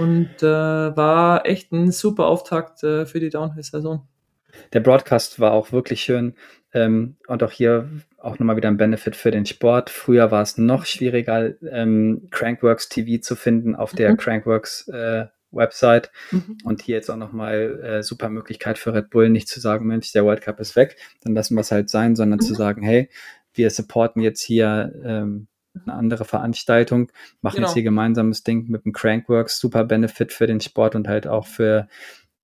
Und 0.00 0.42
äh, 0.42 0.96
war 0.96 1.44
echt 1.46 1.72
ein 1.72 1.90
super 1.90 2.26
Auftakt 2.26 2.84
äh, 2.84 3.04
für 3.04 3.18
die 3.18 3.30
Downhill-Saison. 3.30 4.06
Der 4.72 4.80
Broadcast 4.80 5.40
war 5.40 5.52
auch 5.52 5.72
wirklich 5.72 6.02
schön 6.02 6.34
ähm, 6.72 7.16
und 7.26 7.42
auch 7.42 7.50
hier 7.50 7.88
auch 8.18 8.38
nochmal 8.38 8.56
wieder 8.56 8.68
ein 8.68 8.76
Benefit 8.76 9.16
für 9.16 9.30
den 9.30 9.46
Sport. 9.46 9.90
Früher 9.90 10.30
war 10.30 10.42
es 10.42 10.58
noch 10.58 10.86
schwieriger, 10.86 11.52
ähm, 11.70 12.28
Crankworks 12.30 12.88
TV 12.88 13.20
zu 13.20 13.36
finden 13.36 13.74
auf 13.74 13.92
der 13.92 14.12
mhm. 14.12 14.16
Crankworks 14.16 14.88
äh, 14.88 15.26
Website. 15.50 16.10
Mhm. 16.30 16.58
Und 16.64 16.82
hier 16.82 16.96
jetzt 16.96 17.10
auch 17.10 17.16
nochmal 17.16 17.80
äh, 17.82 18.02
super 18.02 18.28
Möglichkeit 18.28 18.78
für 18.78 18.94
Red 18.94 19.10
Bull, 19.10 19.28
nicht 19.28 19.48
zu 19.48 19.60
sagen, 19.60 19.86
Mensch, 19.86 20.12
der 20.12 20.24
World 20.24 20.40
Cup 20.40 20.60
ist 20.60 20.76
weg, 20.76 20.96
dann 21.22 21.34
lassen 21.34 21.54
wir 21.54 21.60
es 21.60 21.70
halt 21.70 21.90
sein, 21.90 22.16
sondern 22.16 22.38
mhm. 22.38 22.44
zu 22.44 22.54
sagen, 22.54 22.82
hey, 22.82 23.08
wir 23.54 23.70
supporten 23.70 24.22
jetzt 24.22 24.42
hier 24.42 24.92
ähm, 25.04 25.48
eine 25.86 25.94
andere 25.94 26.24
Veranstaltung, 26.24 27.10
machen 27.40 27.56
genau. 27.56 27.68
jetzt 27.68 27.74
hier 27.74 27.82
gemeinsames 27.82 28.42
Ding 28.42 28.68
mit 28.68 28.84
dem 28.84 28.92
Crankworks, 28.92 29.58
super 29.58 29.84
Benefit 29.84 30.32
für 30.32 30.46
den 30.46 30.60
Sport 30.60 30.94
und 30.94 31.08
halt 31.08 31.26
auch 31.26 31.46
für 31.46 31.88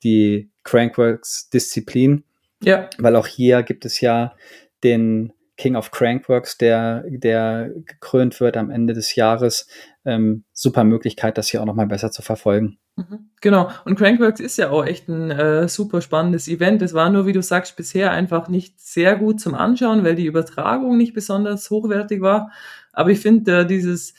die 0.02 0.50
Crankworks-Disziplin. 0.64 2.24
Ja. 2.62 2.88
Weil 2.98 3.16
auch 3.16 3.26
hier 3.26 3.62
gibt 3.62 3.84
es 3.84 4.00
ja 4.00 4.34
den 4.82 5.32
King 5.56 5.74
of 5.74 5.90
Crankworks, 5.90 6.56
der, 6.56 7.04
der 7.08 7.70
gekrönt 7.84 8.40
wird 8.40 8.56
am 8.56 8.70
Ende 8.70 8.94
des 8.94 9.14
Jahres. 9.16 9.68
Ähm, 10.04 10.44
super 10.52 10.84
Möglichkeit, 10.84 11.36
das 11.36 11.48
hier 11.48 11.60
auch 11.60 11.66
nochmal 11.66 11.88
besser 11.88 12.10
zu 12.12 12.22
verfolgen. 12.22 12.78
Mhm. 12.96 13.30
Genau, 13.40 13.68
und 13.84 13.96
Crankworks 13.96 14.40
ist 14.40 14.56
ja 14.56 14.70
auch 14.70 14.84
echt 14.84 15.08
ein 15.08 15.30
äh, 15.30 15.68
super 15.68 16.00
spannendes 16.00 16.48
Event. 16.48 16.80
Es 16.82 16.94
war 16.94 17.10
nur, 17.10 17.26
wie 17.26 17.32
du 17.32 17.42
sagst, 17.42 17.76
bisher 17.76 18.12
einfach 18.12 18.48
nicht 18.48 18.80
sehr 18.80 19.16
gut 19.16 19.40
zum 19.40 19.54
Anschauen, 19.54 20.04
weil 20.04 20.14
die 20.14 20.26
Übertragung 20.26 20.96
nicht 20.96 21.12
besonders 21.12 21.70
hochwertig 21.70 22.20
war. 22.20 22.50
Aber 22.92 23.10
ich 23.10 23.20
finde 23.20 23.60
äh, 23.60 23.66
dieses 23.66 24.14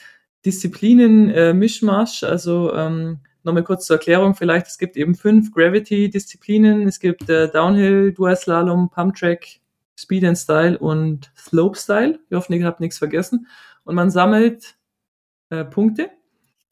Disziplinen-Mischmasch, 0.46 2.24
äh, 2.24 2.28
also 2.28 2.74
ähm, 2.74 3.20
nochmal 3.50 3.64
kurz 3.64 3.86
zur 3.86 3.98
Erklärung 3.98 4.36
vielleicht, 4.36 4.68
es 4.68 4.78
gibt 4.78 4.96
eben 4.98 5.16
fünf 5.16 5.52
Gravity-Disziplinen. 5.52 6.88
Es 6.88 7.00
gibt 7.00 7.30
äh, 7.30 7.50
Downhill, 7.50 8.14
Dual 8.14 8.36
Slalom, 8.36 8.90
Pump 8.90 9.16
Track, 9.16 9.60
Speed 9.98 10.24
and 10.24 10.38
Style 10.38 10.78
und 10.78 11.32
Slope 11.38 11.78
Style. 11.78 12.20
Ich 12.30 12.36
hoffe, 12.36 12.56
ihr 12.56 12.66
habt 12.66 12.80
nichts 12.80 12.98
vergessen. 12.98 13.48
Und 13.84 13.96
man 13.96 14.10
sammelt 14.10 14.78
äh, 15.50 15.66
Punkte. 15.66 16.10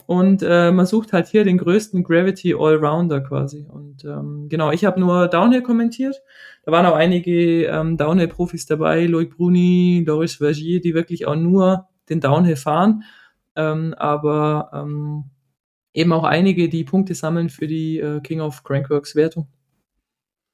Und 0.06 0.42
äh, 0.42 0.72
man 0.72 0.86
sucht 0.86 1.12
halt 1.12 1.28
hier 1.28 1.44
den 1.44 1.58
größten 1.58 2.02
Gravity 2.02 2.54
Allrounder 2.54 3.20
quasi. 3.20 3.68
Und 3.70 4.06
ähm, 4.06 4.48
genau, 4.48 4.72
ich 4.72 4.86
habe 4.86 5.02
nur 5.02 5.28
Downhill 5.28 5.62
kommentiert. 5.62 6.22
Da 6.64 6.72
waren 6.72 6.86
auch 6.86 6.96
einige 6.96 7.66
ähm, 7.66 7.98
Downhill-Profis 7.98 8.66
dabei, 8.68 9.06
Loic 9.06 9.36
Bruni, 9.36 10.06
Loris 10.08 10.36
Vergier, 10.36 10.80
die 10.80 10.94
wirklich 10.94 11.28
auch 11.28 11.36
nur 11.36 11.90
den 12.10 12.22
Downhill 12.22 12.56
fahren. 12.56 13.04
Ähm, 13.58 13.94
aber 13.96 14.70
ähm, 14.74 15.26
eben 15.98 16.14
auch 16.14 16.24
einige, 16.24 16.70
die 16.70 16.84
Punkte 16.84 17.16
sammeln 17.16 17.50
für 17.50 17.66
die 17.66 17.98
äh, 17.98 18.22
King 18.22 18.40
of 18.40 18.64
Crankworks 18.64 19.16
Wertung. 19.16 19.48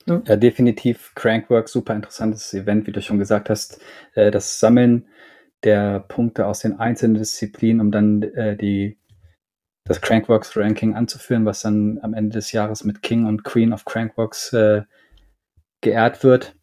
Ja. 0.05 0.21
ja. 0.25 0.35
definitiv 0.37 1.11
Crankworks, 1.15 1.73
super 1.73 1.93
interessantes 1.93 2.53
Event, 2.53 2.87
wie 2.87 2.93
du 2.93 3.01
schon 3.01 3.19
gesagt 3.19 3.49
hast. 3.49 3.81
Äh, 4.15 4.31
das 4.31 4.59
Sammeln 4.59 5.05
der 5.63 5.99
Punkte 5.99 6.47
aus 6.47 6.59
den 6.59 6.79
einzelnen 6.79 7.15
Disziplinen, 7.15 7.81
um 7.81 7.91
dann 7.91 8.23
äh, 8.23 8.55
die 8.55 8.97
das 9.85 9.99
Crankworks 9.99 10.55
Ranking 10.55 10.95
anzuführen, 10.95 11.45
was 11.45 11.61
dann 11.61 11.99
am 12.01 12.13
Ende 12.13 12.37
des 12.37 12.53
Jahres 12.53 12.85
mit 12.85 13.01
King 13.01 13.25
und 13.25 13.43
Queen 13.43 13.73
of 13.73 13.83
Crankworks 13.83 14.53
äh, 14.53 14.83
geehrt 15.81 16.23
wird. 16.23 16.55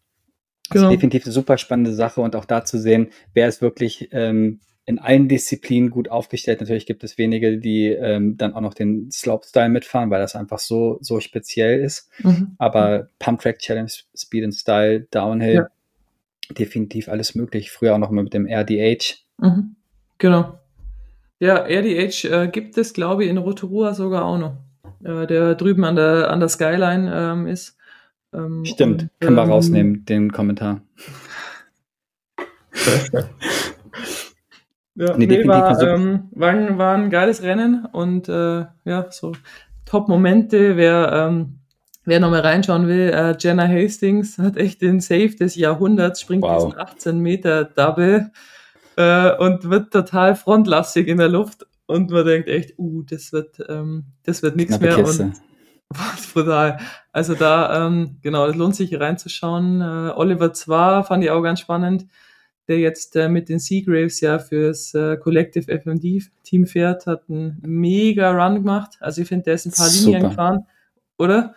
Genau. 0.71 0.85
Das 0.85 0.91
ist 0.91 0.95
definitiv 0.97 1.25
eine 1.25 1.33
super 1.33 1.59
spannende 1.59 1.93
Sache 1.93 2.21
und 2.21 2.35
auch 2.35 2.45
da 2.45 2.65
zu 2.65 2.79
sehen, 2.79 3.09
wer 3.35 3.47
ist 3.47 3.61
wirklich 3.61 4.09
ähm, 4.11 4.59
in 4.91 4.99
allen 4.99 5.29
Disziplinen 5.29 5.89
gut 5.89 6.09
aufgestellt. 6.09 6.59
Natürlich 6.59 6.85
gibt 6.85 7.03
es 7.05 7.17
wenige, 7.17 7.57
die 7.57 7.87
ähm, 7.87 8.35
dann 8.35 8.53
auch 8.53 8.59
noch 8.59 8.73
den 8.73 9.09
Slope-Style 9.09 9.69
mitfahren, 9.69 10.09
weil 10.09 10.19
das 10.19 10.35
einfach 10.35 10.59
so, 10.59 10.97
so 10.99 11.21
speziell 11.21 11.79
ist. 11.79 12.09
Mhm. 12.21 12.55
Aber 12.57 13.07
Pump 13.17 13.39
Track 13.39 13.59
Challenge, 13.59 13.91
Speed 14.13 14.43
and 14.43 14.53
Style, 14.53 15.07
Downhill, 15.09 15.55
ja. 15.55 15.67
definitiv 16.53 17.07
alles 17.07 17.35
möglich. 17.35 17.71
Früher 17.71 17.95
auch 17.95 17.99
noch 17.99 18.11
mal 18.11 18.23
mit 18.23 18.33
dem 18.33 18.45
RDH. 18.45 19.15
Mhm. 19.37 19.77
Genau. 20.17 20.59
Ja, 21.39 21.65
RDH 21.65 22.25
äh, 22.25 22.47
gibt 22.49 22.77
es, 22.77 22.93
glaube 22.93 23.23
ich, 23.23 23.29
in 23.29 23.37
Rotorua 23.37 23.93
sogar 23.93 24.25
auch 24.25 24.37
noch. 24.37 24.57
Äh, 25.05 25.25
der 25.25 25.55
drüben 25.55 25.85
an 25.85 25.95
der, 25.95 26.29
an 26.29 26.41
der 26.41 26.49
Skyline 26.49 27.11
ähm, 27.15 27.47
ist. 27.47 27.77
Ähm, 28.33 28.65
Stimmt, 28.65 29.03
und, 29.03 29.09
können 29.21 29.37
wir 29.37 29.43
ähm, 29.43 29.51
rausnehmen, 29.51 30.03
den 30.05 30.33
Kommentar. 30.33 30.81
ja, 34.95 35.17
nee, 35.17 35.25
nee 35.25 35.47
war, 35.47 35.81
ähm, 35.81 36.29
war, 36.31 36.77
war, 36.77 36.95
ein 36.95 37.09
geiles 37.09 37.41
Rennen 37.41 37.85
und 37.91 38.27
äh, 38.29 38.65
ja, 38.85 39.07
so 39.09 39.33
Top-Momente, 39.85 40.77
wer, 40.77 41.11
ähm, 41.13 41.59
wer 42.05 42.19
nochmal 42.19 42.41
reinschauen 42.41 42.87
will, 42.87 43.09
äh, 43.09 43.35
Jenna 43.39 43.67
Hastings 43.67 44.37
hat 44.37 44.57
echt 44.57 44.81
den 44.81 44.99
Save 44.99 45.35
des 45.35 45.55
Jahrhunderts, 45.55 46.21
springt 46.21 46.43
wow. 46.43 46.65
diesen 46.65 46.79
18 46.79 47.19
Meter 47.19 47.65
Double 47.65 48.31
äh, 48.97 49.35
und 49.37 49.69
wird 49.69 49.91
total 49.91 50.35
frontlastig 50.35 51.07
in 51.07 51.17
der 51.17 51.29
Luft 51.29 51.65
und 51.91 52.09
man 52.11 52.25
denkt 52.25 52.47
echt, 52.47 52.77
uh, 52.77 53.03
das 53.03 53.33
wird, 53.33 53.57
ähm, 53.67 54.05
das 54.23 54.43
wird 54.43 54.55
nichts 54.55 54.79
mehr 54.79 54.95
Kiste. 54.95 55.23
und 55.25 55.41
was 55.89 56.27
brutal. 56.27 56.79
Also 57.11 57.35
da, 57.35 57.85
ähm, 57.85 58.17
genau, 58.21 58.47
es 58.47 58.55
lohnt 58.55 58.75
sich 58.75 58.97
reinzuschauen. 58.97 59.81
Äh, 59.81 60.13
Oliver 60.15 60.53
Zwar 60.53 61.03
fand 61.03 61.23
ich 61.23 61.31
auch 61.31 61.41
ganz 61.41 61.59
spannend, 61.59 62.07
der 62.67 62.79
jetzt 62.79 63.15
äh, 63.15 63.27
mit 63.27 63.49
den 63.49 63.59
Seagraves 63.59 64.21
ja 64.21 64.39
fürs 64.39 64.93
äh, 64.93 65.17
Collective 65.17 65.71
FMD 65.79 66.31
Team 66.43 66.65
fährt, 66.65 67.05
hat 67.05 67.23
einen 67.29 67.61
mega 67.65 68.31
Run 68.31 68.55
gemacht. 68.55 68.97
Also 68.99 69.21
ich 69.21 69.27
finde, 69.27 69.45
der 69.45 69.53
ist 69.55 69.65
ein 69.65 69.71
paar 69.71 69.87
Super. 69.87 70.11
Linien 70.11 70.29
gefahren, 70.29 70.65
oder? 71.17 71.55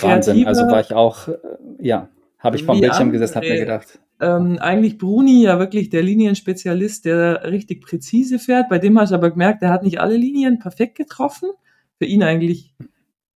Wahnsinn, 0.00 0.46
also 0.46 0.62
war 0.62 0.80
ich 0.80 0.92
auch, 0.92 1.28
äh, 1.28 1.36
ja, 1.80 2.08
habe 2.38 2.56
ich 2.56 2.64
vom 2.64 2.80
Bildschirm 2.80 3.10
gesessen, 3.10 3.36
habe 3.36 3.48
mir 3.48 3.60
gedacht, 3.60 3.98
ähm, 4.20 4.58
eigentlich 4.58 4.98
Bruni 4.98 5.44
ja 5.44 5.58
wirklich 5.58 5.90
der 5.90 6.02
Linienspezialist, 6.02 7.04
der 7.04 7.50
richtig 7.50 7.82
präzise 7.82 8.38
fährt. 8.38 8.68
Bei 8.68 8.78
dem 8.78 8.98
hast 8.98 9.10
du 9.10 9.14
aber 9.14 9.30
gemerkt, 9.30 9.62
er 9.62 9.70
hat 9.70 9.84
nicht 9.84 10.00
alle 10.00 10.16
Linien 10.16 10.58
perfekt 10.58 10.96
getroffen. 10.96 11.50
Für 11.98 12.04
ihn 12.04 12.22
eigentlich 12.22 12.74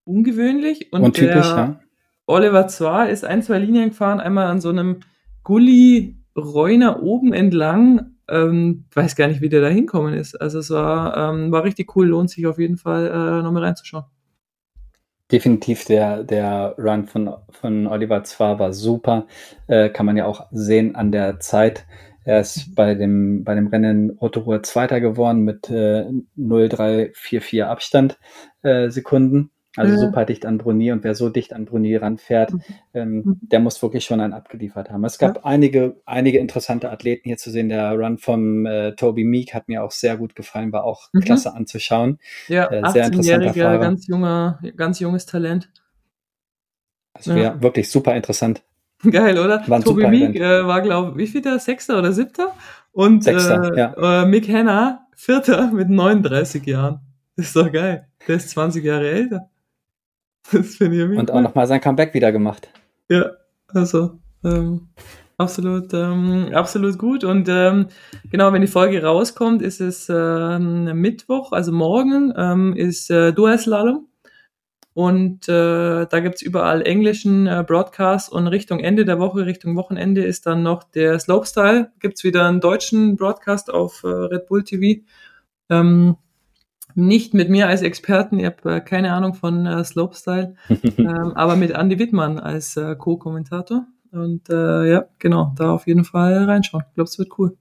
ungewöhnlich. 0.05 0.93
Und, 0.93 1.03
Und 1.03 1.15
typisch, 1.15 1.47
ja. 1.47 1.81
Oliver 2.27 2.67
zwar 2.69 3.09
ist 3.09 3.25
ein, 3.25 3.43
zwei 3.43 3.59
Linien 3.59 3.91
gefahren, 3.91 4.21
einmal 4.21 4.47
an 4.47 4.61
so 4.61 4.71
einem 4.71 5.01
Gully 5.45 6.17
Reuner 6.37 7.03
oben 7.03 7.33
entlang. 7.33 8.17
Ähm, 8.29 8.85
weiß 8.95 9.17
gar 9.17 9.29
nicht, 9.29 9.41
wie 9.41 9.49
der 9.49 9.61
da 9.61 9.69
hinkommen 9.69 10.15
ist. 10.15 10.35
Also 10.41 10.61
es 10.61 10.71
war, 10.71 11.17
ähm, 11.17 11.53
war 11.53 11.65
richtig 11.65 11.97
cool, 11.97 12.07
lohnt 12.07 12.31
sich 12.31 12.47
auf 12.47 12.59
jeden 12.59 12.77
Fall 12.77 13.07
äh, 13.07 13.43
nochmal 13.43 13.65
reinzuschauen 13.65 14.05
definitiv 15.33 15.87
der, 15.87 16.23
der 16.23 16.75
Run 16.79 17.07
von, 17.07 17.35
von 17.51 17.87
Oliver 17.87 18.23
Zwar 18.23 18.59
war 18.59 18.73
super. 18.73 19.27
Äh, 19.67 19.89
kann 19.89 20.07
man 20.07 20.17
ja 20.17 20.27
auch 20.27 20.47
sehen 20.53 20.95
an 20.95 21.11
der 21.11 21.41
Zeit. 21.41 21.87
Er 22.25 22.41
ist 22.41 22.75
bei 22.75 22.95
dem, 22.95 23.43
bei 23.43 23.55
dem 23.55 23.67
Rennen 23.67 24.11
Rotorua 24.11 24.63
Zweiter 24.63 25.01
geworden 25.01 25.41
mit 25.41 25.71
äh, 25.71 26.05
0,344 26.37 27.65
Abstand 27.65 28.19
äh, 28.63 28.91
Sekunden. 28.91 29.51
Also 29.75 29.97
super 29.97 30.27
dicht 30.27 30.45
an 30.45 30.59
Bruni 30.59 30.93
und 30.93 31.03
wer 31.03 31.15
so 31.15 31.31
dicht 31.31 31.55
an 31.55 31.65
Bruni 31.65 31.97
ranfährt, 31.97 32.53
mhm. 32.53 32.63
ähm, 32.93 33.15
mhm. 33.15 33.39
der 33.41 33.61
muss 33.61 33.83
wirklich 33.83 34.05
schon 34.05 34.21
einen 34.21 34.35
abgeliefert 34.35 34.91
haben. 34.91 35.03
Es 35.05 35.19
gab 35.19 35.37
ja. 35.37 35.45
einige, 35.45 35.97
einige 36.05 36.39
interessante 36.39 36.91
Athleten 36.91 37.29
hier 37.29 37.39
zu 37.39 37.51
sehen. 37.51 37.71
Der 37.71 37.93
Run 37.93 38.19
vom 38.19 38.67
äh, 38.67 38.93
Toby 38.93 39.25
Meek 39.25 39.55
hat 39.55 39.69
mir 39.69 39.83
auch 39.83 39.91
sehr 39.91 40.19
gut 40.19 40.35
gefallen, 40.35 40.73
war 40.73 40.85
auch 40.85 41.09
mhm. 41.13 41.21
klasse 41.21 41.55
anzuschauen. 41.55 42.19
Ja, 42.49 42.67
äh, 42.71 42.91
sehr 42.91 43.07
interessanter 43.07 43.79
ganz 43.79 44.07
junger, 44.07 44.61
ganz 44.77 45.01
junges 45.01 45.25
Talent. 45.25 45.71
Also 47.15 47.35
ja. 47.35 47.61
wirklich 47.63 47.91
super 47.91 48.15
interessant. 48.15 48.63
Geil, 49.11 49.39
oder? 49.39 49.65
War 49.67 49.81
Toby 49.81 50.07
Meek 50.07 50.37
äh, 50.37 50.67
war, 50.67 50.83
glaube 50.83 51.13
ich, 51.13 51.17
wie 51.17 51.33
viel 51.33 51.43
der? 51.43 51.59
Sechster 51.59 51.99
oder 51.99 52.13
siebter? 52.13 52.55
Und 52.93 53.25
Sechster, 53.25 53.73
äh, 53.75 53.79
ja. 53.79 54.23
äh, 54.23 54.27
Mick 54.27 54.49
Hanna, 54.49 55.07
Vierter 55.17 55.73
mit 55.73 55.89
39 55.89 56.67
Jahren. 56.67 57.01
Das 57.37 57.47
ist 57.47 57.57
doch 57.57 57.73
geil. 57.73 58.07
Der 58.29 58.37
ist 58.37 58.51
20 58.51 58.85
Jahre 58.85 59.11
älter. 59.11 59.49
Das 60.53 60.77
finde 60.77 61.13
ich 61.13 61.19
Und 61.19 61.31
auch 61.31 61.41
nochmal 61.41 61.67
sein 61.67 61.81
Comeback 61.81 62.15
wieder 62.15 62.33
gemacht. 62.33 62.69
Ja, 63.09 63.31
also 63.69 64.19
ähm, 64.45 64.89
absolut, 65.37 65.93
ähm, 65.95 66.51
absolut 66.53 66.99
gut. 66.99 67.25
Und 67.25 67.49
ähm, 67.49 67.87
genau, 68.31 68.53
wenn 68.53 68.63
die 68.63 68.69
Folge 68.69 69.03
rauskommt, 69.03 69.63
ist 69.63 69.81
es 69.81 70.09
ähm, 70.09 70.85
Mittwoch, 71.01 71.53
also 71.53 71.73
morgen 71.73 72.33
ähm, 72.37 72.75
ist 72.77 73.11
äh, 73.11 73.33
Dual-Slalom. 73.33 74.09
Und 74.95 75.49
äh, 75.49 76.07
da 76.07 76.21
gibt's 76.21 76.43
überall 76.43 76.83
englischen 76.83 77.47
äh, 77.47 77.65
Broadcast 77.67 78.31
und 78.31 78.47
Richtung 78.47 78.81
Ende 78.81 79.07
der 79.07 79.19
Woche, 79.19 79.47
Richtung 79.47 79.75
Wochenende 79.75 80.23
ist 80.23 80.45
dann 80.45 80.63
noch 80.63 80.83
der 80.83 81.19
Slopestyle. 81.19 81.91
Gibt's 81.99 82.25
wieder 82.25 82.47
einen 82.47 82.61
deutschen 82.61 83.17
Broadcast 83.17 83.73
auf 83.73 84.05
äh, 84.05 84.09
Red 84.09 84.47
Bull 84.49 84.65
TV. 84.65 85.03
Ähm, 85.71 86.17
nicht 86.95 87.35
mit 87.35 87.51
mir 87.51 87.69
als 87.69 87.83
Experten, 87.83 88.39
ich 88.39 88.47
habe 88.47 88.77
äh, 88.77 88.81
keine 88.81 89.13
Ahnung 89.13 89.35
von 89.35 89.67
äh, 89.67 89.85
Slopestyle, 89.85 90.55
ähm, 90.99 91.33
aber 91.35 91.57
mit 91.57 91.73
Andy 91.73 91.99
Wittmann 91.99 92.39
als 92.39 92.77
äh, 92.77 92.95
Co-Kommentator. 92.97 93.87
Und 94.13 94.51
äh, 94.51 94.93
ja, 94.93 95.05
genau, 95.19 95.55
da 95.57 95.73
auf 95.73 95.87
jeden 95.87 96.05
Fall 96.05 96.45
reinschauen. 96.45 96.85
Ich 96.89 96.95
glaube, 96.95 97.09
es 97.09 97.19
wird 97.19 97.31
cool. 97.39 97.57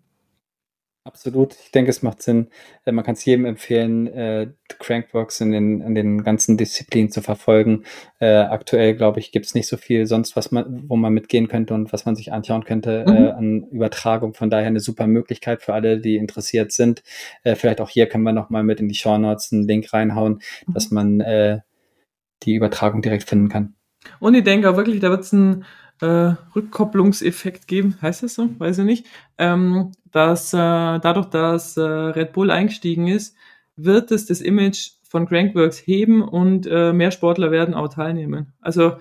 Absolut. 1.04 1.56
Ich 1.64 1.72
denke, 1.72 1.90
es 1.90 2.04
macht 2.04 2.22
Sinn. 2.22 2.50
Äh, 2.86 2.92
man 2.92 3.04
kann 3.04 3.14
es 3.14 3.26
jedem 3.26 3.46
empfehlen, 3.46 4.06
äh, 4.06 4.52
Crankbox 4.78 5.42
in 5.42 5.52
den, 5.52 5.82
in 5.82 5.96
den 5.96 6.24
ganzen 6.24 6.58
Disziplinen 6.58 7.12
zu 7.12 7.22
verfolgen. 7.22 7.86
Äh, 8.20 8.36
aktuell, 8.36 8.96
glaube 8.96 9.20
ich, 9.20 9.32
gibt 9.32 9.48
es 9.48 9.56
nicht 9.56 9.68
so 9.68 9.78
viel 9.78 10.06
sonst, 10.06 10.36
was 10.36 10.52
man, 10.52 10.84
wo 10.88 10.96
man 10.96 11.12
mitgehen 11.12 11.48
könnte 11.48 11.74
und 11.74 11.92
was 11.92 12.06
man 12.06 12.16
sich 12.16 12.32
anschauen 12.32 12.66
könnte 12.66 13.04
mhm. 13.08 13.16
äh, 13.16 13.32
an 13.32 13.64
Übertragung. 13.72 14.36
Von 14.36 14.52
daher 14.52 14.68
eine 14.68 14.80
super 14.80 15.08
Möglichkeit 15.08 15.64
für 15.64 15.74
alle, 15.74 16.00
die 16.00 16.18
interessiert 16.18 16.72
sind. 16.72 17.02
Äh, 17.44 17.56
vielleicht 17.56 17.82
auch 17.82 17.90
hier 17.90 18.06
können 18.08 18.24
wir 18.24 18.34
nochmal 18.34 18.64
mit 18.64 18.80
in 18.80 18.88
die 18.88 18.96
Show 18.96 19.18
Notes 19.18 19.52
einen 19.52 19.68
Link 19.68 19.92
reinhauen, 19.94 20.42
mhm. 20.68 20.74
dass 20.74 20.92
man 20.92 21.20
äh, 21.20 21.62
die 22.44 22.54
Übertragung 22.54 23.02
direkt 23.02 23.28
finden 23.28 23.50
kann. 23.50 23.74
Und 24.20 24.36
ich 24.36 24.44
denke 24.44 24.70
auch 24.70 24.78
wirklich, 24.78 25.00
da 25.00 25.10
wird 25.10 25.22
es 25.22 25.34
ein 25.34 25.66
äh, 26.02 26.36
Rückkopplungseffekt 26.56 27.68
geben, 27.68 27.98
heißt 28.02 28.24
das 28.24 28.36
so? 28.36 28.50
Weiß 28.60 28.80
ich 28.80 28.86
nicht. 28.86 29.06
Ähm, 29.38 29.92
dass 30.12 30.54
äh, 30.54 30.58
dadurch, 30.58 31.28
dass 31.28 31.78
äh, 31.78 31.82
Red 31.82 32.34
Bull 32.34 32.52
eingestiegen 32.52 33.08
ist, 33.08 33.36
wird 33.76 34.12
es 34.12 34.26
das 34.26 34.42
Image 34.42 34.92
von 35.04 35.28
Crankworks 35.28 35.78
heben 35.86 36.22
und 36.22 36.68
äh, 36.68 36.94
mehr 36.94 37.12
Sportler 37.12 37.52
werden 37.52 37.74
auch 37.74 37.90
teilnehmen. 37.90 38.54
Also 38.62 38.98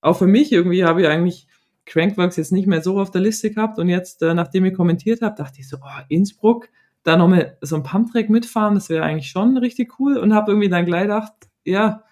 auch 0.00 0.14
für 0.14 0.26
mich 0.26 0.52
irgendwie 0.52 0.84
habe 0.84 1.02
ich 1.02 1.08
eigentlich 1.08 1.46
Crankworks 1.86 2.36
jetzt 2.36 2.52
nicht 2.52 2.66
mehr 2.66 2.82
so 2.82 3.00
auf 3.00 3.10
der 3.10 3.20
Liste 3.20 3.50
gehabt 3.50 3.78
und 3.78 3.88
jetzt, 3.88 4.22
äh, 4.22 4.34
nachdem 4.34 4.64
ich 4.64 4.74
kommentiert 4.74 5.22
habe, 5.22 5.34
dachte 5.36 5.60
ich 5.60 5.68
so, 5.68 5.78
oh, 5.78 6.02
Innsbruck, 6.08 6.68
da 7.02 7.16
nochmal 7.16 7.56
so 7.62 7.76
ein 7.76 7.82
Pumptrack 7.82 8.28
mitfahren, 8.30 8.74
das 8.74 8.88
wäre 8.90 9.04
eigentlich 9.04 9.30
schon 9.30 9.56
richtig 9.56 9.98
cool 9.98 10.18
und 10.18 10.34
habe 10.34 10.52
irgendwie 10.52 10.68
dann 10.68 10.86
gleich 10.86 11.02
gedacht, 11.02 11.32
ja, 11.64 12.04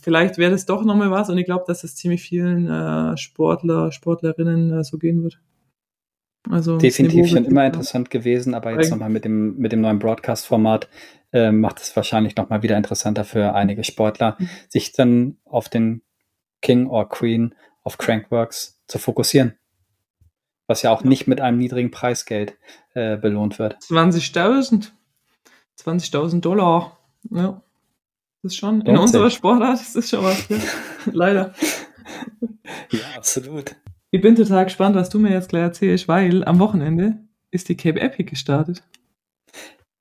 vielleicht 0.00 0.38
wäre 0.38 0.50
das 0.50 0.66
doch 0.66 0.84
nochmal 0.84 1.10
was 1.10 1.28
und 1.30 1.38
ich 1.38 1.44
glaube, 1.44 1.64
dass 1.66 1.84
es 1.84 1.94
ziemlich 1.94 2.22
vielen 2.22 2.68
äh, 2.68 3.16
Sportler, 3.16 3.92
Sportlerinnen 3.92 4.80
äh, 4.80 4.84
so 4.84 4.98
gehen 4.98 5.22
wird. 5.22 5.38
Also 6.50 6.76
Definitiv 6.78 7.28
schon 7.28 7.44
immer 7.44 7.66
interessant 7.66 8.10
gewesen, 8.10 8.54
aber 8.54 8.72
jetzt 8.72 8.90
nochmal 8.90 9.10
mit 9.10 9.24
dem, 9.24 9.56
mit 9.58 9.70
dem 9.70 9.80
neuen 9.80 10.00
Broadcast-Format 10.00 10.88
äh, 11.32 11.52
macht 11.52 11.80
es 11.80 11.94
wahrscheinlich 11.94 12.36
nochmal 12.36 12.62
wieder 12.62 12.76
interessanter 12.76 13.24
für 13.24 13.54
einige 13.54 13.84
Sportler, 13.84 14.36
mhm. 14.38 14.48
sich 14.68 14.92
dann 14.92 15.36
auf 15.44 15.68
den 15.68 16.02
King 16.60 16.88
or 16.88 17.08
Queen 17.08 17.54
of 17.84 17.98
Crankworks 17.98 18.80
zu 18.88 18.98
fokussieren. 18.98 19.54
Was 20.66 20.82
ja 20.82 20.90
auch 20.90 21.04
nicht 21.04 21.26
mit 21.26 21.40
einem 21.40 21.58
niedrigen 21.58 21.90
Preisgeld 21.90 22.56
äh, 22.94 23.16
belohnt 23.16 23.58
wird. 23.58 23.76
20.000. 23.76 24.90
20.000 25.78 26.40
Dollar. 26.40 26.98
Ja. 27.30 27.62
Das 28.42 28.52
ist 28.52 28.58
schon, 28.58 28.80
in 28.82 28.98
unserer 28.98 29.30
Sportart 29.30 29.80
ist 29.80 29.94
das 29.94 30.10
schon 30.10 30.24
was, 30.24 30.48
ja. 30.48 30.58
leider. 31.12 31.54
Ja, 32.90 33.00
absolut. 33.16 33.76
Ich 34.10 34.20
bin 34.20 34.34
total 34.34 34.64
gespannt, 34.64 34.96
was 34.96 35.08
du 35.10 35.18
mir 35.18 35.30
jetzt 35.30 35.48
gleich 35.48 35.62
erzählst, 35.62 36.08
weil 36.08 36.44
am 36.44 36.58
Wochenende 36.58 37.18
ist 37.50 37.68
die 37.68 37.76
Cape 37.76 38.00
Epic 38.00 38.28
gestartet. 38.28 38.82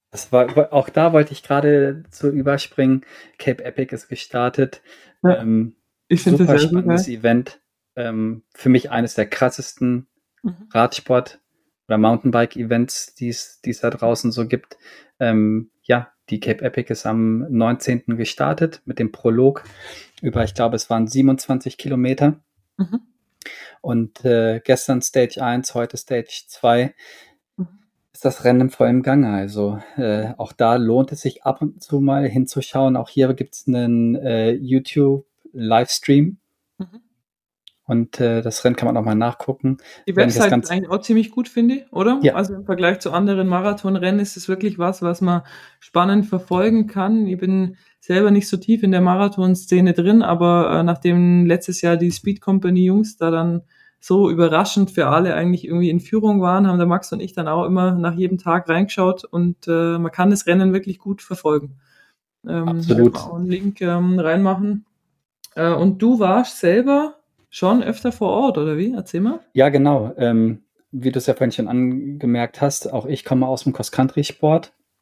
Das 0.09 0.31
war, 0.31 0.73
auch 0.73 0.89
da 0.89 1.13
wollte 1.13 1.31
ich 1.33 1.43
gerade 1.43 2.03
zu 2.09 2.29
überspringen. 2.29 3.05
Cape 3.37 3.63
Epic 3.63 3.95
ist 3.95 4.09
gestartet. 4.09 4.81
Ja, 5.23 5.37
ähm, 5.37 5.75
ich 6.07 6.23
finde 6.23 6.45
das 6.45 6.63
spannendes 6.63 7.05
super. 7.05 7.17
Event. 7.17 7.61
Ähm, 7.95 8.43
für 8.53 8.69
mich 8.69 8.89
eines 8.89 9.13
der 9.15 9.27
krassesten 9.27 10.07
mhm. 10.43 10.67
Radsport- 10.71 11.39
oder 11.87 11.97
Mountainbike-Events, 11.97 13.15
die 13.15 13.29
es 13.29 13.79
da 13.81 13.89
draußen 13.89 14.31
so 14.31 14.47
gibt. 14.47 14.77
Ähm, 15.19 15.71
ja, 15.83 16.11
die 16.31 16.39
Cape 16.39 16.63
Epic 16.63 16.91
ist 16.91 17.05
am 17.05 17.45
19. 17.49 18.17
gestartet 18.17 18.81
mit 18.85 18.99
dem 18.99 19.11
Prolog 19.11 19.63
über, 20.21 20.43
ich 20.43 20.53
glaube, 20.53 20.77
es 20.77 20.89
waren 20.89 21.07
27 21.07 21.77
Kilometer. 21.77 22.39
Mhm. 22.77 23.01
Und 23.81 24.23
äh, 24.23 24.61
gestern 24.63 25.01
Stage 25.01 25.43
1, 25.43 25.75
heute 25.75 25.97
Stage 25.97 26.43
2 26.47 26.93
mhm. 27.57 27.67
ist 28.13 28.23
das 28.23 28.45
Rennen 28.45 28.69
voll 28.69 28.87
im 28.87 29.03
Gange. 29.03 29.33
Also 29.33 29.79
äh, 29.97 30.33
auch 30.37 30.53
da 30.53 30.75
lohnt 30.75 31.11
es 31.11 31.21
sich 31.21 31.43
ab 31.43 31.61
und 31.61 31.83
zu 31.83 31.99
mal 31.99 32.27
hinzuschauen. 32.27 32.95
Auch 32.95 33.09
hier 33.09 33.33
gibt 33.33 33.55
es 33.55 33.67
einen 33.67 34.15
äh, 34.15 34.51
YouTube-Livestream. 34.51 36.37
Und 37.91 38.21
äh, 38.21 38.41
das 38.41 38.63
Rennen 38.63 38.77
kann 38.77 38.87
man 38.87 38.95
auch 38.95 39.03
mal 39.03 39.15
nachgucken. 39.15 39.75
Die 40.07 40.15
Website 40.15 40.63
ist 40.63 40.71
eigentlich 40.71 40.89
auch 40.89 41.01
ziemlich 41.01 41.29
gut, 41.29 41.49
finde 41.49 41.75
ich, 41.75 41.91
oder? 41.91 42.19
Ja. 42.23 42.35
Also 42.35 42.53
im 42.53 42.63
Vergleich 42.63 43.01
zu 43.01 43.11
anderen 43.11 43.49
Marathonrennen 43.49 44.21
ist 44.21 44.37
es 44.37 44.47
wirklich 44.47 44.79
was, 44.79 45.01
was 45.01 45.19
man 45.19 45.41
spannend 45.81 46.25
verfolgen 46.25 46.87
kann. 46.87 47.27
Ich 47.27 47.37
bin 47.37 47.75
selber 47.99 48.31
nicht 48.31 48.47
so 48.47 48.55
tief 48.55 48.83
in 48.83 48.91
der 48.91 49.01
Marathonszene 49.01 49.91
drin, 49.91 50.21
aber 50.21 50.71
äh, 50.71 50.83
nachdem 50.83 51.45
letztes 51.45 51.81
Jahr 51.81 51.97
die 51.97 52.13
Speed 52.13 52.39
Company 52.39 52.85
Jungs 52.85 53.17
da 53.17 53.29
dann 53.29 53.63
so 53.99 54.29
überraschend 54.29 54.91
für 54.91 55.07
alle 55.07 55.35
eigentlich 55.35 55.65
irgendwie 55.65 55.89
in 55.89 55.99
Führung 55.99 56.39
waren, 56.39 56.67
haben 56.67 56.77
der 56.77 56.87
Max 56.87 57.11
und 57.11 57.19
ich 57.19 57.33
dann 57.33 57.49
auch 57.49 57.65
immer 57.65 57.91
nach 57.95 58.13
jedem 58.13 58.37
Tag 58.37 58.69
reingeschaut 58.69 59.25
und 59.25 59.67
äh, 59.67 59.97
man 59.97 60.13
kann 60.13 60.29
das 60.29 60.47
Rennen 60.47 60.71
wirklich 60.71 60.97
gut 60.97 61.21
verfolgen. 61.21 61.75
Ähm, 62.47 62.69
Absolut. 62.69 63.17
Auch 63.17 63.33
einen 63.33 63.47
Link 63.47 63.81
ähm, 63.81 64.17
reinmachen. 64.17 64.85
Äh, 65.55 65.73
und 65.73 66.01
du 66.01 66.19
warst 66.19 66.57
selber 66.61 67.17
schon 67.51 67.83
öfter 67.83 68.11
vor 68.11 68.29
Ort, 68.29 68.57
oder 68.57 68.77
wie? 68.77 68.93
Erzähl 68.95 69.21
mal. 69.21 69.41
Ja, 69.53 69.69
genau. 69.69 70.11
Ähm, 70.17 70.63
wie 70.91 71.11
du 71.11 71.19
es 71.19 71.27
ja 71.27 71.35
vorhin 71.35 71.51
schon 71.51 71.67
angemerkt 71.67 72.61
hast, 72.61 72.91
auch 72.91 73.05
ich 73.05 73.23
komme 73.23 73.45
aus 73.45 73.63
dem 73.63 73.73
Cross-Country-Sport. 73.73 74.73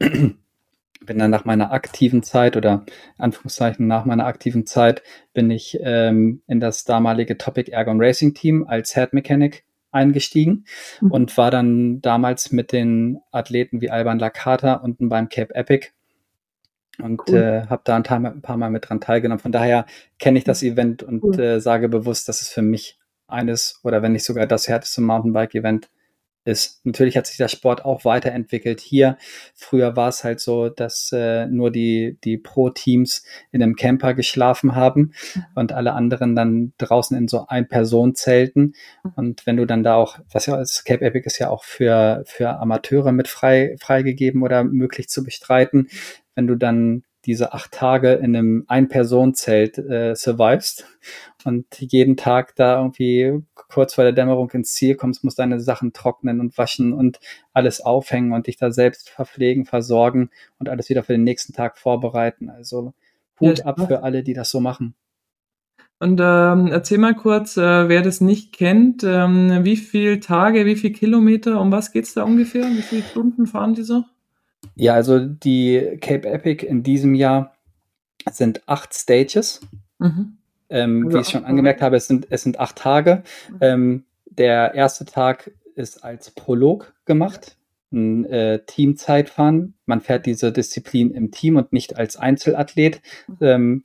bin 1.06 1.18
dann 1.18 1.30
nach 1.30 1.46
meiner 1.46 1.72
aktiven 1.72 2.22
Zeit 2.22 2.56
oder 2.56 2.84
Anführungszeichen 3.16 3.86
nach 3.86 4.04
meiner 4.04 4.26
aktiven 4.26 4.66
Zeit 4.66 5.02
bin 5.32 5.50
ich 5.50 5.78
ähm, 5.82 6.42
in 6.46 6.60
das 6.60 6.84
damalige 6.84 7.38
Topic 7.38 7.70
Ergon 7.70 8.02
Racing 8.02 8.34
Team 8.34 8.66
als 8.68 8.94
Head 8.94 9.14
Mechanic 9.14 9.64
eingestiegen 9.92 10.66
mhm. 11.00 11.10
und 11.10 11.36
war 11.38 11.50
dann 11.50 12.00
damals 12.02 12.52
mit 12.52 12.72
den 12.72 13.18
Athleten 13.32 13.80
wie 13.80 13.90
Alban 13.90 14.18
Lakata 14.18 14.74
unten 14.74 15.08
beim 15.08 15.28
Cape 15.28 15.54
Epic 15.54 15.88
und 16.98 17.22
cool. 17.28 17.36
äh, 17.36 17.66
habe 17.66 17.82
da 17.84 17.96
ein 17.96 18.02
paar, 18.42 18.56
Mal 18.56 18.70
mit 18.70 18.88
dran 18.88 19.00
teilgenommen. 19.00 19.40
Von 19.40 19.52
daher 19.52 19.86
kenne 20.18 20.38
ich 20.38 20.44
das 20.44 20.62
Event 20.62 21.02
und 21.02 21.22
cool. 21.22 21.40
äh, 21.40 21.60
sage 21.60 21.88
bewusst, 21.88 22.28
dass 22.28 22.42
es 22.42 22.48
für 22.48 22.62
mich 22.62 22.98
eines 23.26 23.80
oder 23.84 24.02
wenn 24.02 24.12
nicht 24.12 24.24
sogar 24.24 24.46
das 24.46 24.68
härteste 24.68 25.00
Mountainbike-Event 25.00 25.88
ist. 26.44 26.84
Natürlich 26.84 27.16
hat 27.16 27.26
sich 27.26 27.36
der 27.36 27.48
Sport 27.48 27.84
auch 27.84 28.04
weiterentwickelt. 28.04 28.80
Hier, 28.80 29.18
früher 29.54 29.94
war 29.96 30.08
es 30.08 30.24
halt 30.24 30.40
so, 30.40 30.68
dass 30.68 31.10
äh, 31.12 31.46
nur 31.46 31.70
die, 31.70 32.18
die 32.24 32.38
Pro-Teams 32.38 33.24
in 33.52 33.62
einem 33.62 33.76
Camper 33.76 34.14
geschlafen 34.14 34.74
haben 34.74 35.12
und 35.54 35.72
alle 35.72 35.92
anderen 35.92 36.34
dann 36.34 36.72
draußen 36.78 37.16
in 37.16 37.28
so 37.28 37.46
ein 37.46 37.68
Person 37.68 38.14
zelten. 38.14 38.74
Mhm. 39.04 39.12
Und 39.16 39.46
wenn 39.46 39.56
du 39.56 39.66
dann 39.66 39.82
da 39.82 39.96
auch, 39.96 40.18
was 40.32 40.46
ja, 40.46 40.56
das 40.56 40.84
Cape 40.84 41.04
Epic 41.04 41.26
ist 41.26 41.38
ja 41.38 41.50
auch 41.50 41.64
für, 41.64 42.22
für 42.26 42.58
Amateure 42.58 43.12
mit 43.12 43.28
frei, 43.28 43.76
freigegeben 43.78 44.42
oder 44.42 44.64
möglich 44.64 45.08
zu 45.08 45.22
bestreiten. 45.22 45.88
Wenn 46.40 46.46
du 46.46 46.54
dann 46.54 47.02
diese 47.26 47.52
acht 47.52 47.70
Tage 47.70 48.14
in 48.14 48.34
einem 48.34 48.64
Ein-Personen-Zelt 48.66 49.76
äh, 49.76 50.16
survivest 50.16 50.86
und 51.44 51.66
jeden 51.78 52.16
Tag 52.16 52.56
da 52.56 52.78
irgendwie 52.78 53.42
kurz 53.54 53.92
vor 53.92 54.04
der 54.04 54.14
Dämmerung 54.14 54.50
ins 54.52 54.72
Ziel 54.72 54.94
kommst, 54.94 55.22
musst 55.22 55.38
deine 55.38 55.60
Sachen 55.60 55.92
trocknen 55.92 56.40
und 56.40 56.56
waschen 56.56 56.94
und 56.94 57.20
alles 57.52 57.82
aufhängen 57.82 58.32
und 58.32 58.46
dich 58.46 58.56
da 58.56 58.70
selbst 58.70 59.10
verpflegen, 59.10 59.66
versorgen 59.66 60.30
und 60.58 60.70
alles 60.70 60.88
wieder 60.88 61.02
für 61.02 61.12
den 61.12 61.24
nächsten 61.24 61.52
Tag 61.52 61.76
vorbereiten. 61.76 62.48
Also 62.48 62.94
Hut 63.38 63.58
ja, 63.58 63.66
ab 63.66 63.86
für 63.86 64.02
alle, 64.02 64.22
die 64.22 64.32
das 64.32 64.50
so 64.50 64.60
machen. 64.60 64.94
Und 65.98 66.20
ähm, 66.24 66.68
erzähl 66.68 66.96
mal 66.96 67.14
kurz, 67.14 67.58
äh, 67.58 67.90
wer 67.90 68.00
das 68.00 68.22
nicht 68.22 68.54
kennt, 68.54 69.04
ähm, 69.04 69.62
wie 69.62 69.76
viele 69.76 70.20
Tage, 70.20 70.64
wie 70.64 70.76
viele 70.76 70.94
Kilometer, 70.94 71.60
um 71.60 71.70
was 71.70 71.92
geht's 71.92 72.14
da 72.14 72.22
ungefähr? 72.22 72.64
Wie 72.64 72.80
viele 72.80 73.02
Stunden 73.02 73.46
fahren 73.46 73.74
die 73.74 73.82
so? 73.82 74.04
Ja, 74.74 74.94
also 74.94 75.18
die 75.18 75.98
Cape 76.00 76.28
Epic 76.28 76.66
in 76.66 76.82
diesem 76.82 77.14
Jahr 77.14 77.54
sind 78.30 78.68
acht 78.68 78.94
Stages. 78.94 79.60
Mhm. 79.98 80.38
Ähm, 80.68 81.06
also 81.06 81.18
wie 81.18 81.22
ich 81.22 81.28
schon 81.28 81.44
angemerkt 81.44 81.82
habe, 81.82 81.96
es 81.96 82.06
sind, 82.06 82.26
es 82.30 82.42
sind 82.42 82.58
acht 82.58 82.76
Tage. 82.76 83.22
Mhm. 83.50 83.58
Ähm, 83.60 84.04
der 84.26 84.74
erste 84.74 85.04
Tag 85.04 85.50
ist 85.74 86.04
als 86.04 86.30
Prolog 86.30 86.94
gemacht, 87.04 87.56
ein 87.92 88.24
äh, 88.26 88.60
Teamzeitfahren. 88.64 89.74
Man 89.86 90.00
fährt 90.00 90.26
diese 90.26 90.52
Disziplin 90.52 91.10
im 91.10 91.30
Team 91.32 91.56
und 91.56 91.72
nicht 91.72 91.96
als 91.96 92.16
Einzelathlet. 92.16 93.00
Mhm. 93.26 93.36
Ähm, 93.40 93.84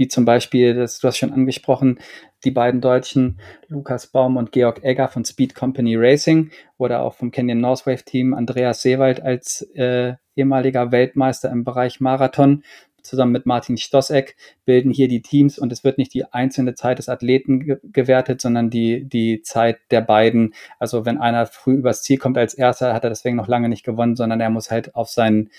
wie 0.00 0.08
zum 0.08 0.24
Beispiel, 0.24 0.72
das, 0.72 0.98
du 0.98 1.08
hast 1.08 1.18
schon 1.18 1.30
angesprochen, 1.30 1.98
die 2.42 2.50
beiden 2.50 2.80
Deutschen, 2.80 3.38
Lukas 3.68 4.06
Baum 4.06 4.38
und 4.38 4.50
Georg 4.50 4.82
Egger 4.82 5.08
von 5.08 5.26
Speed 5.26 5.54
Company 5.54 5.94
Racing 5.94 6.52
oder 6.78 7.02
auch 7.02 7.12
vom 7.12 7.30
Canyon 7.30 7.60
Northwave 7.60 8.02
Team 8.02 8.32
Andreas 8.32 8.80
Seewald 8.80 9.20
als 9.20 9.60
äh, 9.74 10.14
ehemaliger 10.36 10.90
Weltmeister 10.90 11.50
im 11.50 11.64
Bereich 11.64 12.00
Marathon 12.00 12.64
zusammen 13.02 13.32
mit 13.32 13.44
Martin 13.44 13.76
Stosseck 13.76 14.36
bilden 14.64 14.90
hier 14.90 15.08
die 15.08 15.20
Teams 15.20 15.58
und 15.58 15.70
es 15.70 15.84
wird 15.84 15.98
nicht 15.98 16.14
die 16.14 16.24
einzelne 16.32 16.74
Zeit 16.74 16.98
des 16.98 17.10
Athleten 17.10 17.60
ge 17.60 17.76
gewertet, 17.82 18.40
sondern 18.40 18.70
die, 18.70 19.04
die 19.04 19.42
Zeit 19.42 19.80
der 19.90 20.00
beiden. 20.00 20.54
Also 20.78 21.04
wenn 21.04 21.18
einer 21.18 21.44
früh 21.44 21.74
übers 21.74 22.02
Ziel 22.02 22.16
kommt 22.16 22.38
als 22.38 22.54
Erster, 22.54 22.94
hat 22.94 23.04
er 23.04 23.10
deswegen 23.10 23.36
noch 23.36 23.48
lange 23.48 23.68
nicht 23.68 23.84
gewonnen, 23.84 24.16
sondern 24.16 24.40
er 24.40 24.50
muss 24.50 24.70
halt 24.70 24.94
auf 24.94 25.10
seinen 25.10 25.50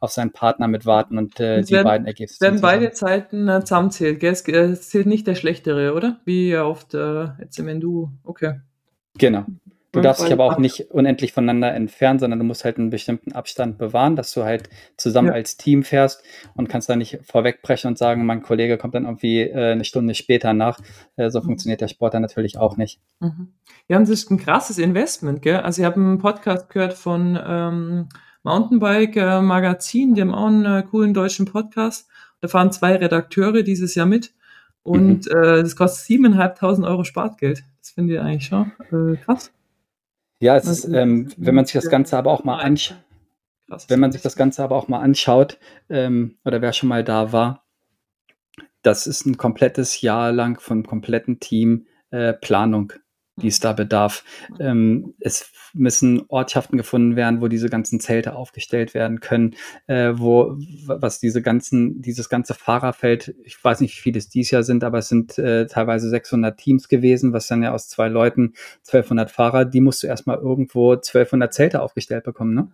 auf 0.00 0.10
seinen 0.10 0.32
Partner 0.32 0.66
mit 0.66 0.86
warten 0.86 1.18
und 1.18 1.38
äh, 1.38 1.62
die 1.62 1.72
werden, 1.72 1.84
beiden 1.84 2.06
Ergebnisse. 2.06 2.40
Werden 2.40 2.60
beide 2.60 2.90
Zeiten 2.92 3.48
äh, 3.48 3.60
zusammenzählt, 3.60 4.18
gell? 4.18 4.32
Es, 4.32 4.42
äh, 4.48 4.52
es 4.52 4.88
zählt 4.88 5.06
nicht 5.06 5.26
der 5.26 5.34
schlechtere, 5.34 5.94
oder? 5.94 6.20
Wie 6.24 6.56
oft 6.56 6.94
äh, 6.94 7.28
jetzt 7.38 7.58
im 7.58 7.68
Enduro. 7.68 8.10
Okay. 8.24 8.60
Genau. 9.18 9.44
Du 9.92 9.98
und 9.98 10.04
darfst 10.04 10.24
dich 10.24 10.32
aber 10.32 10.44
auch 10.44 10.58
nicht 10.58 10.92
unendlich 10.92 11.32
voneinander 11.32 11.74
entfernen, 11.74 12.20
sondern 12.20 12.38
du 12.38 12.44
musst 12.44 12.64
halt 12.64 12.78
einen 12.78 12.90
bestimmten 12.90 13.32
Abstand 13.32 13.76
bewahren, 13.76 14.14
dass 14.14 14.32
du 14.32 14.44
halt 14.44 14.70
zusammen 14.96 15.28
ja. 15.28 15.34
als 15.34 15.56
Team 15.56 15.82
fährst 15.82 16.22
und 16.54 16.68
kannst 16.68 16.88
da 16.88 16.94
nicht 16.94 17.18
vorwegbrechen 17.24 17.88
und 17.88 17.98
sagen, 17.98 18.24
mein 18.24 18.42
Kollege 18.42 18.78
kommt 18.78 18.94
dann 18.94 19.04
irgendwie 19.04 19.40
äh, 19.40 19.72
eine 19.72 19.84
Stunde 19.84 20.14
später 20.14 20.54
nach. 20.54 20.78
Äh, 21.16 21.30
so 21.30 21.40
mhm. 21.40 21.44
funktioniert 21.44 21.80
der 21.80 21.88
Sport 21.88 22.14
dann 22.14 22.22
natürlich 22.22 22.56
auch 22.56 22.76
nicht. 22.76 23.00
Mhm. 23.18 23.54
Ja, 23.88 23.96
und 23.96 24.04
das 24.04 24.10
ist 24.10 24.30
ein 24.30 24.38
krasses 24.38 24.78
Investment, 24.78 25.42
gell? 25.42 25.56
Also 25.56 25.82
ich 25.82 25.86
habe 25.86 25.96
einen 25.96 26.18
Podcast 26.18 26.70
gehört 26.70 26.92
von 26.92 27.36
ähm, 27.44 28.08
Mountainbike-Magazin, 28.42 30.14
die 30.14 30.22
haben 30.22 30.34
auch 30.34 30.46
einen 30.46 30.64
äh, 30.64 30.82
coolen 30.82 31.14
deutschen 31.14 31.46
Podcast. 31.46 32.08
Da 32.40 32.48
fahren 32.48 32.72
zwei 32.72 32.96
Redakteure 32.96 33.62
dieses 33.62 33.94
Jahr 33.94 34.06
mit. 34.06 34.32
Und 34.82 35.26
mhm. 35.26 35.36
äh, 35.36 35.62
das 35.62 35.76
kostet 35.76 36.06
siebeneinhalbtausend 36.06 36.86
Euro 36.86 37.04
Spartgeld. 37.04 37.62
Das 37.80 37.90
finde 37.90 38.14
ich 38.14 38.20
eigentlich 38.20 38.46
schon 38.46 38.72
äh, 38.90 39.16
krass. 39.16 39.52
Ja, 40.40 40.56
es 40.56 40.66
ist, 40.66 40.84
ähm, 40.84 41.30
wenn 41.36 41.54
man 41.54 41.66
sich 41.66 41.74
das 41.74 41.90
Ganze 41.90 42.16
aber 42.16 42.30
auch 42.30 42.44
mal 42.44 42.58
anschaut, 42.60 42.96
wenn 43.88 44.00
man 44.00 44.10
sich 44.10 44.22
das 44.22 44.36
Ganze 44.36 44.64
aber 44.64 44.76
auch 44.76 44.88
mal 44.88 45.00
anschaut, 45.00 45.58
ähm, 45.90 46.38
oder 46.44 46.62
wer 46.62 46.72
schon 46.72 46.88
mal 46.88 47.04
da 47.04 47.32
war, 47.32 47.66
das 48.82 49.06
ist 49.06 49.26
ein 49.26 49.36
komplettes 49.36 50.00
Jahr 50.00 50.32
lang 50.32 50.58
vom 50.58 50.86
kompletten 50.86 51.40
Team 51.40 51.86
äh, 52.10 52.32
Planung 52.32 52.94
die 53.40 53.48
es 53.48 53.60
da 53.60 53.72
bedarf. 53.72 54.24
Ähm, 54.58 55.14
es 55.20 55.50
müssen 55.72 56.22
Ortschaften 56.28 56.76
gefunden 56.76 57.16
werden, 57.16 57.40
wo 57.40 57.48
diese 57.48 57.68
ganzen 57.68 58.00
Zelte 58.00 58.34
aufgestellt 58.34 58.94
werden 58.94 59.20
können, 59.20 59.56
äh, 59.86 60.12
wo 60.14 60.56
was 60.86 61.20
diese 61.20 61.42
ganzen, 61.42 62.02
dieses 62.02 62.28
ganze 62.28 62.54
Fahrerfeld, 62.54 63.34
ich 63.44 63.62
weiß 63.62 63.80
nicht, 63.80 63.96
wie 63.96 64.00
viele 64.00 64.18
es 64.18 64.28
dieses 64.28 64.50
Jahr 64.50 64.62
sind, 64.62 64.84
aber 64.84 64.98
es 64.98 65.08
sind 65.08 65.38
äh, 65.38 65.66
teilweise 65.66 66.08
600 66.08 66.58
Teams 66.58 66.88
gewesen, 66.88 67.32
was 67.32 67.46
dann 67.46 67.62
ja 67.62 67.72
aus 67.72 67.88
zwei 67.88 68.08
Leuten 68.08 68.54
1200 68.86 69.30
Fahrer, 69.30 69.64
die 69.64 69.80
musst 69.80 70.02
du 70.02 70.06
erstmal 70.06 70.38
irgendwo 70.38 70.92
1200 70.92 71.52
Zelte 71.52 71.82
aufgestellt 71.82 72.24
bekommen, 72.24 72.54
ne? 72.54 72.68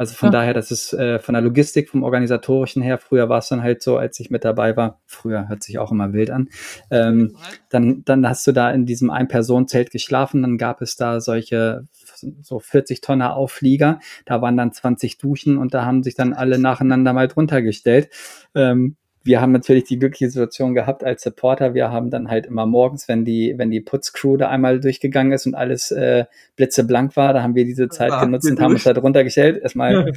Also 0.00 0.14
von 0.14 0.28
ja. 0.28 0.30
daher, 0.30 0.54
das 0.54 0.70
ist 0.70 0.94
äh, 0.94 1.18
von 1.18 1.34
der 1.34 1.42
Logistik, 1.42 1.90
vom 1.90 2.04
organisatorischen 2.04 2.80
her, 2.80 2.96
früher 2.96 3.28
war 3.28 3.40
es 3.40 3.48
dann 3.48 3.62
halt 3.62 3.82
so, 3.82 3.98
als 3.98 4.18
ich 4.18 4.30
mit 4.30 4.46
dabei 4.46 4.74
war, 4.74 5.02
früher 5.04 5.46
hört 5.46 5.62
sich 5.62 5.78
auch 5.78 5.92
immer 5.92 6.14
wild 6.14 6.30
an, 6.30 6.48
ähm, 6.90 7.36
dann, 7.68 8.02
dann 8.06 8.26
hast 8.26 8.46
du 8.46 8.52
da 8.52 8.70
in 8.70 8.86
diesem 8.86 9.10
Ein-Personen-Zelt 9.10 9.90
geschlafen, 9.90 10.40
dann 10.40 10.56
gab 10.56 10.80
es 10.80 10.96
da 10.96 11.20
solche, 11.20 11.86
so 12.40 12.60
40 12.60 13.02
Tonner 13.02 13.36
Auflieger. 13.36 14.00
Da 14.24 14.40
waren 14.40 14.56
dann 14.56 14.72
20 14.72 15.18
Duschen 15.18 15.58
und 15.58 15.74
da 15.74 15.84
haben 15.84 16.02
sich 16.02 16.14
dann 16.14 16.32
alle 16.32 16.58
nacheinander 16.58 17.12
mal 17.12 17.28
drunter 17.28 17.60
gestellt. 17.60 18.08
Ähm, 18.54 18.96
wir 19.22 19.40
haben 19.40 19.52
natürlich 19.52 19.84
die 19.84 19.98
glückliche 19.98 20.30
Situation 20.30 20.74
gehabt 20.74 21.04
als 21.04 21.22
Supporter. 21.22 21.74
Wir 21.74 21.90
haben 21.90 22.10
dann 22.10 22.28
halt 22.28 22.46
immer 22.46 22.66
morgens, 22.66 23.06
wenn 23.08 23.24
die, 23.24 23.54
wenn 23.56 23.70
die 23.70 23.80
Putzcrew 23.80 24.36
da 24.36 24.48
einmal 24.48 24.80
durchgegangen 24.80 25.32
ist 25.32 25.46
und 25.46 25.54
alles 25.54 25.90
äh, 25.90 26.24
blitzeblank 26.56 27.16
war, 27.16 27.32
da 27.34 27.42
haben 27.42 27.54
wir 27.54 27.64
diese 27.64 27.88
Zeit 27.88 28.12
ah, 28.12 28.24
genutzt 28.24 28.50
und 28.50 28.60
haben 28.60 28.72
uns 28.72 28.84
da 28.84 28.92
drunter 28.92 29.24
gestellt, 29.24 29.62
erstmal 29.62 30.12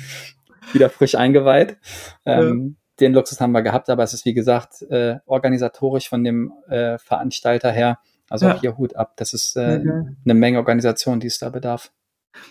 wieder 0.71 0.89
frisch 0.89 1.15
eingeweiht. 1.15 1.77
Ähm, 2.25 2.75
ja. 2.77 2.83
Den 2.99 3.13
Luxus 3.13 3.41
haben 3.41 3.51
wir 3.51 3.61
gehabt, 3.61 3.89
aber 3.89 4.03
es 4.03 4.13
ist 4.13 4.25
wie 4.25 4.33
gesagt 4.33 4.83
äh, 4.83 5.17
organisatorisch 5.25 6.07
von 6.07 6.23
dem 6.23 6.53
äh, 6.69 6.97
Veranstalter 6.97 7.71
her. 7.71 7.99
Also 8.29 8.47
ja. 8.47 8.55
auch 8.55 8.61
hier 8.61 8.77
Hut 8.77 8.95
ab. 8.95 9.13
Das 9.17 9.33
ist 9.33 9.57
äh, 9.57 9.79
okay. 9.81 10.15
eine 10.23 10.33
Menge 10.33 10.59
Organisation, 10.59 11.19
die 11.19 11.27
es 11.27 11.39
da 11.39 11.49
bedarf. 11.49 11.91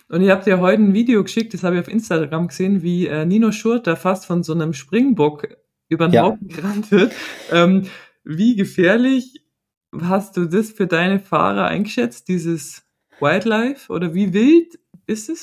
Und 0.08 0.22
ihr 0.22 0.32
habt 0.32 0.46
ja 0.46 0.58
heute 0.58 0.82
ein 0.82 0.94
Video 0.94 1.22
geschickt, 1.22 1.54
das 1.54 1.64
habe 1.64 1.76
ich 1.76 1.80
auf 1.80 1.88
Instagram 1.88 2.48
gesehen, 2.48 2.82
wie 2.82 3.06
äh, 3.06 3.24
Nino 3.24 3.50
Schurt 3.50 3.86
da 3.86 3.96
fast 3.96 4.26
von 4.26 4.42
so 4.42 4.52
einem 4.52 4.74
Springbock 4.74 5.48
über 5.92 6.08
den 6.08 6.14
ja. 6.14 6.22
Haufen 6.22 6.48
gerannt 6.48 6.90
wird. 6.90 7.12
Ähm, 7.50 7.88
wie 8.24 8.56
gefährlich 8.56 9.44
hast 10.00 10.36
du 10.36 10.46
das 10.46 10.70
für 10.70 10.86
deine 10.86 11.20
Fahrer 11.20 11.66
eingeschätzt, 11.66 12.28
dieses 12.28 12.82
Wildlife? 13.20 13.92
Oder 13.92 14.14
wie 14.14 14.32
wild 14.32 14.78
ist 15.06 15.28
es? 15.28 15.42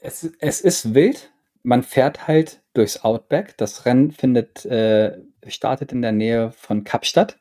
Es, 0.00 0.30
es 0.38 0.60
ist 0.60 0.94
wild. 0.94 1.30
Man 1.62 1.82
fährt 1.82 2.26
halt 2.26 2.62
durchs 2.72 3.04
Outback. 3.04 3.56
Das 3.58 3.84
Rennen 3.84 4.10
findet, 4.12 4.64
äh, 4.64 5.18
startet 5.46 5.92
in 5.92 6.02
der 6.02 6.12
Nähe 6.12 6.52
von 6.52 6.84
Kapstadt. 6.84 7.38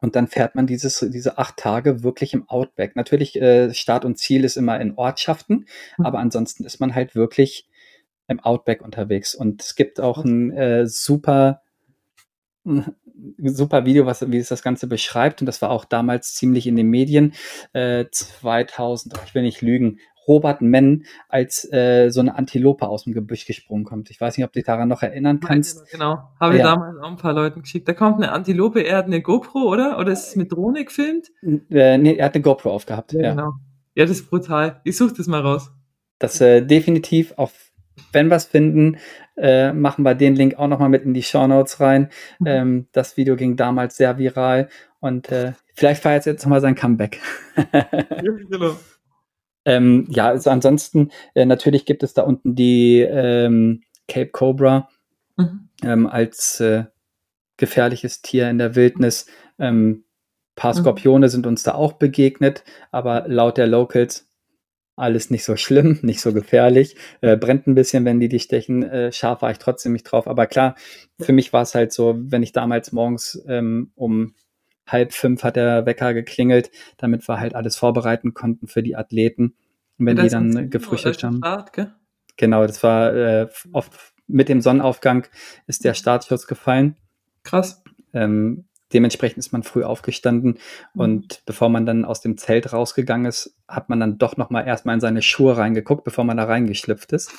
Und 0.00 0.16
dann 0.16 0.26
fährt 0.26 0.56
man 0.56 0.66
dieses, 0.66 0.98
diese 1.12 1.38
acht 1.38 1.56
Tage 1.58 2.02
wirklich 2.02 2.34
im 2.34 2.48
Outback. 2.48 2.96
Natürlich, 2.96 3.40
äh, 3.40 3.72
Start 3.72 4.04
und 4.04 4.18
Ziel 4.18 4.44
ist 4.44 4.56
immer 4.56 4.80
in 4.80 4.94
Ortschaften, 4.96 5.66
mhm. 5.96 6.06
aber 6.06 6.18
ansonsten 6.18 6.64
ist 6.64 6.80
man 6.80 6.96
halt 6.96 7.14
wirklich 7.14 7.68
im 8.28 8.40
Outback 8.40 8.82
unterwegs. 8.82 9.34
Und 9.34 9.62
es 9.62 9.74
gibt 9.74 10.00
auch 10.00 10.24
ein 10.24 10.50
äh, 10.52 10.86
super, 10.86 11.62
super 12.64 13.84
Video, 13.84 14.06
was, 14.06 14.30
wie 14.30 14.38
es 14.38 14.48
das 14.48 14.62
Ganze 14.62 14.86
beschreibt. 14.86 15.42
Und 15.42 15.46
das 15.46 15.62
war 15.62 15.70
auch 15.70 15.84
damals 15.84 16.34
ziemlich 16.34 16.66
in 16.66 16.76
den 16.76 16.88
Medien. 16.88 17.34
Äh, 17.72 18.06
2000, 18.10 19.14
ich 19.26 19.34
will 19.34 19.42
nicht 19.42 19.62
lügen, 19.62 19.98
Robert 20.26 20.60
Menn 20.60 21.04
als 21.28 21.70
äh, 21.72 22.10
so 22.10 22.20
eine 22.20 22.36
Antilope 22.36 22.86
aus 22.86 23.04
dem 23.04 23.12
Gebüsch 23.12 23.46
gesprungen 23.46 23.84
kommt. 23.84 24.10
Ich 24.10 24.20
weiß 24.20 24.36
nicht, 24.36 24.44
ob 24.44 24.52
du 24.52 24.60
dich 24.60 24.66
daran 24.66 24.88
noch 24.88 25.02
erinnern 25.02 25.40
kannst. 25.40 25.90
Genau, 25.90 26.18
habe 26.40 26.54
ich 26.54 26.60
ja. 26.60 26.66
damals 26.66 26.98
auch 26.98 27.10
ein 27.10 27.16
paar 27.16 27.32
Leuten 27.32 27.62
geschickt. 27.62 27.88
Da 27.88 27.92
kommt 27.92 28.16
eine 28.16 28.32
Antilope, 28.32 28.80
er 28.80 28.98
hat 28.98 29.06
eine 29.06 29.20
GoPro, 29.20 29.68
oder? 29.68 29.98
Oder 29.98 30.12
ist 30.12 30.28
es 30.28 30.36
mit 30.36 30.52
Drohne 30.52 30.84
gefilmt? 30.84 31.28
Äh, 31.70 31.98
nee, 31.98 32.14
er 32.14 32.26
hat 32.26 32.34
eine 32.34 32.42
GoPro 32.42 32.70
aufgehabt. 32.70 33.12
Ja, 33.12 33.20
ja. 33.20 33.30
genau. 33.30 33.52
Ja, 33.94 34.04
das 34.04 34.18
ist 34.18 34.30
brutal. 34.30 34.80
Ich 34.84 34.96
suche 34.96 35.14
das 35.14 35.26
mal 35.26 35.40
raus. 35.40 35.70
Das 36.18 36.40
äh, 36.40 36.64
definitiv 36.64 37.34
auf 37.36 37.71
wenn 38.12 38.28
wir 38.28 38.36
es 38.36 38.44
finden, 38.44 38.98
äh, 39.36 39.72
machen 39.72 40.04
wir 40.04 40.14
den 40.14 40.34
Link 40.34 40.58
auch 40.58 40.68
nochmal 40.68 40.88
mit 40.88 41.04
in 41.04 41.14
die 41.14 41.22
Show 41.22 41.46
Notes 41.46 41.80
rein. 41.80 42.10
Mhm. 42.38 42.46
Ähm, 42.46 42.86
das 42.92 43.16
Video 43.16 43.36
ging 43.36 43.56
damals 43.56 43.96
sehr 43.96 44.18
viral 44.18 44.68
und 45.00 45.30
äh, 45.30 45.52
vielleicht 45.74 46.02
feiert 46.02 46.26
jetzt 46.26 46.44
nochmal 46.44 46.60
sein 46.60 46.74
Comeback. 46.74 47.20
genau. 48.50 48.76
Ähm, 49.64 50.06
ja, 50.08 50.28
also 50.28 50.50
ansonsten, 50.50 51.12
äh, 51.34 51.46
natürlich 51.46 51.86
gibt 51.86 52.02
es 52.02 52.14
da 52.14 52.22
unten 52.22 52.56
die 52.56 52.98
ähm, 52.98 53.82
Cape 54.08 54.30
Cobra 54.30 54.88
mhm. 55.36 55.68
ähm, 55.84 56.06
als 56.08 56.58
äh, 56.58 56.86
gefährliches 57.58 58.22
Tier 58.22 58.50
in 58.50 58.58
der 58.58 58.74
Wildnis. 58.74 59.26
Ähm, 59.60 60.04
paar 60.56 60.74
mhm. 60.74 60.80
Skorpione 60.80 61.26
mhm. 61.26 61.30
sind 61.30 61.46
uns 61.46 61.62
da 61.62 61.74
auch 61.74 61.92
begegnet, 61.92 62.64
aber 62.90 63.24
laut 63.28 63.56
der 63.56 63.68
Locals 63.68 64.31
alles 64.96 65.30
nicht 65.30 65.44
so 65.44 65.56
schlimm, 65.56 65.98
nicht 66.02 66.20
so 66.20 66.32
gefährlich, 66.32 66.96
äh, 67.20 67.36
brennt 67.36 67.66
ein 67.66 67.74
bisschen, 67.74 68.04
wenn 68.04 68.20
die 68.20 68.28
dich 68.28 68.44
stechen. 68.44 68.82
Äh, 68.82 69.12
scharf 69.12 69.42
war 69.42 69.50
ich 69.50 69.58
trotzdem 69.58 69.92
nicht 69.92 70.04
drauf. 70.04 70.26
Aber 70.26 70.46
klar, 70.46 70.74
für 71.20 71.32
mich 71.32 71.52
war 71.52 71.62
es 71.62 71.74
halt 71.74 71.92
so, 71.92 72.18
wenn 72.18 72.42
ich 72.42 72.52
damals 72.52 72.92
morgens 72.92 73.42
ähm, 73.48 73.92
um 73.94 74.34
halb 74.86 75.12
fünf 75.12 75.44
hat 75.44 75.56
der 75.56 75.86
Wecker 75.86 76.12
geklingelt, 76.12 76.70
damit 76.96 77.26
wir 77.28 77.38
halt 77.38 77.54
alles 77.54 77.76
vorbereiten 77.76 78.34
konnten 78.34 78.66
für 78.66 78.82
die 78.82 78.96
Athleten. 78.96 79.54
Und 79.98 80.06
wenn 80.06 80.16
die 80.16 80.28
dann 80.28 80.70
gefrühstückt 80.70 81.22
haben. 81.22 81.38
Start, 81.38 81.72
genau, 82.36 82.66
das 82.66 82.82
war 82.82 83.14
äh, 83.14 83.48
oft 83.72 84.12
mit 84.26 84.48
dem 84.48 84.60
Sonnenaufgang 84.60 85.26
ist 85.66 85.84
der 85.84 85.94
Startschuss 85.94 86.46
gefallen. 86.46 86.96
Krass. 87.42 87.82
Ähm, 88.12 88.64
Dementsprechend 88.92 89.38
ist 89.38 89.52
man 89.52 89.62
früh 89.62 89.84
aufgestanden 89.84 90.58
mhm. 90.94 91.00
und 91.00 91.42
bevor 91.46 91.68
man 91.68 91.86
dann 91.86 92.04
aus 92.04 92.20
dem 92.20 92.36
Zelt 92.36 92.72
rausgegangen 92.72 93.26
ist, 93.26 93.56
hat 93.66 93.88
man 93.88 94.00
dann 94.00 94.18
doch 94.18 94.36
nochmal 94.36 94.66
erstmal 94.66 94.94
in 94.94 95.00
seine 95.00 95.22
Schuhe 95.22 95.56
reingeguckt, 95.56 96.04
bevor 96.04 96.24
man 96.24 96.36
da 96.36 96.44
reingeschlüpft 96.44 97.12
ist. 97.12 97.32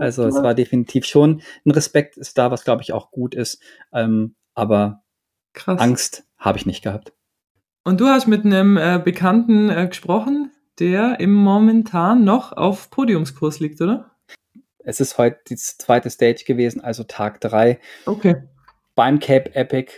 Also 0.00 0.26
es 0.26 0.36
war 0.36 0.54
definitiv 0.54 1.04
schon 1.04 1.42
ein 1.66 1.70
Respekt 1.70 2.16
ist 2.16 2.38
da, 2.38 2.50
was 2.50 2.64
glaube 2.64 2.82
ich 2.82 2.92
auch 2.92 3.10
gut 3.10 3.34
ist. 3.34 3.60
Ähm, 3.92 4.34
aber 4.54 5.02
Krass. 5.52 5.80
Angst 5.80 6.24
habe 6.38 6.58
ich 6.58 6.66
nicht 6.66 6.82
gehabt. 6.82 7.12
Und 7.84 8.00
du 8.00 8.06
hast 8.06 8.26
mit 8.26 8.44
einem 8.44 8.76
äh, 8.76 9.00
Bekannten 9.02 9.68
äh, 9.70 9.86
gesprochen, 9.86 10.50
der 10.78 11.20
im 11.20 11.34
momentan 11.34 12.24
noch 12.24 12.52
auf 12.52 12.90
Podiumskurs 12.90 13.60
liegt, 13.60 13.80
oder? 13.80 14.10
Es 14.78 15.00
ist 15.00 15.18
heute 15.18 15.38
die 15.48 15.56
zweite 15.56 16.10
Stage 16.10 16.44
gewesen, 16.46 16.82
also 16.82 17.04
Tag 17.04 17.40
drei. 17.40 17.78
Okay. 18.06 18.42
Beim 18.94 19.18
Cape 19.18 19.54
Epic 19.54 19.92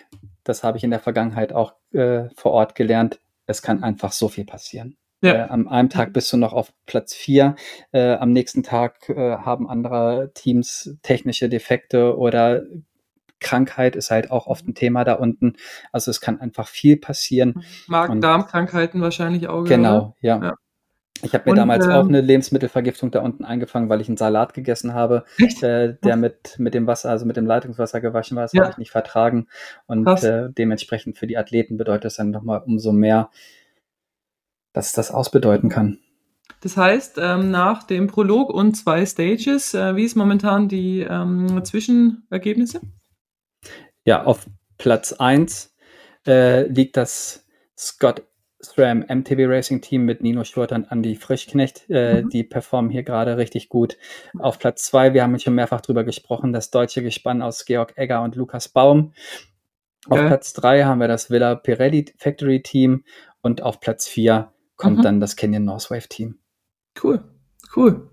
das 0.48 0.62
habe 0.62 0.78
ich 0.78 0.84
in 0.84 0.90
der 0.90 1.00
Vergangenheit 1.00 1.52
auch 1.52 1.74
äh, 1.92 2.28
vor 2.36 2.52
Ort 2.52 2.74
gelernt. 2.74 3.20
Es 3.46 3.62
kann 3.62 3.82
einfach 3.82 4.12
so 4.12 4.28
viel 4.28 4.44
passieren. 4.44 4.96
Ja. 5.22 5.46
Äh, 5.46 5.48
am 5.48 5.68
einem 5.68 5.88
Tag 5.88 6.12
bist 6.12 6.32
du 6.32 6.36
noch 6.36 6.52
auf 6.52 6.72
Platz 6.86 7.14
vier, 7.14 7.56
äh, 7.92 8.14
am 8.14 8.32
nächsten 8.32 8.62
Tag 8.62 9.08
äh, 9.08 9.36
haben 9.36 9.68
andere 9.68 10.30
Teams 10.34 10.96
technische 11.02 11.48
Defekte 11.48 12.16
oder 12.16 12.62
Krankheit 13.40 13.96
ist 13.96 14.10
halt 14.10 14.30
auch 14.30 14.46
oft 14.46 14.66
ein 14.66 14.74
Thema 14.74 15.04
da 15.04 15.14
unten. 15.14 15.56
Also 15.92 16.10
es 16.10 16.20
kann 16.20 16.40
einfach 16.40 16.68
viel 16.68 16.96
passieren. 16.96 17.62
Magen-Darm-Krankheiten 17.86 19.00
wahrscheinlich 19.00 19.48
auch. 19.48 19.64
Genau, 19.64 20.16
ja. 20.20 20.40
ja. 20.42 20.54
Ich 21.22 21.34
habe 21.34 21.44
mir 21.46 21.52
und, 21.52 21.56
damals 21.56 21.86
äh, 21.86 21.90
auch 21.90 22.06
eine 22.06 22.20
Lebensmittelvergiftung 22.20 23.10
da 23.10 23.20
unten 23.20 23.44
eingefangen, 23.44 23.88
weil 23.88 24.00
ich 24.00 24.08
einen 24.08 24.16
Salat 24.16 24.54
gegessen 24.54 24.94
habe, 24.94 25.24
äh, 25.38 25.94
der 26.04 26.16
mit, 26.16 26.58
mit 26.58 26.74
dem 26.74 26.86
Wasser, 26.86 27.10
also 27.10 27.26
mit 27.26 27.36
dem 27.36 27.46
Leitungswasser 27.46 28.00
gewaschen 28.00 28.36
war. 28.36 28.44
Das 28.44 28.52
ja. 28.52 28.62
habe 28.62 28.72
ich 28.72 28.78
nicht 28.78 28.90
vertragen. 28.90 29.48
Und 29.86 30.06
äh, 30.22 30.50
dementsprechend 30.50 31.18
für 31.18 31.26
die 31.26 31.38
Athleten 31.38 31.76
bedeutet 31.76 32.06
es 32.06 32.16
dann 32.16 32.30
nochmal 32.30 32.62
umso 32.64 32.92
mehr, 32.92 33.30
dass 34.72 34.92
das 34.92 35.10
ausbedeuten 35.10 35.70
kann. 35.70 35.98
Das 36.60 36.76
heißt, 36.76 37.18
ähm, 37.20 37.50
nach 37.50 37.82
dem 37.82 38.06
Prolog 38.06 38.50
und 38.50 38.74
zwei 38.76 39.04
Stages, 39.04 39.74
äh, 39.74 39.96
wie 39.96 40.04
ist 40.04 40.16
momentan 40.16 40.68
die 40.68 41.00
ähm, 41.00 41.64
Zwischenergebnisse? 41.64 42.80
Ja, 44.04 44.24
auf 44.24 44.46
Platz 44.78 45.12
1 45.12 45.74
äh, 46.26 46.66
liegt 46.68 46.96
das 46.96 47.46
Scott 47.76 48.22
SRAM 48.62 49.04
MTB 49.08 49.46
Racing 49.46 49.80
Team 49.80 50.04
mit 50.04 50.22
Nino 50.22 50.44
Schurter 50.44 50.76
und 50.76 50.90
Andy 50.90 51.16
Frischknecht. 51.16 51.88
Äh, 51.88 52.22
mhm. 52.22 52.30
Die 52.30 52.42
performen 52.42 52.90
hier 52.90 53.02
gerade 53.02 53.36
richtig 53.36 53.68
gut. 53.68 53.96
Auf 54.38 54.58
Platz 54.58 54.84
zwei, 54.84 55.14
wir 55.14 55.22
haben 55.22 55.38
schon 55.38 55.54
mehrfach 55.54 55.80
drüber 55.80 56.04
gesprochen, 56.04 56.52
das 56.52 56.70
deutsche 56.70 57.02
Gespann 57.02 57.42
aus 57.42 57.64
Georg 57.64 57.96
Egger 57.96 58.22
und 58.22 58.34
Lukas 58.34 58.68
Baum. 58.68 59.12
Auf 60.08 60.18
okay. 60.18 60.28
Platz 60.28 60.52
drei 60.52 60.84
haben 60.84 61.00
wir 61.00 61.08
das 61.08 61.30
Villa 61.30 61.54
Pirelli 61.54 62.06
Factory 62.16 62.62
Team 62.62 63.04
und 63.42 63.62
auf 63.62 63.80
Platz 63.80 64.06
vier 64.06 64.52
kommt 64.76 64.98
mhm. 64.98 65.02
dann 65.02 65.20
das 65.20 65.36
Canyon 65.36 65.64
Northwave 65.64 66.08
Team. 66.08 66.38
Cool, 67.02 67.22
cool. 67.74 68.10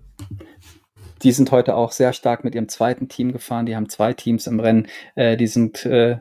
Die 1.22 1.32
sind 1.32 1.50
heute 1.52 1.74
auch 1.74 1.92
sehr 1.92 2.12
stark 2.12 2.44
mit 2.44 2.54
ihrem 2.54 2.68
zweiten 2.68 3.08
Team 3.08 3.32
gefahren. 3.32 3.64
Die 3.64 3.76
haben 3.76 3.88
zwei 3.88 4.12
Teams 4.12 4.46
im 4.46 4.60
Rennen. 4.60 4.88
Äh, 5.14 5.36
die 5.36 5.46
sind 5.46 5.86
äh, 5.86 6.18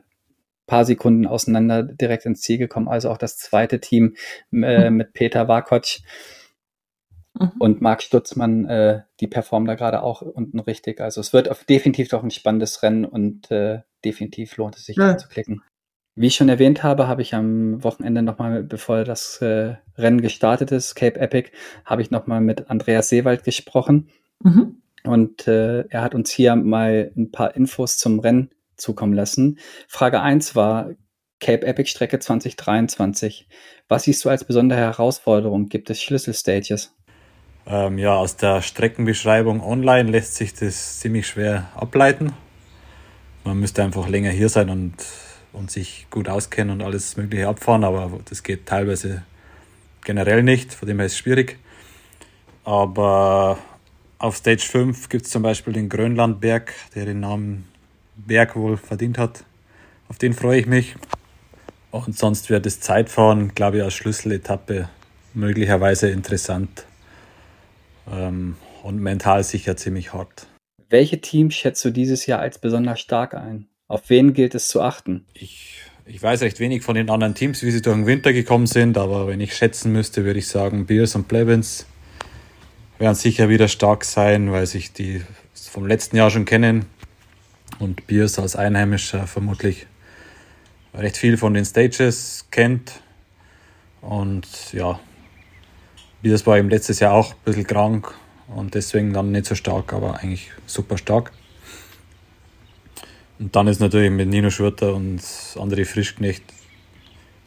paar 0.66 0.86
Sekunden 0.86 1.28
auseinander 1.28 1.84
direkt 1.84 2.26
ins 2.26 2.42
Ziel 2.42 2.58
gekommen. 2.58 2.88
Also 2.88 3.10
auch 3.10 3.18
das 3.18 3.38
zweite 3.38 3.80
Team 3.80 4.16
äh, 4.52 4.90
mhm. 4.90 4.98
mit 4.98 5.14
Peter 5.14 5.48
Warkotsch 5.48 6.02
mhm. 7.40 7.52
und 7.60 7.82
Marc 7.82 8.02
Stutzmann, 8.02 8.66
äh, 8.66 9.02
die 9.20 9.28
performen 9.28 9.68
da 9.68 9.76
gerade 9.76 10.04
auch 10.04 10.22
unten 10.22 10.60
richtig. 10.60 11.02
Also 11.02 11.22
es 11.22 11.34
wird 11.34 11.50
auf, 11.50 11.64
definitiv 11.66 12.10
doch 12.10 12.24
ein 12.24 12.32
spannendes 12.32 12.84
Rennen 12.84 13.06
und 13.06 13.52
äh, 13.52 13.82
definitiv 14.06 14.58
lohnt 14.58 14.78
es 14.78 14.86
sich 14.86 14.98
ja. 14.98 15.18
zu 15.18 15.28
klicken. 15.28 15.62
Wie 16.16 16.28
ich 16.28 16.36
schon 16.36 16.50
erwähnt 16.50 16.84
habe, 16.84 17.08
habe 17.08 17.24
ich 17.24 17.34
am 17.34 17.84
Wochenende 17.84 18.22
nochmal, 18.22 18.64
bevor 18.64 19.04
das 19.04 19.42
äh, 19.42 19.76
Rennen 19.98 20.22
gestartet 20.22 20.72
ist, 20.72 20.94
Cape 20.94 21.20
Epic, 21.20 21.50
habe 21.86 22.04
ich 22.04 22.12
nochmal 22.12 22.40
mit 22.40 22.70
Andreas 22.70 23.10
Seewald 23.10 23.44
gesprochen. 23.44 24.10
Mhm. 24.44 24.84
Und 25.04 25.48
äh, 25.48 25.88
er 25.90 26.02
hat 26.04 26.14
uns 26.14 26.30
hier 26.30 26.56
mal 26.56 27.12
ein 27.18 27.32
paar 27.32 27.56
Infos 27.56 27.98
zum 27.98 28.20
Rennen 28.20 28.52
zukommen 28.76 29.14
lassen. 29.14 29.60
Frage 29.88 30.22
1 30.22 30.56
war 30.56 30.92
Cape 31.40 31.66
Epic 31.66 31.90
Strecke 31.90 32.20
2023. 32.20 33.48
Was 33.88 34.04
siehst 34.04 34.24
du 34.24 34.30
als 34.30 34.46
besondere 34.46 34.80
Herausforderung? 34.80 35.68
Gibt 35.70 35.90
es 35.90 36.02
Schlüsselstages? 36.02 36.96
Ähm, 37.66 37.98
ja, 37.98 38.16
aus 38.16 38.36
der 38.36 38.62
Streckenbeschreibung 38.62 39.62
online 39.62 40.10
lässt 40.10 40.36
sich 40.36 40.54
das 40.54 41.00
ziemlich 41.00 41.28
schwer 41.28 41.70
ableiten. 41.76 42.34
Man 43.44 43.60
müsste 43.60 43.84
einfach 43.84 44.08
länger 44.08 44.32
hier 44.32 44.50
sein 44.50 44.70
und, 44.70 44.96
und 45.52 45.70
sich 45.70 46.08
gut 46.10 46.30
auskennen 46.30 46.80
und 46.80 46.86
alles 46.86 47.18
Mögliche 47.18 47.48
abfahren, 47.48 47.84
aber 47.84 48.20
das 48.30 48.44
geht 48.44 48.66
teilweise 48.66 49.24
generell 50.04 50.44
nicht, 50.44 50.74
von 50.74 50.88
dem 50.88 51.00
her 51.00 51.06
ist 51.06 51.14
es 51.14 51.18
schwierig. 51.18 51.60
Aber 52.64 53.58
auf 54.18 54.38
Stage 54.38 54.64
5 54.64 55.10
gibt 55.10 55.26
es 55.26 55.32
zum 55.32 55.44
Beispiel 55.44 55.74
den 55.74 55.90
Grönlandberg, 55.90 56.74
der 56.96 57.06
den 57.06 57.20
Namen 57.20 57.68
Berg 58.16 58.56
wohl 58.56 58.78
verdient 58.78 59.18
hat. 59.18 59.44
Auf 60.08 60.18
den 60.18 60.34
freue 60.34 60.60
ich 60.60 60.66
mich. 60.66 60.96
Und 61.92 62.18
sonst 62.18 62.50
wird 62.50 62.66
das 62.66 62.80
Zeitfahren, 62.80 63.54
glaube 63.54 63.78
ich, 63.78 63.84
als 63.84 63.94
Schlüsseletappe 63.94 64.90
möglicherweise 65.34 66.10
interessant 66.10 66.86
ähm, 68.12 68.56
und 68.84 69.00
mental 69.00 69.44
sicher 69.44 69.78
ziemlich 69.78 70.14
hart. 70.14 70.48
Welche 70.90 71.22
Teams 71.22 71.56
schätzt 71.56 71.84
du 71.86 71.92
dieses 71.92 72.26
Jahr 72.26 72.40
als 72.40 72.60
besonders 72.60 73.00
stark 73.00 73.34
ein? 73.34 73.68
Auf 73.88 74.10
wen 74.10 74.34
gilt 74.34 74.56
es 74.56 74.68
zu 74.68 74.82
achten? 74.82 75.26
Ich, 75.34 75.82
ich 76.06 76.22
weiß 76.22 76.42
recht 76.42 76.60
wenig 76.60 76.84
von 76.84 76.96
den 76.96 77.10
anderen 77.10 77.36
Teams, 77.36 77.62
wie 77.64 77.72
sie 77.72 77.82
durch 77.82 77.96
den 77.96 78.06
Winter 78.06 78.34
gekommen 78.34 78.68
sind, 78.68 78.98
aber 78.98 79.28
wenn 79.28 79.40
ich 79.40 79.56
schätzen 79.56 79.92
müsste, 79.92 80.26
würde 80.26 80.40
ich 80.40 80.48
sagen, 80.48 80.86
Beers 80.86 81.16
und 81.16 81.28
Plebins 81.28 81.86
werden 82.98 83.16
sicher 83.16 83.50
wieder 83.50 83.68
stark 83.68 84.06
sein, 84.06 84.52
weil 84.52 84.66
sich 84.66 84.94
die 84.94 85.22
vom 85.54 85.86
letzten 85.88 86.18
Jahr 86.18 86.30
schon 86.30 86.46
kennen 86.46 86.86
und 87.84 88.08
Beers 88.08 88.40
als 88.40 88.56
Einheimischer 88.56 89.28
vermutlich 89.28 89.86
recht 90.94 91.18
viel 91.18 91.38
von 91.38 91.54
den 91.54 91.66
Stages 91.66 92.48
kennt. 92.50 93.02
Und 94.02 94.74
ja, 94.74 95.00
Beers 96.22 96.48
war 96.48 96.58
eben 96.58 96.70
letztes 96.70 97.00
Jahr 97.00 97.14
auch 97.14 97.32
ein 97.32 97.40
bisschen 97.46 97.68
krank 97.68 98.14
und 98.48 98.74
deswegen 98.74 99.14
dann 99.14 99.32
nicht 99.32 99.46
so 99.46 99.56
stark, 99.56 99.94
aber 99.94 100.20
eigentlich 100.20 100.52
super 100.66 100.98
stark. 100.98 101.32
Und 103.40 103.56
dann 103.56 103.68
ist 103.68 103.80
natürlich 103.80 104.12
mit 104.12 104.30
Nino 104.30 104.50
Schurter 104.50 104.94
und 104.94 105.20
André 105.20 105.86
Frischknecht 105.86 106.44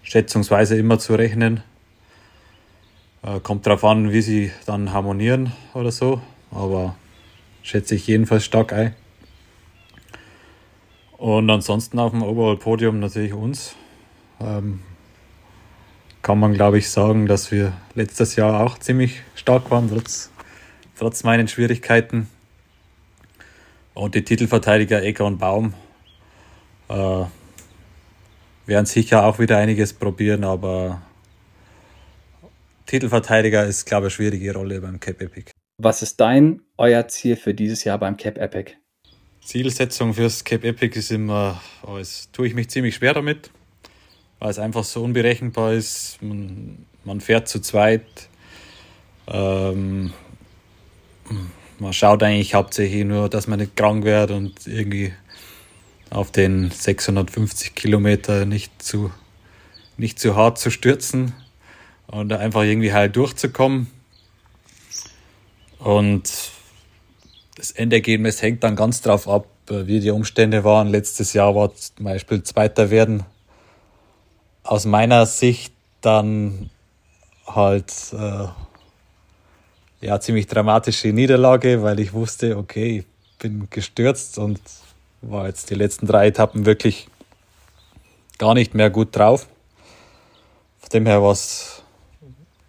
schätzungsweise 0.02 0.76
immer 0.76 0.98
zu 0.98 1.14
rechnen. 1.14 1.62
Äh, 3.22 3.40
kommt 3.40 3.66
darauf 3.66 3.84
an, 3.84 4.12
wie 4.12 4.20
sie 4.20 4.52
dann 4.66 4.92
harmonieren 4.92 5.52
oder 5.74 5.90
so, 5.90 6.20
aber 6.50 6.96
schätze 7.62 7.94
ich 7.94 8.06
jedenfalls 8.06 8.44
stark 8.44 8.72
ein. 8.72 8.94
Und 11.18 11.48
ansonsten 11.48 11.98
auf 11.98 12.12
dem 12.12 12.22
Overall-Podium 12.22 13.00
natürlich 13.00 13.32
uns. 13.32 13.74
Ähm, 14.40 14.80
kann 16.22 16.40
man, 16.40 16.54
glaube 16.54 16.78
ich, 16.78 16.90
sagen, 16.90 17.26
dass 17.26 17.52
wir 17.52 17.72
letztes 17.94 18.36
Jahr 18.36 18.60
auch 18.60 18.78
ziemlich 18.78 19.22
stark 19.34 19.70
waren, 19.70 19.88
trotz, 19.88 20.30
trotz 20.98 21.22
meinen 21.22 21.48
Schwierigkeiten. 21.48 22.28
Und 23.94 24.14
die 24.14 24.24
Titelverteidiger 24.24 25.02
Ecker 25.02 25.24
und 25.24 25.38
Baum 25.38 25.72
äh, 26.88 27.24
werden 28.66 28.86
sicher 28.86 29.24
auch 29.24 29.38
wieder 29.38 29.56
einiges 29.56 29.94
probieren, 29.94 30.44
aber 30.44 31.00
Titelverteidiger 32.86 33.64
ist, 33.64 33.86
glaube 33.86 34.08
ich, 34.08 34.12
eine 34.12 34.30
schwierige 34.30 34.52
Rolle 34.54 34.80
beim 34.80 35.00
Cap 35.00 35.20
Epic. 35.22 35.52
Was 35.78 36.02
ist 36.02 36.20
dein, 36.20 36.62
euer 36.76 37.08
Ziel 37.08 37.36
für 37.36 37.54
dieses 37.54 37.84
Jahr 37.84 37.98
beim 37.98 38.16
Cap 38.16 38.38
Epic? 38.38 38.72
Zielsetzung 39.46 40.12
fürs 40.12 40.42
Cape 40.42 40.66
Epic 40.66 40.98
ist 40.98 41.12
immer, 41.12 41.60
oh, 41.86 41.98
es 41.98 42.28
tue 42.32 42.48
ich 42.48 42.54
mich 42.54 42.68
ziemlich 42.68 42.96
schwer 42.96 43.14
damit, 43.14 43.52
weil 44.40 44.50
es 44.50 44.58
einfach 44.58 44.82
so 44.82 45.04
unberechenbar 45.04 45.72
ist. 45.72 46.18
Man, 46.20 46.84
man 47.04 47.20
fährt 47.20 47.46
zu 47.46 47.60
zweit. 47.60 48.28
Ähm, 49.28 50.12
man 51.78 51.92
schaut 51.92 52.24
eigentlich 52.24 52.54
hauptsächlich 52.54 53.04
nur, 53.04 53.28
dass 53.28 53.46
man 53.46 53.60
nicht 53.60 53.76
krank 53.76 54.04
wird 54.04 54.32
und 54.32 54.66
irgendwie 54.66 55.12
auf 56.10 56.32
den 56.32 56.72
650 56.72 57.76
Kilometer 57.76 58.46
nicht 58.46 58.82
zu, 58.82 59.12
nicht 59.96 60.18
zu 60.18 60.34
hart 60.34 60.58
zu 60.58 60.72
stürzen 60.72 61.34
und 62.08 62.32
einfach 62.32 62.64
irgendwie 62.64 62.92
halt 62.92 63.14
durchzukommen. 63.14 63.86
Und 65.78 66.50
das 67.56 67.72
Endergebnis 67.72 68.42
hängt 68.42 68.62
dann 68.62 68.76
ganz 68.76 69.00
drauf 69.00 69.28
ab, 69.28 69.46
äh, 69.68 69.86
wie 69.86 69.98
die 69.98 70.10
Umstände 70.10 70.62
waren. 70.62 70.88
Letztes 70.88 71.32
Jahr 71.32 71.54
war 71.54 71.74
zum 71.74 72.04
Beispiel 72.04 72.42
Zweiter 72.42 72.90
werden. 72.90 73.24
Aus 74.62 74.84
meiner 74.84 75.26
Sicht 75.26 75.72
dann 76.00 76.70
halt 77.46 77.92
äh, 78.12 78.46
ja 80.00 80.20
ziemlich 80.20 80.46
dramatische 80.46 81.08
Niederlage, 81.08 81.82
weil 81.82 81.98
ich 81.98 82.12
wusste, 82.12 82.56
okay, 82.56 82.98
ich 82.98 83.38
bin 83.38 83.68
gestürzt 83.70 84.38
und 84.38 84.60
war 85.22 85.46
jetzt 85.46 85.70
die 85.70 85.74
letzten 85.74 86.06
drei 86.06 86.28
Etappen 86.28 86.66
wirklich 86.66 87.08
gar 88.38 88.54
nicht 88.54 88.74
mehr 88.74 88.90
gut 88.90 89.16
drauf. 89.16 89.46
Von 90.78 90.90
dem 90.92 91.06
her 91.06 91.22
war 91.22 91.32
es 91.32 91.75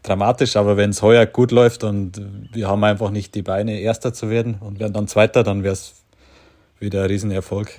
dramatisch, 0.07 0.55
aber 0.55 0.77
wenn 0.77 0.91
es 0.91 1.01
heuer 1.01 1.25
gut 1.25 1.51
läuft 1.51 1.83
und 1.83 2.21
wir 2.53 2.67
haben 2.67 2.83
einfach 2.83 3.09
nicht 3.09 3.35
die 3.35 3.41
Beine, 3.41 3.79
Erster 3.79 4.13
zu 4.13 4.29
werden 4.29 4.55
und 4.59 4.79
werden 4.79 4.93
dann 4.93 5.07
Zweiter, 5.07 5.43
dann 5.43 5.63
wäre 5.63 5.73
es 5.73 6.03
wieder 6.79 7.03
ein 7.03 7.09
Riesenerfolg. 7.09 7.71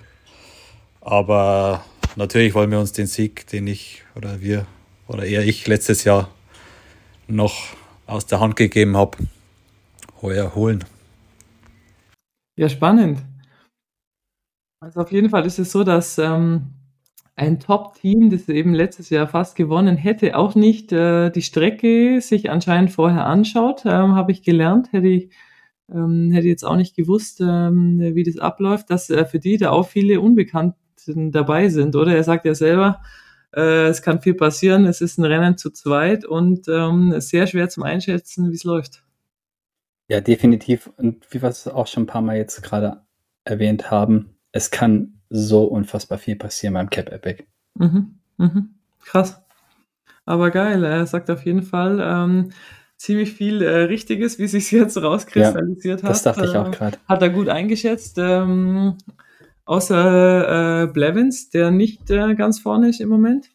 Aber 1.01 1.85
natürlich 2.17 2.55
wollen 2.55 2.71
wir 2.71 2.81
uns 2.81 2.93
den 2.93 3.07
Sieg, 3.07 3.47
den 3.47 3.67
ich 3.67 4.03
oder 4.15 4.41
wir 4.41 4.67
oder 5.07 5.25
eher 5.25 5.45
ich 5.45 5.67
letztes 5.67 6.05
Jahr 6.05 6.29
noch 7.27 7.55
aus 8.07 8.27
der 8.27 8.41
Hand 8.41 8.57
gegeben 8.57 8.97
habe, 8.97 9.19
heuer 10.23 10.55
holen. 10.55 10.85
Ja, 12.57 12.69
spannend. 12.69 13.21
Also 14.81 15.01
auf 15.01 15.13
jeden 15.13 15.31
Fall 15.31 15.47
ist 15.47 15.59
es 15.59 15.73
so, 15.73 15.85
dass 15.85 16.19
ähm, 16.19 16.78
ein 17.39 17.61
Top-Team, 17.61 18.31
das 18.31 18.49
eben 18.49 18.75
letztes 18.75 19.11
Jahr 19.11 19.29
fast 19.29 19.55
gewonnen 19.55 19.97
hätte, 19.97 20.37
auch 20.37 20.55
nicht 20.55 20.93
äh, 20.93 21.31
die 21.31 21.43
Strecke 21.43 22.21
sich 22.21 22.51
anscheinend 22.51 22.91
vorher 22.91 23.27
anschaut, 23.27 23.83
ähm, 23.85 24.15
habe 24.17 24.33
ich 24.33 24.43
gelernt, 24.43 24.93
hätte 24.93 25.07
ich 25.07 25.31
ähm, 25.91 26.31
hätte 26.33 26.49
jetzt 26.49 26.65
auch 26.65 26.77
nicht 26.77 26.97
gewusst, 26.97 27.41
ähm, 27.41 28.01
wie 28.01 28.25
das 28.25 28.39
abläuft, 28.39 28.91
dass 28.91 29.09
äh, 29.09 29.25
für 29.25 29.39
die 29.39 29.57
da 29.57 29.71
auch 29.71 29.89
viele 29.89 30.21
Unbekannten 30.21 31.31
dabei 31.33 31.69
sind, 31.69 31.97
oder? 31.97 32.15
Er 32.15 32.25
sagt 32.25 32.45
ja 32.45 32.55
selber, 32.55 33.01
äh, 33.55 33.87
es 33.87 34.03
kann 34.03 34.21
viel 34.21 34.35
passieren, 34.35 34.85
es 34.85 35.01
ist 35.01 35.19
ein 35.19 35.25
Rennen 35.25 35.57
zu 35.57 35.71
zweit 35.71 36.25
und 36.25 36.69
ähm, 36.69 37.15
sehr 37.21 37.47
schwer 37.47 37.69
zum 37.69 37.85
Einschätzen, 37.85 38.51
wie 38.51 38.57
es 38.57 38.65
läuft. 38.65 39.05
Ja, 40.09 40.21
definitiv. 40.21 40.91
Und 40.97 41.25
wie 41.33 41.41
wir 41.41 41.49
es 41.49 41.69
auch 41.69 41.87
schon 41.87 42.03
ein 42.03 42.07
paar 42.07 42.23
Mal 42.23 42.37
jetzt 42.37 42.63
gerade 42.63 43.03
erwähnt 43.45 43.91
haben, 43.91 44.39
es 44.53 44.71
kann 44.71 45.18
so 45.31 45.65
unfassbar 45.65 46.19
viel 46.19 46.37
passieren 46.37 46.75
beim 46.75 46.91
Cap 46.91 47.11
Epic. 47.11 47.45
Mhm, 47.75 48.15
mhm. 48.37 48.71
Krass. 49.05 49.41
Aber 50.25 50.51
geil, 50.51 50.85
er 50.85 51.07
sagt 51.07 51.31
auf 51.31 51.45
jeden 51.47 51.63
Fall 51.63 52.01
ähm, 52.03 52.51
ziemlich 52.97 53.33
viel 53.33 53.63
äh, 53.63 53.85
Richtiges, 53.85 54.39
wie 54.39 54.47
sich 54.47 54.71
jetzt 54.71 54.97
rauskristallisiert 55.03 56.03
ja, 56.03 56.05
hat. 56.05 56.11
Das 56.11 56.23
dachte 56.23 56.45
ich 56.45 56.57
auch 56.57 56.69
äh, 56.69 56.71
gerade. 56.71 56.99
Hat 57.09 57.23
er 57.23 57.31
gut 57.31 57.49
eingeschätzt. 57.49 58.19
Ähm, 58.19 58.97
außer 59.65 60.83
äh, 60.83 60.87
Blevins, 60.89 61.51
der 61.51 61.71
nicht 61.71 62.11
äh, 62.11 62.35
ganz 62.35 62.59
vorne 62.59 62.91
ist 62.91 63.01
im 63.01 63.09
Moment. 63.09 63.47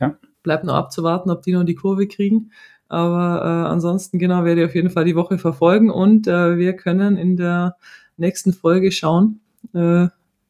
Ja. 0.00 0.16
Bleibt 0.42 0.64
nur 0.64 0.74
abzuwarten, 0.74 1.30
ob 1.30 1.42
die 1.42 1.52
noch 1.52 1.64
die 1.64 1.74
Kurve 1.74 2.08
kriegen. 2.08 2.50
Aber 2.88 3.42
äh, 3.42 3.68
ansonsten, 3.70 4.18
genau, 4.18 4.44
werde 4.44 4.62
ich 4.62 4.66
auf 4.68 4.74
jeden 4.74 4.90
Fall 4.90 5.04
die 5.04 5.16
Woche 5.16 5.38
verfolgen 5.38 5.90
und 5.90 6.28
äh, 6.28 6.56
wir 6.56 6.74
können 6.74 7.16
in 7.16 7.36
der 7.36 7.76
nächsten 8.16 8.52
Folge 8.52 8.92
schauen, 8.92 9.40
äh, 9.74 10.06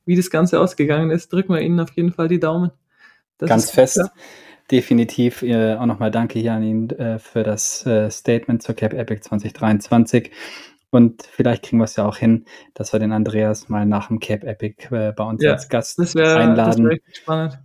wie 0.07 0.16
das 0.16 0.31
Ganze 0.31 0.61
ausgegangen 0.61 1.11
ist, 1.11 1.33
drücken 1.33 1.53
wir 1.53 1.61
Ihnen 1.61 1.81
auf 1.81 1.91
jeden 1.93 2.12
Fall 2.12 2.28
die 2.28 2.41
Daumen. 2.41 2.70
Das 3.39 3.51
Ganz 3.51 3.70
fest. 3.70 3.99
Ja. 3.99 4.11
Definitiv 4.70 5.43
äh, 5.43 5.74
auch 5.74 5.87
nochmal 5.87 6.11
danke 6.11 6.39
hier 6.39 6.55
an 6.55 6.62
ihn 6.62 6.91
äh, 6.91 7.19
für 7.19 7.45
das 7.45 7.87
äh, 7.87 8.11
Statement 8.11 8.62
zur 8.62 8.74
Cap 8.74 8.95
Epic 8.95 9.23
2023. 9.23 10.33
Und 10.91 11.23
vielleicht 11.23 11.65
kriegen 11.65 11.78
wir 11.78 11.85
es 11.85 11.97
ja 11.97 12.07
auch 12.07 12.16
hin, 12.16 12.47
dass 12.74 12.93
wir 12.93 13.01
den 13.01 13.12
Andreas 13.12 13.69
mal 13.69 13.87
nach 13.87 14.09
dem 14.09 14.19
Cap 14.19 14.45
Epic 14.45 14.89
äh, 14.91 15.12
bei 15.12 15.24
uns 15.24 15.43
ja, 15.43 15.53
als 15.53 15.69
Gast 15.69 15.99
das 15.99 16.15
wär, 16.15 16.37
einladen. 16.37 16.85
Das 16.85 16.91
wäre 16.91 17.01
spannend. 17.12 17.59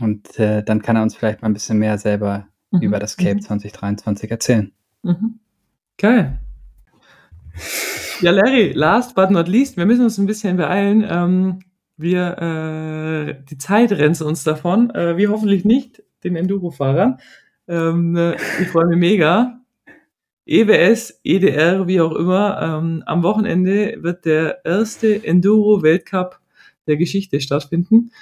Und 0.00 0.38
äh, 0.38 0.64
dann 0.64 0.82
kann 0.82 0.96
er 0.96 1.02
uns 1.02 1.14
vielleicht 1.14 1.42
mal 1.42 1.48
ein 1.48 1.54
bisschen 1.54 1.78
mehr 1.78 1.98
selber 1.98 2.48
mhm. 2.70 2.80
über 2.80 2.98
das 2.98 3.16
Cape 3.16 3.36
mhm. 3.36 3.42
2023 3.42 4.30
erzählen. 4.30 4.72
Mhm. 5.02 5.40
Geil. 5.98 6.40
Ja, 8.22 8.30
Larry, 8.30 8.70
last 8.72 9.16
but 9.16 9.32
not 9.32 9.48
least, 9.48 9.76
wir 9.76 9.84
müssen 9.84 10.04
uns 10.04 10.16
ein 10.16 10.26
bisschen 10.26 10.56
beeilen. 10.56 11.04
Ähm, 11.10 11.58
wir, 11.96 12.38
äh, 12.38 13.44
die 13.50 13.58
Zeit 13.58 13.90
rennt 13.90 14.22
uns 14.22 14.44
davon. 14.44 14.90
Äh, 14.90 15.16
wir 15.16 15.28
hoffentlich 15.28 15.64
nicht 15.64 16.04
den 16.22 16.36
Enduro-Fahrern. 16.36 17.18
Ähm, 17.66 18.14
äh, 18.14 18.36
ich 18.60 18.68
freue 18.68 18.86
mich 18.86 18.98
mega. 18.98 19.58
EWS, 20.46 21.18
EDR, 21.24 21.88
wie 21.88 22.00
auch 22.00 22.12
immer. 22.12 22.62
Ähm, 22.62 23.02
am 23.06 23.24
Wochenende 23.24 23.96
wird 23.98 24.24
der 24.24 24.64
erste 24.64 25.24
Enduro-Weltcup 25.24 26.38
der 26.86 26.98
Geschichte 26.98 27.40
stattfinden. 27.40 28.12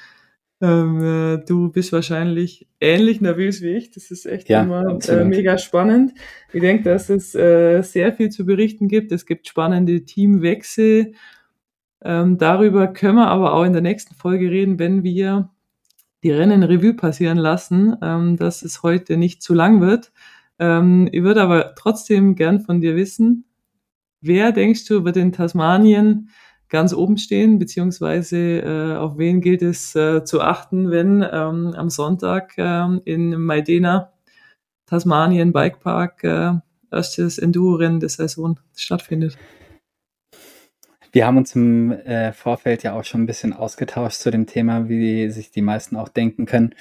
Ähm, 0.63 1.03
äh, 1.03 1.45
du 1.45 1.71
bist 1.71 1.93
wahrscheinlich 1.93 2.69
ähnlich 2.81 3.21
nervös 3.21 3.63
wie 3.63 3.71
ich. 3.71 3.91
Das 3.91 4.11
ist 4.11 4.27
echt 4.27 4.49
ja, 4.49 4.63
immer 4.63 4.99
äh, 5.09 5.25
mega 5.25 5.57
spannend. 5.57 6.13
Ich 6.53 6.61
denke, 6.61 6.85
dass 6.85 7.09
es 7.09 7.35
äh, 7.35 7.83
sehr 7.83 8.13
viel 8.13 8.31
zu 8.31 8.45
berichten 8.45 8.89
gibt. 8.89 9.11
Es 9.13 9.25
gibt 9.25 9.49
spannende 9.49 10.05
Teamwechsel. 10.05 11.15
Ähm, 12.03 12.39
darüber 12.39 12.89
können 12.89 13.17
wir 13.17 13.29
aber 13.29 13.55
auch 13.55 13.65
in 13.65 13.73
der 13.73 13.83
nächsten 13.83 14.15
Folge 14.15 14.51
reden, 14.51 14.79
wenn 14.79 15.03
wir 15.03 15.51
die 16.23 16.33
Rennen 16.33 16.63
Revue 16.63 16.95
passieren 16.95 17.39
lassen, 17.39 17.97
ähm, 18.03 18.37
dass 18.37 18.63
es 18.63 18.83
heute 18.83 19.17
nicht 19.17 19.43
zu 19.43 19.55
lang 19.55 19.81
wird. 19.81 20.13
Ähm, 20.59 21.09
ich 21.11 21.23
würde 21.23 21.43
aber 21.43 21.75
trotzdem 21.75 22.35
gern 22.35 22.61
von 22.61 22.83
dir 22.83 22.97
wissen, 22.97 23.47
wer 24.21 24.53
denkst 24.53 24.85
du 24.87 25.05
wird 25.05 25.17
in 25.17 25.33
Tasmanien 25.33 26.29
ganz 26.71 26.95
oben 26.95 27.19
stehen, 27.19 27.59
beziehungsweise 27.59 28.61
äh, 28.61 28.97
auf 28.97 29.19
wen 29.19 29.41
gilt 29.41 29.61
es 29.61 29.95
äh, 29.95 30.25
zu 30.25 30.41
achten, 30.41 30.91
wenn 30.91 31.23
ähm, 31.23 31.75
am 31.77 31.91
Sonntag 31.91 32.55
ähm, 32.57 33.03
in 33.05 33.39
Maidena, 33.41 34.13
Tasmanien 34.87 35.53
Bikepark, 35.53 36.25
äh, 36.25 36.53
erstes 36.91 37.39
Enduro-Rennen 37.39 38.01
der 38.01 38.09
Saison 38.09 38.59
stattfindet. 38.75 39.37
Wir 41.13 41.27
haben 41.27 41.39
uns 41.39 41.57
im 41.57 41.91
äh, 41.91 42.33
Vorfeld 42.33 42.85
ja 42.85 42.93
auch 42.95 43.05
schon 43.05 43.23
ein 43.23 43.27
bisschen 43.27 43.53
ausgetauscht 43.53 44.21
zu 44.21 44.31
dem 44.31 44.47
Thema, 44.47 44.89
wie 44.89 45.29
sich 45.31 45.51
die 45.51 45.63
meisten 45.63 45.97
auch 45.97 46.09
denken 46.09 46.47
können. 46.47 46.75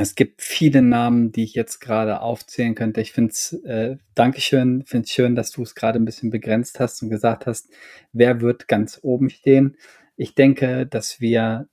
Es 0.00 0.14
gibt 0.14 0.40
viele 0.40 0.80
Namen, 0.80 1.30
die 1.30 1.44
ich 1.44 1.52
jetzt 1.52 1.78
gerade 1.78 2.22
aufzählen 2.22 2.74
könnte. 2.74 3.02
Ich 3.02 3.12
finde 3.12 3.32
es, 3.32 3.52
äh, 3.64 3.98
Dankeschön, 4.14 4.82
finde 4.86 5.04
es 5.04 5.10
schön, 5.10 5.34
dass 5.34 5.50
du 5.50 5.62
es 5.62 5.74
gerade 5.74 5.98
ein 5.98 6.06
bisschen 6.06 6.30
begrenzt 6.30 6.80
hast 6.80 7.02
und 7.02 7.10
gesagt 7.10 7.44
hast, 7.44 7.68
wer 8.14 8.40
wird 8.40 8.66
ganz 8.66 9.00
oben 9.02 9.28
stehen. 9.28 9.76
Ich 10.16 10.34
denke, 10.34 10.86
dass 10.86 11.20
wir 11.20 11.68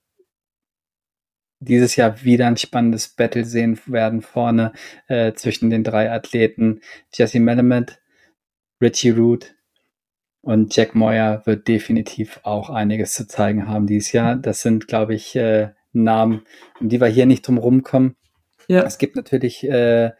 dieses 1.60 1.96
Jahr 1.96 2.22
wieder 2.22 2.46
ein 2.48 2.58
spannendes 2.58 3.08
Battle 3.08 3.46
sehen 3.46 3.80
werden 3.86 4.20
vorne 4.20 4.74
äh, 5.06 5.32
zwischen 5.32 5.70
den 5.70 5.82
drei 5.82 6.12
Athleten. 6.12 6.82
Jesse 7.10 7.40
Melamed, 7.40 7.98
Richie 8.82 9.08
Root 9.08 9.54
und 10.42 10.76
Jack 10.76 10.94
Moyer 10.94 11.46
wird 11.46 11.66
definitiv 11.66 12.40
auch 12.42 12.68
einiges 12.68 13.14
zu 13.14 13.26
zeigen 13.26 13.68
haben 13.68 13.86
dieses 13.86 14.12
Jahr. 14.12 14.36
Das 14.36 14.60
sind, 14.60 14.86
glaube 14.86 15.14
ich, 15.14 15.34
äh, 15.34 15.70
Namen, 15.92 16.42
um 16.80 16.88
die 16.88 17.00
wir 17.00 17.08
hier 17.08 17.26
nicht 17.26 17.46
drum 17.46 17.58
rumkommen. 17.58 18.16
Ja. 18.68 18.82
Es 18.82 18.98
gibt 18.98 19.16
natürlich 19.16 19.64
äh, 19.68 20.12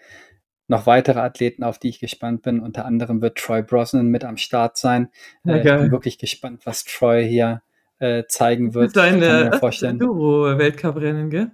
noch 0.69 0.87
weitere 0.87 1.21
Athleten, 1.21 1.65
auf 1.65 1.79
die 1.79 1.89
ich 1.89 2.01
gespannt 2.01 2.43
bin. 2.43 2.61
Unter 2.61 2.85
anderem 2.85 3.23
wird 3.23 3.39
Troy 3.39 3.63
Brosnan 3.63 4.09
mit 4.09 4.25
am 4.25 4.37
Start 4.37 4.77
sein. 4.77 5.11
Äh, 5.47 5.59
ich 5.59 5.65
bin 5.65 5.91
wirklich 5.91 6.19
gespannt, 6.19 6.63
was 6.65 6.85
Troy 6.85 7.27
hier 7.27 7.63
äh, 7.99 8.25
zeigen 8.29 8.75
wird. 8.75 8.95
Sein 8.95 9.23
äh, 9.23 9.51
Enduro-Weltcup-Rennen, 9.51 11.31
gell? 11.31 11.51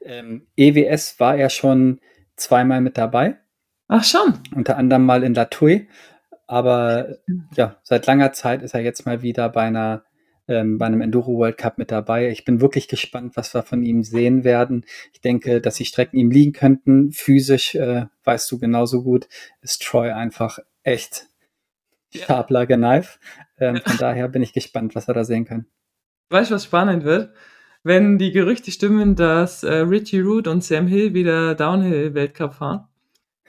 Ähm, 0.00 0.46
EWS 0.56 1.20
war 1.20 1.36
er 1.36 1.48
schon 1.48 2.00
zweimal 2.36 2.80
mit 2.80 2.98
dabei. 2.98 3.36
Ach 3.88 4.04
schon. 4.04 4.34
Unter 4.54 4.76
anderem 4.76 5.04
mal 5.04 5.22
in 5.22 5.34
Latouille. 5.34 5.86
Aber 6.46 7.16
ja, 7.56 7.76
seit 7.82 8.06
langer 8.06 8.32
Zeit 8.32 8.62
ist 8.62 8.74
er 8.74 8.80
jetzt 8.80 9.06
mal 9.06 9.22
wieder 9.22 9.48
bei 9.48 9.62
einer 9.62 10.04
ähm, 10.48 10.78
bei 10.78 10.86
einem 10.86 11.00
Enduro 11.00 11.36
World 11.38 11.58
Cup 11.58 11.78
mit 11.78 11.90
dabei. 11.90 12.30
Ich 12.30 12.44
bin 12.44 12.60
wirklich 12.60 12.88
gespannt, 12.88 13.36
was 13.36 13.54
wir 13.54 13.62
von 13.62 13.82
ihm 13.82 14.02
sehen 14.02 14.44
werden. 14.44 14.84
Ich 15.12 15.20
denke, 15.20 15.60
dass 15.60 15.76
die 15.76 15.84
Strecken 15.84 16.18
ihm 16.18 16.30
liegen 16.30 16.52
könnten. 16.52 17.12
Physisch, 17.12 17.74
äh, 17.74 18.06
weißt 18.24 18.50
du 18.50 18.58
genauso 18.58 19.02
gut, 19.02 19.28
ist 19.60 19.82
Troy 19.82 20.10
einfach 20.10 20.58
echt 20.82 21.26
Sharp 22.14 22.48
Knife. 22.48 23.18
Ähm, 23.58 23.80
von 23.84 23.96
daher 23.98 24.28
bin 24.28 24.42
ich 24.42 24.52
gespannt, 24.52 24.94
was 24.94 25.08
wir 25.08 25.14
da 25.14 25.24
sehen 25.24 25.44
können. 25.44 25.66
Weißt 26.30 26.50
du, 26.50 26.54
was 26.54 26.64
spannend 26.64 27.04
wird? 27.04 27.32
Wenn 27.84 28.18
die 28.18 28.32
Gerüchte 28.32 28.70
stimmen, 28.70 29.16
dass 29.16 29.64
äh, 29.64 29.74
Richie 29.74 30.20
Root 30.20 30.46
und 30.46 30.62
Sam 30.62 30.86
Hill 30.86 31.14
wieder 31.14 31.54
Downhill-Weltcup 31.54 32.54
fahren. 32.54 32.88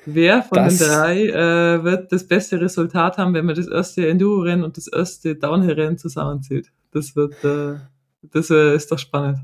Wer 0.05 0.43
von 0.43 0.57
das, 0.57 0.79
den 0.79 0.87
drei 0.87 1.27
äh, 1.27 1.83
wird 1.83 2.11
das 2.11 2.27
beste 2.27 2.59
Resultat 2.59 3.17
haben, 3.17 3.33
wenn 3.33 3.45
man 3.45 3.55
das 3.55 3.67
erste 3.67 4.07
Enduro-Rennen 4.07 4.63
und 4.63 4.75
das 4.75 4.87
erste 4.87 5.35
Downhill-Rennen 5.35 5.97
zusammenzählt? 5.97 6.71
Das 6.93 7.15
wird, 7.15 7.43
äh, 7.43 7.79
das 8.21 8.49
äh, 8.49 8.75
ist 8.75 8.91
doch 8.91 8.99
spannend. 8.99 9.39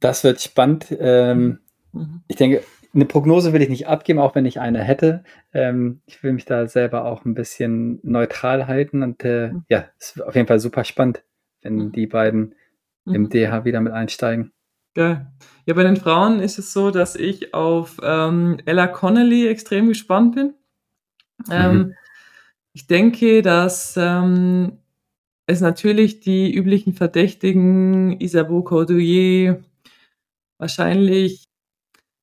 Das 0.00 0.24
wird 0.24 0.40
spannend. 0.40 0.86
Ähm, 0.98 1.58
mhm. 1.92 2.22
Ich 2.28 2.36
denke, 2.36 2.62
eine 2.94 3.04
Prognose 3.04 3.52
will 3.52 3.62
ich 3.62 3.68
nicht 3.68 3.86
abgeben, 3.86 4.18
auch 4.18 4.34
wenn 4.34 4.46
ich 4.46 4.58
eine 4.58 4.82
hätte. 4.82 5.22
Ähm, 5.52 6.00
ich 6.06 6.22
will 6.22 6.32
mich 6.32 6.46
da 6.46 6.66
selber 6.66 7.04
auch 7.04 7.24
ein 7.24 7.34
bisschen 7.34 8.00
neutral 8.02 8.66
halten 8.66 9.02
und 9.02 9.22
äh, 9.24 9.52
mhm. 9.52 9.64
ja, 9.68 9.86
es 9.98 10.16
ist 10.16 10.22
auf 10.22 10.34
jeden 10.34 10.48
Fall 10.48 10.60
super 10.60 10.84
spannend, 10.84 11.22
wenn 11.62 11.76
mhm. 11.76 11.92
die 11.92 12.06
beiden 12.06 12.54
mhm. 13.04 13.14
im 13.14 13.28
DH 13.28 13.64
wieder 13.64 13.80
mit 13.80 13.92
einsteigen. 13.92 14.52
Geil. 14.94 15.26
Ja, 15.66 15.74
bei 15.74 15.82
den 15.82 15.96
Frauen 15.96 16.40
ist 16.40 16.58
es 16.58 16.72
so, 16.72 16.90
dass 16.90 17.16
ich 17.16 17.52
auf 17.52 17.98
ähm, 18.02 18.58
Ella 18.64 18.86
Connolly 18.86 19.46
extrem 19.46 19.88
gespannt 19.88 20.34
bin. 20.34 20.54
Ähm, 21.50 21.76
mhm. 21.76 21.94
Ich 22.72 22.86
denke, 22.86 23.42
dass 23.42 23.94
ähm, 23.98 24.78
es 25.46 25.60
natürlich 25.60 26.20
die 26.20 26.52
üblichen 26.54 26.94
Verdächtigen, 26.94 28.20
Isabeau 28.20 28.62
Cordoyer, 28.62 29.60
wahrscheinlich 30.58 31.46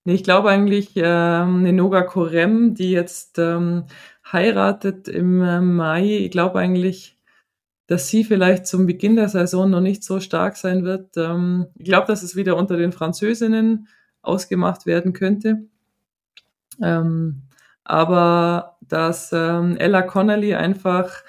Nee, 0.06 0.16
ich 0.16 0.24
glaube 0.24 0.50
eigentlich, 0.50 0.92
ähm, 0.98 1.64
Nenoga 1.64 2.02
Korem, 2.04 2.76
die 2.76 2.92
jetzt 2.92 3.40
ähm, 3.40 3.86
heiratet 4.30 5.08
im 5.08 5.42
äh, 5.42 5.62
Mai, 5.62 6.18
ich 6.18 6.32
glaube 6.32 6.60
eigentlich, 6.60 7.18
dass 7.88 8.10
sie 8.10 8.24
vielleicht 8.26 8.68
zum 8.68 8.86
Beginn 8.88 9.16
der 9.16 9.30
Saison 9.30 9.70
noch 9.70 9.82
nicht 9.82 10.04
so 10.04 10.20
stark 10.20 10.58
sein 10.58 10.84
wird. 10.84 11.16
Ähm, 11.18 11.68
ich 11.78 11.86
glaube, 11.86 12.08
dass 12.08 12.24
es 12.24 12.36
wieder 12.36 12.58
unter 12.58 12.78
den 12.78 12.92
Französinnen 12.92 13.88
ausgemacht 14.22 14.86
werden 14.86 15.14
könnte. 15.14 15.68
Ähm, 16.82 17.44
aber 17.86 18.78
dass 18.82 19.32
ähm, 19.34 19.78
Ella 19.78 20.02
Connolly 20.02 20.56
einfach 20.56 21.24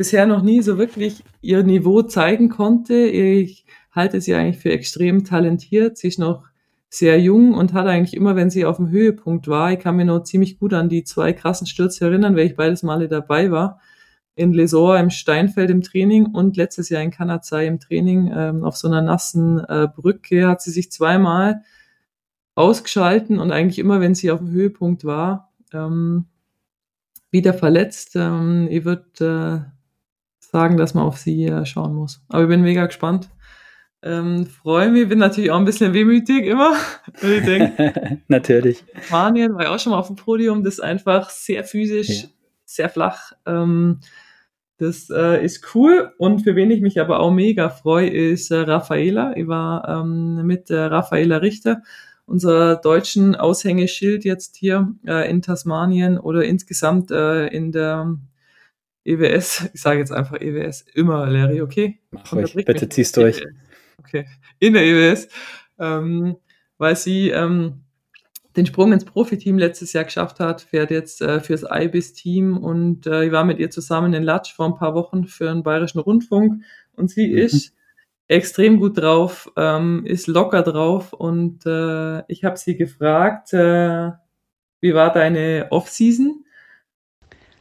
bisher 0.00 0.24
noch 0.24 0.40
nie 0.40 0.62
so 0.62 0.78
wirklich 0.78 1.22
ihr 1.42 1.62
Niveau 1.62 2.00
zeigen 2.00 2.48
konnte. 2.48 2.94
Ich 2.94 3.66
halte 3.92 4.22
sie 4.22 4.34
eigentlich 4.34 4.56
für 4.56 4.72
extrem 4.72 5.24
talentiert. 5.24 5.98
Sie 5.98 6.08
ist 6.08 6.18
noch 6.18 6.44
sehr 6.88 7.20
jung 7.20 7.52
und 7.52 7.74
hat 7.74 7.86
eigentlich 7.86 8.14
immer, 8.14 8.34
wenn 8.34 8.48
sie 8.48 8.64
auf 8.64 8.78
dem 8.78 8.88
Höhepunkt 8.88 9.46
war, 9.46 9.72
ich 9.72 9.78
kann 9.78 9.96
mir 9.96 10.06
noch 10.06 10.22
ziemlich 10.22 10.58
gut 10.58 10.72
an 10.72 10.88
die 10.88 11.04
zwei 11.04 11.34
krassen 11.34 11.66
Stürze 11.66 12.06
erinnern, 12.06 12.34
weil 12.34 12.46
ich 12.46 12.56
beides 12.56 12.82
Male 12.82 13.08
dabei 13.08 13.50
war. 13.50 13.78
In 14.36 14.54
Lesor 14.54 14.98
im 14.98 15.10
Steinfeld 15.10 15.68
im 15.68 15.82
Training 15.82 16.28
und 16.32 16.56
letztes 16.56 16.88
Jahr 16.88 17.02
in 17.02 17.10
Kanazai 17.10 17.66
im 17.66 17.78
Training 17.78 18.32
ähm, 18.34 18.64
auf 18.64 18.78
so 18.78 18.88
einer 18.88 19.02
nassen 19.02 19.58
äh, 19.58 19.86
Brücke 19.94 20.48
hat 20.48 20.62
sie 20.62 20.70
sich 20.70 20.90
zweimal 20.90 21.60
ausgeschalten 22.54 23.38
und 23.38 23.52
eigentlich 23.52 23.78
immer, 23.78 24.00
wenn 24.00 24.14
sie 24.14 24.30
auf 24.30 24.38
dem 24.38 24.50
Höhepunkt 24.50 25.04
war, 25.04 25.52
ähm, 25.74 26.24
wieder 27.30 27.52
verletzt. 27.52 28.16
Ähm, 28.16 28.66
ich 28.70 28.86
würde 28.86 29.66
äh, 29.66 29.79
sagen, 30.50 30.76
dass 30.76 30.94
man 30.94 31.04
auf 31.04 31.18
sie 31.18 31.46
äh, 31.46 31.64
schauen 31.64 31.94
muss. 31.94 32.22
Aber 32.28 32.42
ich 32.42 32.48
bin 32.48 32.62
mega 32.62 32.86
gespannt. 32.86 33.30
Ähm, 34.02 34.46
freue 34.46 34.90
mich, 34.90 35.08
bin 35.08 35.18
natürlich 35.18 35.50
auch 35.50 35.58
ein 35.58 35.64
bisschen 35.66 35.92
wehmütig 35.92 36.46
immer. 36.46 36.74
Ich 37.22 37.44
denke, 37.44 38.18
natürlich. 38.28 38.82
Spanien 39.06 39.54
war 39.54 39.64
ja 39.64 39.74
auch 39.74 39.78
schon 39.78 39.92
mal 39.92 39.98
auf 39.98 40.06
dem 40.06 40.16
Podium, 40.16 40.64
das 40.64 40.74
ist 40.74 40.80
einfach 40.80 41.28
sehr 41.28 41.64
physisch, 41.64 42.22
ja. 42.22 42.28
sehr 42.64 42.88
flach. 42.88 43.32
Ähm, 43.44 44.00
das 44.78 45.10
äh, 45.10 45.44
ist 45.44 45.74
cool. 45.74 46.12
Und 46.16 46.40
für 46.40 46.56
wen 46.56 46.70
ich 46.70 46.80
mich 46.80 46.98
aber 46.98 47.20
auch 47.20 47.30
mega 47.30 47.68
freue, 47.68 48.08
ist 48.08 48.50
äh, 48.50 48.60
Raffaela. 48.60 49.36
Ich 49.36 49.46
war 49.46 49.86
ähm, 49.86 50.46
mit 50.46 50.70
äh, 50.70 50.78
Raffaela 50.78 51.36
Richter, 51.36 51.82
unser 52.24 52.76
deutschen 52.76 53.34
Aushängeschild 53.34 54.24
jetzt 54.24 54.56
hier 54.56 54.94
äh, 55.06 55.28
in 55.30 55.42
Tasmanien 55.42 56.18
oder 56.18 56.44
insgesamt 56.44 57.10
äh, 57.10 57.48
in 57.48 57.72
der 57.72 58.16
EWS. 59.04 59.70
Ich 59.74 59.80
sage 59.80 60.00
jetzt 60.00 60.12
einfach 60.12 60.40
EWS 60.40 60.84
immer, 60.94 61.26
Larry, 61.26 61.60
okay? 61.60 62.00
Mach 62.10 62.32
ruhig, 62.32 62.54
bitte 62.54 62.88
zieh's 62.88 63.12
durch. 63.12 63.40
EWS 63.40 63.54
okay, 64.00 64.26
in 64.58 64.74
der 64.74 64.84
EWS, 64.84 65.28
ähm, 65.78 66.36
weil 66.78 66.96
sie 66.96 67.30
ähm, 67.30 67.84
den 68.56 68.66
Sprung 68.66 68.92
ins 68.92 69.04
Profiteam 69.04 69.58
letztes 69.58 69.92
Jahr 69.92 70.04
geschafft 70.04 70.40
hat, 70.40 70.62
fährt 70.62 70.90
jetzt 70.90 71.22
äh, 71.22 71.40
fürs 71.40 71.64
IBIS-Team 71.70 72.56
und 72.56 73.06
äh, 73.06 73.26
ich 73.26 73.32
war 73.32 73.44
mit 73.44 73.58
ihr 73.58 73.70
zusammen 73.70 74.12
in 74.14 74.24
Latsch 74.24 74.52
vor 74.52 74.66
ein 74.66 74.76
paar 74.76 74.94
Wochen 74.94 75.26
für 75.26 75.46
den 75.46 75.62
Bayerischen 75.62 76.00
Rundfunk 76.00 76.62
und 76.94 77.10
sie 77.10 77.28
mhm. 77.28 77.38
ist 77.38 77.74
extrem 78.26 78.78
gut 78.78 78.98
drauf, 78.98 79.52
ähm, 79.56 80.04
ist 80.04 80.26
locker 80.26 80.62
drauf 80.62 81.12
und 81.12 81.64
äh, 81.66 82.22
ich 82.26 82.44
habe 82.44 82.56
sie 82.56 82.76
gefragt, 82.76 83.52
äh, 83.52 84.10
wie 84.80 84.94
war 84.94 85.12
deine 85.12 85.68
Off-Season? 85.70 86.44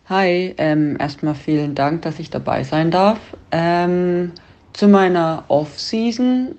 Hi, 0.09 0.55
ähm, 0.57 0.97
erstmal 0.99 1.35
vielen 1.35 1.75
Dank, 1.75 2.01
dass 2.01 2.17
ich 2.17 2.31
dabei 2.31 2.63
sein 2.63 2.89
darf. 2.89 3.19
Ähm, 3.51 4.31
zu 4.73 4.87
meiner 4.87 5.43
Off-Season, 5.49 6.55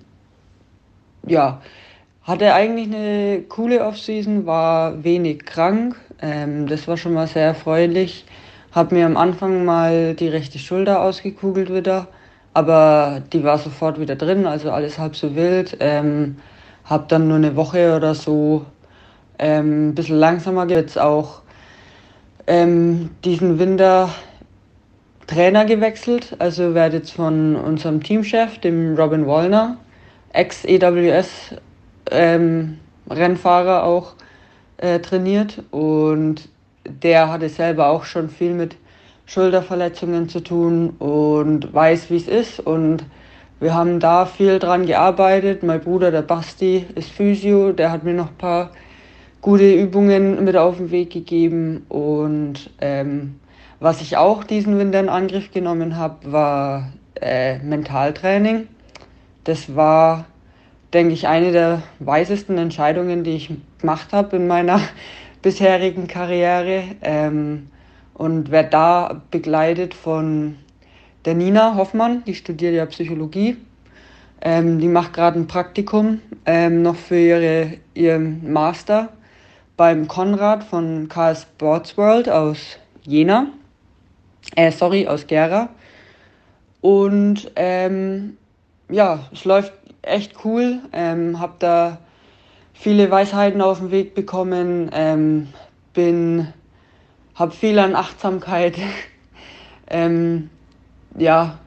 ja, 1.27 1.61
hatte 2.23 2.55
eigentlich 2.55 2.87
eine 2.87 3.43
coole 3.49 3.85
Off-Season, 3.85 4.47
war 4.47 5.03
wenig 5.03 5.47
krank. 5.47 5.97
Ähm, 6.23 6.69
das 6.69 6.87
war 6.87 6.97
schon 6.97 7.13
mal 7.13 7.27
sehr 7.27 7.47
erfreulich. 7.47 8.25
Hab 8.71 8.93
mir 8.93 9.05
am 9.05 9.17
Anfang 9.17 9.65
mal 9.65 10.15
die 10.15 10.29
rechte 10.29 10.61
Schulter 10.61 11.03
ausgekugelt 11.03 11.75
wieder, 11.75 12.07
aber 12.55 13.21
die 13.33 13.43
war 13.43 13.59
sofort 13.59 13.99
wieder 13.99 14.15
drin, 14.15 14.47
also 14.47 14.71
alles 14.71 14.97
halb 14.97 15.17
so 15.17 15.35
wild. 15.35 15.77
Ähm, 15.81 16.37
hab 16.85 17.09
dann 17.09 17.27
nur 17.27 17.39
eine 17.39 17.57
Woche 17.57 17.97
oder 17.97 18.15
so 18.15 18.65
ähm, 19.41 19.89
ein 19.89 19.95
bisschen 19.97 20.19
langsamer 20.21 20.69
jetzt 20.69 20.97
auch 20.97 21.40
ähm, 22.47 23.11
diesen 23.25 23.59
Winter 23.59 24.11
Trainer 25.27 25.65
gewechselt. 25.65 26.37
Also 26.39 26.75
werde 26.75 26.99
jetzt 26.99 27.13
von 27.13 27.57
unserem 27.57 28.03
Teamchef, 28.03 28.59
dem 28.59 28.97
Robin 28.97 29.27
Wallner, 29.27 29.79
Ex-EWS-Rennfahrer 30.33 32.11
ähm, 32.11 33.85
auch, 33.85 34.15
äh, 34.79 34.99
trainiert 34.99 35.63
und 35.71 36.49
der 36.85 37.31
hatte 37.31 37.49
selber 37.49 37.89
auch 37.89 38.05
schon 38.05 38.29
viel 38.29 38.55
mit 38.55 38.77
Schulterverletzungen 39.27 40.29
zu 40.29 40.41
tun 40.41 40.91
und 40.99 41.73
weiß, 41.73 42.11
wie 42.11 42.17
es 42.17 42.27
ist. 42.27 42.59
Und 42.59 43.05
wir 43.61 43.75
haben 43.75 44.01
da 44.01 44.27
viel 44.27 44.59
dran 44.59 44.87
gearbeitet. 44.87 45.63
Mein 45.63 45.81
Bruder, 45.81 46.11
der 46.11 46.23
Basti, 46.23 46.87
ist 46.97 47.11
Physio, 47.11 47.73
der 47.73 47.93
hat 47.93 48.03
mir 48.03 48.15
noch 48.15 48.31
ein 48.31 48.39
paar 48.39 48.71
gute 49.41 49.73
Übungen 49.73 50.45
mit 50.45 50.57
auf 50.57 50.77
den 50.77 50.91
Weg 50.91 51.11
gegeben. 51.11 51.85
Und 51.89 52.71
ähm, 52.81 53.37
was 53.79 54.01
ich 54.01 54.17
auch 54.17 54.45
diesen 54.45 54.79
Winter 54.79 55.01
in 55.01 55.09
Angriff 55.09 55.51
genommen 55.51 55.97
habe, 55.97 56.33
war 56.33 56.93
äh, 57.21 57.59
Mentaltraining. 57.59 58.69
Das 59.45 59.75
war, 59.75 60.27
denke 60.93 61.15
ich, 61.15 61.27
eine 61.27 61.53
der 61.53 61.83
weisesten 61.99 62.59
Entscheidungen, 62.59 63.25
die 63.25 63.37
ich 63.37 63.51
gemacht 63.79 64.13
habe 64.13 64.37
in 64.37 64.47
meiner 64.47 64.81
bisherigen 65.43 66.07
Karriere. 66.07 66.85
Ähm, 67.03 67.69
und 68.15 68.51
werde 68.51 68.69
da 68.69 69.23
begleitet 69.31 69.95
von 69.95 70.57
der 71.25 71.35
Nina 71.35 71.75
Hoffmann, 71.75 72.23
die 72.27 72.35
studiert 72.35 72.75
ja 72.75 72.85
Psychologie. 72.85 73.57
Ähm, 74.43 74.79
die 74.79 74.89
macht 74.89 75.15
gerade 75.15 75.39
ein 75.39 75.47
Praktikum 75.47 76.21
ähm, 76.45 76.83
noch 76.83 76.97
für 76.97 77.19
ihre, 77.19 77.79
ihren 77.95 78.53
Master 78.53 79.09
beim 79.81 80.09
Konrad 80.09 80.63
von 80.63 81.09
KS 81.09 81.45
Sports 81.45 81.97
World 81.97 82.29
aus 82.29 82.77
Jena. 83.03 83.47
Äh, 84.55 84.73
sorry, 84.73 85.09
aus 85.09 85.27
Gera. 85.27 85.71
Und 86.83 87.51
ähm, 87.57 88.37
ja, 88.91 89.21
es 89.33 89.47
läuft 89.47 89.73
echt 90.03 90.45
cool. 90.45 90.81
Ähm, 90.93 91.41
hab 91.41 91.61
da 91.61 91.97
viele 92.75 93.11
Weisheiten 93.11 93.63
auf 93.63 93.79
den 93.79 93.91
Weg 93.91 94.15
bekommen. 94.15 94.91
Ähm, 94.93 95.49
bin 95.95 96.49
habe 97.35 97.53
viel 97.53 97.79
an 97.79 97.97
Achtsamkeit, 97.97 98.77
ähm, 99.89 100.51
ja, 101.17 101.59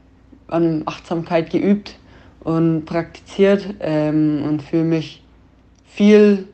an 0.49 0.83
Achtsamkeit 0.85 1.49
geübt 1.49 1.97
und 2.41 2.85
praktiziert 2.85 3.73
ähm, 3.79 4.43
und 4.47 4.61
fühle 4.61 4.83
mich 4.83 5.23
viel 5.87 6.47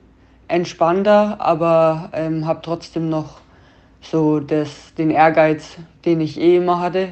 entspannter, 0.50 1.38
aber 1.40 2.10
ähm, 2.14 2.46
habe 2.46 2.60
trotzdem 2.62 3.10
noch 3.10 3.40
so 4.02 4.40
das, 4.40 4.94
den 4.96 5.10
Ehrgeiz, 5.10 5.78
den 6.06 6.22
ich 6.22 6.40
eh 6.40 6.58
immer 6.58 6.80
hatte. 6.80 7.10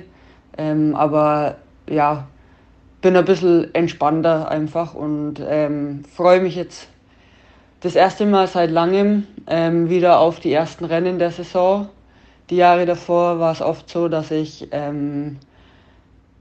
Ähm, 0.58 0.96
aber 0.96 1.58
ja, 1.90 2.28
bin 3.02 3.16
ein 3.16 3.26
bisschen 3.26 3.74
entspannter 3.74 4.50
einfach 4.50 4.94
und 4.94 5.36
ähm, 5.48 6.04
freue 6.16 6.42
mich 6.42 6.56
jetzt 6.56 6.90
das 7.82 7.96
erste 7.96 8.26
Mal 8.26 8.48
seit 8.48 8.72
langem 8.72 9.28
ähm, 9.48 9.90
wieder 9.90 10.20
auf 10.20 10.40
die 10.40 10.52
ersten 10.52 10.86
Rennen 10.86 11.20
der 11.20 11.32
Saison 11.32 11.90
die 12.50 12.56
Jahre 12.56 12.86
davor 12.86 13.40
war 13.40 13.52
es 13.52 13.62
oft 13.62 13.90
so, 13.90 14.08
dass 14.08 14.32
ich 14.32 14.70
ähm, 14.72 15.38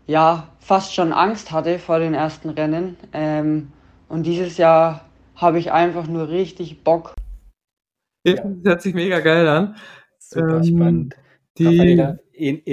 ja 0.07 0.49
fast 0.61 0.95
schon 0.95 1.13
Angst 1.13 1.51
hatte 1.51 1.79
vor 1.79 1.99
den 1.99 2.15
ersten 2.15 2.51
Rennen. 2.51 2.97
Ähm, 3.13 3.73
und 4.09 4.23
dieses 4.23 4.57
Jahr 4.57 5.06
habe 5.37 5.59
ich 5.59 5.73
einfach 5.73 6.07
nur 6.07 6.29
richtig 6.29 6.83
Bock. 6.83 7.15
Ja. 8.25 8.35
Das 8.35 8.45
hört 8.65 8.83
sich 8.83 8.95
mega 8.95 9.21
geil 9.21 9.47
an. 9.47 9.77
Super 10.19 10.57
ähm, 10.57 10.65
spannend. 10.65 11.17
Die 11.59 12.03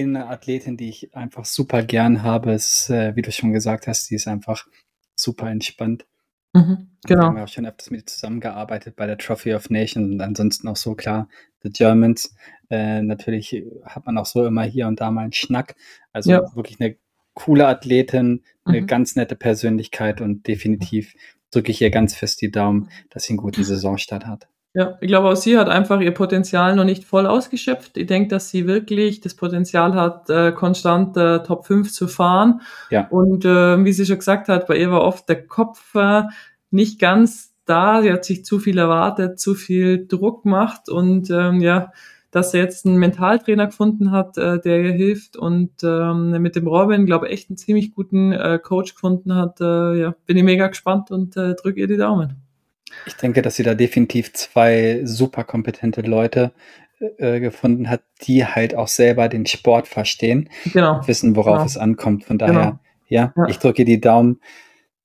eine 0.04 0.28
Athletin, 0.28 0.76
die 0.76 0.90
ich 0.90 1.16
einfach 1.16 1.46
super 1.46 1.84
gern 1.84 2.24
habe, 2.24 2.52
ist, 2.52 2.90
äh, 2.90 3.16
wie 3.16 3.22
du 3.22 3.32
schon 3.32 3.54
gesagt 3.54 3.88
hast, 3.88 4.10
die 4.10 4.16
ist 4.16 4.28
einfach 4.28 4.68
super 5.16 5.50
entspannt. 5.50 6.06
Mhm, 6.54 6.90
genau. 7.06 7.22
Wir 7.22 7.28
haben 7.28 7.38
ja 7.38 7.44
auch 7.44 7.48
schon 7.48 7.66
öfters 7.66 7.90
mit 7.90 8.02
ihr 8.02 8.06
zusammengearbeitet 8.06 8.96
bei 8.96 9.08
der 9.08 9.18
Trophy 9.18 9.54
of 9.54 9.70
Nations 9.70 10.12
und 10.12 10.22
ansonsten 10.22 10.68
auch 10.68 10.76
so 10.76 10.96
klar, 10.96 11.30
The 11.64 11.70
Germans. 11.70 12.36
Äh, 12.70 13.02
natürlich 13.02 13.64
hat 13.86 14.06
man 14.06 14.18
auch 14.18 14.26
so 14.26 14.46
immer 14.46 14.64
hier 14.64 14.88
und 14.88 15.00
da 15.00 15.12
mal 15.12 15.22
einen 15.22 15.34
Schnack. 15.34 15.76
Also 16.12 16.32
ja. 16.32 16.56
wirklich 16.56 16.80
eine 16.80 16.98
coole 17.34 17.68
Athletin, 17.68 18.44
eine 18.66 18.82
mhm. 18.82 18.88
ganz 18.88 19.16
nette 19.16 19.36
Persönlichkeit 19.36 20.22
und 20.22 20.48
definitiv 20.48 21.16
drücke 21.54 21.72
ich 21.72 21.82
ihr 21.82 21.92
ganz 21.92 22.16
fest 22.16 22.42
die 22.42 22.52
Daumen, 22.52 22.90
dass 23.10 23.24
sie 23.24 23.32
einen 23.32 23.38
guten 23.38 23.64
Saisonstart 23.64 24.26
hat. 24.26 24.48
Ja, 24.76 24.98
ich 25.02 25.08
glaube 25.08 25.30
auch 25.30 25.36
sie 25.36 25.58
hat 25.58 25.70
einfach 25.70 26.02
ihr 26.02 26.14
Potenzial 26.14 26.76
noch 26.76 26.84
nicht 26.84 27.04
voll 27.04 27.28
ausgeschöpft. 27.28 27.96
Ich 27.96 28.08
denke, 28.08 28.30
dass 28.30 28.50
sie 28.50 28.66
wirklich 28.66 29.22
das 29.22 29.36
Potenzial 29.36 29.94
hat, 29.94 30.32
äh, 30.32 30.52
konstant 30.52 31.16
äh, 31.16 31.44
Top 31.44 31.68
5 31.68 31.92
zu 31.92 32.08
fahren. 32.08 32.62
Ja. 32.90 33.08
Und 33.10 33.46
äh, 33.46 33.84
wie 33.86 33.94
sie 33.94 34.06
schon 34.08 34.18
gesagt 34.18 34.48
hat, 34.48 34.66
bei 34.66 34.78
ihr 34.78 34.90
war 34.90 35.02
oft 35.02 35.30
der 35.30 35.46
Kopf 35.46 35.94
äh, 35.94 36.24
nicht 36.72 37.00
ganz 37.00 37.54
da. 37.66 38.02
Sie 38.02 38.12
hat 38.12 38.26
sich 38.26 38.46
zu 38.46 38.58
viel 38.58 38.80
erwartet, 38.80 39.40
zu 39.40 39.54
viel 39.54 40.08
Druck 40.08 40.44
macht 40.44 40.90
und 40.90 41.30
ähm, 41.30 41.62
ja, 41.62 41.92
dass 42.34 42.52
er 42.56 42.62
jetzt 42.62 42.88
einen 42.88 42.98
Mentaltrainer 42.98 43.68
gefunden 43.68 44.10
hat, 44.10 44.40
äh, 44.40 44.60
der 44.60 44.82
ihr 44.82 44.92
hilft 44.92 45.38
und 45.38 45.72
ähm, 45.84 46.32
mit 46.42 46.56
dem 46.56 46.68
Robin, 46.68 47.06
glaube 47.06 47.28
ich, 47.28 47.34
echt 47.34 47.50
einen 47.52 47.58
ziemlich 47.58 47.94
guten 47.94 48.32
äh, 48.32 48.60
Coach 48.62 48.96
gefunden 48.96 49.36
hat. 49.36 49.62
Äh, 49.62 50.00
ja, 50.00 50.16
bin 50.26 50.38
ich 50.38 50.44
mega 50.44 50.68
gespannt 50.68 51.12
und 51.12 51.38
äh, 51.38 51.54
drücke 51.54 51.80
ihr 51.80 51.88
die 51.88 51.98
Daumen. 51.98 52.42
Ich 53.06 53.16
denke, 53.16 53.44
dass 53.44 53.56
sie 53.56 53.62
da 53.62 53.76
definitiv 53.76 54.34
zwei 54.34 55.02
super 55.04 55.44
kompetente 55.44 56.02
Leute 56.02 56.54
äh, 57.18 57.40
gefunden 57.40 57.88
hat, 57.88 58.02
die 58.24 58.44
halt 58.44 58.76
auch 58.76 58.88
selber 58.88 59.30
den 59.30 59.46
Sport 59.46 59.88
verstehen, 59.88 60.50
genau. 60.72 61.02
wissen, 61.06 61.36
worauf 61.36 61.58
genau. 61.58 61.66
es 61.66 61.78
ankommt. 61.78 62.24
Von 62.24 62.40
daher, 62.40 62.54
genau. 62.54 62.80
ja, 63.10 63.32
ja, 63.38 63.46
ich 63.48 63.60
drücke 63.60 63.86
die 63.86 64.02
Daumen, 64.02 64.42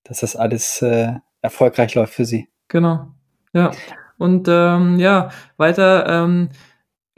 dass 0.03 0.21
das 0.21 0.35
alles 0.35 0.81
äh, 0.81 1.13
erfolgreich 1.43 1.95
läuft 1.95 2.15
für 2.15 2.25
sie. 2.25 2.49
Genau. 2.69 3.09
Ja. 3.53 3.71
Und 4.17 4.49
ähm, 4.49 4.99
ja, 4.99 5.31
weiter 5.59 6.25
ähm, 6.25 6.49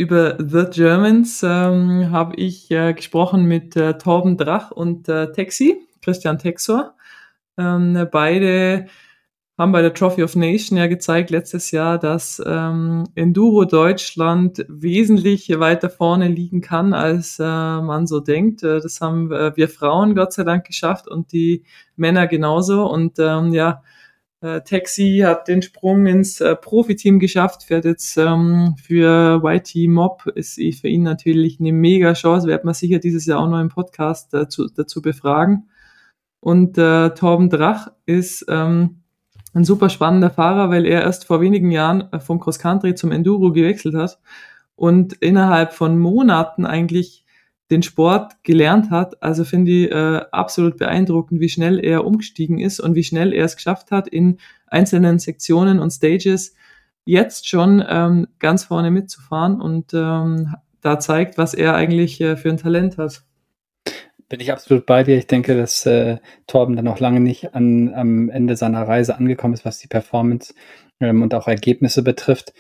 über 0.01 0.39
The 0.39 0.65
Germans 0.71 1.43
ähm, 1.43 2.11
habe 2.11 2.35
ich 2.37 2.71
äh, 2.71 2.95
gesprochen 2.95 3.45
mit 3.45 3.77
äh, 3.77 3.99
Torben 3.99 4.39
Drach 4.39 4.71
und 4.71 5.11
äh, 5.11 5.31
Texi, 5.31 5.77
Christian 6.01 6.39
Texor. 6.39 6.95
Ähm, 7.59 8.09
beide 8.11 8.87
haben 9.59 9.73
bei 9.73 9.83
der 9.83 9.93
Trophy 9.93 10.23
of 10.23 10.37
Nation 10.37 10.79
ja 10.79 10.87
gezeigt 10.87 11.29
letztes 11.29 11.71
Jahr, 11.71 11.99
dass 11.99 12.43
ähm, 12.47 13.05
Enduro 13.15 13.67
Deutschland 13.67 14.65
wesentlich 14.69 15.51
weiter 15.61 15.91
vorne 15.91 16.29
liegen 16.29 16.63
kann, 16.63 16.95
als 16.95 17.39
äh, 17.39 17.43
man 17.43 18.07
so 18.07 18.21
denkt. 18.21 18.63
Äh, 18.63 18.81
das 18.81 19.03
haben 19.03 19.31
äh, 19.31 19.55
wir 19.55 19.69
Frauen 19.69 20.15
Gott 20.15 20.33
sei 20.33 20.45
Dank 20.45 20.65
geschafft 20.65 21.09
und 21.09 21.31
die 21.33 21.65
Männer 21.97 22.27
genauso. 22.27 22.91
Und 22.91 23.19
ähm, 23.19 23.53
ja, 23.53 23.83
äh, 24.41 24.61
Taxi 24.63 25.23
hat 25.25 25.49
den 25.49 25.63
Sprung 25.63 26.07
ins 26.07 26.41
äh, 26.41 26.57
Profiteam 26.57 27.19
geschafft, 27.19 27.65
fährt 27.65 27.85
jetzt 27.85 28.17
ähm, 28.17 28.75
für 28.83 29.43
YT 29.45 29.89
Mob, 29.89 30.27
ist 30.35 30.55
für 30.81 30.89
ihn 30.89 31.03
natürlich 31.03 31.61
eine 31.61 31.73
mega 31.73 32.13
Chance, 32.15 32.47
werden 32.47 32.67
wir 32.67 32.75
sicher 32.75 32.99
dieses 32.99 33.27
Jahr 33.27 33.41
auch 33.41 33.49
noch 33.49 33.61
im 33.61 33.69
Podcast 33.69 34.33
dazu, 34.33 34.69
dazu 34.69 35.03
befragen. 35.03 35.69
Und 36.41 36.79
äh, 36.79 37.11
Torben 37.11 37.51
Drach 37.51 37.93
ist 38.07 38.47
ähm, 38.49 39.03
ein 39.53 39.65
super 39.65 39.91
spannender 39.91 40.31
Fahrer, 40.31 40.71
weil 40.71 40.87
er 40.87 41.03
erst 41.03 41.27
vor 41.27 41.41
wenigen 41.41 41.71
Jahren 41.71 42.11
äh, 42.13 42.21
vom 42.21 42.41
Cross 42.41 42.59
Country 42.59 42.95
zum 42.95 43.13
Enduro 43.13 43.53
gewechselt 43.53 43.95
hat 43.95 44.19
und 44.75 45.13
innerhalb 45.15 45.75
von 45.75 45.99
Monaten 45.99 46.65
eigentlich 46.65 47.27
den 47.71 47.83
Sport 47.83 48.43
gelernt 48.43 48.91
hat. 48.91 49.23
Also 49.23 49.45
finde 49.45 49.71
ich 49.71 49.91
äh, 49.91 50.23
absolut 50.33 50.77
beeindruckend, 50.77 51.41
wie 51.41 51.49
schnell 51.49 51.79
er 51.79 52.05
umgestiegen 52.05 52.59
ist 52.59 52.81
und 52.81 52.95
wie 52.95 53.05
schnell 53.05 53.33
er 53.33 53.45
es 53.45 53.57
geschafft 53.57 53.91
hat, 53.91 54.09
in 54.09 54.39
einzelnen 54.67 55.19
Sektionen 55.19 55.79
und 55.79 55.91
Stages 55.91 56.55
jetzt 57.05 57.49
schon 57.49 57.85
ähm, 57.89 58.29
ganz 58.39 58.65
vorne 58.65 58.91
mitzufahren 58.91 59.61
und 59.61 59.93
ähm, 59.95 60.55
da 60.81 60.99
zeigt, 60.99 61.39
was 61.39 61.55
er 61.55 61.75
eigentlich 61.75 62.21
äh, 62.21 62.37
für 62.37 62.51
ein 62.51 62.57
Talent 62.57 62.99
hat. 62.99 63.23
Bin 64.29 64.41
ich 64.41 64.53
absolut 64.53 64.87
bei 64.87 65.03
dir. 65.03 65.19
Ich 65.19 65.27
denke, 65.27 65.57
dass 65.57 65.85
äh, 65.87 66.19
Torben 66.47 66.77
dann 66.77 66.85
noch 66.85 67.01
lange 67.01 67.19
nicht 67.19 67.55
an, 67.55 67.93
am 67.95 68.29
Ende 68.29 68.57
seiner 68.57 68.87
Reise 68.87 69.17
angekommen 69.17 69.55
ist, 69.55 69.65
was 69.65 69.79
die 69.79 69.89
Performance 69.89 70.55
ähm, 71.01 71.23
und 71.23 71.35
auch 71.35 71.49
Ergebnisse 71.49 72.03
betrifft. 72.03 72.53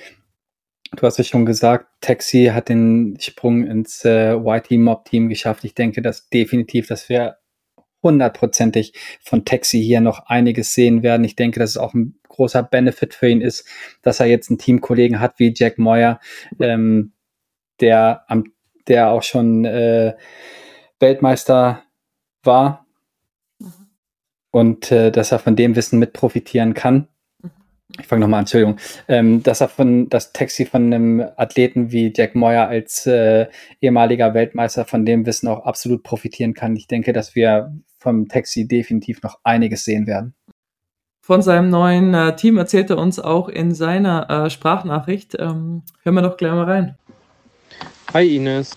Du 0.96 1.06
hast 1.06 1.18
ja 1.18 1.24
schon 1.24 1.46
gesagt, 1.46 1.86
Taxi 2.00 2.50
hat 2.52 2.68
den 2.68 3.16
Sprung 3.20 3.64
ins 3.64 4.04
äh, 4.04 4.34
YT 4.34 4.72
Mob 4.72 5.04
Team 5.04 5.28
geschafft. 5.28 5.64
Ich 5.64 5.74
denke, 5.74 6.02
dass 6.02 6.28
definitiv, 6.28 6.88
dass 6.88 7.08
wir 7.08 7.36
hundertprozentig 8.02 8.94
von 9.22 9.44
Taxi 9.44 9.80
hier 9.80 10.00
noch 10.00 10.26
einiges 10.26 10.74
sehen 10.74 11.02
werden. 11.02 11.24
Ich 11.24 11.36
denke, 11.36 11.60
dass 11.60 11.70
es 11.70 11.76
auch 11.76 11.94
ein 11.94 12.18
großer 12.28 12.62
Benefit 12.62 13.14
für 13.14 13.28
ihn 13.28 13.40
ist, 13.40 13.68
dass 14.02 14.20
er 14.20 14.26
jetzt 14.26 14.50
einen 14.50 14.58
Teamkollegen 14.58 15.20
hat 15.20 15.38
wie 15.38 15.52
Jack 15.54 15.78
Moyer, 15.78 16.18
ähm, 16.58 17.12
der 17.80 18.24
am, 18.28 18.52
der 18.88 19.10
auch 19.10 19.22
schon 19.22 19.64
äh, 19.64 20.16
Weltmeister 20.98 21.82
war 22.42 22.86
mhm. 23.58 23.72
und 24.50 24.90
äh, 24.90 25.12
dass 25.12 25.32
er 25.32 25.38
von 25.38 25.56
dem 25.56 25.76
Wissen 25.76 25.98
mit 25.98 26.14
profitieren 26.14 26.74
kann. 26.74 27.08
Ich 27.98 28.06
fange 28.06 28.20
nochmal 28.20 28.38
an, 28.38 28.42
Entschuldigung, 28.44 28.78
ähm, 29.08 29.42
dass 29.42 29.60
er 29.60 29.68
von 29.68 30.08
das 30.08 30.32
Taxi 30.32 30.64
von 30.64 30.92
einem 30.92 31.24
Athleten 31.36 31.90
wie 31.90 32.12
Jack 32.14 32.34
Moyer 32.34 32.68
als 32.68 33.06
äh, 33.06 33.46
ehemaliger 33.80 34.32
Weltmeister 34.34 34.84
von 34.84 35.04
dem 35.04 35.26
Wissen 35.26 35.48
auch 35.48 35.64
absolut 35.66 36.02
profitieren 36.02 36.54
kann. 36.54 36.76
Ich 36.76 36.86
denke, 36.86 37.12
dass 37.12 37.34
wir 37.34 37.72
vom 37.98 38.28
Taxi 38.28 38.68
definitiv 38.68 39.22
noch 39.22 39.38
einiges 39.42 39.84
sehen 39.84 40.06
werden. 40.06 40.34
von 41.22 41.42
seinem 41.42 41.70
neuen 41.70 42.14
äh, 42.14 42.34
Team 42.36 42.58
erzählt 42.58 42.90
er 42.90 42.98
uns 42.98 43.18
auch 43.20 43.48
in 43.48 43.74
seiner 43.74 44.28
äh, 44.28 44.50
Sprachnachricht. 44.50 45.36
Ähm, 45.38 45.82
hören 46.02 46.14
wir 46.14 46.22
doch 46.22 46.36
gleich 46.36 46.52
mal 46.52 46.64
rein. 46.64 46.96
Hi 48.12 48.36
Ines. 48.36 48.76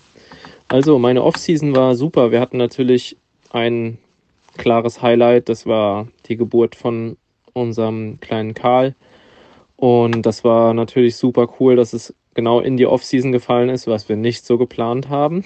Also 0.68 1.00
meine 1.00 1.24
Offseason 1.24 1.76
war 1.76 1.96
super. 1.96 2.32
Wir 2.32 2.40
hatten 2.40 2.58
natürlich 2.58 3.18
ein 3.52 3.98
klares 4.58 5.02
Highlight. 5.02 5.50
Das 5.50 5.66
war 5.66 6.08
die 6.28 6.38
Geburt 6.38 6.76
von 6.76 7.18
unserem 7.54 8.20
kleinen 8.20 8.54
Karl. 8.54 8.96
Und 9.76 10.26
das 10.26 10.44
war 10.44 10.74
natürlich 10.74 11.16
super 11.16 11.48
cool, 11.60 11.76
dass 11.76 11.94
es 11.94 12.14
genau 12.34 12.60
in 12.60 12.78
die 12.78 12.88
Offseason 12.88 13.32
gefallen 13.32 13.70
ist, 13.70 13.88
was 13.88 14.10
wir 14.10 14.16
nicht 14.16 14.46
so 14.46 14.58
geplant 14.58 15.10
haben, 15.10 15.44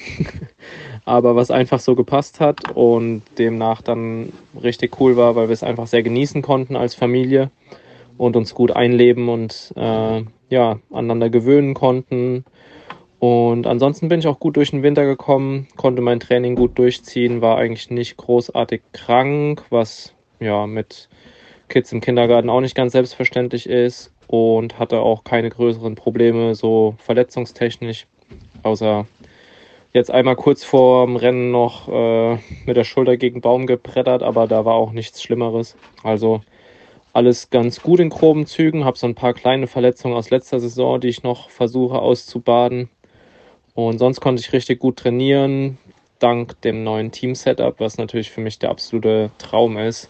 aber 1.06 1.36
was 1.36 1.52
einfach 1.52 1.80
so 1.80 1.96
gepasst 1.96 2.40
hat 2.40 2.72
und 2.76 3.24
demnach 3.38 3.82
dann 3.82 4.32
richtig 4.62 5.00
cool 5.00 5.18
war, 5.18 5.36
weil 5.36 5.50
wir 5.50 5.54
es 5.54 5.64
einfach 5.64 5.88
sehr 5.88 6.04
genießen 6.04 6.42
konnten 6.42 6.76
als 6.76 6.96
Familie 6.96 7.52
und 8.18 8.36
uns 8.36 8.54
gut 8.54 8.72
einleben 8.72 9.30
und 9.30 9.74
äh, 9.76 10.24
ja, 10.50 10.80
aneinander 10.92 11.30
gewöhnen 11.30 11.74
konnten. 11.74 12.46
Und 13.20 13.66
ansonsten 13.66 14.10
bin 14.10 14.20
ich 14.20 14.28
auch 14.28 14.40
gut 14.40 14.58
durch 14.58 14.72
den 14.72 14.84
Winter 14.84 15.06
gekommen, 15.06 15.68
konnte 15.76 16.02
mein 16.02 16.20
Training 16.20 16.56
gut 16.56 16.78
durchziehen, 16.78 17.42
war 17.42 17.58
eigentlich 17.58 17.90
nicht 17.90 18.18
großartig 18.18 18.82
krank, 18.94 19.64
was 19.70 20.14
ja 20.40 20.68
mit 20.68 21.10
Kids 21.70 21.92
im 21.92 22.02
Kindergarten 22.02 22.50
auch 22.50 22.62
nicht 22.62 22.76
ganz 22.76 22.94
selbstverständlich 22.94 23.68
ist 23.68 24.12
und 24.28 24.80
hatte 24.80 25.00
auch 25.00 25.24
keine 25.24 25.50
größeren 25.50 25.96
Probleme 25.96 26.56
so 26.56 26.96
verletzungstechnisch, 27.00 28.08
außer 28.64 29.06
jetzt 29.94 30.12
einmal 30.12 30.36
kurz 30.36 30.64
vorm 30.64 31.16
Rennen 31.16 31.52
noch 31.52 31.88
äh, 31.88 32.38
mit 32.66 32.78
der 32.78 32.84
Schulter 32.84 33.18
gegen 33.18 33.42
Baum 33.42 33.68
gebrettert, 33.68 34.24
aber 34.24 34.48
da 34.48 34.66
war 34.66 34.76
auch 34.76 34.92
nichts 34.92 35.22
Schlimmeres. 35.22 35.76
Also 36.04 36.42
alles 37.14 37.50
ganz 37.50 37.82
gut 37.82 38.00
in 38.00 38.10
groben 38.10 38.46
Zügen, 38.46 38.86
habe 38.86 38.98
so 38.98 39.08
ein 39.08 39.16
paar 39.16 39.34
kleine 39.34 39.68
Verletzungen 39.68 40.16
aus 40.16 40.30
letzter 40.30 40.60
Saison, 40.60 41.02
die 41.02 41.08
ich 41.08 41.24
noch 41.24 41.50
versuche 41.50 42.00
auszubaden. 42.00 42.90
Und 43.74 44.00
sonst 44.00 44.22
konnte 44.22 44.42
ich 44.42 44.54
richtig 44.54 44.80
gut 44.80 44.98
trainieren, 44.98 45.78
dank 46.20 46.60
dem 46.62 46.84
neuen 46.84 47.12
Team-Setup, 47.12 47.80
was 47.80 47.98
natürlich 47.98 48.32
für 48.32 48.42
mich 48.42 48.60
der 48.60 48.70
absolute 48.70 49.32
Traum 49.38 49.78
ist 49.78 50.10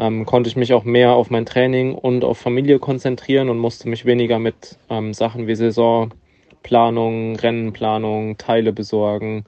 ähm, 0.00 0.24
konnte 0.24 0.48
ich 0.48 0.56
mich 0.56 0.72
auch 0.72 0.84
mehr 0.84 1.12
auf 1.12 1.28
mein 1.28 1.44
Training 1.44 1.94
und 1.94 2.24
auf 2.24 2.38
Familie 2.38 2.78
konzentrieren 2.78 3.50
und 3.50 3.58
musste 3.58 3.86
mich 3.88 4.06
weniger 4.06 4.38
mit 4.38 4.78
ähm, 4.88 5.12
Sachen 5.12 5.46
wie 5.46 5.54
Saisonplanung, 5.54 7.36
Rennenplanung, 7.36 8.38
Teile 8.38 8.72
besorgen, 8.72 9.44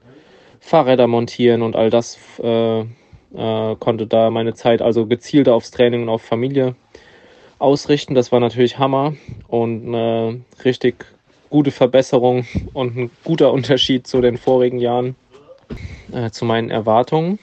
Fahrräder 0.59 1.07
montieren 1.07 1.63
und 1.63 1.75
all 1.75 1.89
das 1.89 2.19
äh, 2.41 2.81
äh, 2.81 3.75
konnte 3.79 4.05
da 4.05 4.29
meine 4.29 4.53
Zeit 4.53 4.83
also 4.83 5.07
gezielter 5.07 5.55
aufs 5.55 5.71
Training 5.71 6.03
und 6.03 6.09
auf 6.09 6.21
Familie 6.21 6.75
ausrichten. 7.57 8.13
Das 8.13 8.31
war 8.31 8.39
natürlich 8.39 8.77
Hammer 8.77 9.15
und 9.47 9.87
eine 9.87 10.41
richtig 10.63 11.07
gute 11.49 11.71
Verbesserung 11.71 12.45
und 12.73 12.95
ein 12.95 13.11
guter 13.23 13.51
Unterschied 13.51 14.05
zu 14.05 14.21
den 14.21 14.37
vorigen 14.37 14.77
Jahren, 14.77 15.15
äh, 16.11 16.29
zu 16.29 16.45
meinen 16.45 16.69
Erwartungen. 16.69 17.39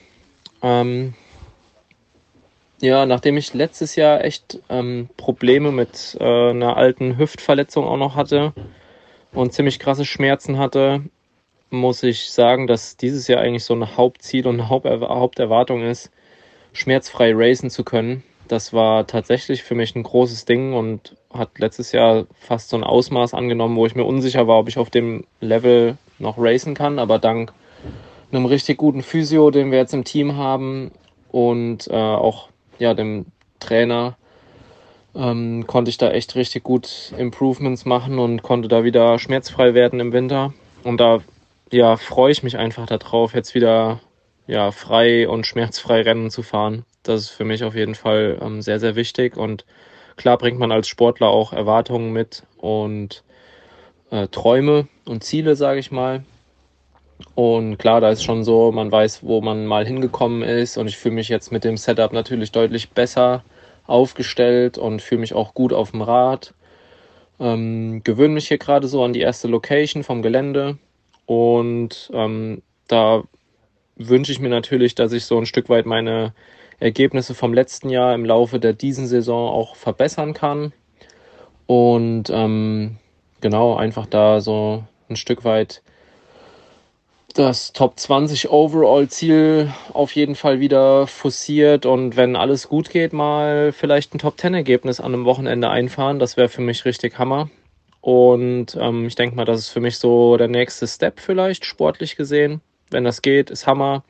Ähm, 0.63 1.15
ja, 2.81 3.07
nachdem 3.07 3.37
ich 3.37 3.55
letztes 3.55 3.97
Jahr 3.97 4.25
echt 4.25 4.59
ähm, 4.69 5.09
Probleme 5.17 5.71
mit 5.71 6.17
äh, 6.19 6.51
einer 6.51 6.77
alten 6.77 7.19
Hüftverletzung 7.19 7.87
auch 7.87 7.97
noch 7.97 8.17
hatte 8.17 8.53
und 9.33 9.53
ziemlich 9.53 9.79
krasse 9.79 10.05
Schmerzen 10.05 10.59
hatte, 10.59 11.03
muss 11.71 12.03
ich 12.03 12.31
sagen, 12.31 12.67
dass 12.67 12.97
dieses 12.97 13.29
Jahr 13.29 13.41
eigentlich 13.41 13.65
so 13.65 13.75
ein 13.75 13.97
Hauptziel 13.97 14.47
und 14.47 14.61
eine 14.61 14.69
Haupterwartung 14.69 15.83
ist, 15.83 16.11
schmerzfrei 16.73 17.33
racen 17.35 17.71
zu 17.71 17.85
können. 17.85 18.25
Das 18.49 18.73
war 18.73 19.07
tatsächlich 19.07 19.63
für 19.63 19.77
mich 19.77 19.95
ein 19.95 20.03
großes 20.03 20.45
Ding 20.45 20.75
und 20.75 21.15
hat 21.33 21.59
letztes 21.59 21.93
Jahr 21.93 22.27
fast 22.41 22.71
so 22.71 22.77
ein 22.77 22.83
Ausmaß 22.83 23.35
angenommen, 23.35 23.77
wo 23.77 23.87
ich 23.87 23.95
mir 23.95 24.05
unsicher 24.05 24.49
war, 24.49 24.59
ob 24.59 24.69
ich 24.69 24.79
auf 24.79 24.91
dem 24.91 25.25
Level 25.41 25.97
noch 26.19 26.37
racen 26.37 26.75
kann. 26.75 26.99
Aber 26.99 27.21
dank 27.21 27.53
einem 28.33 28.47
richtig 28.47 28.79
guten 28.79 29.03
Physio, 29.03 29.53
den 29.53 29.71
wir 29.71 29.79
jetzt 29.79 29.95
im 29.95 30.03
Team 30.03 30.37
haben 30.37 30.91
und 31.31 31.87
äh, 31.89 31.95
auch 31.95 32.49
ja, 32.81 32.95
dem 32.95 33.27
Trainer 33.61 34.17
ähm, 35.15 35.67
konnte 35.67 35.91
ich 35.91 35.99
da 35.99 36.11
echt 36.11 36.35
richtig 36.35 36.65
gut 36.65 37.13
Improvements 37.17 37.85
machen 37.85 38.19
und 38.19 38.43
konnte 38.43 38.69
da 38.69 38.85
wieder 38.85 39.19
schmerzfrei 39.19 39.75
werden 39.75 40.01
im 40.01 40.13
Winter. 40.13 40.53
Und 40.83 41.01
da 41.01 41.21
ja, 41.71 41.97
freue 41.97 42.33
ich 42.33 42.43
mich 42.43 42.59
einfach 42.59 42.87
darauf, 42.87 43.35
jetzt 43.35 43.55
wieder 43.55 44.01
ja, 44.47 44.73
frei 44.73 45.29
und 45.29 45.47
schmerzfrei 45.47 46.03
Rennen 46.03 46.31
zu 46.31 46.43
fahren. 46.43 46.85
Das 47.03 47.23
ist 47.23 47.31
für 47.31 47.45
mich 47.45 47.65
auf 47.65 47.75
jeden 47.75 47.95
Fall 47.95 48.39
ähm, 48.41 48.63
sehr, 48.63 48.81
sehr 48.81 48.97
wichtig. 48.97 49.37
Und 49.37 49.65
klar 50.17 50.39
bringt 50.39 50.59
man 50.59 50.73
als 50.73 50.89
Sportler 50.89 51.29
auch 51.29 51.53
Erwartungen 51.53 52.13
mit 52.13 52.43
und 52.57 53.23
äh, 54.11 54.27
Träume 54.29 54.89
und 55.07 55.23
Ziele, 55.23 55.55
sage 55.55 55.81
ich 55.81 55.91
mal. 55.91 56.25
Und 57.35 57.79
klar, 57.79 58.01
da 58.01 58.11
ist 58.11 58.23
schon 58.23 58.45
so, 58.45 58.73
man 58.73 58.91
weiß, 58.91 59.23
wo 59.23 59.41
man 59.41 59.67
mal 59.67 59.87
hingekommen 59.87 60.43
ist. 60.43 60.77
Und 60.77 60.89
ich 60.89 60.97
fühle 60.97 61.15
mich 61.15 61.29
jetzt 61.29 61.53
mit 61.53 61.65
dem 61.65 61.77
Setup 61.77 62.13
natürlich 62.13 62.53
deutlich 62.53 62.91
besser 62.91 63.45
aufgestellt 63.87 64.79
und 64.79 65.03
fühle 65.03 65.21
mich 65.21 65.35
auch 65.35 65.55
gut 65.55 65.73
auf 65.73 65.91
dem 65.91 66.03
Rad. 66.03 66.55
Ähm, 67.39 68.03
gewöhne 68.05 68.35
mich 68.35 68.49
hier 68.49 68.59
gerade 68.59 68.87
so 68.89 69.03
an 69.03 69.13
die 69.13 69.21
erste 69.21 69.49
Location 69.49 70.05
vom 70.05 70.23
Gelände. 70.23 70.79
Und 71.27 72.11
ähm, 72.13 72.63
da 72.89 73.23
wünsche 73.97 74.33
ich 74.33 74.41
mir 74.41 74.49
natürlich, 74.49 74.95
dass 74.95 75.13
ich 75.13 75.25
so 75.25 75.39
ein 75.39 75.47
Stück 75.47 75.69
weit 75.69 75.87
meine 75.87 76.35
Ergebnisse 76.79 77.35
vom 77.35 77.53
letzten 77.53 77.91
Jahr 77.91 78.15
im 78.15 78.25
Laufe 78.25 78.59
der 78.59 78.73
diesen 78.73 79.07
Saison 79.07 79.51
auch 79.51 79.77
verbessern 79.77 80.35
kann. 80.35 80.73
Und 81.67 82.31
ähm, 82.31 82.97
genau, 83.41 83.77
einfach 83.77 84.07
da 84.07 84.41
so 84.41 84.85
ein 85.09 85.17
Stück 85.17 85.45
weit 85.45 85.83
das 87.35 87.73
Top 87.73 87.99
20 87.99 88.51
Overall-Ziel 88.51 89.73
auf 89.93 90.13
jeden 90.13 90.35
Fall 90.35 90.61
wieder 90.61 91.07
forciert 91.07 91.87
und 91.87 92.17
wenn 92.17 92.37
alles 92.37 92.69
gut 92.69 92.91
geht, 92.91 93.13
mal 93.13 93.73
vielleicht 93.73 94.15
ein 94.15 94.19
Top 94.19 94.37
10-Ergebnis 94.39 95.01
an 95.01 95.15
einem 95.15 95.25
Wochenende 95.25 95.71
einfahren. 95.71 96.19
Das 96.19 96.37
wäre 96.37 96.49
für 96.49 96.61
mich 96.61 96.85
richtig 96.85 97.19
Hammer. 97.19 97.49
Und 98.01 98.77
ähm, 98.81 99.07
ich 99.07 99.15
denke 99.15 99.37
mal, 99.37 99.45
das 99.45 99.61
ist 99.61 99.69
für 99.69 99.81
mich 99.81 99.99
so 99.99 100.37
der 100.37 100.49
nächste 100.49 100.87
Step 100.87 101.21
vielleicht, 101.21 101.65
sportlich 101.65 102.17
gesehen. 102.17 102.61
Wenn 102.91 103.05
das 103.05 103.23
geht, 103.23 103.51
ist 103.51 103.67
Hammer. 103.67 104.05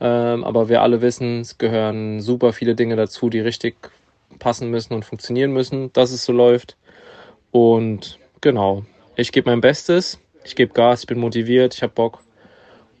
Ähm, 0.00 0.44
aber 0.44 0.68
wir 0.68 0.82
alle 0.82 1.02
wissen, 1.02 1.40
es 1.40 1.58
gehören 1.58 2.20
super 2.20 2.52
viele 2.52 2.74
Dinge 2.74 2.96
dazu, 2.96 3.30
die 3.30 3.40
richtig 3.40 3.76
passen 4.38 4.70
müssen 4.70 4.94
und 4.94 5.04
funktionieren 5.04 5.52
müssen, 5.52 5.92
dass 5.92 6.12
es 6.12 6.24
so 6.24 6.32
läuft. 6.32 6.76
Und 7.50 8.18
genau, 8.40 8.84
ich 9.16 9.32
gebe 9.32 9.50
mein 9.50 9.60
Bestes. 9.60 10.18
Ich 10.44 10.56
gebe 10.56 10.74
Gas, 10.74 11.00
ich 11.00 11.06
bin 11.06 11.20
motiviert, 11.20 11.74
ich 11.74 11.82
habe 11.82 11.92
Bock 11.94 12.23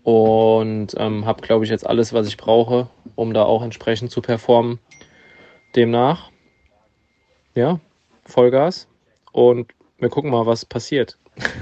und 0.04 0.88
ähm, 0.98 1.24
habe, 1.24 1.42
glaube 1.42 1.64
ich, 1.64 1.70
jetzt 1.70 1.86
alles, 1.86 2.12
was 2.12 2.28
ich 2.28 2.36
brauche, 2.36 2.88
um 3.14 3.34
da 3.34 3.42
auch 3.42 3.62
entsprechend 3.62 4.10
zu 4.10 4.20
performen. 4.20 4.78
Demnach, 5.74 6.30
ja, 7.54 7.80
Vollgas 8.24 8.86
und 9.32 9.72
wir 9.98 10.10
gucken 10.10 10.30
mal, 10.30 10.46
was 10.46 10.66
passiert. 10.66 11.18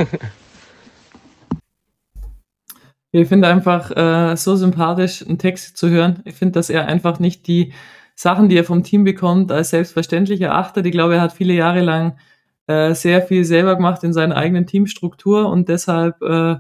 ich 3.13 3.29
finde 3.29 3.49
einfach 3.49 3.91
äh, 3.97 4.37
so 4.37 4.57
sympathisch, 4.57 5.25
einen 5.27 5.39
Text 5.39 5.77
zu 5.77 5.89
hören. 5.89 6.21
Ich 6.25 6.35
finde, 6.35 6.53
dass 6.53 6.69
er 6.69 6.87
einfach 6.89 7.21
nicht 7.21 7.47
die 7.47 7.73
Sachen, 8.17 8.49
die 8.49 8.59
er 8.59 8.65
vom 8.65 8.83
Team 8.83 9.05
bekommt, 9.05 9.53
als 9.53 9.71
selbstverständlich 9.71 10.41
erachtet. 10.41 10.85
Ich 10.85 10.93
glaube, 10.93 11.15
er 11.15 11.21
hat 11.21 11.33
viele 11.33 11.55
Jahre 11.55 11.81
lang 11.81 12.19
äh, 12.67 12.93
sehr 12.95 13.23
viel 13.23 13.45
selber 13.45 13.77
gemacht 13.77 14.03
in 14.03 14.13
seiner 14.13 14.37
eigenen 14.37 14.67
Teamstruktur 14.67 15.49
und 15.49 15.69
deshalb 15.69 16.21
äh, 16.23 16.57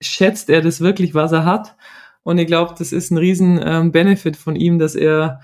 schätzt 0.00 0.50
er 0.50 0.62
das 0.62 0.80
wirklich, 0.80 1.14
was 1.14 1.32
er 1.32 1.44
hat. 1.44 1.76
Und 2.22 2.38
ich 2.38 2.46
glaube, 2.46 2.74
das 2.78 2.92
ist 2.92 3.10
ein 3.10 3.18
riesen 3.18 3.60
ähm, 3.64 3.92
Benefit 3.92 4.36
von 4.36 4.56
ihm, 4.56 4.78
dass 4.78 4.94
er 4.94 5.40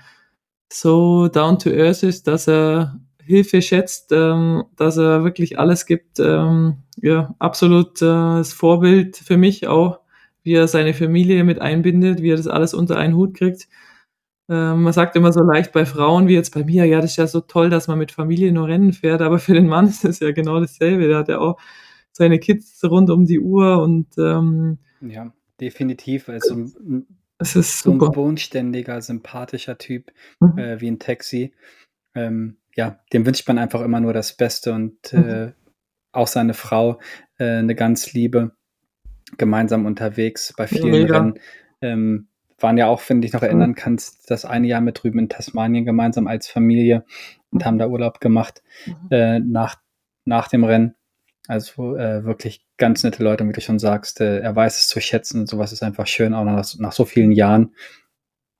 so 0.71 1.27
down 1.27 1.59
to 1.59 1.69
earth 1.71 2.03
ist, 2.03 2.27
dass 2.27 2.47
er 2.47 2.99
Hilfe 3.23 3.61
schätzt, 3.61 4.11
ähm, 4.11 4.65
dass 4.75 4.97
er 4.97 5.23
wirklich 5.23 5.57
alles 5.59 5.85
gibt. 5.85 6.19
Ähm, 6.19 6.77
ja, 6.97 7.33
absolut 7.39 8.01
äh, 8.01 8.05
das 8.05 8.53
Vorbild 8.53 9.17
für 9.17 9.37
mich 9.37 9.67
auch, 9.67 9.99
wie 10.43 10.53
er 10.53 10.67
seine 10.67 10.93
Familie 10.93 11.43
mit 11.43 11.59
einbindet, 11.59 12.21
wie 12.21 12.31
er 12.31 12.37
das 12.37 12.47
alles 12.47 12.73
unter 12.73 12.97
einen 12.97 13.15
Hut 13.15 13.35
kriegt. 13.35 13.67
Ähm, 14.49 14.83
man 14.83 14.93
sagt 14.93 15.15
immer 15.15 15.33
so 15.33 15.41
leicht 15.41 15.71
bei 15.71 15.85
Frauen 15.85 16.27
wie 16.27 16.35
jetzt 16.35 16.53
bei 16.53 16.63
mir, 16.63 16.85
ja, 16.85 17.01
das 17.01 17.11
ist 17.11 17.17
ja 17.17 17.27
so 17.27 17.41
toll, 17.41 17.69
dass 17.71 17.87
man 17.87 17.97
mit 17.97 18.11
Familie 18.11 18.51
nur 18.51 18.67
Rennen 18.67 18.93
fährt, 18.93 19.21
aber 19.21 19.39
für 19.39 19.53
den 19.55 19.67
Mann 19.67 19.87
ist 19.87 20.03
das 20.03 20.19
ja 20.19 20.31
genau 20.31 20.59
dasselbe. 20.59 21.07
Der 21.07 21.17
hat 21.19 21.29
ja 21.29 21.39
auch 21.39 21.57
seine 22.15 22.39
Kids 22.39 22.81
rund 22.83 23.09
um 23.09 23.25
die 23.25 23.39
Uhr 23.39 23.81
und 23.83 24.07
ähm, 24.17 24.77
ja, 25.01 25.33
definitiv. 25.59 26.29
Also 26.29 26.65
es 27.37 27.55
ist 27.57 27.79
so 27.79 27.91
ein 27.91 27.97
bodenständiger, 27.97 29.01
sympathischer 29.01 29.77
Typ 29.77 30.11
mhm. 30.39 30.57
äh, 30.57 30.79
wie 30.79 30.87
ein 30.87 30.99
Taxi. 30.99 31.53
Ähm, 32.15 32.57
ja, 32.73 32.99
dem 33.11 33.25
wünscht 33.25 33.45
man 33.49 33.57
einfach 33.57 33.81
immer 33.81 33.99
nur 33.99 34.13
das 34.13 34.33
Beste 34.37 34.71
und 34.71 35.11
mhm. 35.11 35.29
äh, 35.29 35.51
auch 36.13 36.27
seine 36.27 36.53
Frau 36.53 36.99
äh, 37.37 37.57
eine 37.57 37.75
ganz 37.75 38.13
liebe, 38.13 38.55
gemeinsam 39.37 39.85
unterwegs 39.85 40.53
bei 40.55 40.67
vielen 40.67 41.07
ja, 41.07 41.17
Rennen. 41.17 41.39
Ähm, 41.81 42.27
waren 42.57 42.77
ja 42.77 42.87
auch, 42.87 43.01
wenn 43.09 43.17
du 43.17 43.25
dich 43.25 43.33
noch 43.33 43.43
erinnern 43.43 43.75
kannst, 43.75 44.31
das 44.31 44.45
eine 44.45 44.67
Jahr 44.67 44.79
mit 44.79 45.03
drüben 45.03 45.19
in 45.19 45.27
Tasmanien 45.27 45.83
gemeinsam 45.83 46.27
als 46.27 46.47
Familie 46.47 47.03
und 47.51 47.65
haben 47.65 47.77
da 47.77 47.87
Urlaub 47.87 48.21
gemacht 48.21 48.63
mhm. 48.85 48.95
äh, 49.11 49.39
nach, 49.41 49.75
nach 50.23 50.47
dem 50.47 50.63
Rennen. 50.63 50.95
Also 51.47 51.95
äh, 51.95 52.23
wirklich 52.23 52.65
ganz 52.77 53.03
nette 53.03 53.23
Leute, 53.23 53.47
wie 53.47 53.53
du 53.53 53.61
schon 53.61 53.79
sagst. 53.79 54.21
Äh, 54.21 54.39
er 54.39 54.55
weiß 54.55 54.77
es 54.77 54.87
zu 54.87 54.99
schätzen 54.99 55.41
und 55.41 55.49
sowas 55.49 55.71
ist 55.71 55.83
einfach 55.83 56.07
schön, 56.07 56.33
auch 56.33 56.43
nach, 56.43 56.65
nach 56.77 56.91
so 56.91 57.05
vielen 57.05 57.31
Jahren. 57.31 57.75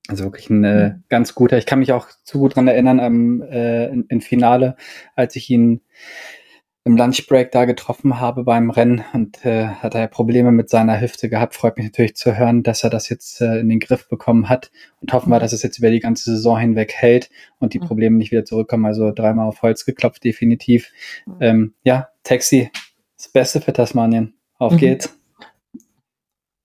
Also 0.08 0.26
wirklich 0.26 0.50
ein 0.50 0.64
äh, 0.64 0.90
mhm. 0.90 1.04
ganz 1.10 1.34
guter. 1.34 1.58
Ich 1.58 1.66
kann 1.66 1.80
mich 1.80 1.92
auch 1.92 2.08
zu 2.24 2.40
gut 2.40 2.56
dran 2.56 2.68
erinnern 2.68 3.00
am 3.00 3.42
äh, 3.42 3.88
im 3.88 4.22
Finale, 4.22 4.76
als 5.16 5.36
ich 5.36 5.50
ihn 5.50 5.82
im 6.86 6.96
Lunchbreak 6.96 7.52
da 7.52 7.66
getroffen 7.66 8.20
habe 8.20 8.44
beim 8.44 8.70
Rennen 8.70 9.04
und 9.12 9.44
äh, 9.44 9.66
hat 9.66 9.96
er 9.96 10.08
Probleme 10.08 10.52
mit 10.52 10.70
seiner 10.70 11.02
Hüfte 11.02 11.30
gehabt. 11.30 11.56
Freut 11.56 11.78
mich 11.78 11.88
natürlich 11.88 12.16
zu 12.16 12.38
hören, 12.38 12.62
dass 12.62 12.84
er 12.84 12.92
das 12.92 13.10
jetzt 13.10 13.42
äh, 13.42 13.58
in 13.60 13.70
den 13.70 13.80
Griff 13.80 14.08
bekommen 14.08 14.50
hat 14.50 14.72
und 15.02 15.12
hoffen 15.12 15.32
wir, 15.32 15.40
dass 15.40 15.52
es 15.52 15.64
jetzt 15.64 15.80
über 15.80 15.90
die 15.90 16.00
ganze 16.00 16.30
Saison 16.30 16.60
hinweg 16.60 16.94
hält 16.94 17.32
und 17.58 17.74
die 17.74 17.80
Probleme 17.80 18.18
nicht 18.18 18.32
wieder 18.32 18.46
zurückkommen. 18.46 18.86
Also 18.86 19.12
dreimal 19.12 19.48
auf 19.48 19.64
Holz 19.64 19.84
geklopft, 19.84 20.24
definitiv. 20.24 20.92
Ähm, 21.40 21.74
ja, 21.84 22.10
Taxi, 22.24 22.70
das 23.18 23.30
Beste 23.30 23.62
für 23.62 23.74
Tasmanien. 23.74 24.36
Auf 24.60 24.74
mhm. 24.74 24.78
geht's. 24.78 25.18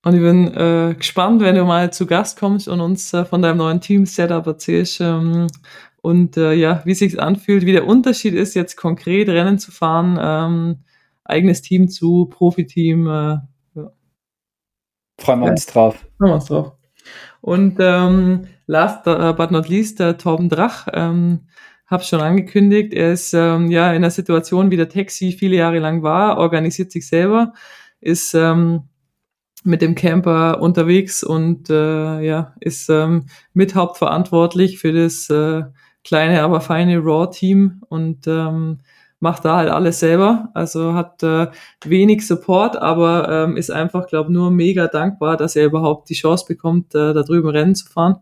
Und 0.03 0.15
ich 0.15 0.21
bin 0.21 0.49
äh, 0.55 0.95
gespannt, 0.95 1.43
wenn 1.43 1.55
du 1.55 1.65
mal 1.65 1.93
zu 1.93 2.07
Gast 2.07 2.39
kommst 2.39 2.69
und 2.69 2.81
uns 2.81 3.13
äh, 3.13 3.25
von 3.25 3.43
deinem 3.43 3.59
neuen 3.59 3.81
Team-Setup 3.83 4.47
erzählst. 4.47 5.01
Ähm, 5.01 5.47
und 6.03 6.37
äh, 6.37 6.55
ja, 6.55 6.83
wie 6.85 6.95
sich 6.95 7.21
anfühlt, 7.21 7.67
wie 7.67 7.73
der 7.73 7.87
Unterschied 7.87 8.35
ist, 8.35 8.55
jetzt 8.55 8.77
konkret 8.77 9.29
Rennen 9.29 9.59
zu 9.59 9.71
fahren, 9.71 10.19
ähm, 10.21 10.85
eigenes 11.25 11.63
Team 11.63 11.89
zu 11.89 12.27
Profiteam. 12.27 13.07
Äh, 13.07 13.39
ja. 13.75 13.93
Freuen 15.19 15.41
wir 15.41 15.47
ja. 15.47 15.53
uns 15.53 15.67
drauf. 15.67 16.07
Freuen 16.19 16.31
wir 16.31 16.35
uns 16.35 16.47
drauf. 16.47 16.73
Und 17.41 17.77
ähm, 17.81 18.47
last 18.67 19.07
uh, 19.07 19.33
but 19.33 19.51
not 19.51 19.69
least, 19.69 19.99
der 20.01 20.19
Torben 20.19 20.49
Drach, 20.49 20.87
ähm, 20.93 21.47
habe 21.87 22.05
schon 22.05 22.21
angekündigt, 22.21 22.93
er 22.93 23.13
ist 23.13 23.35
ähm, 23.35 23.71
ja 23.71 23.91
in 23.91 23.97
einer 23.97 24.11
Situation, 24.11 24.71
wie 24.71 24.77
der 24.77 24.89
Taxi 24.89 25.33
viele 25.33 25.57
Jahre 25.57 25.81
lang 25.81 26.03
war, 26.03 26.39
organisiert 26.39 26.93
sich 26.93 27.09
selber, 27.09 27.53
ist 28.01 28.35
ähm, 28.35 28.85
mit 29.65 29.83
dem 29.83 29.95
Camper 29.95 30.61
unterwegs 30.61 31.25
und 31.25 31.69
äh, 31.69 32.21
ja, 32.21 32.55
ist 32.61 32.89
ähm, 32.89 33.27
mit 33.53 33.75
hauptverantwortlich 33.75 34.79
für 34.79 34.93
das 34.93 35.29
äh, 35.31 35.63
kleine, 36.05 36.43
aber 36.43 36.61
feine 36.61 36.99
Raw-Team 36.99 37.83
und 37.89 38.27
ähm, 38.27 38.79
macht 39.21 39.45
da 39.45 39.57
halt 39.57 39.71
alles 39.71 40.01
selber. 40.01 40.49
Also 40.55 40.95
hat 40.95 41.23
äh, 41.23 41.49
wenig 41.85 42.27
Support, 42.27 42.77
aber 42.77 43.29
ähm, 43.29 43.57
ist 43.57 43.71
einfach, 43.71 44.07
glaube 44.07 44.33
nur 44.33 44.51
mega 44.51 44.89
dankbar, 44.89 45.37
dass 45.37 45.57
er 45.57 45.67
überhaupt 45.67 46.09
die 46.09 46.15
Chance 46.15 46.47
bekommt, 46.49 46.95
äh, 46.95 47.13
da 47.13 47.23
drüben 47.23 47.51
Rennen 47.51 47.75
zu 47.75 47.87
fahren. 47.87 48.17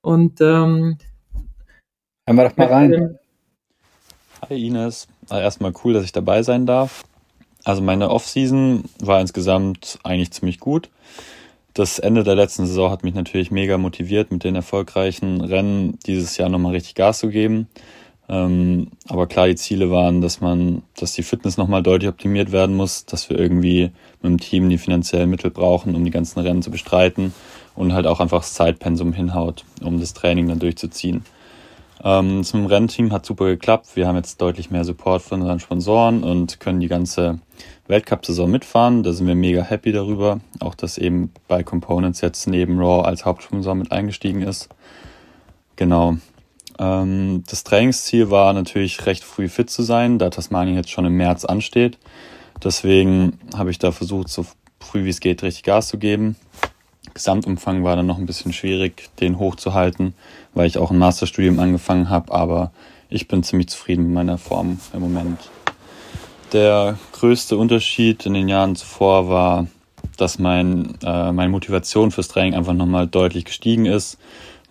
Und 0.00 0.40
ähm, 0.40 0.98
hören 2.26 2.36
wir 2.36 2.48
doch 2.48 2.56
mal 2.56 2.66
rein. 2.66 3.18
Hi 4.48 4.66
Ines, 4.66 5.06
also 5.28 5.40
erstmal 5.40 5.72
cool, 5.84 5.92
dass 5.92 6.04
ich 6.04 6.12
dabei 6.12 6.42
sein 6.42 6.66
darf. 6.66 7.04
Also 7.64 7.80
meine 7.80 8.10
Offseason 8.10 8.84
war 8.98 9.20
insgesamt 9.20 10.00
eigentlich 10.02 10.32
ziemlich 10.32 10.58
gut. 10.58 10.90
Das 11.74 11.98
Ende 11.98 12.22
der 12.22 12.34
letzten 12.34 12.66
Saison 12.66 12.90
hat 12.90 13.02
mich 13.02 13.14
natürlich 13.14 13.50
mega 13.50 13.78
motiviert, 13.78 14.30
mit 14.30 14.44
den 14.44 14.54
erfolgreichen 14.54 15.40
Rennen 15.40 15.98
dieses 16.06 16.36
Jahr 16.36 16.50
nochmal 16.50 16.72
richtig 16.72 16.94
Gas 16.94 17.20
zu 17.20 17.28
geben. 17.28 17.66
Ähm, 18.28 18.88
aber 19.08 19.26
klar, 19.26 19.48
die 19.48 19.56
Ziele 19.56 19.90
waren, 19.90 20.20
dass 20.20 20.40
man, 20.40 20.82
dass 20.96 21.12
die 21.12 21.22
Fitness 21.22 21.56
nochmal 21.56 21.82
deutlich 21.82 22.10
optimiert 22.10 22.52
werden 22.52 22.76
muss, 22.76 23.06
dass 23.06 23.30
wir 23.30 23.38
irgendwie 23.38 23.90
mit 24.20 24.30
dem 24.30 24.38
Team 24.38 24.68
die 24.68 24.78
finanziellen 24.78 25.30
Mittel 25.30 25.50
brauchen, 25.50 25.94
um 25.94 26.04
die 26.04 26.10
ganzen 26.10 26.40
Rennen 26.40 26.62
zu 26.62 26.70
bestreiten 26.70 27.32
und 27.74 27.94
halt 27.94 28.06
auch 28.06 28.20
einfach 28.20 28.40
das 28.40 28.54
Zeitpensum 28.54 29.14
hinhaut, 29.14 29.64
um 29.82 29.98
das 29.98 30.12
Training 30.12 30.48
dann 30.48 30.58
durchzuziehen. 30.58 31.24
Ähm, 32.04 32.44
zum 32.44 32.66
Rennteam 32.66 33.12
hat 33.12 33.24
super 33.24 33.46
geklappt. 33.46 33.88
Wir 33.94 34.06
haben 34.06 34.16
jetzt 34.16 34.40
deutlich 34.40 34.70
mehr 34.70 34.84
Support 34.84 35.22
von 35.22 35.40
unseren 35.40 35.60
Sponsoren 35.60 36.22
und 36.22 36.60
können 36.60 36.80
die 36.80 36.88
ganze 36.88 37.38
Weltcup-Saison 37.92 38.50
mitfahren. 38.50 39.02
Da 39.02 39.12
sind 39.12 39.26
wir 39.26 39.34
mega 39.34 39.62
happy 39.62 39.92
darüber. 39.92 40.40
Auch, 40.60 40.74
dass 40.74 40.98
eben 40.98 41.30
bei 41.46 41.62
Components 41.62 42.22
jetzt 42.22 42.46
neben 42.46 42.78
Raw 42.80 43.06
als 43.06 43.24
Hauptsponsor 43.24 43.74
mit 43.74 43.92
eingestiegen 43.92 44.42
ist. 44.42 44.68
Genau. 45.76 46.16
Ähm, 46.78 47.44
das 47.48 47.64
Trainingsziel 47.64 48.30
war 48.30 48.52
natürlich 48.54 49.04
recht 49.06 49.22
früh 49.22 49.48
fit 49.48 49.70
zu 49.70 49.82
sein, 49.82 50.18
da 50.18 50.30
Tasmanien 50.30 50.76
jetzt 50.76 50.90
schon 50.90 51.04
im 51.04 51.16
März 51.16 51.44
ansteht. 51.44 51.98
Deswegen 52.64 53.38
habe 53.54 53.70
ich 53.70 53.78
da 53.78 53.92
versucht, 53.92 54.28
so 54.28 54.46
früh 54.80 55.04
wie 55.04 55.10
es 55.10 55.20
geht, 55.20 55.42
richtig 55.42 55.64
Gas 55.64 55.88
zu 55.88 55.98
geben. 55.98 56.36
Gesamtumfang 57.14 57.84
war 57.84 57.96
dann 57.96 58.06
noch 58.06 58.18
ein 58.18 58.26
bisschen 58.26 58.52
schwierig, 58.52 59.10
den 59.20 59.38
hochzuhalten, 59.38 60.14
weil 60.54 60.66
ich 60.66 60.78
auch 60.78 60.90
ein 60.90 60.98
Masterstudium 60.98 61.58
angefangen 61.58 62.08
habe, 62.08 62.32
aber 62.32 62.72
ich 63.10 63.28
bin 63.28 63.42
ziemlich 63.42 63.68
zufrieden 63.68 64.04
mit 64.04 64.14
meiner 64.14 64.38
Form 64.38 64.80
im 64.94 65.00
Moment. 65.00 65.38
Der 66.52 66.98
größte 67.12 67.56
Unterschied 67.56 68.26
in 68.26 68.34
den 68.34 68.46
Jahren 68.46 68.76
zuvor 68.76 69.30
war, 69.30 69.68
dass 70.18 70.38
mein, 70.38 70.98
äh, 71.02 71.32
meine 71.32 71.48
Motivation 71.48 72.10
fürs 72.10 72.28
Training 72.28 72.54
einfach 72.54 72.74
nochmal 72.74 73.06
deutlich 73.06 73.46
gestiegen 73.46 73.86
ist. 73.86 74.18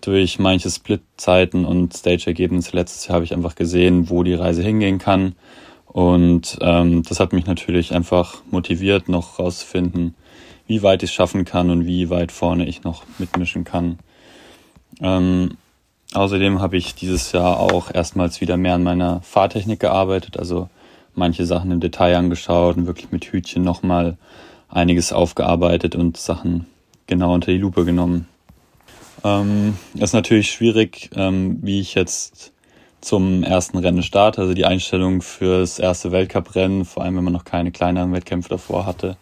Durch 0.00 0.38
manche 0.38 0.70
Split-Zeiten 0.70 1.64
und 1.64 1.96
Stage-Ergebnisse 1.96 2.76
letztes 2.76 3.06
Jahr 3.06 3.16
habe 3.16 3.24
ich 3.24 3.34
einfach 3.34 3.56
gesehen, 3.56 4.10
wo 4.10 4.22
die 4.22 4.34
Reise 4.34 4.62
hingehen 4.62 4.98
kann. 4.98 5.34
Und 5.86 6.56
ähm, 6.60 7.02
das 7.02 7.18
hat 7.18 7.32
mich 7.32 7.46
natürlich 7.46 7.92
einfach 7.92 8.42
motiviert, 8.50 9.08
noch 9.08 9.40
rauszufinden, 9.40 10.14
wie 10.68 10.82
weit 10.82 11.02
ich 11.02 11.10
es 11.10 11.14
schaffen 11.14 11.44
kann 11.44 11.68
und 11.70 11.86
wie 11.86 12.10
weit 12.10 12.30
vorne 12.30 12.66
ich 12.66 12.84
noch 12.84 13.02
mitmischen 13.18 13.64
kann. 13.64 13.98
Ähm, 15.00 15.56
außerdem 16.14 16.60
habe 16.60 16.76
ich 16.76 16.94
dieses 16.94 17.32
Jahr 17.32 17.58
auch 17.58 17.92
erstmals 17.92 18.40
wieder 18.40 18.56
mehr 18.56 18.74
an 18.74 18.84
meiner 18.84 19.20
Fahrtechnik 19.22 19.80
gearbeitet, 19.80 20.38
also 20.38 20.68
manche 21.14 21.46
Sachen 21.46 21.70
im 21.70 21.80
Detail 21.80 22.16
angeschaut 22.16 22.76
und 22.76 22.86
wirklich 22.86 23.12
mit 23.12 23.24
Hütchen 23.24 23.62
nochmal 23.62 24.16
einiges 24.68 25.12
aufgearbeitet 25.12 25.94
und 25.94 26.16
Sachen 26.16 26.66
genau 27.06 27.34
unter 27.34 27.52
die 27.52 27.58
Lupe 27.58 27.84
genommen. 27.84 28.26
Ähm, 29.24 29.76
ist 29.94 30.14
natürlich 30.14 30.50
schwierig, 30.50 31.10
ähm, 31.14 31.58
wie 31.62 31.80
ich 31.80 31.94
jetzt 31.94 32.52
zum 33.00 33.42
ersten 33.42 33.78
Rennen 33.78 34.02
starte. 34.02 34.40
Also 34.40 34.54
die 34.54 34.64
Einstellung 34.64 35.22
fürs 35.22 35.78
erste 35.78 36.12
Weltcuprennen, 36.12 36.84
vor 36.84 37.02
allem 37.02 37.16
wenn 37.16 37.24
man 37.24 37.32
noch 37.32 37.44
keine 37.44 37.72
kleineren 37.72 38.12
Wettkämpfe 38.12 38.48
davor 38.48 38.86
hatte, 38.86 39.16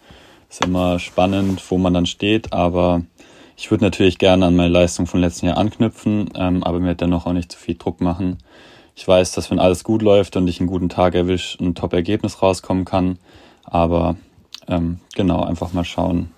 ist 0.49 0.63
immer 0.63 0.99
spannend, 0.99 1.61
wo 1.69 1.77
man 1.77 1.93
dann 1.93 2.05
steht. 2.05 2.53
Aber 2.53 3.01
ich 3.57 3.69
würde 3.69 3.83
natürlich 3.83 4.17
gerne 4.17 4.45
an 4.45 4.55
meine 4.55 4.69
Leistung 4.69 5.07
von 5.07 5.19
letzten 5.19 5.47
Jahr 5.47 5.57
anknüpfen, 5.57 6.29
ähm, 6.35 6.63
aber 6.63 6.79
mir 6.79 6.95
dennoch 6.95 7.25
auch 7.25 7.33
nicht 7.33 7.51
zu 7.51 7.59
viel 7.59 7.75
Druck 7.75 8.01
machen. 8.01 8.37
Ich 8.95 9.07
weiß, 9.07 9.31
dass 9.31 9.49
wenn 9.51 9.59
alles 9.59 9.83
gut 9.83 10.01
läuft 10.01 10.35
und 10.35 10.47
ich 10.47 10.59
einen 10.59 10.67
guten 10.67 10.89
Tag 10.89 11.15
erwische, 11.15 11.57
ein 11.63 11.75
Top-Ergebnis 11.75 12.41
rauskommen 12.41 12.85
kann. 12.85 13.17
Aber 13.63 14.15
ähm, 14.67 14.99
genau, 15.15 15.43
einfach 15.43 15.73
mal 15.73 15.85
schauen. 15.85 16.31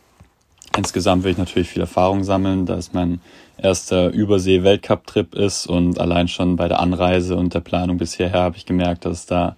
Insgesamt 0.75 1.23
will 1.23 1.31
ich 1.31 1.37
natürlich 1.37 1.69
viel 1.69 1.81
Erfahrung 1.81 2.23
sammeln, 2.23 2.65
da 2.65 2.75
es 2.75 2.93
mein 2.93 3.21
erster 3.57 4.09
Übersee-Weltcup-Trip 4.09 5.35
ist 5.35 5.67
und 5.67 5.99
allein 5.99 6.27
schon 6.27 6.55
bei 6.55 6.67
der 6.67 6.79
Anreise 6.79 7.35
und 7.35 7.53
der 7.53 7.59
Planung 7.59 7.97
bisher 7.97 8.31
habe 8.31 8.57
ich 8.57 8.65
gemerkt, 8.65 9.05
dass 9.05 9.19
es 9.19 9.25
da 9.27 9.55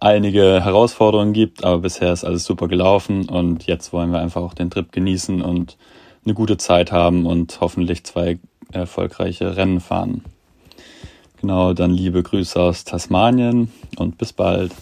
einige 0.00 0.64
Herausforderungen 0.64 1.34
gibt, 1.34 1.64
aber 1.64 1.78
bisher 1.78 2.12
ist 2.12 2.24
alles 2.24 2.44
super 2.44 2.66
gelaufen 2.66 3.28
und 3.28 3.66
jetzt 3.66 3.92
wollen 3.92 4.10
wir 4.10 4.20
einfach 4.20 4.40
auch 4.40 4.54
den 4.54 4.70
Trip 4.70 4.90
genießen 4.90 5.42
und 5.42 5.76
eine 6.24 6.34
gute 6.34 6.56
Zeit 6.56 6.92
haben 6.92 7.26
und 7.26 7.58
hoffentlich 7.60 8.04
zwei 8.04 8.38
erfolgreiche 8.72 9.56
Rennen 9.56 9.80
fahren. 9.80 10.24
Genau, 11.40 11.72
dann 11.72 11.90
liebe 11.90 12.22
Grüße 12.22 12.60
aus 12.60 12.84
Tasmanien 12.84 13.70
und 13.96 14.18
bis 14.18 14.32
bald. 14.32 14.72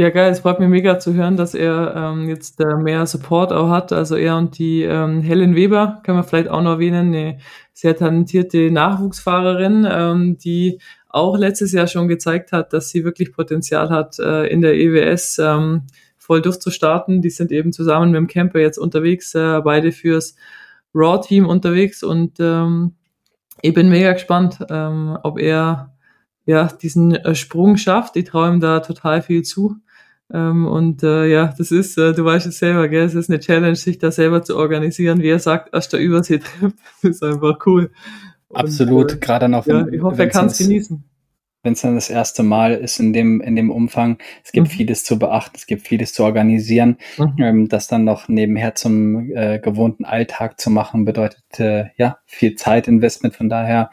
Ja, 0.00 0.10
geil. 0.10 0.30
Es 0.30 0.38
freut 0.40 0.60
mich 0.60 0.68
mega 0.68 1.00
zu 1.00 1.12
hören, 1.14 1.36
dass 1.36 1.54
er 1.54 1.92
ähm, 1.96 2.28
jetzt 2.28 2.60
äh, 2.60 2.76
mehr 2.76 3.04
Support 3.04 3.52
auch 3.52 3.68
hat. 3.68 3.92
Also 3.92 4.14
er 4.14 4.36
und 4.36 4.56
die 4.56 4.82
ähm, 4.82 5.22
Helen 5.22 5.56
Weber, 5.56 6.00
können 6.04 6.18
wir 6.18 6.22
vielleicht 6.22 6.48
auch 6.50 6.62
noch 6.62 6.74
erwähnen, 6.74 7.08
eine 7.08 7.38
sehr 7.72 7.96
talentierte 7.96 8.70
Nachwuchsfahrerin, 8.70 9.84
ähm, 9.90 10.38
die 10.38 10.78
auch 11.08 11.36
letztes 11.36 11.72
Jahr 11.72 11.88
schon 11.88 12.06
gezeigt 12.06 12.52
hat, 12.52 12.72
dass 12.72 12.90
sie 12.90 13.02
wirklich 13.02 13.32
Potenzial 13.32 13.90
hat, 13.90 14.20
äh, 14.20 14.46
in 14.46 14.60
der 14.60 14.74
EWS 14.74 15.38
ähm, 15.40 15.82
voll 16.16 16.42
durchzustarten. 16.42 17.20
Die 17.20 17.30
sind 17.30 17.50
eben 17.50 17.72
zusammen 17.72 18.12
mit 18.12 18.18
dem 18.18 18.26
Camper 18.28 18.60
jetzt 18.60 18.78
unterwegs, 18.78 19.34
äh, 19.34 19.60
beide 19.64 19.90
fürs 19.90 20.36
Raw-Team 20.94 21.44
unterwegs 21.44 22.04
und 22.04 22.38
ähm, 22.38 22.94
ich 23.62 23.74
bin 23.74 23.88
mega 23.88 24.12
gespannt, 24.12 24.58
ähm, 24.70 25.18
ob 25.22 25.38
er 25.38 25.94
ja 26.46 26.66
diesen 26.66 27.14
äh, 27.14 27.34
Sprung 27.34 27.76
schafft. 27.76 28.16
Ich 28.16 28.26
traue 28.26 28.48
ihm 28.48 28.60
da 28.60 28.80
total 28.80 29.22
viel 29.22 29.42
zu. 29.42 29.76
Ähm, 30.32 30.66
und 30.66 31.02
äh, 31.02 31.26
ja, 31.26 31.54
das 31.56 31.70
ist, 31.70 31.96
äh, 31.96 32.12
du 32.12 32.24
weißt 32.24 32.46
es 32.46 32.58
selber, 32.58 32.88
gell? 32.88 33.04
Es 33.04 33.14
ist 33.14 33.30
eine 33.30 33.40
Challenge, 33.40 33.76
sich 33.76 33.98
da 33.98 34.10
selber 34.10 34.42
zu 34.42 34.56
organisieren. 34.56 35.22
Wie 35.22 35.28
er 35.28 35.38
sagt, 35.38 35.72
erst 35.72 35.92
der 35.92 36.00
Übersee-Trip, 36.00 36.72
das 37.02 37.10
ist 37.10 37.22
einfach 37.22 37.58
cool. 37.66 37.90
Absolut, 38.52 39.12
und, 39.12 39.16
äh, 39.16 39.20
gerade 39.20 39.48
noch. 39.48 39.66
Ja, 39.66 39.86
ich 39.88 40.02
hoffe, 40.02 40.22
er 40.22 40.28
kann 40.28 40.46
es 40.46 40.58
genießen. 40.58 41.04
Wenn 41.62 41.72
es 41.72 41.82
dann 41.82 41.94
das 41.94 42.10
erste 42.10 42.42
Mal 42.42 42.74
ist 42.74 43.00
in 43.00 43.12
dem, 43.12 43.40
in 43.40 43.56
dem 43.56 43.70
Umfang. 43.70 44.18
Es 44.44 44.52
gibt 44.52 44.68
mhm. 44.68 44.72
vieles 44.72 45.04
zu 45.04 45.18
beachten, 45.18 45.56
es 45.56 45.66
gibt 45.66 45.86
vieles 45.86 46.12
zu 46.12 46.24
organisieren. 46.24 46.98
Mhm. 47.16 47.34
Ähm, 47.38 47.68
das 47.68 47.88
dann 47.88 48.04
noch 48.04 48.28
nebenher 48.28 48.74
zum 48.74 49.32
äh, 49.34 49.58
gewohnten 49.58 50.04
Alltag 50.04 50.60
zu 50.60 50.70
machen, 50.70 51.04
bedeutet 51.04 51.58
äh, 51.58 51.86
ja 51.96 52.18
viel 52.26 52.54
Zeitinvestment. 52.54 53.34
Von 53.34 53.48
daher 53.48 53.90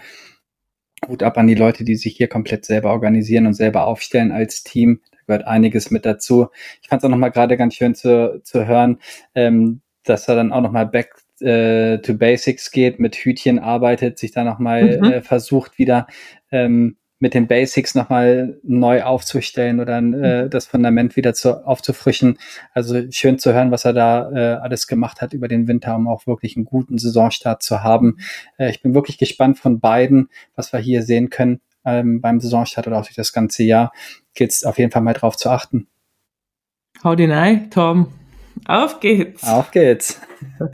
gut 1.01 1.23
ab 1.23 1.37
an 1.37 1.47
die 1.47 1.55
Leute, 1.55 1.83
die 1.83 1.95
sich 1.95 2.15
hier 2.17 2.27
komplett 2.27 2.65
selber 2.65 2.91
organisieren 2.91 3.47
und 3.47 3.53
selber 3.53 3.87
aufstellen 3.87 4.31
als 4.31 4.63
Team. 4.63 5.01
Da 5.11 5.17
gehört 5.27 5.47
einiges 5.47 5.91
mit 5.91 6.05
dazu. 6.05 6.47
Ich 6.81 6.89
fand 6.89 7.01
es 7.01 7.05
auch 7.05 7.11
nochmal 7.11 7.31
gerade 7.31 7.57
ganz 7.57 7.75
schön 7.75 7.95
zu, 7.95 8.41
zu 8.43 8.65
hören, 8.65 8.99
ähm, 9.33 9.81
dass 10.03 10.27
er 10.27 10.35
dann 10.35 10.51
auch 10.51 10.61
nochmal 10.61 10.85
back 10.85 11.15
äh, 11.41 11.97
to 11.97 12.13
Basics 12.13 12.71
geht, 12.71 12.99
mit 12.99 13.15
Hütchen 13.15 13.59
arbeitet, 13.59 14.19
sich 14.19 14.31
da 14.31 14.43
nochmal 14.43 14.97
mhm. 14.97 15.03
äh, 15.05 15.21
versucht 15.21 15.77
wieder 15.77 16.07
ähm, 16.51 16.97
mit 17.19 17.33
den 17.33 17.47
Basics 17.47 17.95
nochmal 17.95 18.59
neu 18.63 19.03
aufzustellen 19.03 19.79
oder 19.79 19.97
äh, 19.97 20.01
mhm. 20.01 20.49
das 20.49 20.67
Fundament 20.67 21.15
wieder 21.15 21.33
zu, 21.33 21.65
aufzufrischen. 21.65 22.37
Also 22.73 23.09
schön 23.11 23.39
zu 23.39 23.53
hören, 23.53 23.71
was 23.71 23.85
er 23.85 23.93
da 23.93 24.31
äh, 24.31 24.55
alles 24.59 24.87
gemacht 24.87 25.21
hat 25.21 25.33
über 25.33 25.47
den 25.47 25.67
Winter, 25.67 25.95
um 25.95 26.07
auch 26.07 26.27
wirklich 26.27 26.57
einen 26.57 26.65
guten 26.65 26.97
Saisonstart 26.97 27.63
zu 27.63 27.83
haben. 27.83 28.17
Äh, 28.57 28.69
ich 28.69 28.81
bin 28.81 28.93
wirklich 28.93 29.17
gespannt 29.17 29.59
von 29.59 29.79
beiden, 29.79 30.29
was 30.55 30.73
wir 30.73 30.79
hier 30.79 31.03
sehen 31.03 31.29
können 31.29 31.61
ähm, 31.85 32.19
beim 32.19 32.39
Saisonstart 32.39 32.87
oder 32.87 32.97
auch 32.99 33.05
durch 33.05 33.15
das 33.15 33.31
ganze 33.31 33.63
Jahr. 33.63 33.93
Gilt 34.33 34.51
es 34.51 34.65
auf 34.65 34.77
jeden 34.77 34.91
Fall 34.91 35.01
mal 35.01 35.13
drauf 35.13 35.37
zu 35.37 35.49
achten. 35.49 35.87
Hau 37.03 37.15
den 37.15 37.31
Ei, 37.31 37.67
Tom. 37.69 38.11
Auf 38.65 38.99
geht's. 38.99 39.43
Auf 39.43 39.71
geht's. 39.71 40.21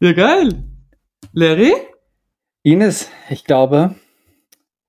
ja, 0.00 0.12
geil. 0.12 0.64
Larry? 1.32 1.72
Ines, 2.64 3.10
ich 3.28 3.44
glaube, 3.44 3.96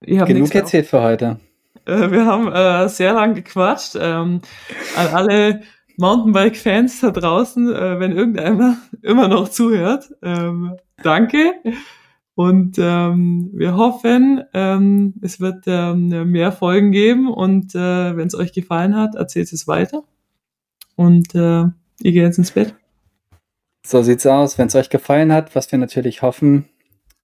ich 0.01 0.23
genug 0.25 0.53
erzählt 0.53 0.85
für 0.85 1.01
heute. 1.01 1.39
Äh, 1.85 2.11
wir 2.11 2.25
haben 2.25 2.51
äh, 2.51 2.87
sehr 2.87 3.13
lang 3.13 3.33
gequatscht. 3.33 3.95
Ähm, 3.99 4.41
an 4.95 5.07
alle 5.07 5.61
Mountainbike-Fans 5.97 7.01
da 7.01 7.09
draußen, 7.09 7.73
äh, 7.73 7.99
wenn 7.99 8.11
irgendeiner 8.11 8.77
immer 9.01 9.27
noch 9.27 9.49
zuhört, 9.49 10.13
ähm, 10.21 10.77
danke. 11.01 11.53
Und 12.35 12.77
ähm, 12.79 13.51
wir 13.53 13.75
hoffen, 13.75 14.43
ähm, 14.53 15.15
es 15.21 15.39
wird 15.39 15.65
ähm, 15.67 16.31
mehr 16.31 16.51
Folgen 16.51 16.91
geben 16.91 17.31
und 17.31 17.75
äh, 17.75 18.17
wenn 18.17 18.27
es 18.27 18.35
euch 18.35 18.53
gefallen 18.53 18.95
hat, 18.95 19.15
erzählt 19.15 19.51
es 19.53 19.67
weiter. 19.67 20.03
Und 20.95 21.35
äh, 21.35 21.39
ihr 21.39 21.73
geht 22.11 22.15
jetzt 22.23 22.37
ins 22.37 22.51
Bett. 22.51 22.75
So 23.85 24.01
sieht's 24.01 24.25
aus. 24.25 24.57
Wenn 24.57 24.67
es 24.67 24.75
euch 24.75 24.89
gefallen 24.89 25.31
hat, 25.31 25.55
was 25.55 25.71
wir 25.71 25.77
natürlich 25.77 26.21
hoffen, 26.21 26.65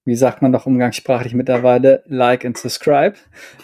wie 0.05 0.15
sagt 0.15 0.41
man 0.41 0.51
doch 0.51 0.65
umgangssprachlich 0.65 1.33
mittlerweile, 1.33 2.03
like 2.07 2.45
and 2.45 2.57
subscribe. 2.57 3.15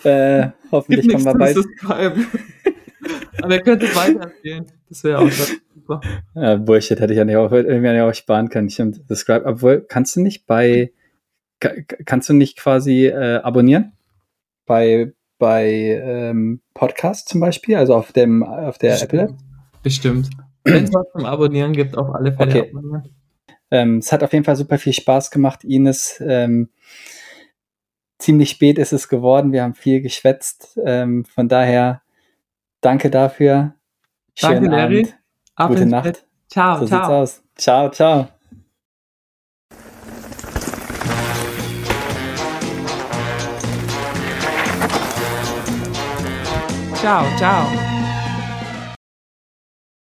Äh, 0.03 0.49
hoffentlich 0.71 1.09
kommen 1.09 1.25
wir 1.25 1.33
bald. 1.35 1.57
Aber 3.41 3.53
ihr 3.53 3.61
könnt 3.61 3.83
es 3.83 3.95
weiterempfehlen. 3.95 4.65
Das 4.89 5.03
wäre 5.03 5.19
auch 5.19 5.29
super. 5.29 6.01
Ja, 6.33 6.55
Bullshit 6.55 6.99
hätte 6.99 7.13
ich 7.13 7.17
ja 7.17 7.25
nicht 7.25 7.35
auch, 7.35 7.51
irgendwie 7.51 8.01
auch 8.01 8.13
sparen 8.13 8.49
können. 8.49 8.67
Ich 8.67 8.75
subscribe, 8.75 9.45
obwohl, 9.45 9.81
kannst 9.81 10.15
du 10.15 10.21
nicht 10.21 10.47
bei, 10.47 10.91
kannst 11.59 12.29
du 12.29 12.33
nicht 12.33 12.57
quasi 12.57 13.07
äh, 13.07 13.37
abonnieren? 13.37 13.93
Bei, 14.65 15.13
bei 15.37 15.67
ähm, 16.03 16.61
Podcast 16.73 17.29
zum 17.29 17.41
Beispiel, 17.41 17.75
also 17.75 17.93
auf 17.95 18.11
dem, 18.13 18.43
auf 18.43 18.77
der 18.77 18.91
Bestimmt. 18.91 19.13
Apple 19.13 19.21
App? 19.29 19.35
Bestimmt. 19.83 20.29
Wenn 20.63 20.85
es 20.85 20.93
was 20.93 21.05
zum 21.11 21.25
Abonnieren 21.25 21.73
gibt, 21.73 21.95
auf 21.95 22.09
alle 22.15 22.33
Fälle 22.33 22.49
okay. 22.49 22.69
abonnieren. 22.69 23.03
Ähm, 23.71 23.97
es 23.97 24.11
hat 24.11 24.23
auf 24.23 24.33
jeden 24.33 24.45
Fall 24.45 24.55
super 24.55 24.77
viel 24.77 24.93
Spaß 24.93 25.31
gemacht, 25.31 25.63
Ines. 25.63 26.21
Ähm, 26.25 26.69
ziemlich 28.19 28.49
spät 28.49 28.77
ist 28.77 28.93
es 28.93 29.07
geworden. 29.07 29.51
Wir 29.51 29.63
haben 29.63 29.73
viel 29.73 30.01
geschwätzt. 30.01 30.79
Ähm, 30.83 31.25
von 31.25 31.49
daher 31.49 32.01
danke 32.81 33.09
dafür. 33.09 33.75
Schönen 34.35 34.63
danke, 34.63 34.69
Larry. 34.69 34.99
Abend. 34.99 35.17
Ab 35.55 35.69
Gute 35.69 35.85
Nacht. 35.85 36.03
Bett. 36.03 36.25
Ciao, 36.49 36.79
so 36.79 36.87
ciao. 36.87 37.21
aus. 37.21 37.43
Ciao, 37.55 37.89
ciao. 37.89 38.27
Ciao, 46.95 47.37
ciao. 47.37 47.84